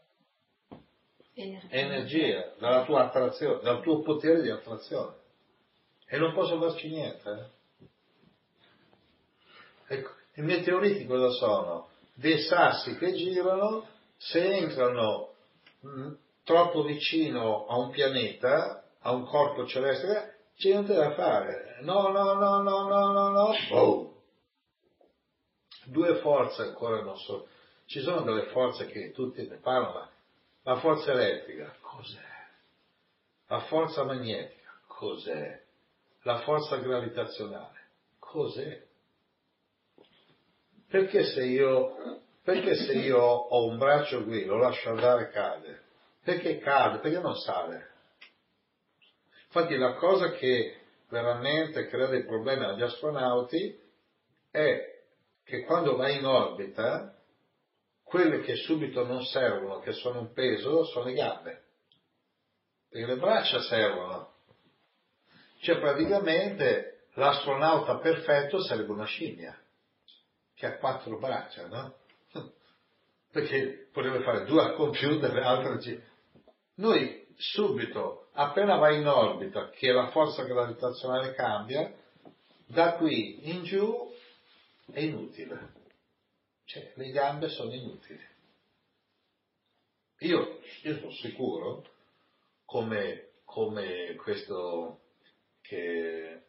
energia, 1.35 2.53
dalla 2.59 2.85
tua 2.85 3.07
attrazione, 3.07 3.61
dal 3.63 3.83
tuo 3.83 4.03
potere 4.03 4.41
di 4.41 4.51
attrazione. 4.51 5.17
E 6.07 6.17
non 6.17 6.33
posso 6.33 6.59
farci 6.61 6.89
niente. 6.89 7.53
eh. 9.89 9.97
Ecco, 9.97 10.11
i 10.37 10.43
meteoriti 10.43 11.07
cosa 11.07 11.29
sono? 11.31 11.89
Dei 12.15 12.39
sassi 12.39 12.97
che 12.97 13.13
girano, 13.15 13.87
se 14.17 14.43
entrano 14.57 15.35
mh, 15.81 16.13
troppo 16.45 16.85
vicino 16.85 17.67
a 17.67 17.77
un 17.79 17.91
pianeta, 17.91 18.85
a 19.01 19.11
un 19.11 19.27
corpo 19.27 19.67
celeste, 19.67 20.37
c'è 20.57 20.71
niente 20.71 20.95
da 20.95 21.13
fare. 21.15 21.79
No, 21.83 22.09
no, 22.11 22.35
no, 22.35 22.63
no, 22.63 22.83
no, 22.89 23.13
no, 23.13 23.29
no. 23.31 23.53
Boom. 23.69 24.14
Due 25.87 26.17
forze 26.17 26.63
ancora 26.63 27.03
non 27.03 27.19
so. 27.19 27.49
Ci 27.87 28.01
sono 28.01 28.23
delle 28.23 28.47
forze 28.47 28.87
che 28.87 29.13
tutti 29.13 29.47
ne 29.47 29.57
parlano, 29.57 30.09
la 30.63 30.77
forza 30.77 31.13
elettrica, 31.13 31.77
cos'è? 31.81 32.33
La 33.49 33.61
forza 33.61 34.05
magnetica, 34.05 34.71
cos'è? 34.87 35.63
La 36.23 36.39
forza 36.39 36.77
gravitazionale, 36.77 37.81
cos'è? 38.19 38.83
Perché 40.89 41.25
se 41.25 41.45
io, 41.45 42.21
perché 42.43 42.75
se 42.77 42.95
io 42.95 43.21
ho 43.21 43.67
un 43.67 43.77
braccio 43.77 44.25
qui, 44.25 44.45
lo 44.45 44.57
lascio 44.57 44.91
andare 44.91 45.25
e 45.25 45.31
cade? 45.31 45.83
Perché 46.23 46.59
cade? 46.59 47.01
Perché 47.01 47.19
non 47.19 47.37
sale? 47.37 47.91
Infatti 49.47 49.77
la 49.77 49.95
cosa 49.95 50.31
che 50.33 50.81
veramente 51.09 51.87
crea 51.89 52.07
dei 52.07 52.25
problemi 52.25 52.65
agli 52.65 52.83
astronauti 52.83 53.79
è 54.51 54.94
che 55.45 55.65
quando 55.65 55.97
vai 55.97 56.19
in 56.19 56.25
orbita, 56.25 57.15
quelle 58.03 58.41
che 58.41 58.57
subito 58.57 59.05
non 59.05 59.25
servono, 59.25 59.81
che 59.81 59.93
sono 59.93 60.21
un 60.21 60.33
peso, 60.33 60.85
sono 60.85 61.07
le 61.07 61.13
gambe. 61.13 61.63
Perché 62.89 63.07
le 63.07 63.17
braccia 63.17 63.61
servono. 63.61 64.33
Cioè 65.61 65.79
praticamente 65.79 67.07
l'astronauta 67.15 67.99
perfetto 67.99 68.63
sarebbe 68.63 68.93
una 68.93 69.07
scimmia, 69.07 69.59
che 70.55 70.67
ha 70.67 70.79
quattro 70.79 71.19
braccia, 71.19 71.67
no? 71.67 71.97
Perché 73.31 73.89
potrebbe 73.93 74.23
fare 74.23 74.45
due 74.45 74.63
al 74.63 74.75
computer 74.75 75.37
e 75.37 75.81
ci... 75.81 76.03
Noi 76.77 77.27
subito, 77.37 78.29
appena 78.33 78.77
vai 78.77 79.01
in 79.01 79.07
orbita, 79.07 79.71
che 79.71 79.93
la 79.93 80.09
forza 80.09 80.45
gravitazionale 80.45 81.35
cambia, 81.35 81.93
da 82.67 82.95
qui 82.95 83.51
in 83.51 83.65
giù 83.65 84.13
è 84.91 85.01
inutile. 85.01 85.73
Cioè, 86.65 86.93
le 86.95 87.11
gambe 87.11 87.49
sono 87.49 87.73
inutili. 87.73 88.33
Io, 90.21 90.61
io 90.83 90.99
sono 90.99 91.11
sicuro, 91.11 91.87
come, 92.65 93.31
come 93.45 94.15
questo 94.17 95.01
che 95.61 96.43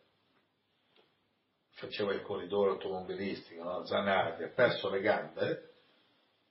faceva 1.71 2.13
il 2.13 2.21
corridore 2.21 2.71
automobilistico, 2.71 3.63
no? 3.63 3.85
Zanardi, 3.85 4.43
ha 4.43 4.49
perso 4.49 4.89
le 4.89 5.01
gambe, 5.01 5.73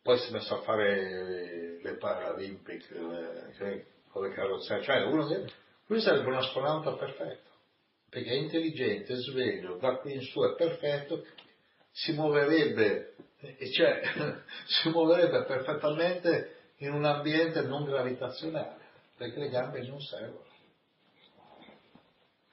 poi 0.03 0.19
si 0.19 0.29
è 0.29 0.33
messo 0.33 0.55
a 0.55 0.63
fare 0.63 1.81
le 1.81 1.97
Paralimpic, 1.97 2.91
le, 2.91 3.55
cioè, 3.57 3.87
con 4.09 4.23
le 4.23 4.35
carrozzerie, 4.35 4.85
cioè 4.85 5.03
uno 5.05 5.27
che, 5.27 5.51
lui 5.87 6.01
sarebbe 6.01 6.29
un 6.29 6.35
astronauta 6.35 6.95
perfetto, 6.95 7.51
perché 8.11 8.31
è 8.31 8.35
intelligente, 8.35 9.17
sveglio, 9.17 9.77
da 9.77 9.97
qui 9.97 10.15
in 10.15 10.23
su 10.23 10.41
è 10.43 10.55
perfetto, 10.55 11.25
si 11.95 12.13
muoverebbe, 12.13 13.15
cioè 13.73 14.03
si 14.67 14.89
muoverebbe 14.89 15.45
perfettamente 15.45 16.57
in 16.79 16.93
un 16.93 17.05
ambiente 17.05 17.63
non 17.63 17.85
gravitazionale, 17.85 18.81
perché 19.17 19.39
le 19.39 19.49
gambe 19.49 19.81
non 19.87 20.01
servono. 20.01 20.43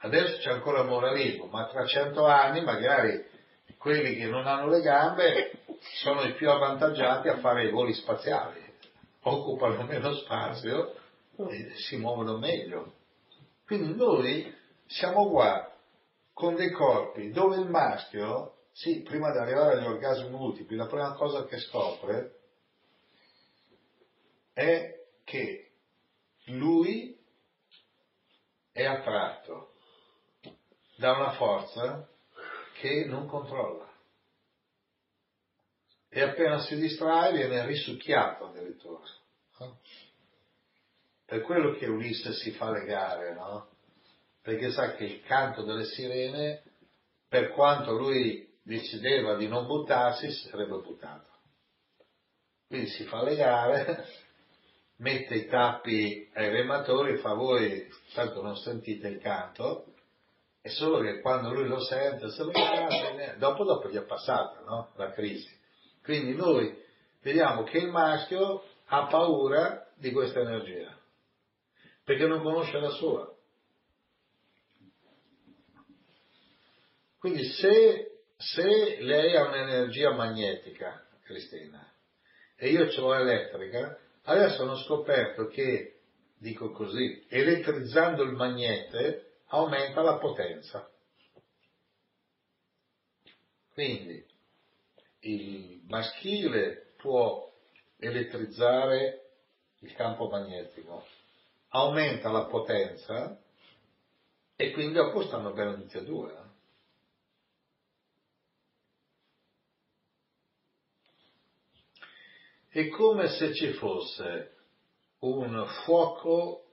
Adesso 0.04 0.38
c'è 0.38 0.52
ancora 0.52 0.82
il 0.82 0.88
moralismo, 0.88 1.46
ma 1.48 1.68
tra 1.68 1.86
cento 1.86 2.26
anni 2.26 2.62
magari 2.64 3.26
quelli 3.78 4.16
che 4.16 4.26
non 4.26 4.46
hanno 4.46 4.68
le 4.68 4.82
gambe 4.82 5.52
sono 6.02 6.22
i 6.22 6.34
più 6.34 6.50
avvantaggiati 6.50 7.28
a 7.28 7.38
fare 7.38 7.66
i 7.66 7.72
voli 7.72 7.94
spaziali, 7.94 8.62
occupano 9.24 9.84
meno 9.84 10.14
spazio 10.14 10.96
e 11.36 11.74
si 11.78 11.98
muovono 11.98 12.38
meglio. 12.38 12.94
Quindi 13.66 13.96
noi 13.96 14.56
siamo 14.86 15.30
qua 15.30 15.68
con 16.34 16.56
dei 16.56 16.72
corpi 16.72 17.32
dove 17.32 17.58
il 17.58 17.70
maschio 17.70 18.56
sì, 18.72 19.02
prima 19.02 19.32
di 19.32 19.38
arrivare 19.38 19.78
agli 19.78 19.86
orgasmi 19.86 20.30
multipli, 20.30 20.76
la 20.76 20.88
prima 20.88 21.14
cosa 21.14 21.46
che 21.46 21.60
scopre 21.60 22.40
è 24.54 25.06
che 25.24 25.72
lui 26.46 27.18
è 28.72 28.84
attratto 28.86 29.74
da 30.96 31.12
una 31.14 31.32
forza 31.32 32.08
che 32.80 33.06
non 33.06 33.28
controlla. 33.28 33.90
E 36.10 36.22
appena 36.22 36.60
si 36.60 36.76
distrae 36.76 37.34
viene 37.34 37.66
risucchiato 37.66 38.48
addirittura. 38.48 39.04
Per 41.26 41.42
quello 41.42 41.74
che 41.76 41.86
Ulisse 41.86 42.34
si 42.34 42.52
fa 42.52 42.72
legare, 42.72 43.34
no? 43.34 43.70
Perché 44.42 44.72
sa 44.72 44.96
che 44.96 45.06
il 45.06 45.22
canto 45.22 45.64
delle 45.64 45.86
sirene, 45.86 46.64
per 47.30 47.52
quanto 47.52 47.94
lui 47.94 48.51
decideva 48.64 49.36
di 49.36 49.48
non 49.48 49.66
buttarsi, 49.66 50.32
si 50.32 50.48
sarebbe 50.50 50.78
buttato. 50.78 51.28
Quindi 52.68 52.88
si 52.90 53.04
fa 53.06 53.24
legare, 53.24 54.06
mette 54.98 55.36
i 55.36 55.48
tappi 55.48 56.30
ai 56.34 56.50
rematori, 56.50 57.18
fa 57.18 57.34
voi, 57.34 57.88
tanto 58.14 58.42
non 58.42 58.56
sentite 58.58 59.08
il 59.08 59.20
canto, 59.20 59.94
è 60.62 60.70
solo 60.70 61.00
che 61.00 61.22
quando 61.22 61.52
lui 61.52 61.68
lo 61.68 61.80
sente, 61.80 62.30
se 62.30 62.44
lo 62.44 62.52
guarda, 62.52 63.36
dopo 63.38 63.64
dopo 63.64 63.90
gli 63.90 63.98
è 63.98 64.04
passata 64.04 64.62
no? 64.62 64.92
la 64.96 65.12
crisi. 65.12 65.50
Quindi 66.04 66.36
noi 66.36 66.80
vediamo 67.22 67.64
che 67.64 67.80
il 67.80 67.90
maschio 67.90 68.64
ha 68.86 69.08
paura 69.08 69.88
di 69.96 70.12
questa 70.12 70.40
energia, 70.40 70.96
perché 72.04 72.28
non 72.28 72.42
conosce 72.42 72.80
la 72.80 72.90
sua. 72.90 73.34
Quindi 77.20 77.44
se, 77.46 78.11
se 78.42 79.02
lei 79.02 79.36
ha 79.36 79.48
un'energia 79.48 80.14
magnetica, 80.14 81.06
Cristina, 81.24 81.88
e 82.56 82.70
io 82.70 82.90
ce 82.90 83.00
l'ho 83.00 83.14
elettrica, 83.14 83.98
adesso 84.24 84.64
hanno 84.64 84.78
scoperto 84.78 85.48
che, 85.48 86.00
dico 86.38 86.72
così, 86.72 87.26
elettrizzando 87.30 88.24
il 88.24 88.32
magnete 88.32 89.40
aumenta 89.48 90.02
la 90.02 90.18
potenza. 90.18 90.90
Quindi 93.74 94.26
il 95.22 95.82
maschile 95.88 96.94
può 96.98 97.52
elettrizzare 97.98 99.30
il 99.80 99.94
campo 99.94 100.28
magnetico, 100.30 101.06
aumenta 101.70 102.32
la 102.32 102.46
potenza 102.46 103.40
e 104.56 104.72
quindi 104.72 104.94
dopo 104.94 105.24
stanno 105.24 105.54
bene 105.54 105.76
tutti 105.76 105.98
e 105.98 106.04
due. 106.04 106.41
È 112.74 112.88
come 112.88 113.28
se 113.28 113.54
ci 113.54 113.74
fosse 113.74 114.56
un 115.20 115.68
fuoco, 115.84 116.68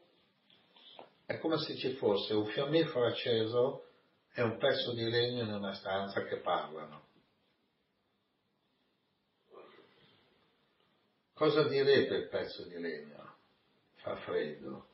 è 1.26 1.38
come 1.38 1.59
se 1.59 1.74
ci 1.74 1.94
fosse 1.94 2.34
un 2.34 2.46
fiammifero 2.46 3.07
acceso 3.07 3.88
e 4.32 4.42
un 4.42 4.59
pezzo 4.59 4.94
di 4.94 5.11
legno 5.11 5.42
in 5.42 5.53
una 5.53 5.74
stanza 5.74 6.22
che 6.22 6.36
parlano. 6.38 7.07
Cosa 11.32 11.66
direbbe 11.66 12.16
il 12.16 12.28
pezzo 12.28 12.62
di 12.68 12.78
legno? 12.78 13.34
Fa 13.96 14.14
freddo. 14.18 14.86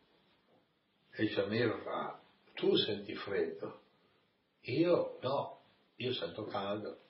E 1.10 1.26
Jamir 1.26 1.82
fa, 1.82 2.18
tu 2.54 2.74
senti 2.76 3.14
freddo. 3.14 3.82
Io 4.62 5.18
no, 5.20 5.60
io 5.96 6.14
sento 6.14 6.46
caldo. 6.46 7.03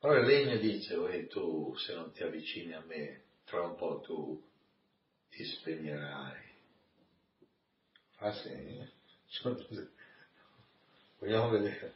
Però 0.00 0.14
il 0.14 0.24
legno 0.24 0.56
dice, 0.56 0.94
oh, 0.94 1.26
tu 1.28 1.76
se 1.76 1.94
non 1.94 2.10
ti 2.12 2.22
avvicini 2.22 2.72
a 2.72 2.80
me, 2.80 3.24
tra 3.44 3.60
un 3.60 3.76
po' 3.76 4.00
tu 4.00 4.42
ti 5.28 5.44
spegnerai. 5.44 6.48
Fa 8.16 8.32
sì. 8.32 8.88
Vogliamo 11.18 11.50
vedere. 11.50 11.94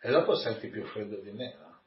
E 0.00 0.10
dopo 0.10 0.34
senti 0.34 0.68
più 0.68 0.84
freddo 0.86 1.20
di 1.20 1.30
me, 1.30 1.56
no? 1.58 1.80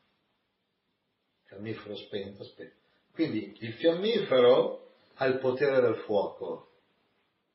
Fiammifero 1.44 1.98
spento, 1.98 2.46
spento. 2.46 2.76
Quindi 3.12 3.58
il 3.60 3.74
fiammifero 3.74 4.94
ha 5.16 5.26
il 5.26 5.40
potere 5.40 5.82
del 5.82 5.98
fuoco, 6.06 6.72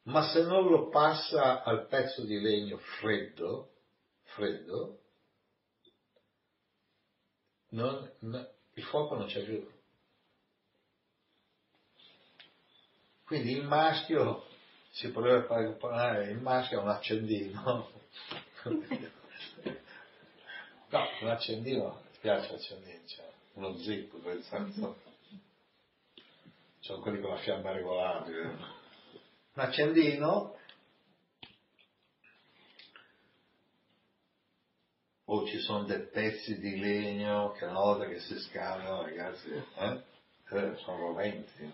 ma 0.02 0.30
se 0.30 0.42
non 0.42 0.68
lo 0.68 0.90
passa 0.90 1.62
al 1.62 1.86
pezzo 1.86 2.26
di 2.26 2.38
legno 2.38 2.76
freddo, 2.76 3.70
freddo, 4.24 5.03
non, 7.74 8.10
no, 8.20 8.48
il 8.74 8.82
fuoco 8.84 9.16
non 9.16 9.26
c'è 9.26 9.42
più. 9.44 9.68
Quindi 13.24 13.52
il 13.52 13.64
maschio 13.64 14.46
si 14.90 15.10
potrebbe 15.10 15.46
paragonare, 15.46 16.30
il 16.30 16.38
maschio 16.38 16.78
è 16.78 16.82
un 16.82 16.88
accendino. 16.88 17.90
no, 20.88 21.08
un 21.20 21.28
accendino, 21.28 22.02
ti 22.12 22.18
piace 22.20 22.52
l'accendino, 22.52 23.00
cioè 23.06 23.32
uno 23.54 23.76
zip, 23.78 24.20
quel 24.22 24.42
senso. 24.44 25.02
Sono 26.80 27.00
quelli 27.00 27.20
con 27.20 27.30
la 27.30 27.38
fiamma 27.38 27.72
regolabile. 27.72 28.42
Un 28.42 29.62
accendino 29.62 30.56
o 35.34 35.46
ci 35.46 35.58
sono 35.58 35.84
dei 35.84 36.06
pezzi 36.06 36.58
di 36.58 36.78
legno 36.78 37.52
che 37.52 37.64
una 37.64 37.80
volta 37.80 38.06
che 38.06 38.20
si 38.20 38.38
scaldano, 38.38 39.02
ragazzi, 39.02 39.50
eh? 39.50 40.02
Eh, 40.50 40.76
sono 40.76 40.98
roventi. 40.98 41.62
Eh? 41.62 41.72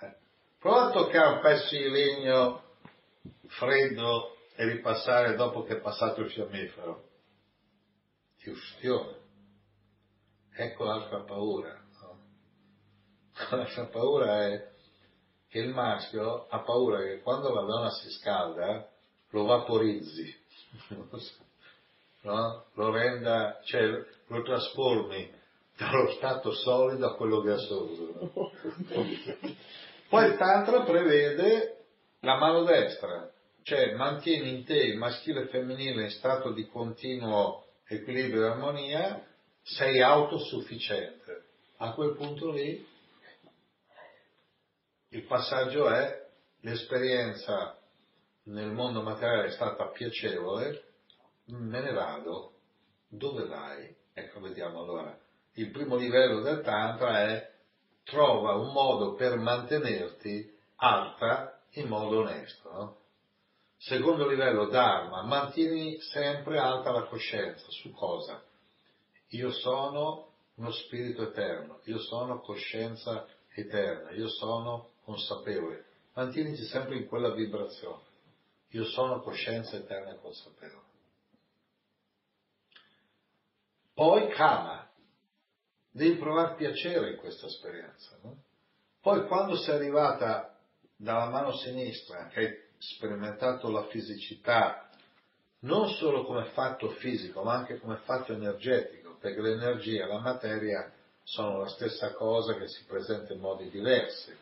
eh. 0.00 0.16
Prova 0.58 0.86
a 0.86 0.90
toccare 0.90 1.34
un 1.34 1.40
pezzo 1.40 1.76
di 1.76 1.88
legno 1.88 2.62
freddo 3.46 4.36
e 4.56 4.66
ripassare 4.66 5.36
dopo 5.36 5.62
che 5.62 5.76
è 5.76 5.80
passato 5.80 6.22
il 6.22 6.30
fiammifero. 6.30 7.08
Ti. 8.38 8.52
Ecco 10.56 10.84
l'altra 10.84 11.20
paura. 11.20 11.82
No? 12.00 12.18
L'altra 13.56 13.86
paura 13.86 14.46
è 14.46 14.72
che 15.48 15.58
il 15.58 15.68
maschio 15.68 16.46
ha 16.48 16.60
paura 16.60 16.98
che 16.98 17.20
quando 17.20 17.52
la 17.52 17.62
donna 17.62 17.90
si 17.90 18.10
scalda 18.10 18.88
lo 19.30 19.44
vaporizzi. 19.44 20.42
no? 22.24 22.66
lo 22.74 22.90
renda, 22.90 23.60
cioè 23.64 23.82
lo 24.26 24.42
trasformi 24.42 25.32
dallo 25.76 26.10
stato 26.12 26.52
solido 26.52 27.06
a 27.06 27.16
quello 27.16 27.40
gasoso. 27.40 28.12
No? 28.12 28.50
Poi 30.08 30.26
il 30.26 30.36
Tantra 30.36 30.82
prevede 30.82 31.84
la 32.20 32.36
mano 32.36 32.64
destra, 32.64 33.30
cioè 33.62 33.94
mantieni 33.94 34.50
in 34.50 34.64
te 34.64 34.76
il 34.76 34.98
maschile 34.98 35.40
e 35.40 35.42
il 35.44 35.48
femminile 35.48 36.04
in 36.04 36.10
stato 36.10 36.52
di 36.52 36.66
continuo 36.68 37.64
equilibrio 37.86 38.46
e 38.46 38.50
armonia, 38.50 39.26
sei 39.62 40.00
autosufficiente. 40.00 41.44
A 41.78 41.92
quel 41.92 42.14
punto 42.14 42.50
lì 42.50 42.86
il 45.08 45.22
passaggio 45.24 45.88
è 45.88 46.22
l'esperienza 46.60 47.78
nel 48.44 48.70
mondo 48.70 49.02
materiale 49.02 49.48
è 49.48 49.50
stata 49.50 49.88
piacevole, 49.88 50.93
me 51.46 51.80
ne 51.80 51.92
vado, 51.92 52.52
dove 53.08 53.46
vai? 53.46 53.94
Ecco, 54.12 54.40
vediamo 54.40 54.80
allora. 54.80 55.18
Il 55.54 55.70
primo 55.70 55.96
livello 55.96 56.40
del 56.40 56.62
Tantra 56.62 57.22
è 57.28 57.52
trova 58.04 58.54
un 58.54 58.72
modo 58.72 59.14
per 59.14 59.36
mantenerti 59.36 60.52
alta 60.76 61.60
in 61.72 61.88
modo 61.88 62.20
onesto. 62.20 62.70
No? 62.70 62.96
Secondo 63.76 64.26
livello 64.26 64.68
Dharma, 64.68 65.22
mantieni 65.22 66.00
sempre 66.00 66.58
alta 66.58 66.90
la 66.90 67.04
coscienza. 67.04 67.64
Su 67.68 67.92
cosa? 67.92 68.42
Io 69.28 69.50
sono 69.50 70.32
uno 70.54 70.70
spirito 70.70 71.22
eterno, 71.22 71.80
io 71.84 71.98
sono 71.98 72.40
coscienza 72.40 73.26
eterna, 73.54 74.10
io 74.12 74.28
sono 74.28 74.90
consapevole. 75.02 75.84
Mantieniti 76.14 76.64
sempre 76.64 76.96
in 76.96 77.06
quella 77.06 77.34
vibrazione. 77.34 78.02
Io 78.70 78.84
sono 78.84 79.20
coscienza 79.20 79.76
eterna 79.76 80.12
e 80.12 80.20
consapevole. 80.20 80.83
Poi 83.94 84.28
kama, 84.30 84.90
devi 85.90 86.16
provare 86.16 86.56
piacere 86.56 87.12
in 87.12 87.16
questa 87.16 87.46
esperienza. 87.46 88.18
No? 88.22 88.42
Poi 89.00 89.26
quando 89.26 89.56
sei 89.56 89.76
arrivata 89.76 90.58
dalla 90.96 91.28
mano 91.28 91.52
sinistra, 91.52 92.26
che 92.26 92.40
hai 92.40 92.62
sperimentato 92.78 93.70
la 93.70 93.84
fisicità, 93.84 94.88
non 95.60 95.88
solo 95.90 96.24
come 96.24 96.46
fatto 96.46 96.90
fisico, 96.90 97.42
ma 97.42 97.54
anche 97.54 97.78
come 97.78 97.96
fatto 98.04 98.32
energetico, 98.32 99.16
perché 99.18 99.40
l'energia 99.40 100.04
e 100.04 100.08
la 100.08 100.18
materia 100.18 100.92
sono 101.22 101.58
la 101.58 101.68
stessa 101.68 102.12
cosa 102.12 102.54
che 102.54 102.68
si 102.68 102.84
presenta 102.84 103.32
in 103.32 103.40
modi 103.40 103.70
diversi, 103.70 104.36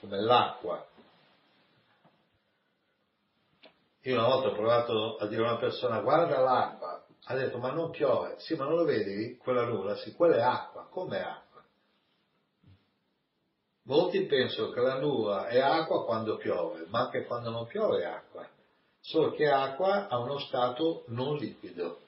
come 0.00 0.20
l'acqua. 0.20 0.86
Io 4.02 4.14
una 4.14 4.26
volta 4.26 4.48
ho 4.48 4.54
provato 4.54 5.16
a 5.16 5.26
dire 5.26 5.42
a 5.42 5.50
una 5.50 5.58
persona 5.58 6.00
guarda 6.00 6.38
l'acqua, 6.38 7.04
ha 7.30 7.34
detto 7.34 7.58
ma 7.58 7.70
non 7.72 7.90
piove, 7.90 8.36
sì 8.38 8.54
ma 8.54 8.64
non 8.64 8.76
lo 8.76 8.84
vedi? 8.84 9.36
Quella 9.36 9.64
nuvola, 9.64 9.96
sì. 9.96 10.14
Quella 10.14 10.36
è 10.36 10.40
acqua, 10.40 10.86
com'è 10.88 11.20
acqua? 11.20 11.62
Molti 13.82 14.24
pensano 14.24 14.70
che 14.70 14.80
la 14.80 14.98
nuvola 14.98 15.46
è 15.48 15.58
acqua 15.58 16.04
quando 16.06 16.36
piove, 16.36 16.86
ma 16.88 17.00
anche 17.00 17.24
quando 17.24 17.50
non 17.50 17.66
piove 17.66 18.00
è 18.00 18.06
acqua, 18.06 18.48
solo 19.00 19.32
che 19.32 19.46
acqua 19.46 20.08
ha 20.08 20.18
uno 20.18 20.38
stato 20.38 21.04
non 21.08 21.36
liquido. 21.36 22.00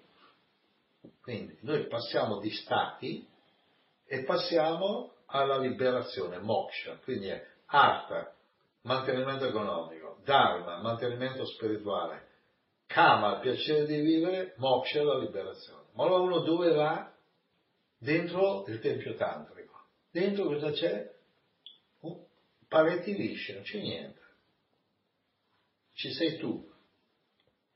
Quindi 1.23 1.59
noi 1.63 1.87
passiamo 1.87 2.39
di 2.39 2.51
stati 2.51 3.27
e 4.07 4.25
passiamo 4.25 5.13
alla 5.27 5.59
liberazione, 5.59 6.39
moksha, 6.39 6.97
quindi 7.05 7.29
è 7.29 7.47
artha, 7.67 8.33
mantenimento 8.83 9.45
economico, 9.45 10.17
dharma, 10.25 10.81
mantenimento 10.81 11.45
spirituale, 11.45 12.29
Kama, 12.91 13.35
il 13.35 13.41
piacere 13.41 13.87
di 13.87 14.01
vivere, 14.01 14.55
moksha, 14.57 15.05
la 15.05 15.17
liberazione. 15.19 15.85
Ma 15.93 16.05
allora 16.05 16.23
uno 16.23 16.39
dove 16.41 16.73
va? 16.73 17.15
Dentro 17.97 18.65
il 18.67 18.81
tempio 18.81 19.15
tantrico. 19.15 19.85
Dentro 20.11 20.47
cosa 20.47 20.73
c'è? 20.73 21.09
Uh, 22.01 22.27
pareti 22.67 23.15
lisce, 23.15 23.55
non 23.55 23.63
c'è 23.63 23.79
niente. 23.79 24.21
Ci 25.93 26.13
sei 26.15 26.39
tu. 26.39 26.69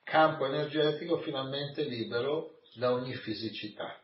Campo 0.03 0.47
energetico 0.47 1.19
finalmente 1.19 1.85
libero 1.85 2.59
da 2.75 2.93
ogni 2.93 3.15
fisicità. 3.15 3.97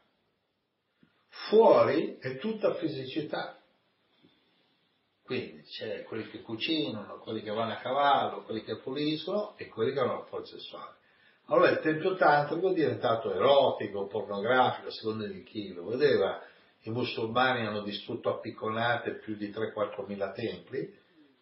Fuori 1.48 2.18
è 2.20 2.38
tutta 2.38 2.74
fisicità. 2.74 3.60
Quindi 5.24 5.62
c'è 5.62 6.04
quelli 6.04 6.30
che 6.30 6.40
cucinano, 6.40 7.18
quelli 7.18 7.42
che 7.42 7.50
vanno 7.50 7.72
a 7.72 7.78
cavallo, 7.78 8.44
quelli 8.44 8.62
che 8.62 8.76
puliscono 8.76 9.56
e 9.56 9.66
quelli 9.66 9.92
che 9.92 9.98
hanno 9.98 10.20
rapporti 10.20 10.50
sessuali. 10.50 10.98
Allora 11.50 11.70
il 11.70 11.80
tempio 11.80 12.14
tantrico 12.14 12.70
è 12.70 12.74
diventato 12.74 13.34
erotico, 13.34 14.06
pornografico, 14.06 14.86
a 14.86 14.92
seconda 14.92 15.26
di 15.26 15.42
chi 15.42 15.72
lo 15.72 15.84
vedeva. 15.84 16.40
I 16.82 16.90
musulmani 16.90 17.66
hanno 17.66 17.82
distrutto 17.82 18.30
a 18.30 18.38
picconate 18.38 19.16
più 19.16 19.34
di 19.34 19.50
3-4 19.50 20.06
mila 20.06 20.30
templi, 20.30 20.96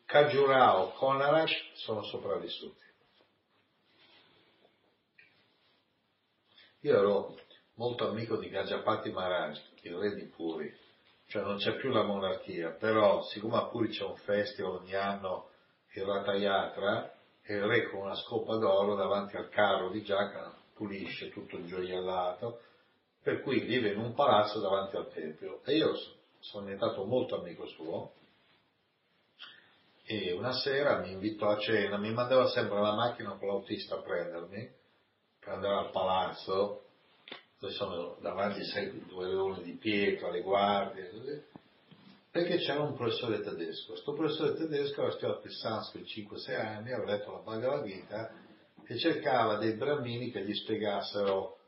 Kajurao, 0.07 0.93
Konarak 0.93 1.51
sono 1.75 2.03
sopravvissuti. 2.05 2.83
Io 6.81 6.97
ero 6.97 7.39
molto 7.75 8.09
amico 8.09 8.39
di 8.39 8.49
Gajapati 8.49 9.11
Maharaj, 9.11 9.61
il 9.83 9.95
re 9.95 10.15
di 10.15 10.25
Puri, 10.25 10.75
cioè 11.27 11.43
non 11.43 11.59
c'è 11.59 11.77
più 11.77 11.91
la 11.91 12.03
monarchia, 12.03 12.71
però 12.71 13.23
siccome 13.25 13.57
a 13.59 13.67
Puri 13.67 13.89
c'è 13.89 14.05
un 14.05 14.17
festival 14.17 14.77
ogni 14.77 14.95
anno, 14.95 15.51
il 15.93 16.05
Ratha 16.05 16.35
Yatra, 16.35 17.13
e 17.51 17.55
il 17.55 17.63
re 17.63 17.89
con 17.89 18.01
una 18.01 18.15
scopa 18.15 18.57
d'oro 18.57 18.95
davanti 18.95 19.35
al 19.37 19.49
carro 19.49 19.89
di 19.89 20.03
Giacomo 20.03 20.53
pulisce 20.75 21.31
tutto 21.31 21.65
gioiellato, 21.65 22.61
per 23.23 23.41
cui 23.41 23.61
vive 23.61 23.93
in 23.93 23.99
un 23.99 24.13
palazzo 24.13 24.61
davanti 24.61 24.97
al 24.97 25.11
tempio. 25.11 25.63
E 25.65 25.77
io 25.77 25.95
sono 26.41 26.65
diventato 26.65 27.05
molto 27.07 27.41
amico 27.41 27.67
suo, 27.67 28.13
e 30.05 30.33
una 30.33 30.53
sera 30.53 30.99
mi 30.99 31.13
invitò 31.13 31.49
a 31.49 31.59
cena, 31.59 31.97
mi 31.97 32.13
mandava 32.13 32.49
sempre 32.49 32.81
la 32.81 32.95
macchina 32.95 33.35
con 33.39 33.49
l'autista 33.49 33.97
a 33.97 34.03
prendermi, 34.03 34.71
per 35.41 35.49
andare 35.49 35.87
al 35.87 35.91
palazzo, 35.91 36.83
dove 37.59 37.73
sono 37.73 38.19
davanti 38.21 38.63
sei, 38.65 39.07
due 39.07 39.27
leoni 39.27 39.63
di 39.63 39.73
pietra, 39.73 40.31
le 40.31 40.43
guardie, 40.43 41.11
così, 41.11 41.43
perché 42.31 42.59
c'era 42.59 42.83
un 42.83 42.95
professore 42.95 43.41
tedesco. 43.41 43.93
Questo 43.93 44.13
professore 44.13 44.55
tedesco 44.55 45.01
aveva 45.01 45.17
studiato 45.17 45.47
il 45.47 45.53
sanscrito 45.53 46.37
5-6 46.37 46.61
anni, 46.61 46.93
aveva 46.93 47.13
letto 47.13 47.33
la 47.33 47.39
Bhagavad 47.39 47.85
Gita 47.85 48.31
e 48.87 48.99
cercava 48.99 49.57
dei 49.57 49.73
brammini 49.73 50.31
che 50.31 50.45
gli 50.45 50.55
spiegassero 50.55 51.59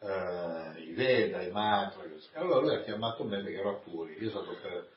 eh, 0.00 0.80
i 0.82 0.92
Veda, 0.92 1.42
i 1.42 1.50
mantra. 1.50 2.02
Allora 2.34 2.60
lui 2.60 2.74
ha 2.74 2.82
chiamato 2.82 3.24
me 3.24 3.42
perché 3.42 3.58
ero 3.58 3.70
a 3.70 3.80
Puri. 3.80 4.16
Io 4.20 4.30
sono 4.30 4.54
per 4.60 4.94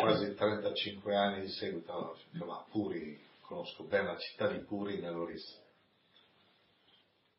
quasi 0.00 0.34
35 0.34 1.16
anni 1.16 1.40
di 1.42 1.48
seguito, 1.48 2.16
insomma, 2.32 2.64
Puri, 2.70 3.20
conosco 3.40 3.84
bene 3.84 4.06
la 4.08 4.18
città 4.18 4.48
di 4.48 4.58
Puri 4.60 5.00
nell'Orissa. 5.00 5.58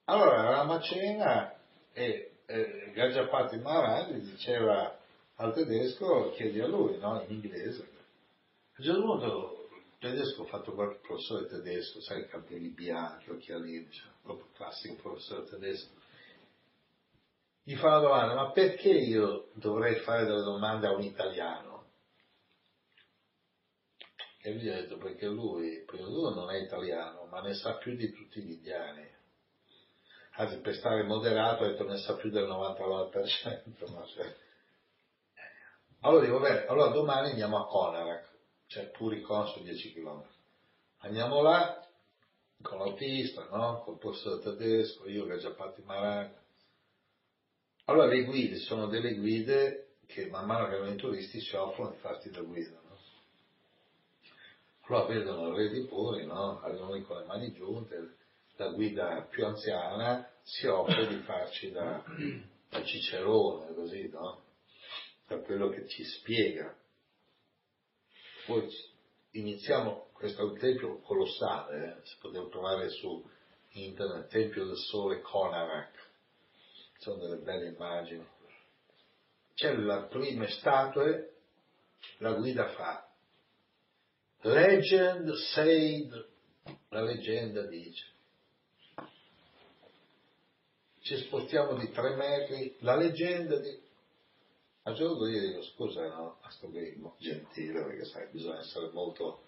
Allora 0.06 0.40
eravamo 0.40 0.74
a 0.74 0.82
cena 0.82 1.56
e 1.94 2.32
eh, 2.46 2.92
Gajapati 2.94 3.58
Maharaj 3.58 4.12
diceva 4.16 5.00
al 5.36 5.54
tedesco, 5.54 6.32
chiedi 6.32 6.60
a 6.60 6.68
lui, 6.68 6.98
no? 6.98 7.24
in 7.28 7.36
inglese. 7.36 7.82
A 7.82 8.76
un 8.78 8.84
certo 8.86 9.02
punto 9.02 9.70
il 9.90 9.98
tedesco 10.00 10.44
ha 10.44 10.48
fatto 10.48 10.74
qualche 10.74 11.00
professore 11.02 11.48
tedesco, 11.48 12.02
sai, 12.02 12.28
capelli 12.28 12.70
bianchi, 12.70 13.30
occhialini, 13.30 13.90
cioè, 13.92 14.10
proprio 14.22 14.50
classico 14.54 14.96
professore 15.02 15.46
tedesco. 15.46 16.02
Gli 17.64 17.76
fa 17.76 17.88
una 17.88 18.00
domanda, 18.00 18.36
ma 18.36 18.52
perché 18.52 18.90
io 18.90 19.50
dovrei 19.54 19.96
fare 20.02 20.26
delle 20.26 20.44
domande 20.44 20.88
a 20.88 20.92
un 20.92 21.02
italiano? 21.02 21.72
E 24.42 24.54
lui 24.54 24.70
ha 24.70 24.82
detto 24.82 24.98
perché 24.98 25.26
lui, 25.28 25.84
prima 25.86 26.06
di 26.06 26.14
tutto 26.14 26.34
non 26.34 26.50
è 26.52 26.58
italiano, 26.58 27.26
ma 27.28 27.40
ne 27.40 27.54
sa 27.54 27.78
più 27.78 27.96
di 27.96 28.12
tutti 28.12 28.42
gli 28.42 28.52
indiani. 28.52 29.08
Anzi, 30.36 30.58
per 30.58 30.76
stare 30.76 31.04
moderato 31.04 31.64
ha 31.64 31.68
detto 31.68 31.88
ne 31.88 31.98
sa 32.00 32.16
più 32.16 32.30
del 32.30 32.50
99%. 32.50 33.92
Ma 33.94 34.06
cioè. 34.08 34.36
Allora 36.06 36.26
dico, 36.26 36.40
bene, 36.40 36.66
allora 36.66 36.90
domani 36.90 37.30
andiamo 37.30 37.58
a 37.58 37.66
Konarak, 37.66 38.30
cioè 38.68 38.90
Puricon 38.90 39.48
su 39.48 39.64
10 39.64 39.94
km. 39.94 40.26
Andiamo 41.00 41.42
là, 41.42 41.82
con 42.62 42.80
l'autista, 42.80 43.48
no? 43.50 43.84
Col 43.84 43.98
posto 44.00 44.38
tedesco, 44.40 45.08
io 45.08 45.26
che 45.26 45.34
ho 45.34 45.38
già 45.38 45.54
fatto 45.54 45.80
i 45.80 45.84
Maranca. 45.86 46.42
Allora 47.86 48.08
le 48.08 48.24
guide 48.24 48.58
sono 48.58 48.88
delle 48.88 49.16
guide 49.16 49.96
che 50.06 50.28
man 50.28 50.46
mano 50.46 50.66
che 50.66 50.72
vengono 50.72 50.92
i 50.92 50.98
turisti 50.98 51.40
si 51.40 51.56
offrono 51.56 51.92
di 51.92 51.98
farti 51.98 52.30
da 52.30 52.42
guida. 52.42 52.82
Allora 54.86 55.06
vedono 55.06 55.48
il 55.48 55.56
re 55.56 55.70
di 55.70 55.86
Puri, 55.86 56.26
no? 56.26 56.60
Arrivano 56.60 56.94
lì 56.94 57.02
con 57.04 57.18
le 57.18 57.26
mani 57.26 57.54
giunte, 57.54 58.18
la 58.58 58.68
guida 58.68 59.26
più 59.30 59.46
anziana 59.46 60.30
si 60.44 60.68
offre 60.68 61.08
di 61.08 61.16
farci 61.20 61.72
da, 61.72 62.04
da 62.70 62.84
cicerone, 62.84 63.74
così, 63.74 64.10
no? 64.10 64.42
Per 65.26 65.42
quello 65.44 65.70
che 65.70 65.88
ci 65.88 66.04
spiega. 66.04 66.76
Poi 68.46 68.68
iniziamo, 69.32 70.10
questo 70.14 70.42
è 70.42 70.44
un 70.44 70.58
tempio 70.58 71.00
colossale, 71.00 71.86
eh? 71.86 72.06
si 72.06 72.16
poteva 72.20 72.48
trovare 72.50 72.90
su 72.90 73.24
internet, 73.70 74.28
Tempio 74.28 74.66
del 74.66 74.78
Sole 74.78 75.22
Konarak, 75.22 76.12
sono 76.98 77.18
delle 77.18 77.38
belle 77.38 77.70
immagini. 77.70 78.28
C'è 79.56 79.74
le 79.76 80.08
prime 80.10 80.48
statue, 80.50 81.36
la 82.18 82.34
guida 82.34 82.68
fa 82.70 83.08
Legend 84.46 85.32
said, 85.54 86.26
la 86.90 87.02
leggenda 87.02 87.66
dice. 87.66 88.06
Ci 91.00 91.18
spostiamo 91.18 91.78
di 91.78 91.90
tre 91.92 92.16
metri, 92.16 92.76
la 92.80 92.96
leggenda 92.96 93.58
di... 93.60 93.82
A 94.86 94.90
un 94.90 94.96
certo 94.98 95.14
punto 95.16 95.28
io 95.30 95.48
dico, 95.48 95.64
scusa, 95.64 96.08
no, 96.08 96.40
a 96.42 96.50
sto 96.50 96.70
grimo, 96.70 97.16
gentile, 97.20 97.84
perché 97.84 98.06
sai, 98.06 98.28
bisogna 98.32 98.60
essere 98.60 98.90
molto... 98.92 99.44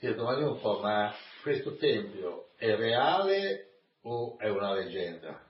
Io 0.00 0.14
domani 0.14 0.42
un 0.42 0.60
po', 0.60 0.78
ma 0.80 1.14
questo 1.42 1.76
tempio 1.76 2.48
è 2.56 2.74
reale 2.76 3.80
o 4.02 4.36
è 4.36 4.50
una 4.50 4.74
leggenda? 4.74 5.40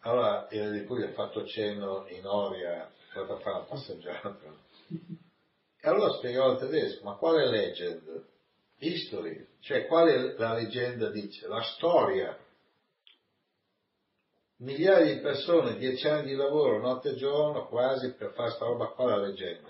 Allora, 0.00 0.46
io 0.50 0.70
di 0.70 0.84
cui 0.84 1.02
ho 1.02 1.12
fatto 1.12 1.44
cenno 1.44 2.06
in 2.08 2.24
Oria, 2.24 2.90
è 3.12 3.18
andata 3.18 3.34
a 3.34 3.40
fare 3.40 3.56
una 3.56 3.64
passeggiata. 3.64 4.38
E 5.80 5.88
allora 5.88 6.12
spiegò 6.14 6.50
al 6.50 6.58
tedesco, 6.58 7.04
ma 7.04 7.16
quale 7.16 7.50
legend? 7.50 8.26
History, 8.78 9.46
cioè 9.60 9.86
quale 9.86 10.36
la 10.36 10.54
leggenda 10.54 11.10
dice? 11.10 11.46
La 11.46 11.62
storia. 11.62 12.38
Migliaia 14.58 15.14
di 15.14 15.20
persone, 15.20 15.76
dieci 15.78 16.06
anni 16.06 16.28
di 16.28 16.34
lavoro, 16.36 16.78
notte 16.78 17.10
e 17.10 17.14
giorno, 17.16 17.66
quasi 17.66 18.14
per 18.14 18.32
fare 18.34 18.50
sta 18.50 18.66
roba 18.66 18.86
qua, 18.86 19.06
la 19.06 19.26
leggenda. 19.26 19.68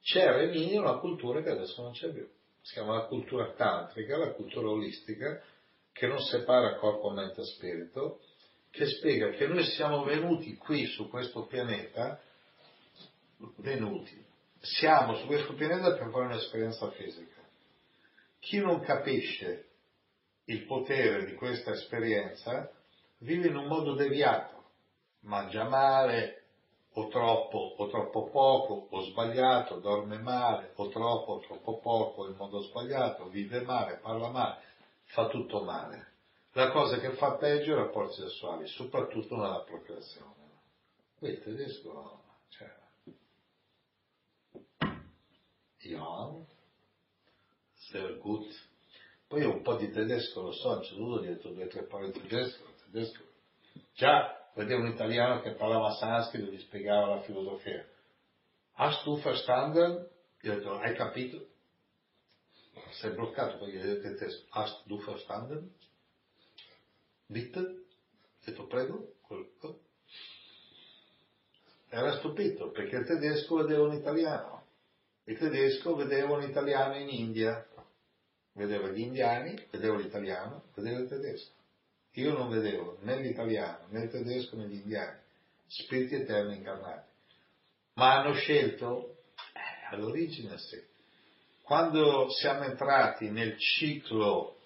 C'era 0.00 0.42
in 0.42 0.54
India 0.54 0.80
una 0.80 0.98
cultura 0.98 1.42
che 1.42 1.50
adesso 1.50 1.82
non 1.82 1.92
c'è 1.92 2.10
più. 2.10 2.26
Si 2.62 2.72
chiama 2.72 2.94
la 2.94 3.04
cultura 3.04 3.52
tantrica, 3.52 4.16
la 4.16 4.32
cultura 4.32 4.70
olistica, 4.70 5.42
che 5.92 6.06
non 6.06 6.20
separa 6.20 6.76
corpo, 6.76 7.10
mente 7.10 7.42
e 7.42 7.44
spirito, 7.44 8.20
che 8.70 8.86
spiega 8.86 9.30
che 9.30 9.46
noi 9.46 9.64
siamo 9.64 10.04
venuti 10.04 10.56
qui 10.56 10.86
su 10.86 11.08
questo 11.10 11.44
pianeta, 11.44 12.18
venuti, 13.56 14.24
siamo 14.60 15.16
su 15.16 15.26
questo 15.26 15.52
pianeta 15.54 15.94
per 15.96 16.10
fare 16.10 16.24
un'esperienza 16.24 16.90
fisica. 16.92 17.42
Chi 18.38 18.58
non 18.58 18.80
capisce 18.80 19.66
il 20.44 20.64
potere 20.64 21.26
di 21.26 21.34
questa 21.34 21.72
esperienza 21.72 22.72
vive 23.18 23.48
in 23.48 23.56
un 23.56 23.66
modo 23.66 23.94
deviato, 23.94 24.64
mangia 25.20 25.68
male, 25.68 26.42
o 26.92 27.06
troppo 27.08 27.74
o 27.76 27.86
troppo 27.88 28.28
poco, 28.28 28.88
o 28.90 29.02
sbagliato, 29.02 29.78
dorme 29.78 30.18
male, 30.18 30.72
o 30.74 30.88
troppo 30.88 31.32
o 31.32 31.40
troppo 31.40 31.78
poco 31.78 32.26
in 32.28 32.34
modo 32.36 32.60
sbagliato, 32.60 33.28
vive 33.28 33.60
male, 33.62 33.98
parla 33.98 34.30
male, 34.30 34.60
fa 35.04 35.28
tutto 35.28 35.62
male. 35.62 36.06
La 36.52 36.70
cosa 36.70 36.98
che 36.98 37.12
fa 37.12 37.36
peggio 37.36 37.72
è 37.72 37.74
i 37.74 37.78
rapporti 37.78 38.22
sessuali, 38.22 38.66
soprattutto 38.66 39.36
nella 39.36 39.60
procreazione. 39.60 40.34
Qui 41.18 41.28
il 41.28 41.42
tedesco 41.42 42.26
Ja, 45.80 46.28
sehr 47.74 48.18
gut. 48.18 48.46
Poi 49.28 49.44
un 49.44 49.62
po' 49.62 49.76
di 49.76 49.90
tedesco 49.90 50.42
lo 50.42 50.52
so, 50.52 50.80
c'è 50.80 50.94
dovuto 50.94 51.20
dire 51.20 51.36
due 51.36 51.64
o 51.64 51.66
tre 51.68 51.84
parole 51.84 52.10
tedesco, 52.10 52.64
tedesco. 52.90 53.22
Già, 53.94 54.50
vedevo 54.54 54.82
un 54.82 54.88
italiano 54.88 55.40
che 55.40 55.54
parlava 55.54 55.92
sanscrito 55.92 56.50
e 56.50 56.54
gli 56.54 56.60
spiegava 56.60 57.14
la 57.14 57.22
filosofia. 57.22 57.86
Hast 58.74 59.04
du 59.04 59.20
verstanden? 59.20 60.08
Gli 60.40 60.48
ho 60.48 60.54
detto, 60.54 60.78
hai 60.78 60.94
capito? 60.94 61.46
Sei 62.92 63.10
bloccato 63.12 63.58
perché 63.58 63.78
gli 63.78 63.80
ho 63.80 63.94
detto 63.94 64.02
tedesco. 64.02 64.46
Hast 64.50 64.86
du 64.86 64.98
verstanden? 64.98 65.74
Bitte? 67.26 67.58
Ho 67.58 68.44
detto, 68.44 68.66
prego? 68.66 69.14
Era 71.90 72.16
stupito 72.18 72.70
perché 72.70 72.96
il 72.96 73.06
tedesco 73.06 73.56
vedeva 73.56 73.84
un 73.84 73.94
italiano 73.94 74.58
il 75.28 75.36
tedesco 75.36 75.94
vedeva 75.94 76.36
un 76.36 76.42
italiano 76.42 76.96
in 76.96 77.10
India, 77.10 77.66
vedeva 78.52 78.88
gli 78.88 79.00
indiani, 79.00 79.62
vedeva 79.70 79.98
l'italiano, 79.98 80.70
vedeva 80.74 81.00
il 81.00 81.08
tedesco. 81.08 81.52
Io 82.14 82.32
non 82.36 82.48
vedevo 82.48 82.98
né 83.02 83.20
l'italiano, 83.20 83.86
né 83.90 84.04
il 84.04 84.10
tedesco, 84.10 84.56
né 84.56 84.66
gli 84.66 84.74
indiani. 84.74 85.18
spiriti 85.66 86.14
eterni 86.14 86.56
incarnati. 86.56 87.06
Ma 87.94 88.16
hanno 88.16 88.34
scelto? 88.34 89.16
Eh, 89.52 89.94
all'origine 89.94 90.58
sì. 90.58 90.82
Quando 91.62 92.30
siamo 92.30 92.64
entrati 92.64 93.30
nel 93.30 93.58
ciclo 93.58 94.56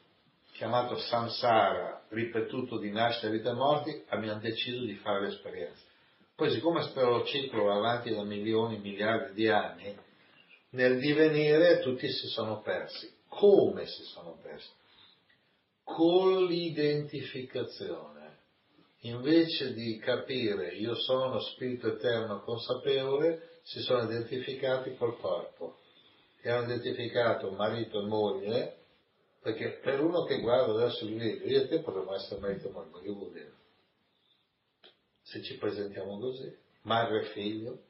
chiamato 0.52 0.96
samsara, 0.96 2.04
ripetuto 2.10 2.78
di 2.78 2.90
nascita, 2.90 3.28
vita 3.28 3.50
e 3.50 3.54
morti, 3.54 4.04
abbiamo 4.08 4.38
deciso 4.38 4.84
di 4.84 4.94
fare 4.94 5.22
l'esperienza. 5.22 5.82
Poi 6.36 6.50
siccome 6.50 6.80
questo 6.80 7.24
ciclo 7.24 7.64
va 7.64 7.76
avanti 7.76 8.14
da 8.14 8.22
milioni, 8.22 8.78
miliardi 8.78 9.32
di 9.34 9.48
anni, 9.48 9.96
nel 10.70 10.98
divenire 10.98 11.80
tutti 11.80 12.08
si 12.08 12.28
sono 12.28 12.60
persi. 12.60 13.12
Come 13.28 13.86
si 13.86 14.02
sono 14.04 14.38
persi? 14.42 14.68
Con 15.94 16.46
l'identificazione. 16.46 18.38
Invece 19.00 19.74
di 19.74 19.98
capire 19.98 20.74
io 20.74 20.94
sono 20.94 21.38
spirito 21.40 21.88
eterno 21.88 22.40
consapevole, 22.40 23.58
si 23.62 23.80
sono 23.80 24.04
identificati 24.04 24.94
col 24.96 25.18
corpo. 25.18 25.80
E 26.40 26.50
hanno 26.50 26.72
identificato 26.72 27.50
marito 27.50 28.00
e 28.00 28.06
moglie, 28.06 28.76
perché 29.42 29.80
per 29.82 30.00
uno 30.00 30.24
che 30.24 30.40
guarda 30.40 30.72
adesso 30.72 31.04
il 31.04 31.16
video, 31.16 31.46
io 31.46 31.62
e 31.62 31.68
te 31.68 31.80
potremmo 31.80 32.14
essere 32.14 32.40
marito 32.40 32.68
e 32.68 32.70
moglie, 32.70 32.90
ma 32.90 33.00
che 33.00 33.10
vuol 33.10 33.32
dire? 33.32 33.52
Se 35.22 35.42
ci 35.42 35.58
presentiamo 35.58 36.18
così, 36.18 36.56
madre 36.82 37.20
e 37.20 37.24
figlio, 37.32 37.82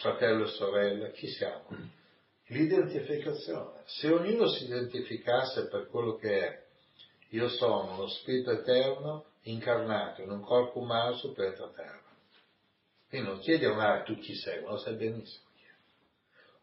fratello 0.00 0.44
e 0.44 0.48
sorella, 0.48 1.10
chi 1.10 1.28
siamo? 1.28 2.00
L'identificazione. 2.52 3.80
Se 3.86 4.08
ognuno 4.08 4.46
si 4.48 4.64
identificasse 4.64 5.68
per 5.68 5.88
quello 5.88 6.16
che 6.16 6.38
è, 6.38 6.64
io 7.30 7.48
sono 7.48 7.94
uno 7.94 8.08
spirito 8.08 8.50
eterno 8.50 9.24
incarnato 9.42 10.20
in 10.20 10.30
un 10.30 10.42
corpo 10.42 10.80
umano 10.80 11.14
su 11.16 11.32
pianeta 11.32 11.70
Terra. 11.74 12.02
Quindi 13.08 13.28
non 13.28 13.38
chiedi 13.38 13.64
a 13.64 13.72
una 13.72 14.02
tu 14.02 14.18
chi 14.18 14.34
sei, 14.34 14.62
ma 14.62 14.70
lo 14.70 14.76
sai 14.76 14.96
benissimo. 14.96 15.44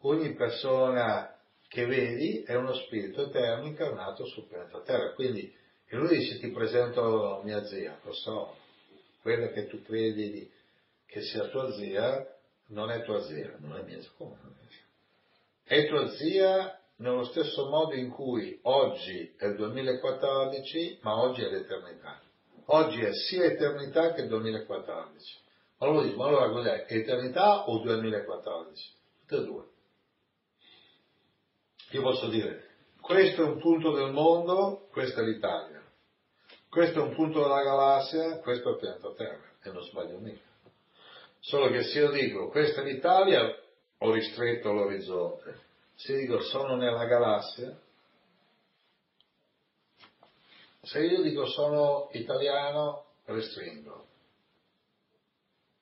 Ogni 0.02 0.32
persona 0.34 1.36
che 1.68 1.86
vedi 1.86 2.42
è 2.44 2.54
uno 2.54 2.72
spirito 2.74 3.26
eterno 3.26 3.66
incarnato 3.66 4.24
sul 4.26 4.46
pianeta 4.46 4.80
Terra. 4.82 5.12
Quindi 5.12 5.52
e 5.92 5.96
lui 5.96 6.18
dice 6.18 6.38
ti 6.38 6.50
presento 6.52 7.40
mia 7.42 7.64
zia, 7.64 7.98
lo 8.04 8.12
so, 8.12 8.56
quella 9.22 9.48
che 9.48 9.66
tu 9.66 9.82
credi 9.82 10.48
che 11.04 11.20
sia 11.22 11.48
tua 11.48 11.72
zia 11.72 12.24
non 12.66 12.92
è 12.92 13.02
tua 13.02 13.20
zia, 13.24 13.56
non 13.58 13.76
è 13.76 13.82
mia 13.82 14.00
zia. 14.00 14.10
È 15.70 15.86
tua 15.86 16.08
zia 16.08 16.80
nello 16.96 17.22
stesso 17.26 17.68
modo 17.68 17.94
in 17.94 18.10
cui 18.10 18.58
oggi 18.62 19.36
è 19.38 19.46
il 19.46 19.54
2014, 19.54 20.98
ma 21.02 21.22
oggi 21.22 21.42
è 21.42 21.48
l'eternità. 21.48 22.20
Oggi 22.64 23.00
è 23.00 23.12
sia 23.12 23.44
eternità 23.44 24.12
che 24.12 24.26
2014. 24.26 25.38
Allora 25.78 26.02
dico, 26.02 26.16
ma 26.16 26.26
allora 26.26 26.50
cos'è? 26.50 26.86
Eternità 26.88 27.68
o 27.68 27.78
2014? 27.82 28.94
Tutte 29.20 29.42
e 29.42 29.44
due. 29.44 29.64
Io 31.90 32.02
posso 32.02 32.26
dire, 32.26 32.70
questo 33.00 33.42
è 33.42 33.44
un 33.44 33.60
punto 33.60 33.92
del 33.92 34.10
mondo, 34.10 34.88
questa 34.90 35.20
è 35.20 35.24
l'Italia. 35.24 35.84
Questo 36.68 36.98
è 36.98 37.02
un 37.02 37.14
punto 37.14 37.42
della 37.42 37.62
galassia, 37.62 38.40
questo 38.40 38.70
è 38.70 38.72
il 38.72 38.78
pianeta 38.78 39.14
Terra, 39.14 39.52
e 39.62 39.70
non 39.70 39.84
sbaglio 39.84 40.18
mica. 40.18 40.48
Solo 41.38 41.70
che 41.70 41.84
se 41.84 42.00
io 42.00 42.10
dico, 42.10 42.48
questa 42.48 42.82
è 42.82 42.84
l'Italia, 42.84 43.56
ho 44.02 44.12
ristretto 44.12 44.72
l'orizzonte. 44.72 45.68
Se 45.94 46.16
dico, 46.16 46.40
sono 46.40 46.76
nella 46.76 47.04
galassia, 47.04 47.78
se 50.82 51.00
io 51.00 51.20
dico 51.22 51.46
sono 51.46 52.08
italiano, 52.12 53.04
restringo. 53.24 54.06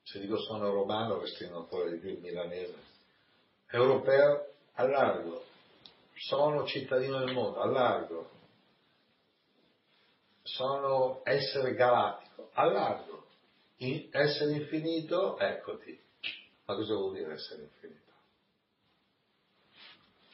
Se 0.03 0.19
dico 0.19 0.37
sono 0.37 0.71
romano, 0.71 1.19
restringo 1.19 1.59
ancora 1.59 1.89
di 1.89 1.97
più 1.97 2.09
il 2.09 2.19
milanese. 2.19 2.75
Europeo, 3.69 4.53
allargo. 4.73 5.45
Sono 6.15 6.65
cittadino 6.65 7.19
del 7.19 7.33
mondo, 7.33 7.61
allargo. 7.61 8.29
Sono 10.43 11.21
essere 11.23 11.75
galattico, 11.75 12.49
allargo. 12.53 13.27
In, 13.77 14.09
essere 14.11 14.51
infinito, 14.51 15.39
eccoti. 15.39 15.97
Ma 16.65 16.75
cosa 16.75 16.95
vuol 16.95 17.13
dire 17.13 17.33
essere 17.33 17.61
infinito? 17.61 18.08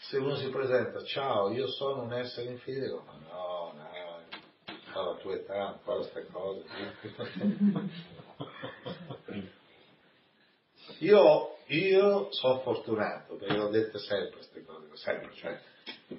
Se 0.10 0.18
uno 0.18 0.36
si 0.36 0.50
presenta, 0.50 1.04
ciao, 1.04 1.52
io 1.52 1.68
sono 1.68 2.04
un 2.04 2.14
essere 2.14 2.52
infinito, 2.52 3.04
ma 3.08 3.14
no, 3.28 3.74
no, 3.74 3.90
alla 4.94 5.16
tua 5.16 5.34
età 5.34 5.70
ancora 5.70 5.98
queste 5.98 6.28
cose. 6.32 6.64
Io, 11.00 11.58
io 11.68 12.32
sono 12.32 12.60
fortunato, 12.60 13.36
perché 13.36 13.56
l'ho 13.56 13.70
detto 13.70 13.98
sempre 13.98 14.32
queste 14.32 14.64
cose, 14.64 14.88
sempre, 14.96 15.34
cioè, 15.34 15.60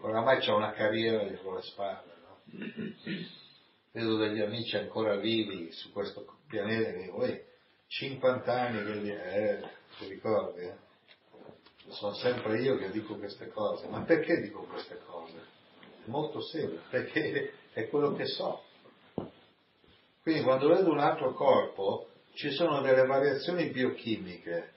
oramai 0.00 0.44
c'ho 0.44 0.54
una 0.54 0.72
carriera 0.72 1.24
dietro 1.24 1.54
le 1.54 1.62
spalle, 1.62 2.12
no? 2.20 2.40
Vedo 3.92 4.18
degli 4.18 4.40
amici 4.40 4.76
ancora 4.76 5.16
vivi 5.16 5.72
su 5.72 5.90
questo 5.92 6.26
pianeta 6.46 6.90
che 6.90 7.02
dico, 7.04 7.26
50 7.86 8.52
anni 8.52 9.02
che 9.02 9.14
eh, 9.14 9.62
ti 9.98 10.08
ricordi, 10.08 10.60
eh? 10.60 10.85
Sono 11.88 12.14
sempre 12.14 12.60
io 12.60 12.76
che 12.76 12.90
dico 12.90 13.16
queste 13.16 13.48
cose, 13.48 13.86
ma 13.88 14.02
perché 14.02 14.40
dico 14.40 14.62
queste 14.64 15.00
cose? 15.06 15.34
È 16.04 16.08
molto 16.08 16.40
semplice, 16.40 16.82
perché 16.90 17.52
è 17.72 17.88
quello 17.88 18.14
che 18.14 18.26
so. 18.26 18.62
Quindi 20.22 20.42
quando 20.42 20.68
vedo 20.68 20.90
un 20.90 20.98
altro 20.98 21.32
corpo 21.32 22.08
ci 22.34 22.50
sono 22.50 22.80
delle 22.80 23.06
variazioni 23.06 23.70
biochimiche, 23.70 24.72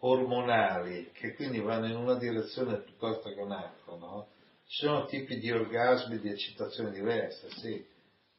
ormonali, 0.00 1.10
che 1.12 1.34
quindi 1.34 1.60
vanno 1.60 1.86
in 1.86 1.96
una 1.96 2.16
direzione 2.16 2.78
piuttosto 2.78 3.32
che 3.32 3.40
un'altra, 3.40 3.96
no? 3.96 4.28
Ci 4.66 4.84
sono 4.84 5.06
tipi 5.06 5.38
di 5.38 5.50
orgasmi, 5.50 6.18
di 6.18 6.30
eccitazioni 6.30 6.90
diverse, 6.90 7.50
sì. 7.50 7.84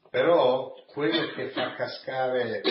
Però 0.10 0.74
quello 0.88 1.34
che 1.34 1.50
fa 1.50 1.76
cascare, 1.76 2.62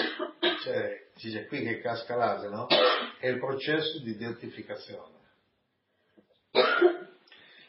cioè, 0.62 1.06
dice 1.14 1.46
qui 1.46 1.62
che 1.62 1.80
casca 1.80 2.16
l'asino, 2.16 2.66
è 3.18 3.28
il 3.28 3.38
processo 3.38 4.00
di 4.00 4.10
identificazione. 4.10 5.15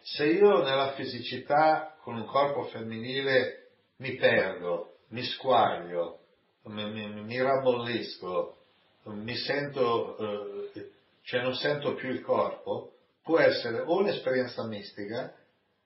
Se 0.10 0.26
io 0.26 0.64
nella 0.64 0.94
fisicità 0.94 1.98
con 2.02 2.16
un 2.16 2.26
corpo 2.26 2.64
femminile 2.68 3.72
mi 3.98 4.16
perdo, 4.16 5.00
mi 5.10 5.22
squaglio, 5.24 6.20
mi, 6.64 6.90
mi, 6.90 7.24
mi 7.24 7.42
rambollisco, 7.42 8.58
mi 9.04 9.36
sento, 9.36 10.72
eh, 10.74 10.92
cioè 11.24 11.42
non 11.42 11.56
sento 11.56 11.96
più 11.96 12.10
il 12.10 12.22
corpo, 12.22 12.94
può 13.22 13.38
essere 13.40 13.82
o 13.82 13.98
un'esperienza 13.98 14.66
mistica 14.66 15.36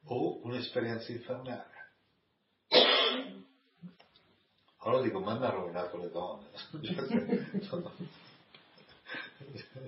o 0.06 0.40
un'esperienza 0.44 1.12
infernale. 1.12 1.70
Allora 4.84 5.02
dico, 5.02 5.20
ma 5.20 5.34
mi 5.38 5.46
ha 5.46 5.50
rovinato 5.50 5.98
le 5.98 6.12
donne. 6.12 6.48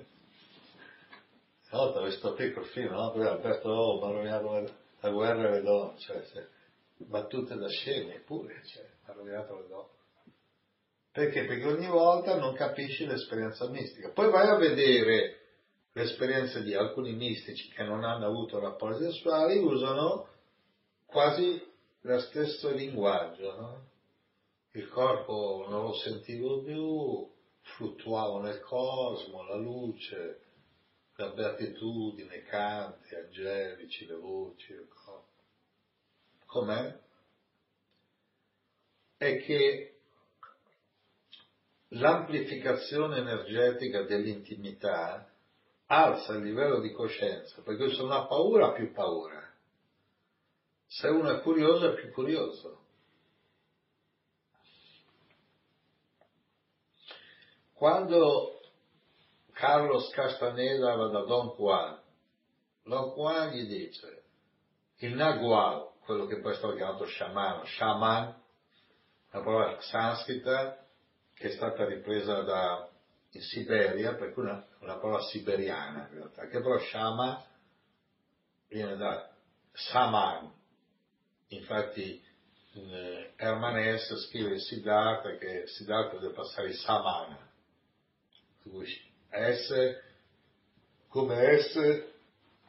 Una 1.74 1.86
volta 1.86 2.02
ho 2.02 2.06
visto 2.06 2.34
piccolo 2.34 2.66
film, 2.68 2.92
no? 2.92 3.10
Poi 3.10 3.26
Alberto 3.26 3.68
oh, 3.68 3.98
mi 3.98 4.06
ha 4.06 4.14
rovinato 4.14 4.74
la 5.00 5.10
guerra 5.10 5.48
e 5.48 5.52
le 5.54 5.62
donne, 5.64 5.98
cioè, 5.98 6.24
cioè 6.32 6.48
battute 6.98 7.56
da 7.56 7.68
scemi, 7.68 8.14
eppure, 8.14 8.62
cioè, 8.64 8.88
ha 9.06 9.14
rovinato 9.14 9.58
le 9.60 9.68
donne. 9.68 9.90
Perché? 11.12 11.46
Perché 11.46 11.66
ogni 11.66 11.88
volta 11.88 12.38
non 12.38 12.54
capisci 12.54 13.08
l'esperienza 13.08 13.68
mistica. 13.70 14.12
Poi 14.12 14.30
vai 14.30 14.50
a 14.50 14.58
vedere 14.58 15.40
l'esperienza 15.94 16.60
di 16.60 16.76
alcuni 16.76 17.14
mistici 17.14 17.70
che 17.70 17.82
non 17.82 18.04
hanno 18.04 18.28
avuto 18.28 18.60
rapporti 18.60 19.06
sessuali, 19.06 19.58
usano 19.58 20.28
quasi 21.08 21.60
lo 22.02 22.20
stesso 22.20 22.70
linguaggio. 22.70 23.56
No? 23.60 23.86
Il 24.74 24.88
corpo 24.90 25.66
non 25.68 25.86
lo 25.86 25.94
sentivo 25.94 26.62
più, 26.62 27.28
fluttuavo 27.62 28.42
nel 28.42 28.60
cosmo, 28.60 29.42
la 29.48 29.56
luce, 29.56 30.42
la 31.16 31.30
beatitudine, 31.30 32.36
i 32.38 32.44
canti 32.44 33.16
angelici, 33.16 34.06
le 34.06 34.16
voci, 34.16 34.72
il 34.72 34.88
corpo. 34.88 35.42
Com'è? 36.46 37.00
È 39.18 39.42
che 39.44 40.00
l'amplificazione 41.90 43.18
energetica 43.18 44.04
dell'intimità 44.04 45.32
alza 45.86 46.34
il 46.34 46.44
livello 46.44 46.80
di 46.80 46.92
coscienza, 46.92 47.62
perché 47.62 47.94
se 47.94 48.02
uno 48.02 48.16
ha 48.16 48.26
paura 48.26 48.68
ha 48.68 48.72
più 48.74 48.92
paura. 48.92 49.42
Se 50.88 51.08
uno 51.08 51.30
è 51.30 51.42
curioso 51.42 51.92
è 51.92 52.02
più 52.02 52.12
curioso. 52.12 52.82
Quando 57.74 58.63
Carlos 59.54 60.10
Castaneda 60.10 60.96
va 60.96 61.08
da 61.08 61.24
Don 61.26 61.56
Juan, 61.56 62.02
Don 62.84 63.14
Juan 63.14 63.50
gli 63.52 63.66
dice, 63.68 64.24
il 64.98 65.16
Nagual, 65.16 65.92
quello 66.04 66.26
che 66.26 66.40
poi 66.40 66.52
è 66.52 66.56
stato 66.56 66.76
chiamato 66.76 67.06
sciamano, 67.06 67.66
shaman, 67.66 68.42
la 69.32 69.42
parola 69.42 69.80
sanscrita, 69.80 70.86
che 71.34 71.48
è 71.48 71.52
stata 71.52 71.86
ripresa 71.86 72.42
da, 72.42 72.90
in 73.32 73.42
Siberia, 73.42 74.16
per 74.16 74.34
cui 74.34 74.44
una, 74.44 74.66
una 74.80 74.98
parola 74.98 75.22
siberiana 75.24 76.08
in 76.10 76.16
realtà, 76.16 76.48
che 76.48 76.62
però 76.62 76.78
Shama 76.80 77.44
viene 78.68 78.96
da 78.96 79.30
Saman. 79.72 80.52
Infatti 81.48 82.24
eh, 82.74 83.34
Hermanes 83.36 84.28
scrive 84.28 84.54
in 84.54 84.60
Siddhartha 84.60 85.36
che 85.38 85.68
Siddhartha 85.68 86.18
deve 86.18 86.34
passare 86.34 86.68
il 86.68 86.76
Samana. 86.76 87.52
S, 89.34 90.02
come 91.08 91.60
S 91.60 92.06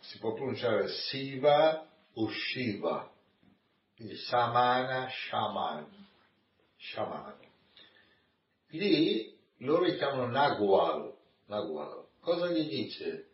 si 0.00 0.18
può 0.18 0.32
pronunciare 0.32 0.88
Siva 0.88 1.86
o 2.14 2.28
Shiva. 2.30 3.10
Quindi 3.96 4.16
Samana, 4.16 5.08
Shaman. 5.08 6.06
Shaman. 6.76 7.38
Lì 8.68 9.38
loro 9.58 9.84
li 9.84 9.96
chiamano 9.96 10.26
Nagual. 10.26 11.14
Nagual. 11.46 12.06
Cosa 12.20 12.50
gli 12.50 12.66
dice? 12.68 13.28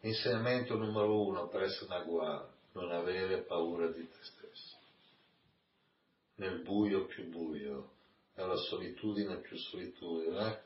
L'insegnamento 0.00 0.76
numero 0.76 1.22
uno 1.26 1.48
per 1.48 1.62
essere 1.62 1.86
Nagual, 1.88 2.48
non 2.72 2.90
avere 2.90 3.42
paura 3.42 3.88
di 3.88 4.08
te 4.08 4.18
stesso. 4.20 4.78
Nel 6.36 6.62
buio 6.62 7.04
più 7.06 7.28
buio, 7.28 7.92
nella 8.34 8.56
solitudine 8.56 9.40
più 9.40 9.56
solitudine, 9.56 10.62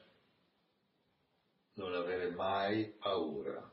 non 1.74 1.94
avere 1.94 2.30
mai 2.30 2.94
paura 2.98 3.70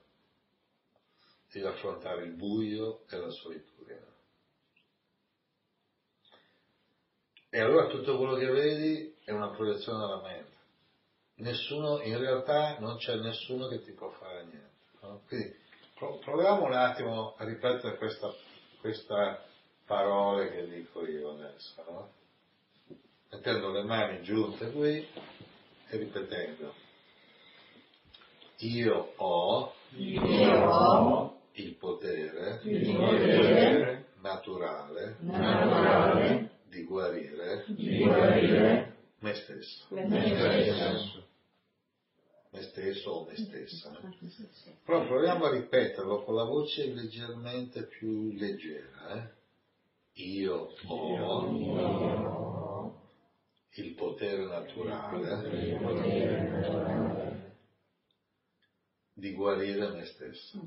di 1.51 1.61
affrontare 1.61 2.23
il 2.23 2.33
buio 2.33 3.03
e 3.09 3.17
la 3.17 3.29
solitudine. 3.29 4.09
E 7.49 7.59
allora 7.59 7.87
tutto 7.87 8.17
quello 8.17 8.35
che 8.35 8.49
vedi 8.49 9.13
è 9.25 9.31
una 9.31 9.49
proiezione 9.49 9.99
della 9.99 10.21
mente. 10.21 10.59
Nessuno, 11.35 12.01
in 12.01 12.17
realtà 12.17 12.79
non 12.79 12.97
c'è 12.97 13.15
nessuno 13.15 13.67
che 13.67 13.81
ti 13.81 13.91
può 13.91 14.09
fare 14.11 14.43
niente. 14.45 14.69
No? 15.01 15.21
Quindi 15.27 15.53
proviamo 15.97 16.63
un 16.63 16.73
attimo 16.73 17.35
a 17.35 17.43
ripetere 17.43 17.97
questa, 17.97 18.33
questa 18.79 19.43
parola 19.85 20.47
che 20.47 20.67
dico 20.67 21.05
io 21.05 21.31
adesso, 21.31 21.83
no? 21.89 22.11
mettendo 23.31 23.71
le 23.71 23.83
mani 23.83 24.21
giunte 24.23 24.71
qui 24.71 25.05
e 25.89 25.97
ripetendo. 25.97 26.73
Io 28.63 29.13
ho, 29.15 29.73
io 29.97 30.69
ho 30.69 31.39
il 31.53 31.75
potere, 31.77 32.59
il 32.63 32.95
potere 32.95 34.05
naturale, 34.21 35.15
naturale 35.21 36.49
di 36.69 36.83
guarire, 36.83 37.65
di 37.69 38.03
guarire 38.03 38.95
me 39.21 39.33
stesso. 39.33 39.87
me 39.89 40.07
stesso. 40.09 41.29
Me 42.51 42.61
stesso 42.61 43.09
o 43.09 43.25
me 43.25 43.35
stessa. 43.35 43.97
Però 44.85 45.07
proviamo 45.07 45.45
a 45.45 45.51
ripeterlo 45.51 46.23
con 46.23 46.35
la 46.35 46.43
voce 46.43 46.85
leggermente 46.93 47.87
più 47.87 48.31
leggera. 48.33 49.15
Eh? 49.15 49.27
Io 50.23 50.67
ho 50.85 51.49
il 53.73 53.95
potere 53.95 54.45
naturale 54.45 55.79
di 59.21 59.33
guarire 59.33 59.91
me 59.91 60.05
stesso. 60.05 60.59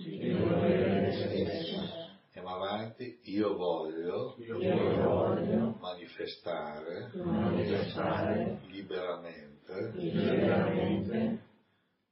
Andiamo 2.37 2.55
avanti, 2.55 3.19
io 3.25 3.57
voglio, 3.57 4.37
Io 4.39 4.59
voglio 4.59 5.77
manifestare, 5.81 7.11
manifestare 7.15 8.61
liberamente 8.71 9.91
liberamente 9.95 11.43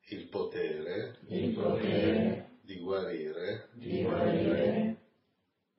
il 0.08 0.26
potere 0.28 1.18
il 1.28 1.54
potere 1.54 2.48
di 2.62 2.80
guarire 2.80 3.68
di 3.74 4.02
guarire 4.02 4.96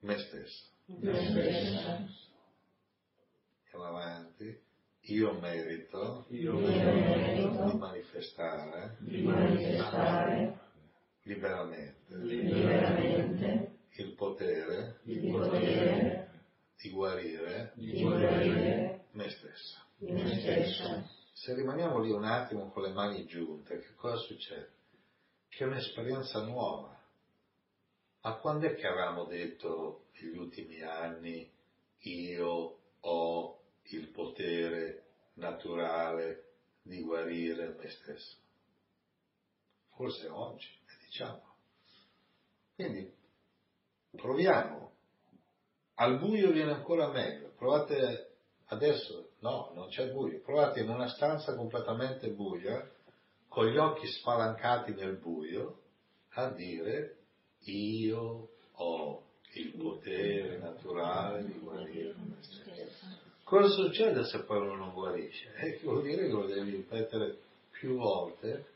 me 0.00 0.18
stesso. 0.18 0.70
me 0.86 1.28
stesso. 1.28 2.22
Andiamo 3.64 3.98
avanti, 3.98 4.62
io 5.08 5.38
merito 5.38 6.24
Io 6.30 6.54
merito 6.54 7.70
di 7.70 7.76
manifestare 7.76 8.96
di 9.00 9.20
manifestare 9.22 9.43
liberamente 11.44 11.94
liberamente 12.08 13.72
il 13.96 14.14
potere 14.14 15.00
il 15.04 15.30
potere 15.30 16.30
di 16.76 16.90
guarire 16.90 17.72
di 17.74 18.02
guarire 18.02 19.04
me 19.12 19.30
stesso. 19.30 19.78
me 19.98 20.40
stesso. 20.40 21.08
Se 21.32 21.54
rimaniamo 21.54 22.00
lì 22.00 22.10
un 22.10 22.24
attimo 22.24 22.70
con 22.70 22.82
le 22.82 22.92
mani 22.92 23.26
giunte, 23.26 23.78
che 23.78 23.94
cosa 23.94 24.16
succede? 24.16 24.72
Che 25.48 25.64
è 25.64 25.66
un'esperienza 25.66 26.42
nuova. 26.42 26.98
Ma 28.22 28.34
quando 28.36 28.66
è 28.66 28.74
che 28.74 28.86
avevamo 28.86 29.24
detto 29.24 30.06
negli 30.20 30.36
ultimi 30.36 30.80
anni 30.82 31.50
io 31.98 32.78
ho 33.00 33.60
il 33.82 34.08
potere 34.08 35.04
naturale 35.34 36.52
di 36.82 37.02
guarire 37.02 37.76
me 37.78 37.88
stesso? 37.88 38.36
Forse 39.90 40.28
oggi, 40.28 40.68
diciamo. 41.14 41.42
Quindi 42.74 43.08
proviamo. 44.10 44.90
Al 45.94 46.18
buio 46.18 46.50
viene 46.50 46.72
ancora 46.72 47.08
meglio. 47.08 47.52
Provate 47.56 48.32
adesso, 48.66 49.30
no, 49.38 49.70
non 49.74 49.88
c'è 49.90 50.10
buio. 50.10 50.40
Provate 50.40 50.80
in 50.80 50.88
una 50.88 51.08
stanza 51.08 51.54
completamente 51.54 52.30
buia, 52.30 52.90
con 53.46 53.66
gli 53.66 53.76
occhi 53.76 54.08
spalancati 54.08 54.92
nel 54.94 55.16
buio, 55.18 55.82
a 56.30 56.50
dire 56.50 57.18
io 57.60 58.48
ho 58.72 59.22
il 59.52 59.72
potere 59.76 60.58
naturale 60.58 61.44
di 61.44 61.58
guarire. 61.60 62.14
Cosa 63.44 63.68
succede 63.68 64.24
se 64.24 64.42
poi 64.42 64.58
uno 64.58 64.74
non 64.74 64.92
guarisce? 64.92 65.54
Eh, 65.58 65.78
vuol 65.84 66.02
dire 66.02 66.22
che 66.22 66.32
lo 66.32 66.46
devi 66.46 66.70
ripetere 66.70 67.38
più 67.70 67.98
volte 67.98 68.72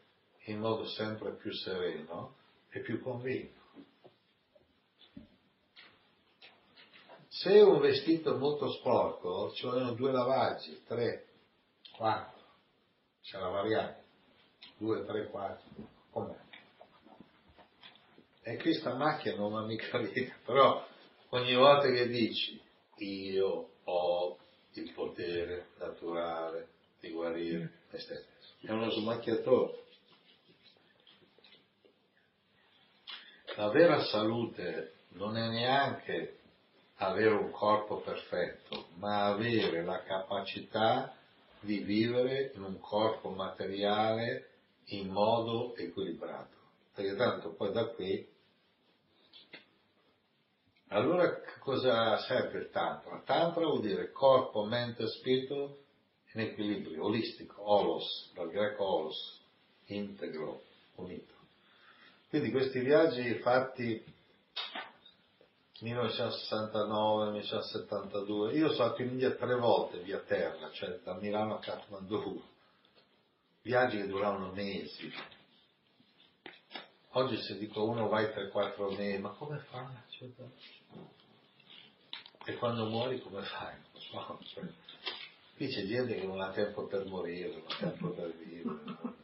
in 0.51 0.61
modo 0.61 0.87
sempre 0.87 1.35
più 1.35 1.53
sereno 1.53 2.37
e 2.71 2.81
più 2.81 3.01
convinto. 3.03 3.57
Se 7.29 7.53
è 7.53 7.63
un 7.63 7.81
vestito 7.81 8.37
molto 8.37 8.71
sporco, 8.73 9.53
ci 9.53 9.65
vogliono 9.65 9.93
due 9.93 10.11
lavaggi, 10.11 10.83
tre, 10.85 11.27
quattro, 11.97 12.43
c'è 13.23 13.39
la 13.39 13.49
variante, 13.49 14.03
due, 14.77 15.05
tre, 15.05 15.29
quattro, 15.29 15.69
com'è? 16.11 16.37
E 18.43 18.57
questa 18.57 18.95
macchina 18.95 19.37
non 19.37 19.53
va 19.53 19.65
mica 19.65 19.99
via, 19.99 20.35
però 20.45 20.85
ogni 21.29 21.55
volta 21.55 21.89
che 21.91 22.09
dici 22.09 22.61
io 22.97 23.69
ho 23.85 24.39
il 24.73 24.93
potere 24.93 25.69
naturale 25.79 26.69
di 26.99 27.11
guarire 27.11 27.83
stesso, 27.93 28.25
è 28.63 28.71
uno 28.71 28.91
smacchiatore. 28.91 29.87
La 33.59 33.71
vera 33.71 34.05
salute 34.05 34.93
non 35.15 35.37
è 35.37 35.49
neanche 35.49 36.39
avere 36.99 37.35
un 37.35 37.51
corpo 37.51 37.97
perfetto, 37.97 38.87
ma 38.99 39.25
avere 39.25 39.83
la 39.83 40.01
capacità 40.05 41.13
di 41.59 41.79
vivere 41.79 42.53
in 42.55 42.63
un 42.63 42.79
corpo 42.79 43.31
materiale 43.31 44.51
in 44.91 45.09
modo 45.09 45.75
equilibrato. 45.75 46.55
Perché 46.95 47.17
tanto 47.17 47.53
poi 47.55 47.73
da 47.73 47.87
qui... 47.87 48.29
Allora 50.91 51.41
cosa 51.59 52.17
serve 52.19 52.61
il 52.61 52.71
tantra? 52.71 53.21
Tantra 53.25 53.65
vuol 53.65 53.81
dire 53.81 54.13
corpo, 54.13 54.67
mente 54.67 55.03
e 55.03 55.09
spirito 55.09 55.79
in 56.33 56.43
equilibrio, 56.43 57.07
olistico, 57.07 57.69
olos, 57.69 58.31
dal 58.35 58.51
greco 58.51 58.85
olos, 58.85 59.41
integro, 59.87 60.63
unito. 60.95 61.38
Quindi 62.29 62.51
questi 62.51 62.81
viaggi 62.81 63.35
fatti 63.37 64.05
1969, 65.81 67.31
1972, 67.31 68.53
io 68.53 68.71
sono 68.73 68.85
andato 68.85 69.03
in 69.03 69.09
India 69.09 69.31
tre 69.31 69.55
volte 69.55 70.01
via 70.01 70.19
terra, 70.19 70.71
cioè 70.73 70.99
da 71.03 71.15
Milano 71.15 71.55
a 71.55 71.59
Kathmandu, 71.59 72.43
viaggi 73.63 73.97
che 73.97 74.07
duravano 74.07 74.53
mesi. 74.53 75.11
Oggi 77.13 77.41
se 77.41 77.57
dico 77.57 77.85
uno 77.85 78.09
vai 78.09 78.27
3-4 78.27 78.95
mesi, 78.95 79.19
ma 79.23 79.31
come 79.31 79.59
fai? 79.71 79.87
Cioè, 80.11 80.29
e 82.45 82.57
quando 82.57 82.87
muori 82.87 83.23
come 83.23 83.43
fai? 83.43 83.75
Cioè, 83.95 84.65
qui 85.57 85.69
c'è 85.69 85.87
gente 85.87 86.15
che 86.15 86.27
non 86.27 86.43
ha 86.43 86.51
tempo 86.51 86.87
per 86.87 87.07
morire, 87.07 87.53
non 87.53 87.65
ha 87.69 87.77
tempo 87.77 88.11
per 88.11 88.35
vivere. 88.37 89.17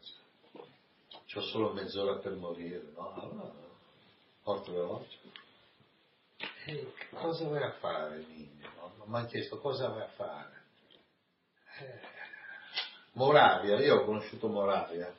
C'ho 1.35 1.41
solo 1.41 1.73
mezz'ora 1.73 2.19
per 2.19 2.35
morire, 2.35 2.93
no? 2.95 3.13
Allora, 3.13 3.53
porto 4.45 4.71
veloce. 4.71 5.19
E 6.67 6.93
cosa 7.11 7.49
vai 7.49 7.65
a 7.65 7.73
fare, 7.73 8.25
Nino? 8.29 8.71
No? 8.79 9.05
Mi 9.07 9.19
ha 9.19 9.25
chiesto 9.27 9.59
cosa 9.59 9.89
vai 9.89 10.03
a 10.03 10.09
fare. 10.15 10.63
Eh, 11.81 12.01
Moravia, 13.15 13.81
io 13.81 13.97
ho 13.97 14.05
conosciuto 14.05 14.47
Moravia. 14.47 15.13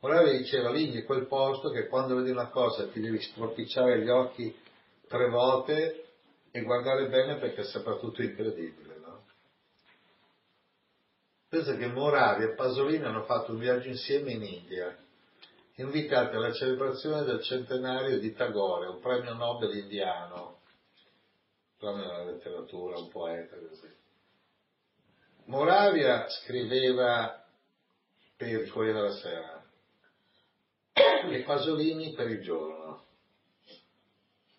Moravia 0.00 0.36
diceva 0.36 0.70
l'India 0.70 1.00
è 1.00 1.04
quel 1.04 1.26
posto 1.26 1.70
che 1.70 1.86
quando 1.86 2.14
vedi 2.16 2.30
una 2.30 2.48
cosa 2.48 2.88
ti 2.88 3.00
devi 3.00 3.22
stropicciare 3.22 4.02
gli 4.02 4.10
occhi 4.10 4.54
tre 5.08 5.30
volte 5.30 6.08
e 6.50 6.60
guardare 6.60 7.08
bene 7.08 7.38
perché 7.38 7.64
sembra 7.64 7.96
tutto 7.96 8.20
incredibile. 8.20 8.98
No? 8.98 9.24
Pensa 11.48 11.74
che 11.74 11.86
Moravia 11.86 12.50
e 12.50 12.54
Pasolini 12.54 13.04
hanno 13.04 13.22
fatto 13.22 13.52
un 13.52 13.58
viaggio 13.58 13.88
insieme 13.88 14.32
in 14.32 14.42
India, 14.42 14.94
invitati 15.76 16.36
alla 16.36 16.52
celebrazione 16.52 17.24
del 17.24 17.42
centenario 17.42 18.18
di 18.18 18.34
Tagore, 18.34 18.88
un 18.88 19.00
premio 19.00 19.34
Nobel 19.34 19.74
indiano, 19.76 20.60
premio 21.78 22.02
della 22.02 22.24
letteratura, 22.24 22.98
un 22.98 23.08
poeta 23.08 23.56
così. 23.56 24.00
Moravia 25.46 26.28
scriveva 26.28 27.44
per 28.36 28.48
il 28.48 28.70
Corriere 28.70 29.00
della 29.00 29.14
Sera 29.14 29.64
e 30.92 31.42
Pasolini 31.42 32.12
per 32.12 32.30
il 32.30 32.42
giorno, 32.42 33.04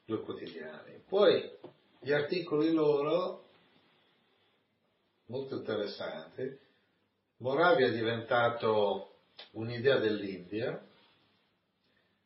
due 0.06 0.20
quotidiani. 0.22 1.04
Poi 1.08 1.58
gli 2.00 2.12
articoli 2.12 2.74
loro, 2.74 3.46
molto 5.28 5.56
interessanti, 5.58 6.60
Moravia 7.38 7.88
è 7.88 7.92
diventato 7.92 9.16
un'idea 9.52 10.00
dell'India 10.00 10.82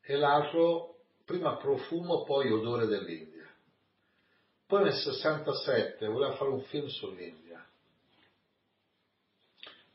e 0.09 0.15
l'altro 0.15 0.99
prima 1.25 1.57
profumo, 1.57 2.23
poi 2.23 2.49
odore 2.49 2.85
dell'India. 2.85 3.45
Poi 4.65 4.83
nel 4.83 4.93
67 4.93 6.07
voleva 6.07 6.35
fare 6.35 6.49
un 6.49 6.61
film 6.61 6.87
sull'India 6.87 7.65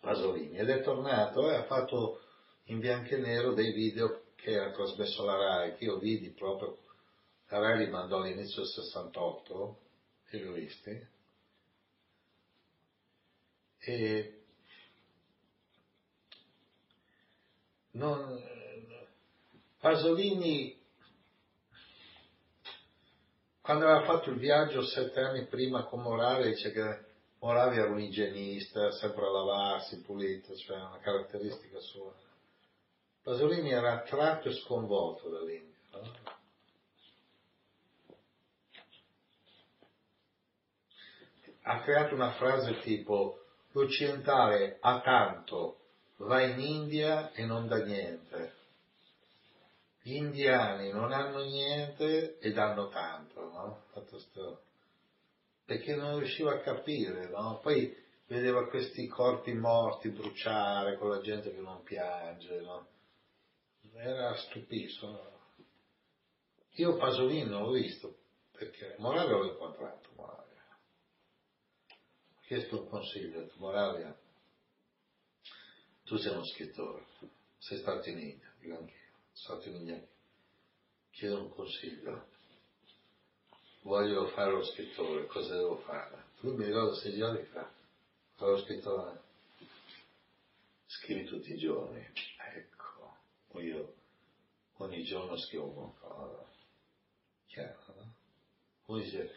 Pasolini 0.01 0.59
ed 0.59 0.69
è 0.69 0.83
tornato 0.83 1.51
e 1.51 1.55
ha 1.55 1.65
fatto 1.65 2.21
in 2.65 2.79
bianco 2.79 3.15
e 3.15 3.19
nero 3.19 3.55
dei 3.55 3.73
video 3.73 4.25
che 4.37 4.59
ha 4.59 4.71
trasmesso 4.71 5.25
la 5.25 5.37
RAI, 5.37 5.77
che 5.77 5.85
io 5.85 5.99
vidi 5.99 6.29
proprio, 6.31 6.79
la 7.49 7.59
RAI 7.59 7.85
li 7.85 7.91
mandò 7.91 8.19
all'inizio 8.19 8.63
del 8.63 8.71
68 8.71 9.79
e 10.29 10.37
li 10.37 10.47
ho. 10.47 11.09
E 13.79 14.43
non, 17.93 18.62
Pasolini 19.83 20.81
quando 23.61 23.85
aveva 23.85 24.05
fatto 24.05 24.31
il 24.31 24.39
viaggio 24.39 24.81
sette 24.83 25.19
anni 25.19 25.47
prima 25.47 25.83
con 25.87 26.03
Morale 26.03 26.51
dice 26.51 26.71
che 26.71 27.05
Moravi 27.41 27.79
era 27.79 27.91
un 27.91 27.99
igienista, 27.99 28.93
sempre 28.93 29.27
a 29.27 29.31
lavarsi, 29.31 30.01
pulito, 30.03 30.55
cioè 30.55 30.77
una 30.77 31.01
caratteristica 31.01 31.81
sua. 31.81 32.15
Pasolini 33.25 33.73
era 33.73 33.95
attratto 33.95 34.51
e 34.51 34.53
sconvolto 34.53 35.29
dall'India. 35.29 35.77
No? 35.91 36.13
Ha 41.63 41.81
creato 41.81 42.15
una 42.15 42.31
frase 42.35 42.79
tipo 42.83 43.47
l'occidentale 43.73 44.79
ha 44.81 45.01
tanto, 45.01 45.81
va 46.19 46.41
in 46.41 46.61
India 46.61 47.33
e 47.33 47.45
non 47.45 47.67
dà 47.67 47.85
niente. 47.85 48.61
Gli 50.03 50.15
indiani 50.15 50.91
non 50.91 51.13
hanno 51.13 51.45
niente 51.45 52.39
e 52.39 52.53
danno 52.53 52.89
tanto, 52.89 53.41
no? 53.41 53.85
Perché 55.65 55.95
non 55.95 56.19
riusciva 56.19 56.55
a 56.55 56.61
capire, 56.61 57.29
no? 57.29 57.61
Poi 57.61 57.97
vedeva 58.27 58.69
questi 58.69 59.07
corpi 59.07 59.53
morti 59.53 60.09
bruciare 60.11 60.97
con 60.97 61.11
la 61.11 61.21
gente 61.21 61.55
che 61.55 61.61
non 61.61 61.83
piange, 61.85 62.61
no? 62.61 62.89
Era 63.95 64.35
stupito. 64.37 65.31
Io 66.77 66.97
Pasolini 66.97 67.49
non 67.49 67.63
l'ho 67.63 67.73
visto, 67.73 68.17
perché 68.51 68.97
Moravia 68.99 69.37
l'ho 69.37 69.53
incontrato, 69.53 70.09
Moravia. 70.17 70.65
Ho 72.37 72.41
chiesto 72.47 72.81
un 72.81 72.89
consiglio, 72.89 73.49
Moravia, 73.57 74.19
tu 76.05 76.17
sei 76.17 76.33
uno 76.33 76.45
scrittore, 76.47 77.05
sei 77.59 77.79
stato 77.79 78.09
in 78.09 78.19
India, 78.19 78.53
dico 78.59 78.79
anch'io, 78.79 79.02
India, 79.65 80.01
chiedo 81.11 81.43
un 81.43 81.51
consiglio. 81.51 82.27
Voglio 83.83 84.29
fare 84.29 84.53
lo 84.53 84.65
scrittore, 84.65 85.27
cosa 85.27 85.55
devo 85.55 85.79
fare? 85.79 86.25
Lui 86.41 86.57
mi 86.57 86.65
ricordo 86.67 86.95
sei 86.95 87.17
giorni 87.17 87.43
fa, 87.45 87.69
lo 88.39 88.59
scrittore, 88.63 89.21
scrivi 90.87 91.25
tutti 91.25 91.53
i 91.53 91.59
giorni, 91.59 92.07
ecco, 92.55 93.17
io 93.61 93.95
ogni 94.77 95.03
giorno 95.05 95.37
scrivo 95.37 95.71
qualcosa, 95.73 96.47
chiaro, 97.47 97.95
no? 97.97 98.15
Uno 98.87 99.03
dice, 99.03 99.33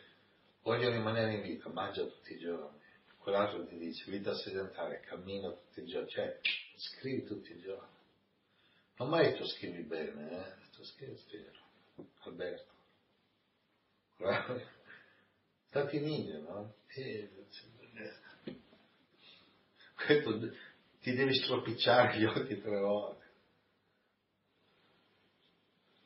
voglio 0.61 0.89
rimanere 0.89 1.35
in 1.35 1.41
vita, 1.41 1.69
mangia 1.69 2.03
tutti 2.05 2.34
i 2.34 2.39
giorni, 2.39 2.80
quell'altro 3.17 3.65
ti 3.65 3.77
dice, 3.77 4.09
vita 4.11 4.35
sedentaria, 4.35 4.99
cammina 4.99 5.49
tutti 5.49 5.81
i 5.81 5.85
giorni, 5.85 6.09
cioè, 6.09 6.39
scrivi 6.76 7.23
tutti 7.23 7.51
i 7.51 7.59
giorni. 7.59 7.94
Non 8.97 9.09
mai 9.09 9.35
tu 9.35 9.45
scrivi 9.45 9.84
bene, 9.84 10.31
eh? 10.31 10.53
Tu 10.76 10.84
scrivi, 10.84 11.17
scrivi, 11.17 11.49
Alberto 12.23 12.73
stati 15.69 15.97
in 15.97 16.07
India, 16.07 16.39
no? 16.39 16.73
E, 16.88 17.30
questo 19.95 20.39
ti 21.01 21.13
devi 21.13 21.34
stropicciare 21.35 22.17
gli 22.17 22.23
occhi 22.23 22.61
tre 22.61 22.80
volte. 22.80 23.23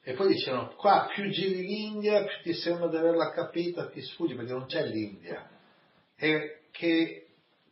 E 0.01 0.13
poi 0.13 0.33
dicevano, 0.33 0.73
qua 0.75 1.07
più 1.13 1.29
giri 1.29 1.61
l'India, 1.61 2.23
più 2.23 2.41
ti 2.41 2.53
sembra 2.53 2.87
di 2.87 2.95
averla 2.95 3.31
capita, 3.31 3.89
ti 3.89 4.01
sfuggi 4.01 4.33
perché 4.33 4.53
non 4.53 4.65
c'è 4.65 4.87
l'India. 4.87 5.47
E 6.15 6.61
che 6.71 7.27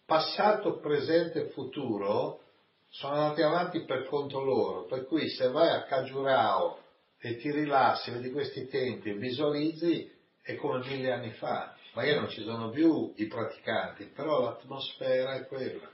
passato, 0.05 0.79
presente 0.79 1.45
e 1.45 1.49
futuro 1.49 2.43
sono 2.89 3.15
andati 3.15 3.41
avanti 3.41 3.85
per 3.85 4.05
conto 4.05 4.41
loro. 4.41 4.85
Per 4.85 5.05
cui 5.05 5.29
se 5.29 5.49
vai 5.49 5.69
a 5.69 5.83
Kajurao 5.83 6.79
e 7.19 7.37
ti 7.37 7.51
rilassi, 7.51 8.11
vedi 8.11 8.31
questi 8.31 8.67
tempi 8.67 9.09
e 9.09 9.15
visualizzi, 9.15 10.11
è 10.41 10.55
come 10.55 10.85
mille 10.85 11.11
anni 11.11 11.31
fa, 11.31 11.75
magari 11.93 12.19
non 12.19 12.29
ci 12.29 12.43
sono 12.43 12.69
più 12.69 13.13
i 13.17 13.27
praticanti, 13.27 14.05
però 14.05 14.41
l'atmosfera 14.41 15.35
è 15.35 15.45
quella. 15.47 15.89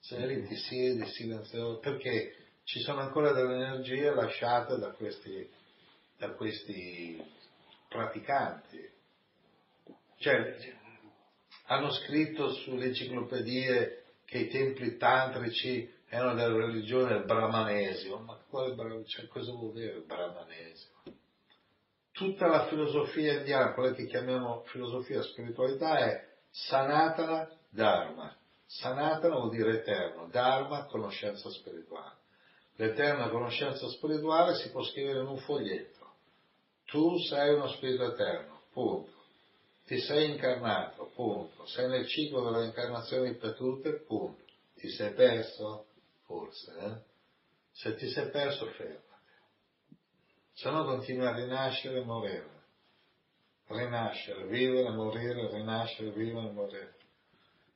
Sei 0.00 0.26
lì, 0.26 0.46
ti 0.46 0.56
siedi 0.56 1.06
silenzioso, 1.06 1.78
perché 1.78 2.34
ci 2.64 2.80
sono 2.80 3.00
ancora 3.00 3.32
delle 3.32 3.54
energie 3.54 4.10
lasciate 4.14 4.76
da 4.78 4.90
questi, 4.92 5.48
da 6.16 6.30
questi 6.30 7.22
praticanti. 7.88 8.90
Cioè, 10.18 10.56
hanno 11.66 11.92
scritto 11.92 12.52
sulle 12.52 12.86
enciclopedie 12.86 14.01
che 14.32 14.38
i 14.38 14.48
templi 14.48 14.96
tantrici 14.96 15.92
erano 16.08 16.34
delle 16.34 16.56
religioni 16.56 17.12
del 17.12 17.24
brahmanesimo, 17.24 18.16
ma 18.16 18.38
quale, 18.48 18.74
cioè, 19.04 19.26
cosa 19.26 19.52
vuol 19.52 19.74
dire 19.74 19.92
il 19.92 20.06
brahmanesimo? 20.06 21.20
tutta 22.12 22.46
la 22.46 22.66
filosofia 22.66 23.38
indiana, 23.38 23.72
quella 23.72 23.92
che 23.92 24.06
chiamiamo 24.06 24.62
filosofia 24.66 25.22
spiritualità, 25.22 25.98
è 25.98 26.24
Sanatana 26.50 27.50
Dharma. 27.68 28.34
Sanatana 28.64 29.36
vuol 29.36 29.50
dire 29.50 29.80
eterno, 29.80 30.28
Dharma 30.30 30.86
conoscenza 30.86 31.50
spirituale. 31.50 32.16
L'eterna 32.76 33.28
conoscenza 33.28 33.86
spirituale 33.88 34.54
si 34.54 34.70
può 34.70 34.82
scrivere 34.82 35.20
in 35.20 35.26
un 35.26 35.38
foglietto. 35.38 36.10
Tu 36.86 37.18
sei 37.18 37.54
uno 37.54 37.68
spirito 37.68 38.04
eterno, 38.04 38.62
punto. 38.72 39.11
Ti 39.84 39.98
sei 40.00 40.30
incarnato, 40.30 41.10
punto. 41.14 41.66
Sei 41.66 41.88
nel 41.88 42.06
ciclo 42.06 42.50
delle 42.50 42.66
incarnazioni 42.66 43.28
ripetute, 43.28 44.00
punto. 44.06 44.42
Ti 44.74 44.88
sei 44.88 45.12
perso? 45.12 45.86
Forse, 46.24 46.78
eh? 46.78 47.10
Se 47.72 47.94
ti 47.96 48.08
sei 48.08 48.30
perso, 48.30 48.66
fermo 48.66 49.10
se 50.54 50.70
no 50.70 50.84
continua 50.84 51.30
a 51.30 51.34
rinascere 51.34 52.00
e 52.00 52.04
morire. 52.04 52.60
Rinascere, 53.66 54.46
vivere, 54.46 54.90
morire, 54.90 55.50
rinascere, 55.50 56.10
vivere, 56.10 56.50
morire. 56.50 56.94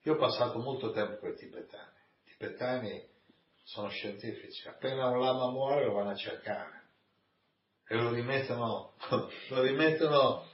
Io 0.03 0.15
ho 0.15 0.17
passato 0.17 0.59
molto 0.59 0.93
tempo 0.93 1.17
con 1.17 1.31
i 1.31 1.35
tibetani. 1.35 1.97
I 2.25 2.37
tibetani 2.37 3.05
sono 3.65 3.89
scientifici. 3.89 4.69
Appena 4.69 5.09
un 5.09 5.21
lama 5.21 5.51
muore 5.51 5.87
lo 5.87 5.95
vanno 5.95 6.11
a 6.11 6.17
cercare. 6.17 6.85
E 7.89 7.97
lo 7.97 8.11
rimettono, 8.11 8.95
lo 9.49 9.63
rimettono, 9.63 10.49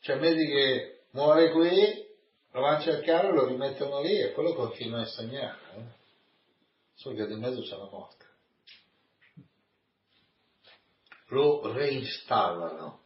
cioè 0.00 0.18
vedi 0.18 0.46
che 0.46 0.95
muore 1.16 1.50
qui, 1.50 2.06
lo 2.52 2.60
vanno 2.60 2.76
a 2.76 2.80
cercare, 2.80 3.32
lo 3.32 3.46
rimettono 3.46 4.00
lì 4.02 4.20
e 4.20 4.32
quello 4.32 4.54
continua 4.54 4.98
a 4.98 5.02
insegnare. 5.02 5.58
Eh? 5.76 5.82
Solo 6.94 7.16
che 7.16 7.26
di 7.26 7.34
mezzo 7.34 7.62
c'è 7.62 7.76
la 7.76 7.88
morte 7.90 8.16
lo 11.28 11.72
reinstallano. 11.72 13.04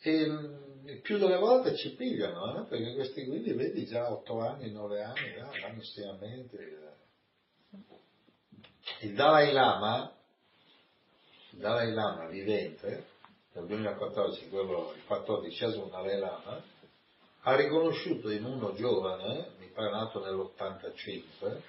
E 0.00 1.00
più 1.02 1.18
delle 1.18 1.38
volte 1.38 1.76
ci 1.76 1.94
pigliano, 1.94 2.62
eh? 2.62 2.68
perché 2.68 2.94
questi 2.94 3.24
guidi 3.24 3.52
vedi 3.52 3.84
già 3.84 4.10
8 4.10 4.40
anni, 4.40 4.70
9 4.70 5.02
anni, 5.02 5.34
già 5.34 5.66
hanno 5.66 5.74
insegnamenti. 5.74 6.56
Il 9.00 9.14
Dalai 9.14 9.52
Lama, 9.52 10.16
il 11.50 11.58
Dalai 11.58 11.92
Lama 11.92 12.26
vivente, 12.26 13.06
nel 13.58 13.66
2014, 13.66 14.48
quello, 14.50 14.92
il 14.94 15.04
14 15.04 15.88
Dalai 15.90 16.18
Lama, 16.18 16.62
ha 17.42 17.56
riconosciuto 17.56 18.30
in 18.30 18.44
uno 18.44 18.74
giovane, 18.74 19.50
mi 19.58 19.66
pare 19.72 19.90
nato 19.90 20.20
nell'85, 20.24 21.60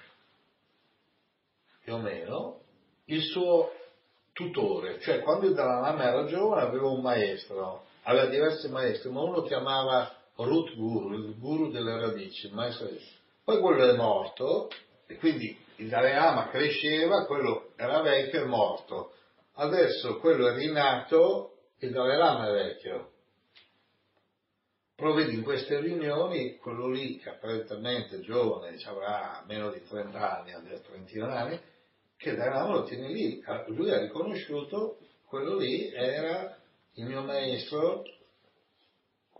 più 1.82 1.94
o 1.94 1.98
meno, 1.98 2.60
il 3.06 3.22
suo 3.22 3.72
tutore, 4.32 5.00
cioè 5.00 5.20
quando 5.20 5.46
il 5.46 5.54
Dalai 5.54 5.80
Lama 5.82 6.04
era 6.04 6.26
giovane 6.26 6.62
aveva 6.62 6.88
un 6.88 7.00
maestro, 7.00 7.84
aveva 8.02 8.26
diversi 8.26 8.68
maestri, 8.68 9.10
ma 9.10 9.22
uno 9.22 9.42
chiamava 9.42 10.14
Root 10.36 10.74
Guru, 10.76 11.14
il 11.14 11.38
guru 11.38 11.70
delle 11.70 11.98
radici, 11.98 12.46
il 12.46 12.54
maestro 12.54 12.88
Poi 13.44 13.60
quello 13.60 13.90
è 13.90 13.96
morto, 13.96 14.70
e 15.06 15.16
quindi 15.16 15.58
il 15.76 15.88
Dalai 15.88 16.14
Lama 16.14 16.48
cresceva, 16.50 17.26
quello 17.26 17.70
era 17.76 18.00
vecchio 18.00 18.42
e 18.42 18.46
morto. 18.46 19.12
Adesso 19.54 20.18
quello 20.18 20.46
è 20.48 20.54
rinato, 20.54 21.56
il 21.80 21.92
Dalai 21.92 22.16
Lama 22.16 22.48
è 22.48 22.52
vecchio. 22.52 23.12
Però 24.94 25.14
vedi 25.14 25.34
in 25.34 25.42
queste 25.42 25.80
riunioni, 25.80 26.56
quello 26.58 26.88
lì 26.88 27.16
che 27.18 27.30
apparentemente 27.30 28.20
giovane, 28.20 28.76
avrà 28.84 29.42
meno 29.46 29.70
di 29.70 29.82
30 29.82 30.38
anni, 30.38 30.52
ha 30.52 30.60
30 30.60 31.38
anni, 31.38 31.58
che 32.16 32.34
Dalai 32.34 32.70
lo 32.70 32.84
tiene 32.84 33.08
lì. 33.08 33.42
Lui 33.68 33.90
ha 33.90 33.98
riconosciuto, 33.98 34.98
quello 35.26 35.56
lì 35.56 35.90
era 35.90 36.54
il 36.94 37.06
mio 37.06 37.22
maestro 37.22 38.04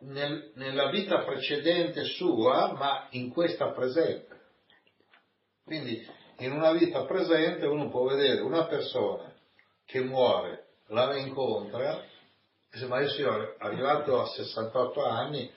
nel, 0.00 0.52
nella 0.54 0.88
vita 0.88 1.24
precedente 1.24 2.04
sua, 2.04 2.72
ma 2.72 3.08
in 3.10 3.28
questa 3.30 3.70
presente. 3.72 4.38
Quindi 5.62 6.06
in 6.38 6.52
una 6.52 6.72
vita 6.72 7.04
presente 7.04 7.66
uno 7.66 7.90
può 7.90 8.06
vedere 8.06 8.40
una 8.40 8.64
persona 8.64 9.30
che 9.84 10.00
muore, 10.00 10.68
la 10.86 11.14
incontra, 11.16 12.02
e 12.72 12.78
se 12.78 12.86
ma 12.86 13.00
io 13.00 13.08
sono 13.08 13.54
arrivato 13.58 14.20
a 14.20 14.26
68 14.26 15.04
anni, 15.04 15.52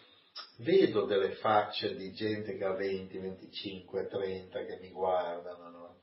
vedo 0.58 1.06
delle 1.06 1.34
facce 1.36 1.96
di 1.96 2.12
gente 2.14 2.58
che 2.58 2.64
ha 2.64 2.74
20, 2.74 3.18
25, 3.18 4.08
30 4.08 4.66
che 4.66 4.80
mi 4.80 4.90
guardano, 4.90 5.70
no? 5.70 6.02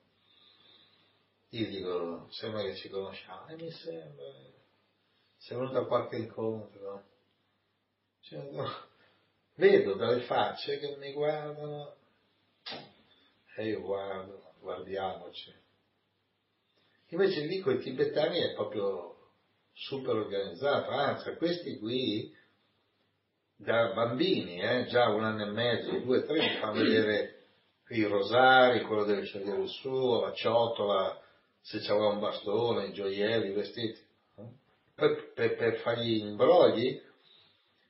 Io 1.50 1.66
dico, 1.66 2.28
sembra 2.30 2.62
che 2.62 2.76
ci 2.76 2.88
conosciamo, 2.88 3.48
e 3.48 3.56
mi 3.56 3.70
sembra, 3.72 4.24
sei 5.38 5.56
venuto 5.56 5.78
a 5.78 5.86
qualche 5.86 6.16
incontro, 6.16 7.04
cioè, 8.20 8.48
no, 8.52 8.68
vedo 9.56 9.94
dalle 9.94 10.20
facce 10.22 10.78
che 10.78 10.96
mi 10.96 11.12
guardano, 11.12 11.96
e 13.56 13.66
io 13.66 13.80
guardo, 13.80 14.52
guardiamoci. 14.60 15.52
Invece 17.08 17.40
lì 17.46 17.58
con 17.58 17.74
i 17.74 17.80
tibetani 17.80 18.38
è 18.38 18.54
proprio 18.54 19.09
super 19.72 20.16
organizzato, 20.16 20.90
anzi 20.90 21.34
questi 21.36 21.78
qui 21.78 22.34
da 23.56 23.92
bambini, 23.92 24.60
eh, 24.60 24.86
già 24.86 25.08
un 25.08 25.24
anno 25.24 25.44
e 25.44 25.50
mezzo, 25.50 25.98
due, 25.98 26.24
tre, 26.24 26.38
mi 26.38 26.58
fanno 26.60 26.82
vedere 26.82 27.44
i 27.88 28.04
rosari, 28.04 28.82
quello 28.82 29.04
deve 29.04 29.24
scegliere 29.24 29.62
il 29.62 29.68
suo, 29.68 30.20
la 30.20 30.32
ciotola, 30.32 31.20
se 31.60 31.80
c'aveva 31.80 32.08
un 32.08 32.20
bastone, 32.20 32.86
i 32.86 32.92
gioielli, 32.92 33.50
i 33.50 33.54
vestiti, 33.54 34.00
per, 34.94 35.32
per, 35.34 35.56
per 35.56 35.76
fargli 35.80 36.20
imbrogli, 36.20 37.00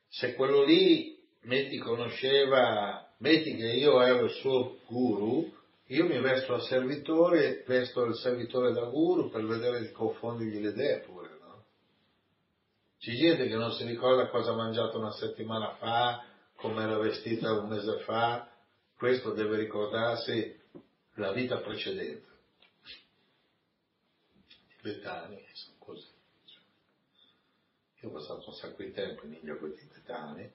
se 0.08 0.34
quello 0.34 0.64
lì, 0.64 1.18
metti, 1.42 1.78
conosceva, 1.78 3.06
metti 3.18 3.54
che 3.54 3.66
io 3.66 4.00
ero 4.02 4.24
il 4.24 4.30
suo 4.30 4.78
guru, 4.86 5.58
io 5.86 6.04
mi 6.04 6.20
vesto 6.20 6.54
a 6.54 6.60
servitore, 6.60 7.64
vesto 7.66 8.04
il 8.04 8.14
servitore 8.16 8.72
da 8.72 8.82
guru 8.82 9.28
per 9.28 9.44
vedere 9.44 9.80
di 9.80 9.92
confondergli 9.92 10.60
le 10.60 10.70
idee 10.70 11.00
pure? 11.00 11.19
C'è 13.00 13.12
gente 13.12 13.48
che 13.48 13.56
non 13.56 13.72
si 13.72 13.84
ricorda 13.84 14.28
cosa 14.28 14.52
ha 14.52 14.56
mangiato 14.56 14.98
una 14.98 15.12
settimana 15.12 15.74
fa, 15.76 16.24
come 16.54 16.82
era 16.82 16.98
vestita 16.98 17.52
un 17.52 17.68
mese 17.68 18.00
fa, 18.00 18.48
questo 18.96 19.32
deve 19.32 19.56
ricordarsi 19.56 20.58
la 21.14 21.32
vita 21.32 21.58
precedente 21.58 22.30
tibetani 24.80 25.46
sono 25.52 25.76
così. 25.78 26.08
Io 28.00 28.08
ho 28.08 28.12
passato 28.12 28.48
un 28.48 28.54
sacco 28.54 28.82
di 28.82 28.92
tempo 28.92 29.26
in 29.26 29.34
India 29.34 29.56
con 29.56 29.70
i 29.70 29.74
tibetani. 29.74 30.52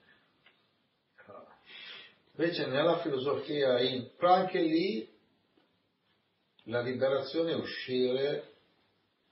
Invece 2.37 2.65
nella 2.65 2.99
filosofia, 2.99 3.77
però 4.17 4.33
anche 4.33 4.59
lì 4.59 5.09
la 6.63 6.81
liberazione 6.81 7.51
è 7.51 7.55
uscire 7.55 8.55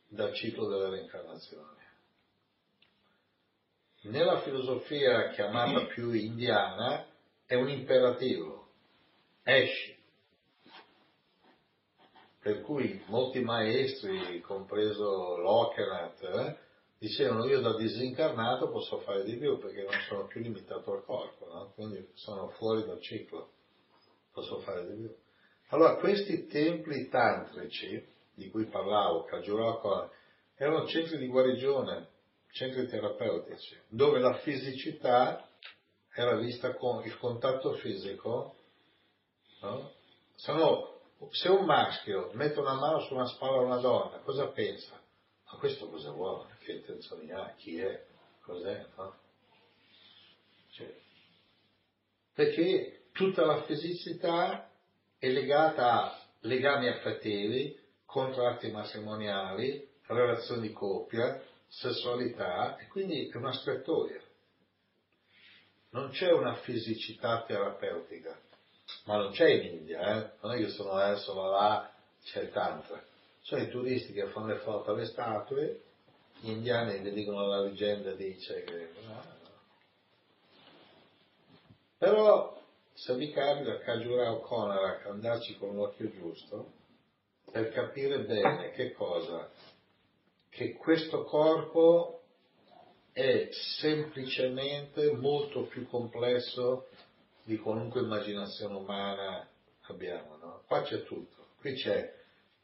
dal 0.07 0.33
ciclo 0.33 0.67
della 0.67 0.89
reincarnazione. 0.89 1.82
Nella 4.05 4.41
filosofia 4.41 5.29
chiamata 5.29 5.85
più 5.85 6.11
indiana 6.11 7.07
è 7.45 7.55
un 7.55 7.69
imperativo, 7.69 8.67
esci, 9.43 9.95
per 12.41 12.59
cui 12.63 13.01
molti 13.07 13.39
maestri, 13.39 14.41
compreso 14.41 15.37
Lockerat, 15.37 16.21
eh, 16.21 16.57
dicevano 16.99 17.45
io 17.45 17.61
da 17.61 17.77
disincarnato 17.77 18.69
posso 18.71 18.99
fare 18.99 19.23
di 19.23 19.37
più 19.37 19.57
perché 19.57 19.83
non 19.83 19.97
sono 20.09 20.25
più 20.25 20.41
limitato 20.41 20.91
al 20.91 21.05
corpo, 21.05 21.47
no? 21.47 21.71
quindi 21.73 22.05
sono 22.15 22.49
fuori 22.57 22.85
dal 22.85 22.99
ciclo, 22.99 23.51
posso 24.33 24.59
fare 24.59 24.85
di 24.85 24.95
più. 24.97 25.15
Allora 25.69 25.95
questi 25.95 26.45
templi 26.47 27.07
tantrici 27.07 28.05
di 28.35 28.49
cui 28.49 28.65
parlavo, 28.65 29.23
Kajurako, 29.23 30.11
erano 30.55 30.87
centri 30.87 31.17
di 31.17 31.27
guarigione, 31.27 32.09
centri 32.53 32.87
terapeutici, 32.87 33.77
dove 33.87 34.19
la 34.19 34.35
fisicità 34.35 35.47
era 36.13 36.35
vista 36.35 36.75
con 36.75 37.03
il 37.03 37.17
contatto 37.17 37.73
fisico, 37.73 38.55
no? 39.61 39.91
Sono 40.35 40.91
se 41.31 41.49
un 41.49 41.65
maschio 41.65 42.29
mette 42.33 42.59
una 42.59 42.75
mano 42.75 42.99
su 43.01 43.13
una 43.13 43.25
spalla 43.25 43.57
a 43.57 43.61
una 43.61 43.77
donna, 43.77 44.17
cosa 44.19 44.47
pensa? 44.47 45.01
Ma 45.45 45.57
questo 45.57 45.89
cosa 45.89 46.11
vuole? 46.11 46.55
Che 46.59 46.73
intenzioni 46.73 47.31
ha? 47.31 47.53
Chi 47.57 47.79
è? 47.79 48.05
Cos'è? 48.41 48.85
No? 48.97 49.15
Cioè, 50.71 50.95
perché 52.33 53.05
tutta 53.13 53.45
la 53.45 53.63
fisicità 53.63 54.69
è 55.17 55.27
legata 55.29 56.03
a 56.03 56.19
legami 56.41 56.87
affettivi, 56.87 57.79
contratti 58.05 58.69
matrimoniali, 58.69 59.89
relazioni 60.05 60.67
di 60.67 60.73
coppia, 60.73 61.41
sessualità 61.79 62.77
e 62.77 62.87
quindi 62.87 63.29
è 63.29 63.37
una 63.37 63.53
strettoia. 63.53 64.21
Non 65.91 66.09
c'è 66.09 66.31
una 66.31 66.55
fisicità 66.55 67.43
terapeutica 67.43 68.39
ma 69.05 69.17
non 69.17 69.31
c'è 69.31 69.49
in 69.49 69.77
India, 69.77 69.99
eh? 69.99 70.31
non 70.41 70.53
è 70.53 70.57
che 70.57 70.69
sono 70.69 70.91
adesso 70.91 71.33
va 71.33 71.47
là, 71.49 71.93
c'è 72.23 72.49
tanto. 72.51 72.99
Sono 73.41 73.61
i 73.61 73.69
turisti 73.69 74.13
che 74.13 74.27
fanno 74.27 74.47
le 74.47 74.59
foto 74.59 74.91
alle 74.91 75.05
statue, 75.05 75.81
gli 76.39 76.49
indiani 76.49 77.01
che 77.01 77.11
dicono 77.11 77.47
la 77.47 77.61
leggenda 77.61 78.13
dice 78.13 78.63
che... 78.63 78.89
Però 81.97 82.61
se 82.93 83.15
vi 83.15 83.31
capita 83.31 83.73
a 83.73 83.79
Kajurao 83.79 84.39
Konarak 84.39 85.05
andarci 85.07 85.57
con 85.57 85.75
l'occhio 85.75 86.09
giusto, 86.11 86.71
per 87.51 87.69
capire 87.71 88.19
bene 88.19 88.71
che 88.71 88.93
cosa? 88.93 89.49
Che 90.53 90.73
questo 90.73 91.23
corpo 91.23 92.21
è 93.11 93.49
semplicemente 93.79 95.11
molto 95.13 95.63
più 95.63 95.87
complesso 95.87 96.89
di 97.43 97.57
qualunque 97.57 98.01
immaginazione 98.01 98.75
umana 98.75 99.47
abbiamo. 99.87 100.37
No? 100.37 100.61
Qua 100.67 100.83
c'è 100.83 101.01
tutto, 101.05 101.47
qui 101.59 101.73
c'è 101.73 102.13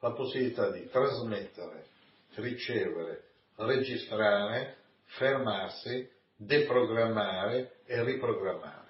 la 0.01 0.11
possibilità 0.11 0.69
di 0.69 0.87
trasmettere, 0.87 1.87
ricevere, 2.35 3.23
registrare, 3.55 4.77
fermarsi, 5.05 6.07
deprogrammare 6.35 7.79
e 7.85 8.03
riprogrammare. 8.03 8.87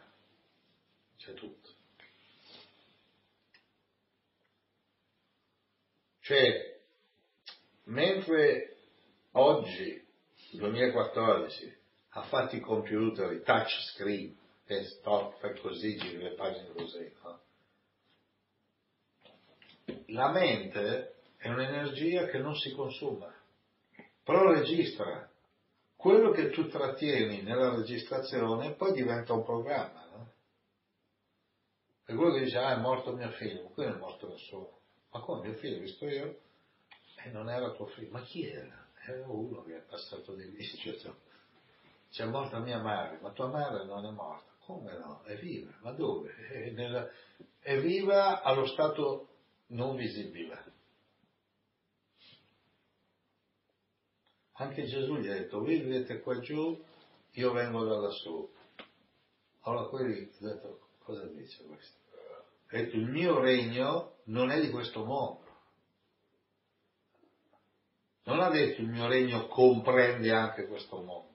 C'è 1.17 1.33
tutto. 1.35 1.69
Cioè, 6.19 6.81
mentre 7.85 8.78
oggi, 9.39 10.05
2014, 10.51 11.77
ha 12.09 12.23
fatto 12.23 12.55
i 12.55 12.59
computer, 12.59 13.31
i 13.31 13.41
touch 13.43 13.69
screen, 13.93 14.37
e 14.65 14.83
stop, 14.83 15.39
fai 15.39 15.59
così, 15.59 15.95
giri 15.97 16.21
le 16.21 16.33
pagine 16.35 16.69
così. 16.73 17.11
No? 17.23 17.41
La 20.07 20.31
mente 20.31 21.15
è 21.37 21.49
un'energia 21.49 22.25
che 22.25 22.37
non 22.37 22.55
si 22.55 22.71
consuma, 22.71 23.33
però 24.23 24.51
registra. 24.51 25.27
quello 25.95 26.31
che 26.31 26.49
tu 26.49 26.67
trattieni 26.67 27.41
nella 27.41 27.75
registrazione 27.75 28.73
poi 28.75 28.93
diventa 28.93 29.33
un 29.33 29.43
programma, 29.43 30.05
no? 30.11 30.31
E 32.05 32.13
quello 32.13 32.33
che 32.33 32.43
dice, 32.43 32.57
ah 32.57 32.75
è 32.75 32.79
morto 32.79 33.13
mio 33.13 33.29
figlio, 33.31 33.69
qui 33.69 33.85
non 33.85 33.95
è 33.95 33.97
morto 33.97 34.29
nessuno. 34.29 34.79
Ma 35.11 35.19
come 35.21 35.47
mio 35.47 35.57
figlio, 35.57 35.79
visto 35.79 36.07
io? 36.07 36.39
E 37.23 37.29
non 37.31 37.49
era 37.49 37.71
tuo 37.71 37.87
figlio, 37.87 38.11
ma 38.11 38.21
chi 38.21 38.47
era? 38.47 38.88
Era 39.09 39.27
uno 39.27 39.63
che 39.63 39.77
è 39.77 39.81
passato 39.81 40.35
di 40.35 40.51
lì, 40.51 40.63
cioè, 40.77 41.13
c'è 42.11 42.25
morta 42.25 42.59
mia 42.59 42.79
madre, 42.79 43.19
ma 43.21 43.31
tua 43.31 43.47
madre 43.47 43.85
non 43.85 44.05
è 44.05 44.11
morta. 44.11 44.47
Come 44.59 44.97
no? 44.99 45.23
È 45.23 45.35
viva, 45.37 45.73
ma 45.81 45.91
dove? 45.93 46.31
È, 46.31 46.69
nella, 46.71 47.09
è 47.59 47.79
viva 47.79 48.43
allo 48.43 48.67
stato 48.67 49.29
non 49.67 49.95
visibile. 49.95 50.77
Anche 54.53 54.85
Gesù 54.85 55.15
gli 55.17 55.27
ha 55.27 55.33
detto, 55.33 55.59
voi 55.59 55.79
vivete 55.79 56.19
qua 56.19 56.37
giù, 56.39 56.83
io 57.31 57.51
vengo 57.51 57.83
da 57.85 57.97
lassù. 57.97 58.47
Allora 59.61 59.87
quelli 59.87 60.29
hanno 60.39 60.53
detto, 60.53 60.89
cosa 60.99 61.25
dice 61.27 61.63
questo? 61.63 61.97
Ha 62.67 62.77
detto, 62.77 62.95
il 62.95 63.07
mio 63.07 63.39
regno 63.39 64.17
non 64.25 64.51
è 64.51 64.59
di 64.61 64.69
questo 64.69 65.03
mondo. 65.03 65.48
Non 68.29 68.41
ha 68.41 68.49
detto 68.51 68.81
il 68.81 68.87
mio 68.87 69.07
regno 69.07 69.47
comprende 69.47 70.31
anche 70.31 70.67
questo 70.67 71.01
mondo. 71.01 71.33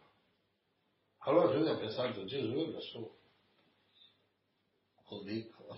Allora 1.27 1.53
Giuda 1.53 1.73
ha 1.73 1.77
pensato, 1.77 2.25
Gesù 2.25 2.55
è 2.55 2.71
lassù. 2.71 3.11
Lo 5.09 5.23
dico. 5.25 5.77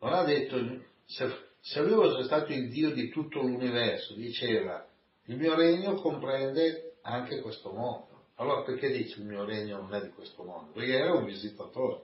Non 0.00 0.14
ha 0.14 0.24
detto, 0.24 0.56
se, 1.04 1.28
se 1.60 1.82
lui 1.82 1.92
fosse 1.92 2.24
stato 2.24 2.52
il 2.54 2.70
Dio 2.70 2.90
di 2.92 3.10
tutto 3.10 3.42
l'universo, 3.42 4.14
diceva, 4.14 4.88
il 5.24 5.36
mio 5.36 5.54
regno 5.54 5.96
comprende 5.96 6.96
anche 7.02 7.42
questo 7.42 7.70
mondo. 7.70 8.28
Allora 8.36 8.62
perché 8.62 8.90
dice 8.90 9.20
il 9.20 9.26
mio 9.26 9.44
regno 9.44 9.82
non 9.82 9.92
è 9.92 10.00
di 10.00 10.10
questo 10.10 10.42
mondo? 10.42 10.72
Perché 10.72 10.92
era 10.92 11.12
un 11.12 11.26
visitatore. 11.26 12.02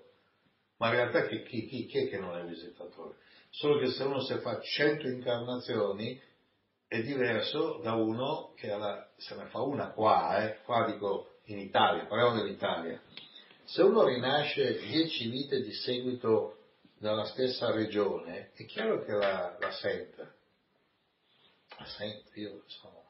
Ma 0.77 0.89
in 0.89 0.95
realtà 0.95 1.27
chi, 1.27 1.43
chi, 1.43 1.87
chi, 1.87 1.99
è 1.99 2.09
che 2.11 2.19
non 2.19 2.37
è 2.37 2.45
visitatore? 2.45 3.17
Solo 3.49 3.79
che 3.79 3.89
se 3.93 4.03
uno 4.03 4.21
si 4.21 4.35
fa 4.41 4.61
cento 4.61 5.07
incarnazioni 5.07 6.21
è 6.93 7.03
diverso 7.03 7.81
da 7.83 7.95
uno 7.95 8.53
che 8.55 8.71
alla, 8.71 9.09
se 9.17 9.35
ne 9.35 9.47
fa 9.47 9.63
una 9.63 9.93
qua, 9.93 10.45
eh, 10.45 10.61
qua 10.63 10.85
dico 10.85 11.39
in 11.45 11.59
Italia, 11.59 12.05
parliamo 12.05 12.37
dell'Italia. 12.37 13.01
Se 13.65 13.81
uno 13.81 14.05
rinasce 14.05 14.79
dieci 14.79 15.31
vite 15.31 15.63
di 15.63 15.73
seguito 15.73 16.59
dalla 16.99 17.25
stessa 17.25 17.71
regione, 17.71 18.51
è 18.53 18.67
chiaro 18.67 19.03
che 19.05 19.13
la, 19.13 19.57
la 19.59 19.73
sente. 19.73 20.35
La 21.79 21.87
sento, 21.87 22.31
io 22.35 22.63
sono 22.67 23.01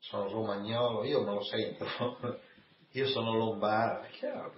sono 0.00 0.28
romagnolo, 0.28 1.04
io 1.04 1.22
me 1.22 1.32
lo 1.32 1.42
sento, 1.42 1.86
io 2.92 3.06
sono 3.08 3.34
lombardo, 3.34 4.06
è 4.06 4.10
chiaro, 4.10 4.52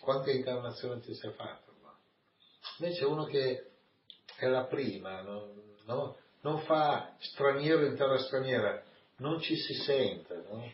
quante 0.00 0.32
incarnazioni 0.32 1.00
ti 1.00 1.14
sei 1.14 1.32
fatto? 1.32 1.72
Invece 2.78 3.04
uno 3.04 3.24
che 3.24 3.70
è 4.36 4.46
la 4.46 4.64
prima, 4.64 5.22
non, 5.22 5.76
no, 5.84 6.16
non 6.44 6.60
fa 6.60 7.16
straniero 7.18 7.86
in 7.86 7.96
terra 7.96 8.18
straniera, 8.18 8.82
non 9.16 9.40
ci 9.40 9.56
si 9.56 9.74
sente, 9.74 10.44
no? 10.48 10.70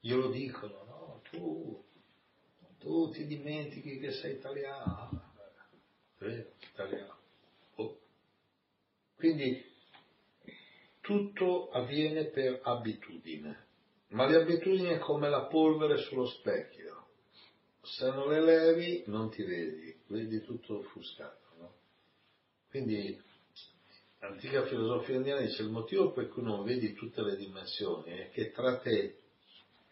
Glielo 0.00 0.30
dicono, 0.30 0.84
no? 0.84 1.20
Tu, 1.30 1.84
tu 2.78 3.10
ti 3.10 3.26
dimentichi 3.26 3.98
che 3.98 4.10
sei 4.12 4.34
italiano, 4.34 5.32
vero, 6.18 6.50
italiano. 6.72 7.16
Oh. 7.76 7.98
Quindi 9.16 9.64
tutto 11.00 11.70
avviene 11.70 12.24
per 12.26 12.60
abitudine, 12.64 13.66
ma 14.08 14.26
le 14.26 14.42
abitudini 14.42 14.88
è 14.88 14.98
come 14.98 15.28
la 15.28 15.46
polvere 15.46 15.98
sullo 15.98 16.26
specchio. 16.26 16.94
Se 17.80 18.10
non 18.10 18.28
le 18.28 18.40
levi 18.40 19.04
non 19.06 19.30
ti 19.30 19.44
vedi, 19.44 19.96
vedi 20.08 20.40
tutto 20.40 20.78
offuscato. 20.78 21.44
No? 21.58 21.74
Quindi 22.68 23.22
l'antica 24.20 24.64
filosofia 24.66 25.16
indiana 25.16 25.40
dice 25.40 25.62
il 25.62 25.70
motivo 25.70 26.12
per 26.12 26.28
cui 26.28 26.42
non 26.42 26.64
vedi 26.64 26.94
tutte 26.94 27.22
le 27.22 27.36
dimensioni 27.36 28.10
è 28.12 28.30
che 28.30 28.50
tra 28.50 28.78
te 28.78 29.18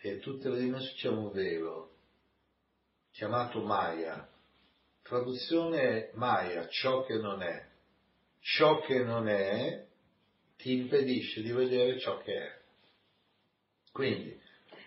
e 0.01 0.19
tutte 0.19 0.49
le 0.49 0.59
dimensioni 0.59 0.97
c'è 0.97 1.09
un 1.09 1.31
velo 1.31 1.93
chiamato 3.15 3.61
Maya. 3.61 4.29
Traduzione 5.03 6.11
Maya, 6.15 6.67
ciò 6.69 7.05
che 7.05 7.17
non 7.17 7.43
è. 7.43 7.67
Ciò 8.41 8.81
che 8.81 9.03
non 9.03 9.29
è 9.29 9.87
ti 10.57 10.73
impedisce 10.73 11.41
di 11.41 11.53
vedere 11.53 11.99
ciò 11.99 12.19
che 12.19 12.35
è. 12.35 12.61
Quindi, 13.93 14.39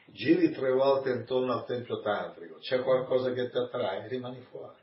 giri 0.07 0.51
tre 0.51 0.72
volte 0.72 1.11
intorno 1.11 1.53
al 1.53 1.65
tempio 1.65 2.01
tantrico, 2.01 2.57
c'è 2.57 2.81
qualcosa 2.81 3.31
che 3.31 3.49
ti 3.49 3.57
attrae, 3.57 4.07
rimani 4.07 4.41
fuori. 4.41 4.80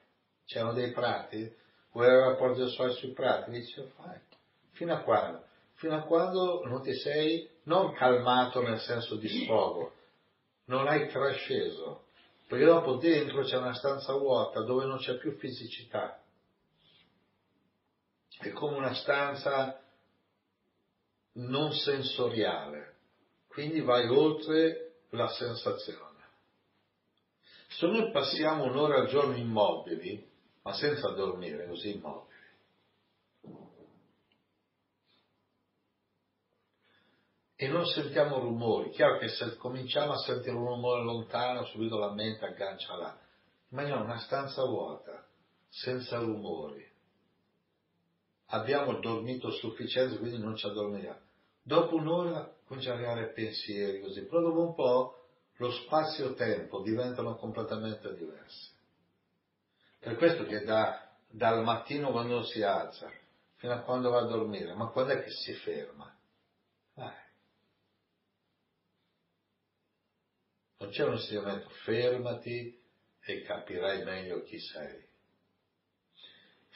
C'erano 0.47 0.73
dei 0.73 0.93
prati, 0.93 1.55
vuoi 1.93 2.07
avere 2.07 2.31
rapporti 2.31 2.61
sessuali 2.61 2.95
sui 2.95 3.13
prati, 3.13 3.51
dici, 3.51 3.83
fai. 3.97 4.19
Fino 4.75 4.95
a 4.95 5.01
quando? 5.01 5.47
Fino 5.75 5.97
a 5.97 6.03
quando 6.03 6.65
non 6.65 6.83
ti 6.83 6.95
sei, 6.95 7.49
non 7.65 7.93
calmato 7.95 8.61
nel 8.63 8.79
senso 8.81 9.17
di 9.17 9.29
sfogo, 9.29 9.93
non 10.67 10.87
hai 10.87 11.09
trasceso, 11.09 12.07
perché 12.47 12.65
dopo 12.65 12.97
dentro 12.97 13.43
c'è 13.43 13.57
una 13.57 13.75
stanza 13.75 14.13
vuota 14.15 14.63
dove 14.63 14.85
non 14.85 14.99
c'è 14.99 15.17
più 15.17 15.37
fisicità. 15.39 16.21
È 18.39 18.51
come 18.51 18.77
una 18.77 18.95
stanza 18.95 19.81
non 21.35 21.73
sensoriale, 21.73 22.97
quindi 23.49 23.81
vai 23.81 24.09
oltre 24.09 25.03
la 25.11 25.29
sensazione. 25.29 26.13
Se 27.69 27.87
noi 27.87 28.11
passiamo 28.13 28.65
un'ora 28.65 29.01
al 29.01 29.09
giorno 29.09 29.37
immobili, 29.37 30.31
ma 30.63 30.73
senza 30.75 31.11
dormire, 31.11 31.67
così 31.67 31.95
immobili, 31.95 32.33
e 37.57 37.69
non 37.69 37.87
sentiamo 37.87 38.39
rumori, 38.39 38.91
chiaro 38.91 39.19
che 39.19 39.29
se 39.29 39.57
cominciamo 39.57 40.13
a 40.13 40.19
sentire 40.19 40.57
un 40.57 40.67
rumore 40.67 41.03
lontano, 41.03 41.65
subito 41.67 41.99
la 41.99 42.13
mente 42.13 42.45
aggancia 42.45 42.97
là, 42.97 43.19
immaginiamo 43.71 44.05
una 44.05 44.19
stanza 44.19 44.65
vuota, 44.65 45.27
senza 45.69 46.19
rumori, 46.19 46.85
abbiamo 48.47 48.99
dormito 48.99 49.51
sufficiente, 49.51 50.19
quindi 50.19 50.39
non 50.39 50.57
ci 50.57 50.67
addormentiamo. 50.67 51.21
Dopo 51.63 51.97
un'ora 51.97 52.55
comincia 52.67 52.91
a 52.91 52.95
arrivare 52.95 53.33
pensieri 53.33 54.01
così, 54.01 54.27
però 54.27 54.43
dopo 54.43 54.61
un 54.61 54.75
po' 54.75 55.19
lo 55.57 55.71
spazio-tempo 55.71 56.83
diventano 56.83 57.37
completamente 57.37 58.15
diversi. 58.15 58.73
Per 60.01 60.17
questo 60.17 60.45
che 60.45 60.65
da, 60.65 61.09
dal 61.29 61.63
mattino 61.63 62.11
quando 62.11 62.43
si 62.43 62.63
alza 62.63 63.11
fino 63.57 63.73
a 63.73 63.81
quando 63.81 64.11
va 64.11 64.21
a 64.21 64.27
dormire, 64.27 64.75
ma 64.75 64.89
quando 64.89 65.15
è 65.15 65.23
che 65.23 65.31
si 65.31 65.55
ferma? 65.55 66.15
Eh. 66.97 67.23
Non 70.85 70.93
c'è 70.93 71.05
un 71.05 71.15
insegnamento, 71.15 71.71
fermati 71.85 72.79
e 73.23 73.41
capirai 73.41 74.05
meglio 74.05 74.43
chi 74.43 74.59
sei. 74.59 75.03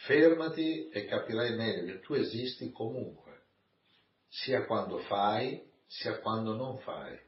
Fermati 0.06 0.88
e 0.88 1.04
capirai 1.04 1.54
meglio 1.56 1.92
che 1.92 2.00
tu 2.00 2.14
esisti 2.14 2.72
comunque 2.72 3.42
sia 4.28 4.64
quando 4.64 5.00
fai, 5.00 5.62
sia 5.86 6.20
quando 6.20 6.54
non 6.54 6.78
fai. 6.78 7.20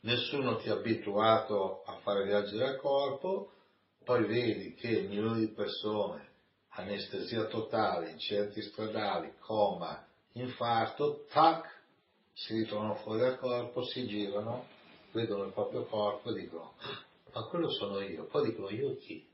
Nessuno 0.00 0.56
ti 0.56 0.70
ha 0.70 0.74
abituato 0.74 1.84
a 1.84 1.96
fare 1.98 2.24
viaggi 2.24 2.56
del 2.56 2.76
corpo, 2.78 3.52
poi 4.02 4.24
vedi 4.26 4.74
che 4.74 5.02
milioni 5.02 5.46
di 5.46 5.52
persone, 5.52 6.32
anestesia 6.70 7.44
totale, 7.44 8.10
incidenti 8.10 8.60
stradali, 8.60 9.34
coma, 9.38 10.04
infarto, 10.32 11.26
tac, 11.30 11.73
si 12.34 12.54
ritrovano 12.54 12.96
fuori 12.96 13.20
dal 13.20 13.38
corpo, 13.38 13.84
si 13.84 14.06
girano, 14.06 14.66
vedono 15.12 15.44
il 15.44 15.52
proprio 15.52 15.84
corpo 15.84 16.30
e 16.30 16.40
dicono, 16.40 16.74
ma 17.32 17.44
quello 17.44 17.70
sono 17.70 18.00
io. 18.00 18.26
Poi 18.26 18.50
dicono, 18.50 18.70
io 18.70 18.96
chi? 18.96 19.26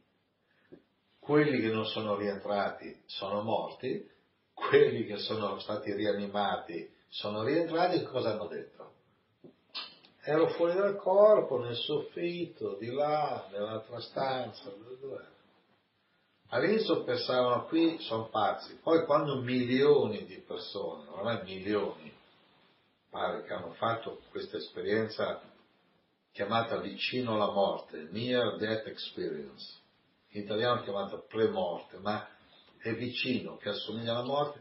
Quelli 1.18 1.60
che 1.60 1.70
non 1.70 1.86
sono 1.86 2.16
rientrati 2.16 3.02
sono 3.06 3.42
morti, 3.42 4.08
quelli 4.52 5.04
che 5.04 5.18
sono 5.18 5.58
stati 5.58 5.92
rianimati 5.92 6.88
sono 7.08 7.42
rientrati 7.42 7.96
e 7.96 8.02
cosa 8.04 8.32
hanno 8.32 8.46
detto? 8.46 8.92
Ero 10.22 10.48
fuori 10.48 10.74
dal 10.74 10.96
corpo, 10.96 11.58
nel 11.58 11.74
soffitto, 11.74 12.76
di 12.76 12.90
là, 12.90 13.48
nell'altra 13.50 14.00
stanza, 14.00 14.70
dove 14.70 15.38
All'inizio 16.52 17.04
pensavano 17.04 17.66
qui 17.66 17.98
sono 18.00 18.28
pazzi, 18.28 18.76
poi 18.82 19.04
quando 19.04 19.40
milioni 19.40 20.24
di 20.24 20.36
persone, 20.38 21.08
ormai 21.08 21.44
milioni, 21.44 22.12
pare 23.10 23.42
che 23.42 23.52
hanno 23.52 23.72
fatto 23.72 24.22
questa 24.30 24.56
esperienza 24.56 25.42
chiamata 26.32 26.78
vicino 26.78 27.34
alla 27.34 27.50
morte, 27.50 28.08
near 28.10 28.56
death 28.56 28.86
experience, 28.86 29.78
in 30.28 30.44
italiano 30.44 30.82
chiamata 30.82 31.18
pre-morte, 31.18 31.98
ma 31.98 32.26
è 32.78 32.94
vicino, 32.94 33.56
che 33.56 33.70
assomiglia 33.70 34.12
alla 34.12 34.24
morte, 34.24 34.60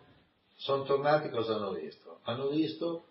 sono 0.55 0.83
tornati 0.83 1.29
cosa 1.29 1.55
hanno 1.55 1.71
visto? 1.71 2.19
Hanno 2.23 2.49
visto 2.49 3.05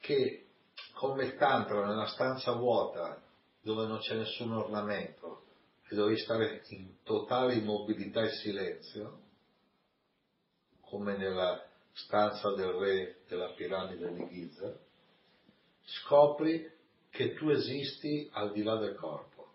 che 0.00 0.48
come 0.92 1.36
tanto 1.36 1.84
nella 1.84 2.06
stanza 2.08 2.52
vuota 2.52 3.22
dove 3.62 3.86
non 3.86 3.98
c'è 3.98 4.16
nessun 4.16 4.52
ornamento 4.52 5.44
e 5.88 5.94
dovevi 5.94 6.18
stare 6.18 6.62
in 6.68 7.02
totale 7.04 7.54
immobilità 7.54 8.22
e 8.22 8.32
silenzio, 8.32 9.20
come 10.80 11.16
nella 11.16 11.67
stanza 11.92 12.54
del 12.54 12.72
re 12.72 13.22
della 13.26 13.52
piramide 13.52 14.12
di 14.12 14.28
Giza, 14.28 14.78
scopri 15.84 16.70
che 17.10 17.34
tu 17.34 17.48
esisti 17.48 18.28
al 18.32 18.52
di 18.52 18.62
là 18.62 18.76
del 18.76 18.94
corpo, 18.94 19.54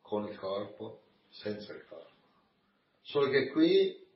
con 0.00 0.26
il 0.26 0.36
corpo, 0.38 1.02
senza 1.28 1.72
il 1.72 1.84
corpo. 1.86 2.08
Solo 3.02 3.28
che 3.30 3.48
qui 3.50 4.06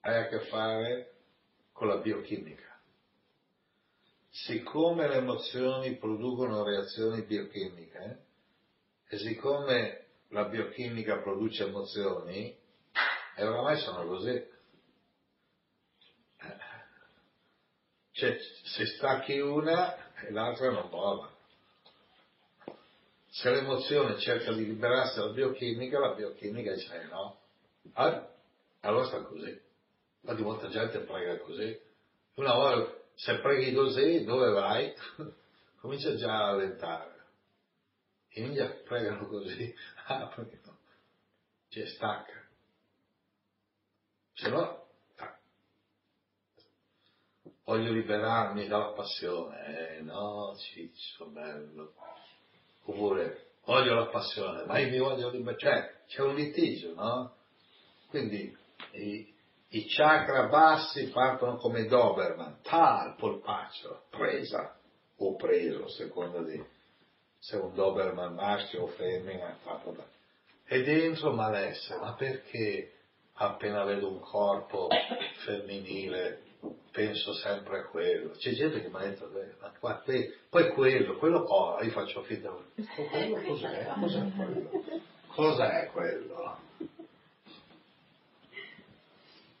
hai 0.00 0.18
a 0.18 0.28
che 0.28 0.40
fare 0.46 1.14
con 1.72 1.88
la 1.88 1.96
biochimica. 1.96 2.80
Siccome 4.30 5.08
le 5.08 5.16
emozioni 5.16 5.96
producono 5.96 6.64
reazioni 6.64 7.22
biochimiche 7.22 8.24
e 9.08 9.18
siccome 9.18 10.06
la 10.28 10.44
biochimica 10.44 11.18
produce 11.18 11.64
emozioni, 11.64 12.56
e 13.36 13.44
oramai 13.44 13.78
sono 13.78 14.06
così. 14.06 14.50
Cioè, 18.12 18.36
se 18.64 18.86
stacchi 18.86 19.38
una 19.38 19.96
l'altra 20.30 20.70
non 20.70 20.88
vola. 20.90 21.30
Se 23.30 23.50
l'emozione 23.50 24.18
cerca 24.18 24.52
di 24.52 24.66
liberarsi 24.66 25.18
dalla 25.18 25.32
biochimica, 25.32 25.98
la 25.98 26.14
biochimica 26.14 26.74
dice 26.74 27.00
eh, 27.00 27.06
no. 27.06 27.40
Ah, 27.94 28.28
allora 28.80 29.06
sta 29.06 29.22
così. 29.22 29.60
Ma 30.20 30.34
di 30.34 30.42
molta 30.42 30.68
gente 30.68 30.98
prega 31.00 31.38
così. 31.38 31.80
Una 32.34 32.54
volta, 32.54 32.94
se 33.14 33.38
preghi 33.40 33.72
così, 33.72 34.24
dove 34.24 34.50
vai? 34.50 34.94
Comincia 35.80 36.14
già 36.14 36.44
a 36.44 36.48
allentare. 36.50 37.10
In 38.34 38.44
India 38.46 38.68
pregano 38.84 39.26
così. 39.26 39.74
Ah, 40.04 40.26
perché 40.26 40.60
no? 40.64 40.78
Cioè, 41.68 41.86
stacca. 41.86 42.41
Se 44.42 44.48
no, 44.48 44.86
voglio 47.62 47.92
liberarmi 47.92 48.66
dalla 48.66 48.90
passione, 48.90 49.98
eh, 49.98 50.00
no, 50.00 50.56
ciccio, 50.58 51.26
bello. 51.26 51.92
Oppure, 52.86 53.52
voglio 53.64 53.94
la 53.94 54.06
passione, 54.06 54.64
ma 54.64 54.80
io 54.80 54.90
mi 54.90 54.98
voglio 54.98 55.30
liberare, 55.30 55.58
cioè, 55.58 55.94
c'è 56.08 56.22
un 56.22 56.34
litigio, 56.34 56.92
no? 56.94 57.36
Quindi, 58.08 58.52
i, 58.94 59.32
i 59.68 59.86
chakra 59.86 60.48
bassi 60.48 61.08
partono 61.10 61.54
come 61.58 61.86
Doberman, 61.86 62.62
tal 62.62 63.14
polpaccio, 63.14 64.06
presa 64.10 64.76
o 65.18 65.36
preso, 65.36 65.86
secondo 65.86 66.42
di 66.42 66.60
se 67.38 67.56
un 67.58 67.72
Doberman 67.74 68.34
maschio 68.34 68.82
o 68.82 68.86
femmina, 68.88 69.56
e 70.64 70.82
dentro 70.82 71.32
malessere, 71.32 72.00
ma 72.00 72.14
perché 72.14 73.01
appena 73.34 73.84
vedo 73.84 74.08
un 74.08 74.20
corpo 74.20 74.88
femminile 75.44 76.50
penso 76.92 77.32
sempre 77.34 77.80
a 77.80 77.84
quello. 77.86 78.30
C'è 78.32 78.52
gente 78.52 78.80
che 78.80 78.88
mi 78.88 78.96
ha 78.96 79.00
detto, 79.00 79.30
ma 79.60 79.72
qua, 79.78 80.02
poi 80.48 80.68
quello, 80.72 81.16
quello 81.16 81.42
cosa, 81.42 81.84
io 81.84 81.90
faccio 81.90 82.22
finta, 82.22 82.54
quello 83.10 83.42
cos'è? 83.42 83.92
Cos'è 83.98 84.32
quello? 84.36 84.70
Cos'è 85.26 85.90
quello? 85.92 86.60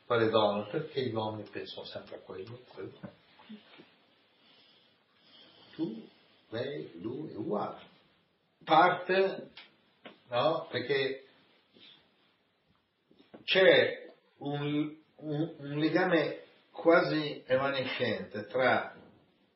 Poi 0.06 0.18
le 0.18 0.28
donne, 0.28 0.64
perché 0.70 1.02
gli 1.06 1.14
uomini 1.14 1.48
pensano 1.48 1.86
sempre 1.86 2.16
a 2.16 2.18
quello? 2.18 2.60
quello? 2.74 2.92
Tu, 5.74 6.08
lei, 6.50 7.00
lui, 7.00 7.34
uguale. 7.34 7.80
Parte, 8.62 9.50
no? 10.28 10.66
Perché 10.70 11.24
c'è 13.44 14.12
un, 14.38 14.96
un, 15.16 15.54
un 15.58 15.78
legame 15.78 16.40
quasi 16.70 17.42
evanescente 17.46 18.46
tra 18.46 18.94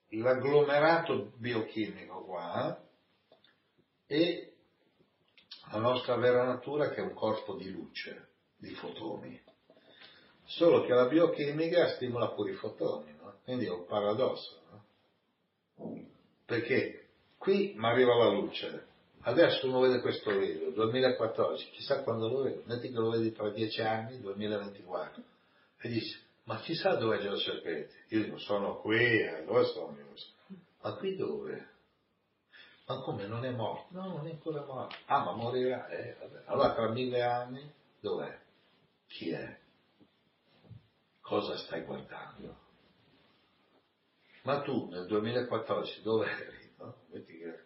l'agglomerato 0.09 1.33
biochimico 1.37 2.25
qua 2.25 2.81
e 4.07 4.53
la 5.71 5.79
nostra 5.79 6.17
vera 6.17 6.45
natura 6.45 6.91
che 6.91 6.97
è 6.97 7.03
un 7.03 7.15
corpo 7.15 7.55
di 7.55 7.71
luce, 7.71 8.29
di 8.57 8.73
fotoni. 8.75 9.43
Solo 10.45 10.85
che 10.85 10.93
la 10.93 11.07
biochimica 11.07 11.89
stimola 11.89 12.29
pure 12.29 12.53
i 12.53 12.55
fotoni, 12.55 13.13
no? 13.21 13.41
quindi 13.43 13.67
è 13.67 13.71
un 13.71 13.85
paradosso. 13.85 14.63
No? 14.71 16.07
Perché 16.45 17.09
qui 17.37 17.75
mi 17.77 17.87
arriva 17.87 18.15
la 18.15 18.29
luce, 18.29 18.86
Adesso 19.27 19.67
uno 19.67 19.81
vede 19.81 20.01
questo 20.01 20.39
video, 20.39 20.71
2014, 20.71 21.71
chissà 21.71 22.05
quando 22.05 22.29
lo 22.29 22.43
vede, 22.43 22.63
metti 22.67 22.93
che 22.93 22.97
lo 22.97 23.11
vedi 23.11 23.33
tra 23.33 23.51
dieci 23.51 23.83
anni, 23.83 24.21
2024, 24.21 25.23
e 25.81 25.89
dici, 25.89 26.17
ma 26.45 26.61
chissà 26.61 26.95
dove 26.95 27.19
c'è 27.19 27.29
lo 27.29 27.37
serpente? 27.37 28.05
Io 28.11 28.23
dico, 28.23 28.39
sono 28.39 28.77
qui, 28.77 28.97
dove 29.45 29.65
sono 29.65 29.97
io? 29.99 30.15
Ma 30.81 30.95
qui 30.95 31.17
dove? 31.17 31.69
Ma 32.87 33.01
come, 33.01 33.27
non 33.27 33.45
è 33.45 33.51
morto? 33.51 33.89
No, 33.99 34.07
non 34.07 34.29
è 34.29 34.31
ancora 34.31 34.65
morto. 34.65 34.95
Ah, 35.07 35.25
ma 35.25 35.33
morirà? 35.33 35.89
Eh. 35.89 36.17
Allora 36.45 36.75
tra 36.75 36.89
mille 36.91 37.21
anni, 37.21 37.69
dov'è? 37.99 38.39
Chi 39.09 39.31
è? 39.31 39.59
Cosa 41.21 41.57
stai 41.57 41.83
guardando? 41.83 42.57
Ma 44.43 44.61
tu 44.61 44.89
nel 44.89 45.07
2014 45.07 46.03
dove 46.03 46.31
eri? 46.31 46.75
No? 46.79 46.95
Metti 47.09 47.37
che 47.39 47.66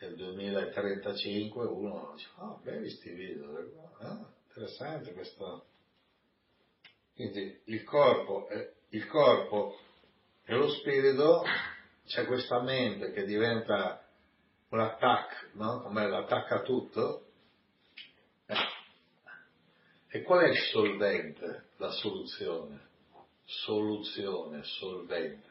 nel 0.00 0.16
2035 0.16 1.66
uno 1.66 2.12
dice, 2.14 2.28
oh, 2.36 2.60
beh, 2.62 2.78
questi 2.78 3.10
video, 3.10 3.92
ah, 3.98 4.26
interessante 4.48 5.12
questo. 5.12 5.66
Quindi 7.14 7.60
il 7.64 7.84
corpo, 7.84 8.48
il 8.88 9.06
corpo 9.06 9.78
e 10.44 10.54
lo 10.54 10.70
spirito, 10.70 11.42
c'è 12.06 12.24
questa 12.24 12.62
mente 12.62 13.12
che 13.12 13.26
diventa 13.26 14.02
un 14.70 14.80
attacco, 14.80 15.34
no? 15.52 15.82
Come 15.82 16.08
l'attacca 16.08 16.62
tutto. 16.62 17.26
Eh. 18.46 18.54
E 20.08 20.22
qual 20.22 20.44
è 20.44 20.48
il 20.48 20.58
solvente, 20.72 21.66
la 21.76 21.90
soluzione? 21.90 22.88
Soluzione, 23.44 24.62
solvente. 24.64 25.48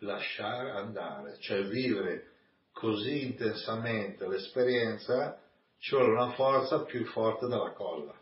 Lasciare 0.00 0.72
andare, 0.72 1.38
cioè 1.38 1.64
vivere 1.64 2.36
così 2.78 3.24
intensamente 3.24 4.24
l'esperienza, 4.28 5.40
ci 5.78 5.96
vuole 5.96 6.12
una 6.12 6.30
forza 6.30 6.84
più 6.84 7.04
forte 7.06 7.48
della 7.48 7.72
colla. 7.72 8.14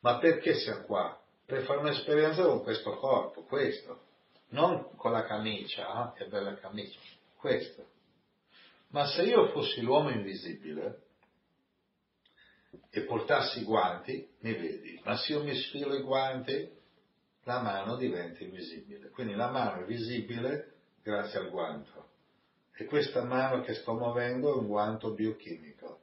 Ma 0.00 0.18
perché 0.18 0.54
siamo 0.54 0.82
qua? 0.82 1.20
Per 1.46 1.62
fare 1.62 1.78
un'esperienza 1.78 2.42
con 2.42 2.62
questo 2.64 2.96
corpo, 2.96 3.44
questo. 3.44 4.08
Non 4.48 4.96
con 4.96 5.12
la 5.12 5.24
camicia, 5.24 5.90
ah, 5.90 6.12
che 6.12 6.26
bella 6.26 6.56
camicia, 6.56 6.98
questo. 7.36 7.86
Ma 8.88 9.06
se 9.06 9.22
io 9.22 9.46
fossi 9.50 9.80
l'uomo 9.80 10.10
invisibile 10.10 11.02
e 12.90 13.02
portassi 13.02 13.60
i 13.60 13.64
guanti, 13.64 14.28
mi 14.40 14.54
vedi, 14.54 15.00
ma 15.04 15.16
se 15.16 15.34
io 15.34 15.44
mi 15.44 15.54
sfilo 15.54 15.94
i 15.94 16.02
guanti, 16.02 16.68
la 17.44 17.60
mano 17.60 17.94
diventa 17.94 18.42
invisibile. 18.42 19.10
Quindi 19.10 19.34
la 19.34 19.50
mano 19.50 19.82
è 19.82 19.84
visibile 19.84 20.72
grazie 21.00 21.38
al 21.38 21.50
guanto. 21.50 22.09
E 22.80 22.86
questa 22.86 23.22
mano 23.24 23.60
che 23.60 23.74
sto 23.74 23.92
muovendo 23.92 24.54
è 24.54 24.56
un 24.56 24.66
guanto 24.66 25.10
biochimico. 25.12 26.00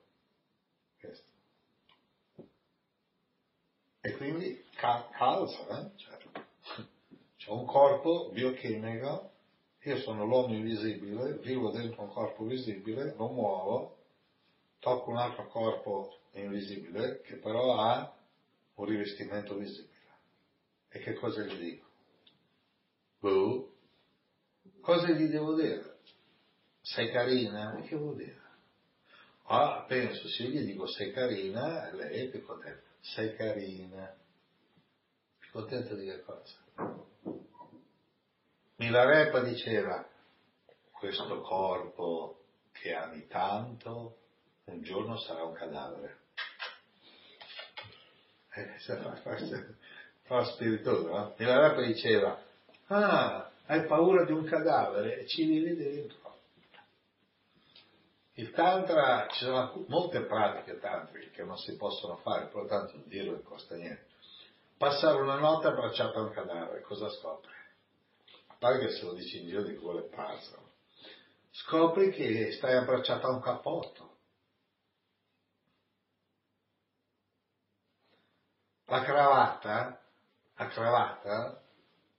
Questo. 1.00 1.26
E 4.00 4.12
quindi 4.12 4.64
cal- 4.76 5.10
calza, 5.10 5.80
eh? 5.80 5.92
cioè, 5.96 6.18
c'è 7.36 7.50
un 7.50 7.66
corpo 7.66 8.30
biochimico, 8.30 9.32
io 9.80 9.98
sono 10.02 10.24
l'uomo 10.26 10.54
invisibile, 10.54 11.40
vivo 11.40 11.72
dentro 11.72 12.04
un 12.04 12.10
corpo 12.10 12.44
visibile, 12.44 13.16
lo 13.16 13.28
muovo, 13.28 13.98
tocco 14.78 15.10
un 15.10 15.18
altro 15.18 15.48
corpo 15.48 16.20
invisibile 16.34 17.22
che 17.22 17.38
però 17.38 17.80
ha 17.80 18.16
un 18.76 18.86
rivestimento 18.86 19.56
visibile. 19.56 20.14
E 20.90 21.00
che 21.00 21.14
cosa 21.16 21.42
gli 21.42 21.58
dico? 21.58 21.88
Boh. 23.18 23.72
Cosa 24.80 25.08
gli 25.08 25.26
devo 25.26 25.56
dire? 25.56 25.97
Sei 26.94 27.12
carina? 27.12 27.74
Ma 27.74 27.82
che 27.82 27.96
vuol 27.96 28.16
dire? 28.16 28.42
Ah, 29.48 29.86
penso, 29.88 30.28
se 30.28 30.44
io 30.44 30.50
gli 30.50 30.66
dico 30.66 30.88
sei 30.88 31.12
carina, 31.12 31.92
lei 31.94 32.28
è 32.28 32.30
più 32.30 32.46
contenta. 32.46 32.82
Sei 33.02 33.36
carina. 33.36 34.16
Più 35.40 35.52
contenta 35.52 35.94
di 35.96 36.06
che 36.06 36.22
cosa? 36.22 36.56
Milarepa 38.76 39.42
diceva, 39.42 40.08
questo 40.92 41.42
corpo 41.42 42.44
che 42.74 42.94
ami 42.94 43.26
tanto, 43.28 44.18
un 44.66 44.82
giorno 44.82 45.18
sarà 45.18 45.44
un 45.44 45.54
cadavere. 45.54 46.18
Eh, 48.54 48.80
fa, 48.80 49.16
fa, 49.16 49.38
fa 50.24 50.44
spiritoso, 50.46 51.08
no? 51.08 51.36
Milarepa 51.38 51.82
diceva, 51.82 52.46
Ah, 52.90 53.52
hai 53.66 53.86
paura 53.86 54.24
di 54.24 54.32
un 54.32 54.46
cadavere 54.46 55.20
e 55.20 55.28
ci 55.28 55.46
vivi 55.46 55.76
dentro. 55.76 56.27
Il 58.40 58.52
tantra, 58.52 59.26
ci 59.32 59.46
sono 59.46 59.84
molte 59.88 60.22
pratiche 60.26 60.78
tantriche 60.78 61.32
che 61.32 61.44
non 61.44 61.58
si 61.58 61.76
possono 61.76 62.18
fare, 62.18 62.46
però 62.46 62.66
tanto 62.66 63.02
dirlo 63.06 63.32
non 63.32 63.42
costa 63.42 63.76
niente. 63.76 64.06
Passare 64.78 65.20
una 65.20 65.40
notte 65.40 65.66
abbracciato 65.66 66.20
a 66.20 66.22
un 66.22 66.32
cadavere, 66.32 66.82
cosa 66.82 67.10
scopri? 67.10 67.52
A 68.46 68.56
parte 68.60 68.86
che 68.86 68.92
se 68.92 69.06
lo 69.06 69.14
dici 69.14 69.42
in 69.42 69.48
giro 69.48 69.64
di 69.64 69.76
cuore 69.76 70.04
pazzo. 70.04 70.74
Scopri 71.50 72.12
che 72.12 72.52
stai 72.52 72.76
abbracciato 72.76 73.26
a 73.26 73.32
un 73.32 73.42
cappotto. 73.42 74.18
La 78.86 79.02
cravatta, 79.02 80.00
la 80.58 80.68
cravatta, 80.68 81.62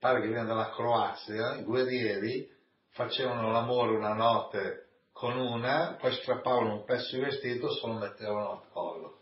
pare 0.01 0.20
che 0.20 0.27
viene 0.27 0.47
dalla 0.47 0.70
Croazia, 0.70 1.55
i 1.55 1.62
guerrieri 1.62 2.53
facevano 2.89 3.53
l'amore 3.53 3.95
una 3.95 4.15
notte 4.15 4.88
con 5.19 5.36
una, 5.36 5.97
poi 5.99 6.12
strappavano 6.12 6.74
un 6.74 6.85
pezzo 6.85 7.16
di 7.16 7.23
vestito, 7.23 7.73
se 7.73 7.85
lo 7.85 7.95
mettevano 7.95 8.51
al 8.53 8.69
collo. 8.70 9.19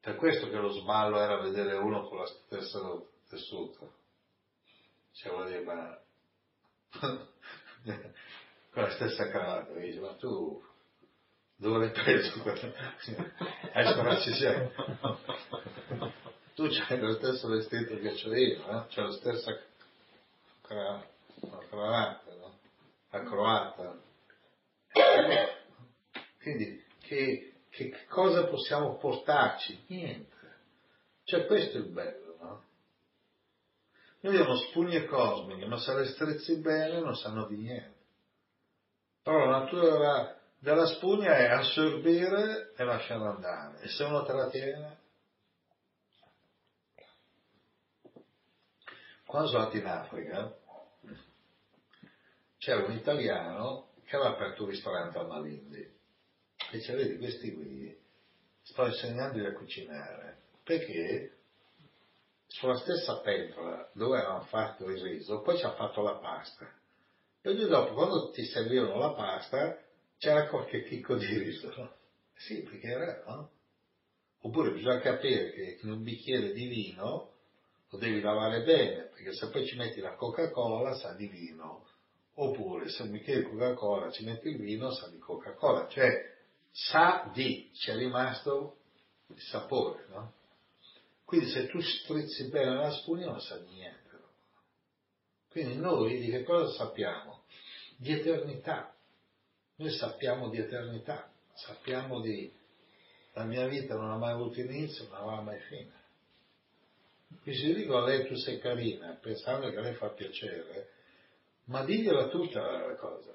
Per 0.00 0.16
questo 0.16 0.48
che 0.48 0.56
lo 0.56 0.70
sballo 0.70 1.20
era 1.20 1.38
vedere 1.42 1.74
uno 1.74 2.08
con 2.08 2.20
la 2.20 2.26
stessa 2.26 2.80
tessuto. 3.28 3.92
Cioè 5.12 5.30
vuol 5.30 5.48
dire, 5.48 5.60
ma... 5.60 6.00
con 8.72 8.82
la 8.82 8.90
stessa 8.92 9.28
cravatta, 9.28 9.74
dice, 9.74 10.00
ma 10.00 10.14
tu 10.14 10.64
dove 11.56 11.78
l'hai 11.80 11.90
preso? 11.90 12.42
Hai 13.74 13.92
scorazzi 13.92 14.32
sei. 14.32 14.70
Tu 16.54 16.66
c'hai 16.70 16.98
lo 16.98 17.12
stesso 17.12 17.46
vestito 17.48 17.94
che 17.98 18.08
ho 18.08 18.34
io, 18.34 18.72
no? 18.72 18.86
c'è 18.86 19.02
la 19.02 19.12
stessa 19.12 19.54
cravatta, 20.62 22.34
no? 22.36 22.58
la 23.10 23.22
croata 23.22 24.08
quindi 26.40 26.84
che, 27.00 27.62
che, 27.70 28.06
cosa 28.08 28.46
possiamo 28.46 28.96
portarci? 28.96 29.84
Niente. 29.88 30.38
Cioè 31.24 31.46
questo 31.46 31.78
è 31.78 31.80
il 31.80 31.90
bello, 31.90 32.36
no? 32.40 32.64
Noi 34.20 34.34
abbiamo 34.34 34.56
spugne 34.56 35.06
cosmiche, 35.06 35.66
ma 35.66 35.78
se 35.78 35.94
le 35.94 36.06
strizzi 36.06 36.60
bene 36.60 37.00
non 37.00 37.14
sanno 37.16 37.46
di 37.46 37.56
niente. 37.56 37.98
Però 39.22 39.46
la 39.46 39.58
natura 39.60 39.90
della, 39.90 40.40
della 40.58 40.86
spugna 40.86 41.36
è 41.36 41.44
assorbire 41.44 42.72
e 42.76 42.84
lasciare 42.84 43.24
andare. 43.24 43.80
E 43.80 43.88
se 43.88 44.04
uno 44.04 44.24
te 44.24 44.32
la 44.32 44.48
tiene? 44.48 44.98
Quando 49.26 49.48
sono 49.48 49.62
andato 49.62 49.76
in 49.76 49.86
Africa, 49.86 50.56
c'era 52.58 52.84
un 52.84 52.92
italiano 52.92 53.89
che 54.10 54.16
aveva 54.16 54.32
aperto 54.32 54.64
un 54.64 54.70
ristorante 54.70 55.18
a 55.18 55.22
Malindi. 55.22 55.88
Dice, 56.72 56.94
vedi, 56.96 57.16
questi 57.16 57.54
qui 57.54 57.96
sto 58.60 58.86
insegnandogli 58.86 59.46
a 59.46 59.52
cucinare, 59.52 60.42
perché 60.64 61.38
sulla 62.48 62.76
stessa 62.78 63.20
pentola 63.20 63.88
dove 63.94 64.18
avevano 64.18 64.42
fatto 64.46 64.90
il 64.90 65.00
riso, 65.00 65.42
poi 65.42 65.56
ci 65.56 65.64
ha 65.64 65.74
fatto 65.74 66.02
la 66.02 66.16
pasta. 66.16 66.68
E 67.40 67.52
lui 67.52 67.68
dopo, 67.68 67.94
quando 67.94 68.30
ti 68.32 68.44
servivano 68.46 68.98
la 68.98 69.12
pasta, 69.12 69.80
c'era 70.18 70.48
qualche 70.48 70.82
chicco 70.82 71.14
di 71.14 71.26
riso. 71.26 71.98
Sì, 72.40 72.62
perché 72.62 72.86
era, 72.86 73.22
no? 73.26 73.50
Oppure 74.40 74.72
bisogna 74.72 74.98
capire 75.00 75.52
che 75.52 75.78
in 75.82 75.90
un 75.90 76.02
bicchiere 76.02 76.54
di 76.54 76.68
vino 76.68 77.34
lo 77.90 77.98
devi 77.98 78.22
lavare 78.22 78.62
bene, 78.62 79.10
perché 79.12 79.34
se 79.34 79.50
poi 79.50 79.66
ci 79.66 79.76
metti 79.76 80.00
la 80.00 80.14
Coca-Cola 80.14 80.94
sa 80.94 81.12
di 81.12 81.26
vino, 81.26 81.89
Oppure 82.34 82.88
se 82.88 83.04
mi 83.04 83.20
chiedi 83.20 83.42
Coca-Cola 83.42 84.10
ci 84.10 84.24
metti 84.24 84.48
il 84.48 84.58
vino, 84.58 84.92
sa 84.92 85.08
di 85.08 85.18
Coca-Cola, 85.18 85.88
cioè 85.88 86.36
sa 86.70 87.30
di, 87.34 87.70
c'è 87.74 87.96
rimasto 87.96 88.76
il 89.26 89.40
sapore, 89.40 90.06
no? 90.08 90.32
Quindi 91.24 91.50
se 91.50 91.66
tu 91.68 91.80
strizzi 91.80 92.48
bene 92.48 92.74
la 92.74 92.90
spugna 92.90 93.26
non 93.26 93.40
sa 93.40 93.56
niente. 93.58 94.18
Quindi 95.50 95.76
noi 95.76 96.18
di 96.20 96.30
che 96.30 96.44
cosa 96.44 96.72
sappiamo? 96.72 97.42
Di 97.96 98.12
eternità. 98.12 98.94
Noi 99.76 99.90
sappiamo 99.90 100.48
di 100.48 100.58
eternità, 100.58 101.30
sappiamo 101.54 102.20
di 102.20 102.52
la 103.32 103.44
mia 103.44 103.66
vita 103.66 103.94
non 103.94 104.10
ha 104.10 104.16
mai 104.16 104.32
avuto 104.32 104.60
inizio, 104.60 105.06
non 105.08 105.20
avrà 105.20 105.40
mai 105.40 105.60
fine. 105.60 105.92
Quindi 107.42 107.60
se 107.60 107.74
dico 107.74 107.96
a 107.96 108.04
lei 108.04 108.26
tu 108.26 108.34
sei 108.34 108.58
carina, 108.58 109.16
pensando 109.20 109.70
che 109.70 109.76
a 109.76 109.80
lei 109.80 109.94
fa 109.94 110.08
piacere, 110.08 110.90
ma 111.70 111.84
digliela 111.84 112.26
tutta 112.28 112.60
la 112.60 112.96
cosa. 112.96 113.32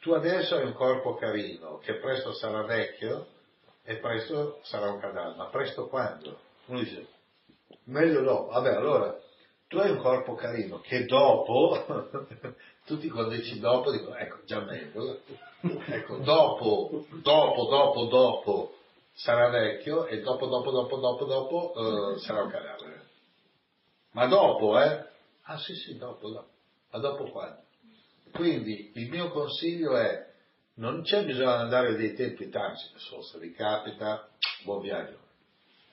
Tu 0.00 0.12
adesso 0.12 0.54
hai 0.54 0.64
un 0.64 0.72
corpo 0.74 1.14
carino, 1.16 1.78
che 1.78 1.94
presto 1.94 2.32
sarà 2.32 2.62
vecchio 2.62 3.26
e 3.82 3.96
presto 3.96 4.60
sarà 4.62 4.90
un 4.90 5.00
cadavere, 5.00 5.36
ma 5.36 5.46
presto 5.46 5.88
quando? 5.88 6.38
Uno 6.66 6.78
dice, 6.78 7.06
meglio 7.84 8.22
dopo. 8.22 8.52
Vabbè, 8.52 8.74
allora, 8.74 9.18
tu 9.66 9.78
hai 9.78 9.90
un 9.90 9.98
corpo 9.98 10.34
carino, 10.34 10.80
che 10.80 11.04
dopo, 11.06 12.14
tutti 12.86 13.08
quando 13.08 13.34
dici 13.34 13.58
dopo 13.58 13.90
dicono, 13.90 14.16
ecco, 14.16 14.38
già 14.44 14.60
meglio. 14.60 15.20
Ecco, 15.62 16.16
dopo, 16.16 17.04
dopo, 17.22 17.64
dopo, 17.68 18.04
dopo 18.06 18.74
sarà 19.12 19.50
vecchio 19.50 20.06
e 20.06 20.22
dopo, 20.22 20.46
dopo, 20.46 20.70
dopo, 20.70 20.96
dopo, 20.96 21.24
dopo 21.26 21.72
uh, 21.78 22.16
sarà 22.16 22.44
un 22.44 22.50
cadavere. 22.50 23.08
Ma 24.12 24.26
dopo, 24.26 24.80
eh? 24.80 25.04
Ah 25.42 25.58
sì, 25.58 25.74
sì, 25.74 25.98
dopo, 25.98 26.30
dopo. 26.30 26.48
Ma 26.92 26.98
dopo 26.98 27.24
quando? 27.24 27.62
Quindi 28.32 28.92
il 28.94 29.10
mio 29.10 29.30
consiglio 29.30 29.96
è, 29.96 30.28
non 30.74 31.02
c'è 31.02 31.24
bisogno 31.24 31.56
di 31.56 31.62
andare 31.62 31.96
dei 31.96 32.14
tempi 32.14 32.48
tanti, 32.48 32.82
se 32.96 33.38
vi 33.38 33.52
capita, 33.52 34.28
buon 34.64 34.80
viaggio. 34.80 35.18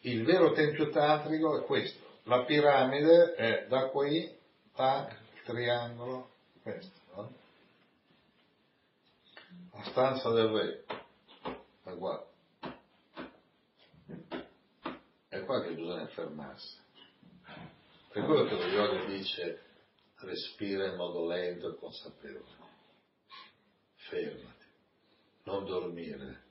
Il 0.01 0.23
vero 0.23 0.53
tempio 0.53 0.89
tantrico 0.89 1.59
è 1.59 1.65
questo, 1.65 2.05
la 2.23 2.43
piramide 2.45 3.33
è 3.33 3.65
da 3.67 3.87
qui, 3.89 4.29
tac, 4.75 5.17
triangolo, 5.43 6.29
questo, 6.61 6.99
no? 7.15 7.33
La 9.73 9.83
stanza 9.83 10.29
del 10.31 10.47
re, 10.47 10.85
è 11.83 11.97
qua. 11.97 12.25
È 15.27 15.43
qua 15.43 15.61
che 15.61 15.73
bisogna 15.73 16.07
fermarsi. 16.07 16.77
Per 18.13 18.25
quello 18.25 18.45
che 18.45 18.55
lo 18.55 18.67
yoga 18.67 19.05
dice 19.05 19.66
respira 20.19 20.87
in 20.87 20.95
modo 20.95 21.27
lento 21.27 21.69
e 21.69 21.77
consapevole. 21.77 22.65
Fermati, 24.09 24.65
non 25.43 25.65
dormire, 25.65 26.43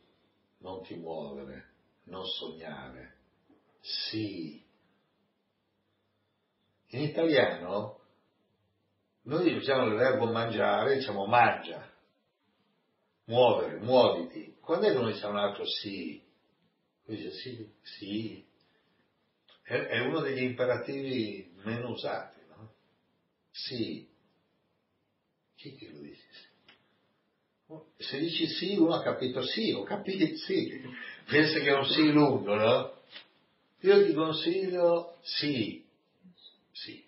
non 0.59 0.83
ti 0.83 0.95
muovere, 0.97 1.71
non 2.05 2.25
sognare. 2.25 3.15
Sì. 3.81 4.65
In 6.91 7.01
italiano 7.01 8.01
noi 9.23 9.55
usiamo 9.55 9.87
il 9.87 9.97
verbo 9.97 10.27
mangiare, 10.27 10.97
diciamo 10.97 11.27
mangia, 11.27 11.91
muovere, 13.25 13.79
muoviti. 13.79 14.57
Quando 14.61 14.87
è 14.87 14.93
che 14.93 14.99
noi 14.99 15.13
diciamo 15.13 15.33
un 15.33 15.39
altro 15.39 15.65
sì? 15.65 16.23
Dice 17.05 17.31
sì, 17.33 17.73
sì. 17.83 18.45
È 19.63 19.99
uno 20.01 20.21
degli 20.21 20.43
imperativi 20.43 21.53
meno 21.65 21.91
usati. 21.91 22.36
Sì. 23.65 24.07
Chi 25.57 25.75
che 25.75 25.89
lo 25.91 26.01
dice 26.01 26.23
sì? 26.31 28.05
Se 28.05 28.19
dici 28.19 28.47
sì, 28.47 28.77
uno 28.77 28.95
ha 28.95 29.03
capito 29.03 29.43
sì, 29.43 29.73
ho 29.73 29.83
capito 29.83 30.37
sì. 30.37 30.81
Pensa 31.27 31.59
che 31.61 31.69
è 31.71 31.73
un 31.75 31.87
sì 31.87 32.11
lungo, 32.13 32.55
no? 32.55 32.93
Io 33.81 34.05
ti 34.05 34.13
consiglio 34.13 35.17
sì. 35.23 35.83
Sì. 36.73 37.03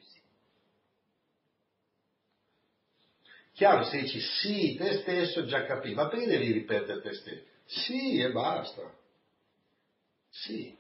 Chiaro, 3.53 3.85
se 3.85 4.01
dici 4.01 4.19
sì, 4.21 4.75
te 4.77 4.99
stesso 5.01 5.45
già 5.45 5.65
capisci, 5.65 5.95
ma 5.95 6.09
perché 6.09 6.27
devi 6.27 6.51
ripetere 6.53 7.01
te 7.03 7.13
stesso? 7.13 7.45
Sì 7.67 8.19
e 8.21 8.31
basta. 8.31 8.97
Sì. 10.31 10.77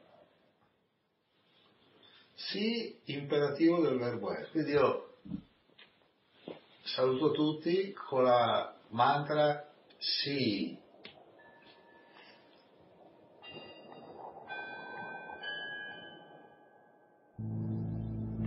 Sì, 2.34 2.98
imperativo 3.04 3.80
del 3.82 3.98
verbo 3.98 4.32
è. 4.32 4.48
Quindi 4.48 4.70
io 4.70 5.07
saluto 6.94 7.32
tutti 7.32 7.92
con 7.92 8.22
la 8.22 8.74
mantra 8.90 9.62
sì. 9.98 10.76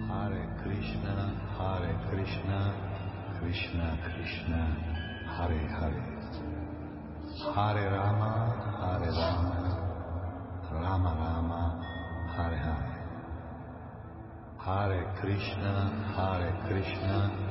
Hare 0.09 0.55
Krishna, 0.63 1.55
Hare 1.57 1.97
Krishna, 2.09 2.73
Krishna 3.39 3.97
Krishna, 4.01 4.77
Hare 5.38 5.68
Hare. 5.68 6.19
Hare 7.53 7.89
Rama, 7.89 8.55
Hare 8.80 9.09
Rama, 9.11 10.69
Rama 10.72 11.13
Rama, 11.13 11.80
Hare 12.35 12.57
Hare. 12.57 12.99
Hare 14.57 15.13
Krishna, 15.19 16.13
Hare 16.15 16.53
Krishna, 16.68 17.51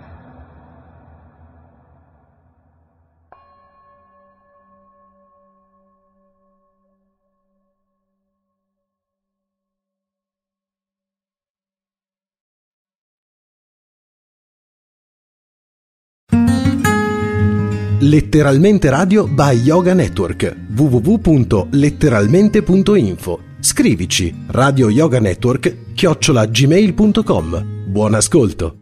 Letteralmente 18.03 18.89
Radio 18.89 19.27
by 19.27 19.61
Yoga 19.61 19.93
Network 19.93 20.55
www.letteralmente.info 20.69 23.39
Scrivici 23.59 24.33
Radio 24.47 24.89
Yoga 24.89 25.19
Network 25.19 25.93
chiocciolagmail.com 25.93 27.85
Buon 27.85 28.15
ascolto! 28.15 28.80